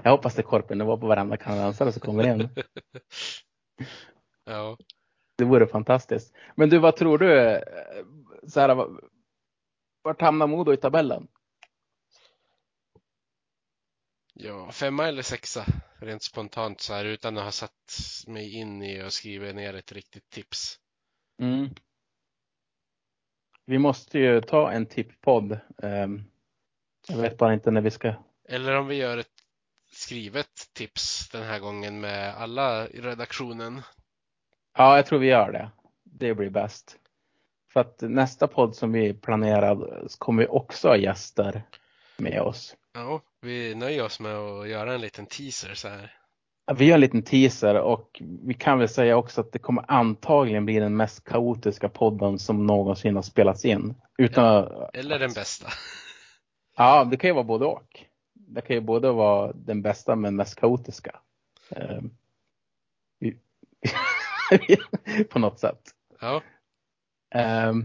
Jag 0.04 0.10
hoppas 0.10 0.34
det 0.34 0.42
korpen 0.42 0.78
det 0.78 0.84
var 0.84 0.96
på 0.96 1.06
varenda 1.06 1.36
kanadensare 1.36 1.92
som 1.92 2.00
kommer 2.00 2.26
in. 2.26 2.48
ja. 4.44 4.76
Det 5.36 5.44
vore 5.44 5.66
fantastiskt. 5.66 6.34
Men 6.54 6.68
du, 6.70 6.78
vad 6.78 6.96
tror 6.96 7.18
du? 7.18 7.40
eh, 7.40 7.62
Så 8.46 8.60
här, 8.60 8.74
vad- 8.74 9.00
vart 10.02 10.20
hamnar 10.20 10.46
Modo 10.46 10.72
i 10.72 10.76
tabellen? 10.76 11.28
Ja, 14.34 14.70
femma 14.72 15.08
eller 15.08 15.22
sexa 15.22 15.64
rent 15.98 16.22
spontant 16.22 16.80
så 16.80 16.94
här 16.94 17.04
utan 17.04 17.38
att 17.38 17.44
ha 17.44 17.50
satt 17.52 17.92
mig 18.26 18.54
in 18.54 18.82
i 18.82 19.02
och 19.02 19.12
skrivit 19.12 19.54
ner 19.54 19.74
ett 19.74 19.92
riktigt 19.92 20.30
tips. 20.30 20.78
Mm. 21.42 21.68
Vi 23.64 23.78
måste 23.78 24.18
ju 24.18 24.40
ta 24.40 24.70
en 24.72 24.86
tipppodd. 24.86 25.58
Ehm, 25.82 26.24
Jag 27.08 27.16
vet 27.16 27.38
bara 27.38 27.54
inte 27.54 27.70
när 27.70 27.80
vi 27.80 27.90
ska. 27.90 28.14
Eller 28.48 28.74
om 28.76 28.86
vi 28.86 28.94
gör 28.94 29.18
ett 29.18 29.39
skrivet 30.00 30.46
tips 30.74 31.28
den 31.28 31.42
här 31.42 31.58
gången 31.58 32.00
med 32.00 32.34
alla 32.36 32.88
i 32.88 33.00
redaktionen. 33.00 33.82
Ja, 34.78 34.96
jag 34.96 35.06
tror 35.06 35.18
vi 35.18 35.26
gör 35.26 35.52
det. 35.52 35.70
Det 36.04 36.34
blir 36.34 36.50
bäst. 36.50 36.96
För 37.72 37.80
att 37.80 38.00
nästa 38.00 38.46
podd 38.46 38.76
som 38.76 38.92
vi 38.92 39.14
planerar 39.14 39.78
kommer 40.18 40.42
vi 40.42 40.48
också 40.48 40.88
ha 40.88 40.96
gäster 40.96 41.62
med 42.16 42.40
oss. 42.42 42.76
Ja, 42.94 43.20
vi 43.40 43.74
nöjer 43.74 44.04
oss 44.04 44.20
med 44.20 44.36
att 44.36 44.68
göra 44.68 44.94
en 44.94 45.00
liten 45.00 45.26
teaser 45.26 45.74
så 45.74 45.88
här. 45.88 46.16
Vi 46.74 46.84
gör 46.84 46.94
en 46.94 47.00
liten 47.00 47.22
teaser 47.22 47.74
och 47.80 48.22
vi 48.42 48.54
kan 48.54 48.78
väl 48.78 48.88
säga 48.88 49.16
också 49.16 49.40
att 49.40 49.52
det 49.52 49.58
kommer 49.58 49.84
antagligen 49.88 50.64
bli 50.64 50.78
den 50.78 50.96
mest 50.96 51.24
kaotiska 51.24 51.88
podden 51.88 52.38
som 52.38 52.66
någonsin 52.66 53.14
har 53.16 53.22
spelats 53.22 53.64
in. 53.64 53.94
Utan 54.18 54.44
att- 54.44 54.96
Eller 54.96 55.18
den 55.18 55.32
bästa. 55.32 55.68
Ja, 56.76 57.04
det 57.04 57.16
kan 57.16 57.28
ju 57.28 57.34
vara 57.34 57.44
både 57.44 57.64
och. 57.64 58.04
Det 58.54 58.60
kan 58.60 58.76
ju 58.76 58.80
både 58.82 59.12
vara 59.12 59.52
den 59.52 59.82
bästa 59.82 60.16
men 60.16 60.36
mest 60.36 60.56
kaotiska. 60.56 61.20
Vi- 63.18 63.40
på 65.30 65.38
något 65.38 65.60
sätt. 65.60 65.80
Ja, 66.20 66.42
Ehm, 67.34 67.84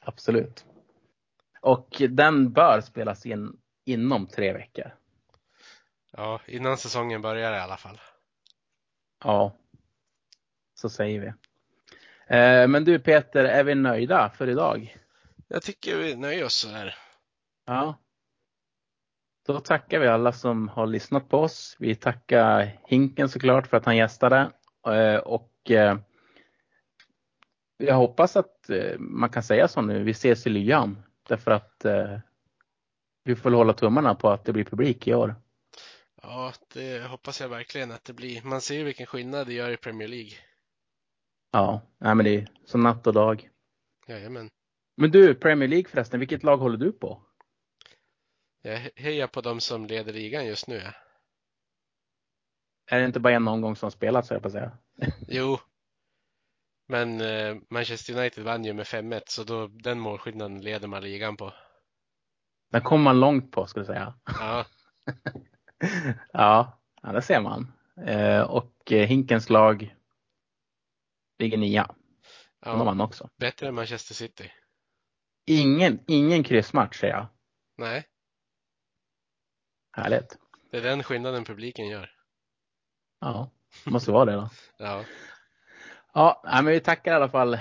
absolut. 0.00 0.64
Och 1.60 2.02
den 2.10 2.52
bör 2.52 2.80
spelas 2.80 3.26
in 3.26 3.56
inom 3.84 4.26
tre 4.26 4.52
veckor. 4.52 4.94
ja, 6.12 6.40
innan 6.46 6.76
säsongen 6.78 7.22
börjar 7.22 7.52
i 7.52 7.58
alla 7.58 7.76
fall. 7.76 8.00
Ja, 9.24 9.56
så 10.74 10.88
säger 10.88 11.20
vi. 11.20 11.32
Ehm, 12.26 12.70
men 12.70 12.84
du 12.84 12.98
Peter, 12.98 13.44
är 13.44 13.64
vi 13.64 13.74
nöjda 13.74 14.30
för 14.30 14.48
idag? 14.48 14.96
Jag 15.48 15.62
tycker 15.62 15.96
vi 15.96 16.16
nöjer 16.16 16.44
oss 16.44 16.54
så 16.54 16.68
här. 16.68 16.94
Ja. 17.64 17.98
Då 19.46 19.60
tackar 19.60 20.00
vi 20.00 20.08
alla 20.08 20.32
som 20.32 20.68
har 20.68 20.86
lyssnat 20.86 21.28
på 21.28 21.38
oss. 21.38 21.76
Vi 21.78 21.94
tackar 21.94 22.78
Hinken 22.86 23.28
såklart 23.28 23.66
för 23.66 23.76
att 23.76 23.84
han 23.84 23.96
gästade. 23.96 24.52
Eh, 24.86 25.16
Och 25.16 25.70
eh, 25.70 25.98
jag 27.76 27.94
hoppas 27.94 28.36
att 28.36 28.70
eh, 28.70 28.98
man 28.98 29.30
kan 29.30 29.42
säga 29.42 29.68
så 29.68 29.82
nu. 29.82 30.02
Vi 30.02 30.10
ses 30.10 30.46
i 30.46 30.50
lyan. 30.50 31.02
Därför 31.28 31.50
att 31.50 31.86
vi 33.24 33.36
får 33.36 33.50
hålla 33.50 33.72
tummarna 33.72 34.14
på 34.14 34.30
att 34.30 34.44
det 34.44 34.52
blir 34.52 34.64
publik 34.64 35.06
i 35.06 35.14
år. 35.14 35.34
Ja, 36.22 36.52
det 36.74 37.08
hoppas 37.08 37.40
jag 37.40 37.48
verkligen 37.48 37.92
att 37.92 38.04
det 38.04 38.12
blir. 38.12 38.42
Man 38.42 38.60
ser 38.60 38.74
ju 38.74 38.84
vilken 38.84 39.06
skillnad 39.06 39.46
det 39.46 39.52
gör 39.52 39.70
i 39.70 39.76
Premier 39.76 40.08
League. 40.08 40.32
Ja, 41.52 41.80
nej, 41.98 42.14
men 42.14 42.24
det 42.24 42.34
är 42.36 42.48
som 42.64 42.82
natt 42.82 43.06
och 43.06 43.12
dag. 43.12 43.48
Jajamän. 44.08 44.48
Men 44.96 45.10
du, 45.10 45.34
Premier 45.34 45.68
League 45.68 45.90
förresten, 45.90 46.20
vilket 46.20 46.42
lag 46.42 46.56
håller 46.56 46.76
du 46.78 46.92
på? 46.92 47.22
Jag 48.66 48.76
he- 48.78 48.90
hejar 48.96 49.26
på 49.26 49.40
de 49.40 49.60
som 49.60 49.86
leder 49.86 50.12
ligan 50.12 50.46
just 50.46 50.68
nu. 50.68 50.82
Är 52.86 52.98
det 53.00 53.04
inte 53.06 53.20
bara 53.20 53.34
en 53.34 53.48
omgång 53.48 53.76
som 53.76 53.90
spelats, 53.90 54.28
så 54.28 54.34
jag 54.34 54.42
på 54.42 54.50
säga? 54.50 54.78
Jo. 55.28 55.58
Men 56.88 57.20
eh, 57.20 57.56
Manchester 57.70 58.18
United 58.18 58.44
vann 58.44 58.64
ju 58.64 58.72
med 58.72 58.86
5-1 58.86 59.22
så 59.26 59.44
då, 59.44 59.66
den 59.66 60.00
målskillnaden 60.00 60.60
leder 60.60 60.88
man 60.88 61.02
ligan 61.02 61.36
på. 61.36 61.52
Den 62.70 62.82
kommer 62.82 63.04
man 63.04 63.20
långt 63.20 63.52
på, 63.52 63.66
skulle 63.66 63.86
jag 63.86 63.94
säga. 63.96 64.14
Ja, 64.24 64.66
ja, 66.32 66.80
ja, 67.02 67.12
det 67.12 67.22
ser 67.22 67.40
man. 67.40 67.72
Eh, 68.06 68.40
och 68.40 68.92
eh, 68.92 69.06
Hinkens 69.06 69.50
lag 69.50 69.96
ligger 71.38 71.58
nia. 71.58 71.86
De 72.60 72.70
ja 72.70 72.84
vann 72.84 73.00
också. 73.00 73.30
bättre 73.36 73.68
än 73.68 73.74
Manchester 73.74 74.14
City. 74.14 74.52
Ingen, 75.46 75.98
ingen 76.06 76.44
kryssmatch 76.44 77.00
säger 77.00 77.14
jag. 77.14 77.26
Nej, 77.76 78.04
Härligt. 79.96 80.38
det 80.70 80.76
är 80.76 80.82
den 80.82 81.02
skillnaden 81.02 81.44
publiken 81.44 81.86
gör. 81.88 82.10
Ja, 83.20 83.50
det 83.84 83.90
måste 83.90 84.10
vara 84.12 84.24
det 84.24 84.32
då. 84.32 84.50
Ja, 84.78 85.04
Ja, 86.14 86.42
men 86.44 86.66
vi 86.66 86.80
tackar 86.80 87.12
i 87.12 87.14
alla 87.14 87.28
fall 87.28 87.58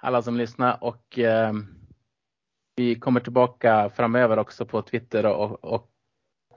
alla 0.00 0.22
som 0.22 0.36
lyssnar 0.36 0.84
och 0.84 1.18
eh, 1.18 1.52
vi 2.76 2.94
kommer 2.94 3.20
tillbaka 3.20 3.90
framöver 3.96 4.38
också 4.38 4.66
på 4.66 4.82
Twitter 4.82 5.26
och, 5.26 5.64
och 5.64 5.88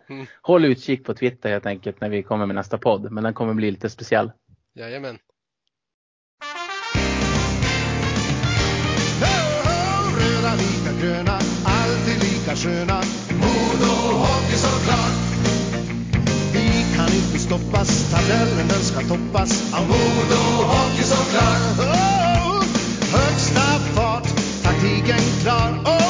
Mm. 0.10 0.26
håll 0.42 0.66
utkik 0.66 1.06
på 1.06 1.14
Twitter 1.14 1.50
helt 1.50 1.66
enkelt 1.66 2.02
när 2.02 2.10
vi 2.10 2.24
kommer 2.24 2.46
med 2.46 2.56
nästa 2.56 2.78
podd. 2.78 3.12
Men 3.12 3.24
den 3.24 3.34
kommer 3.34 3.54
bli 3.54 3.72
lite 3.72 3.90
speciell. 3.90 4.32
jajamän. 4.74 5.20
Röda 10.20 10.56
lika 10.56 10.92
gröna, 11.02 11.40
alltid 11.66 12.24
lika 12.24 12.56
sköna 12.56 13.02
fotboll, 13.76 14.14
hockey 14.14 14.58
såklart. 14.58 15.16
Vi 16.54 16.86
kan 16.96 17.08
inte 17.08 17.40
stoppas, 17.40 18.12
tabellen 18.12 18.68
den 18.68 18.84
ska 18.84 19.00
toppas 19.00 19.74
av 19.74 19.88
mod 19.88 20.32
och 20.32 20.66
hockey 20.66 21.04
såklart. 21.04 21.80
Oh, 21.80 22.64
högsta 23.12 23.80
fart, 23.96 24.28
taktiken 24.64 25.20
klar. 25.42 25.80
Oh. 25.86 26.05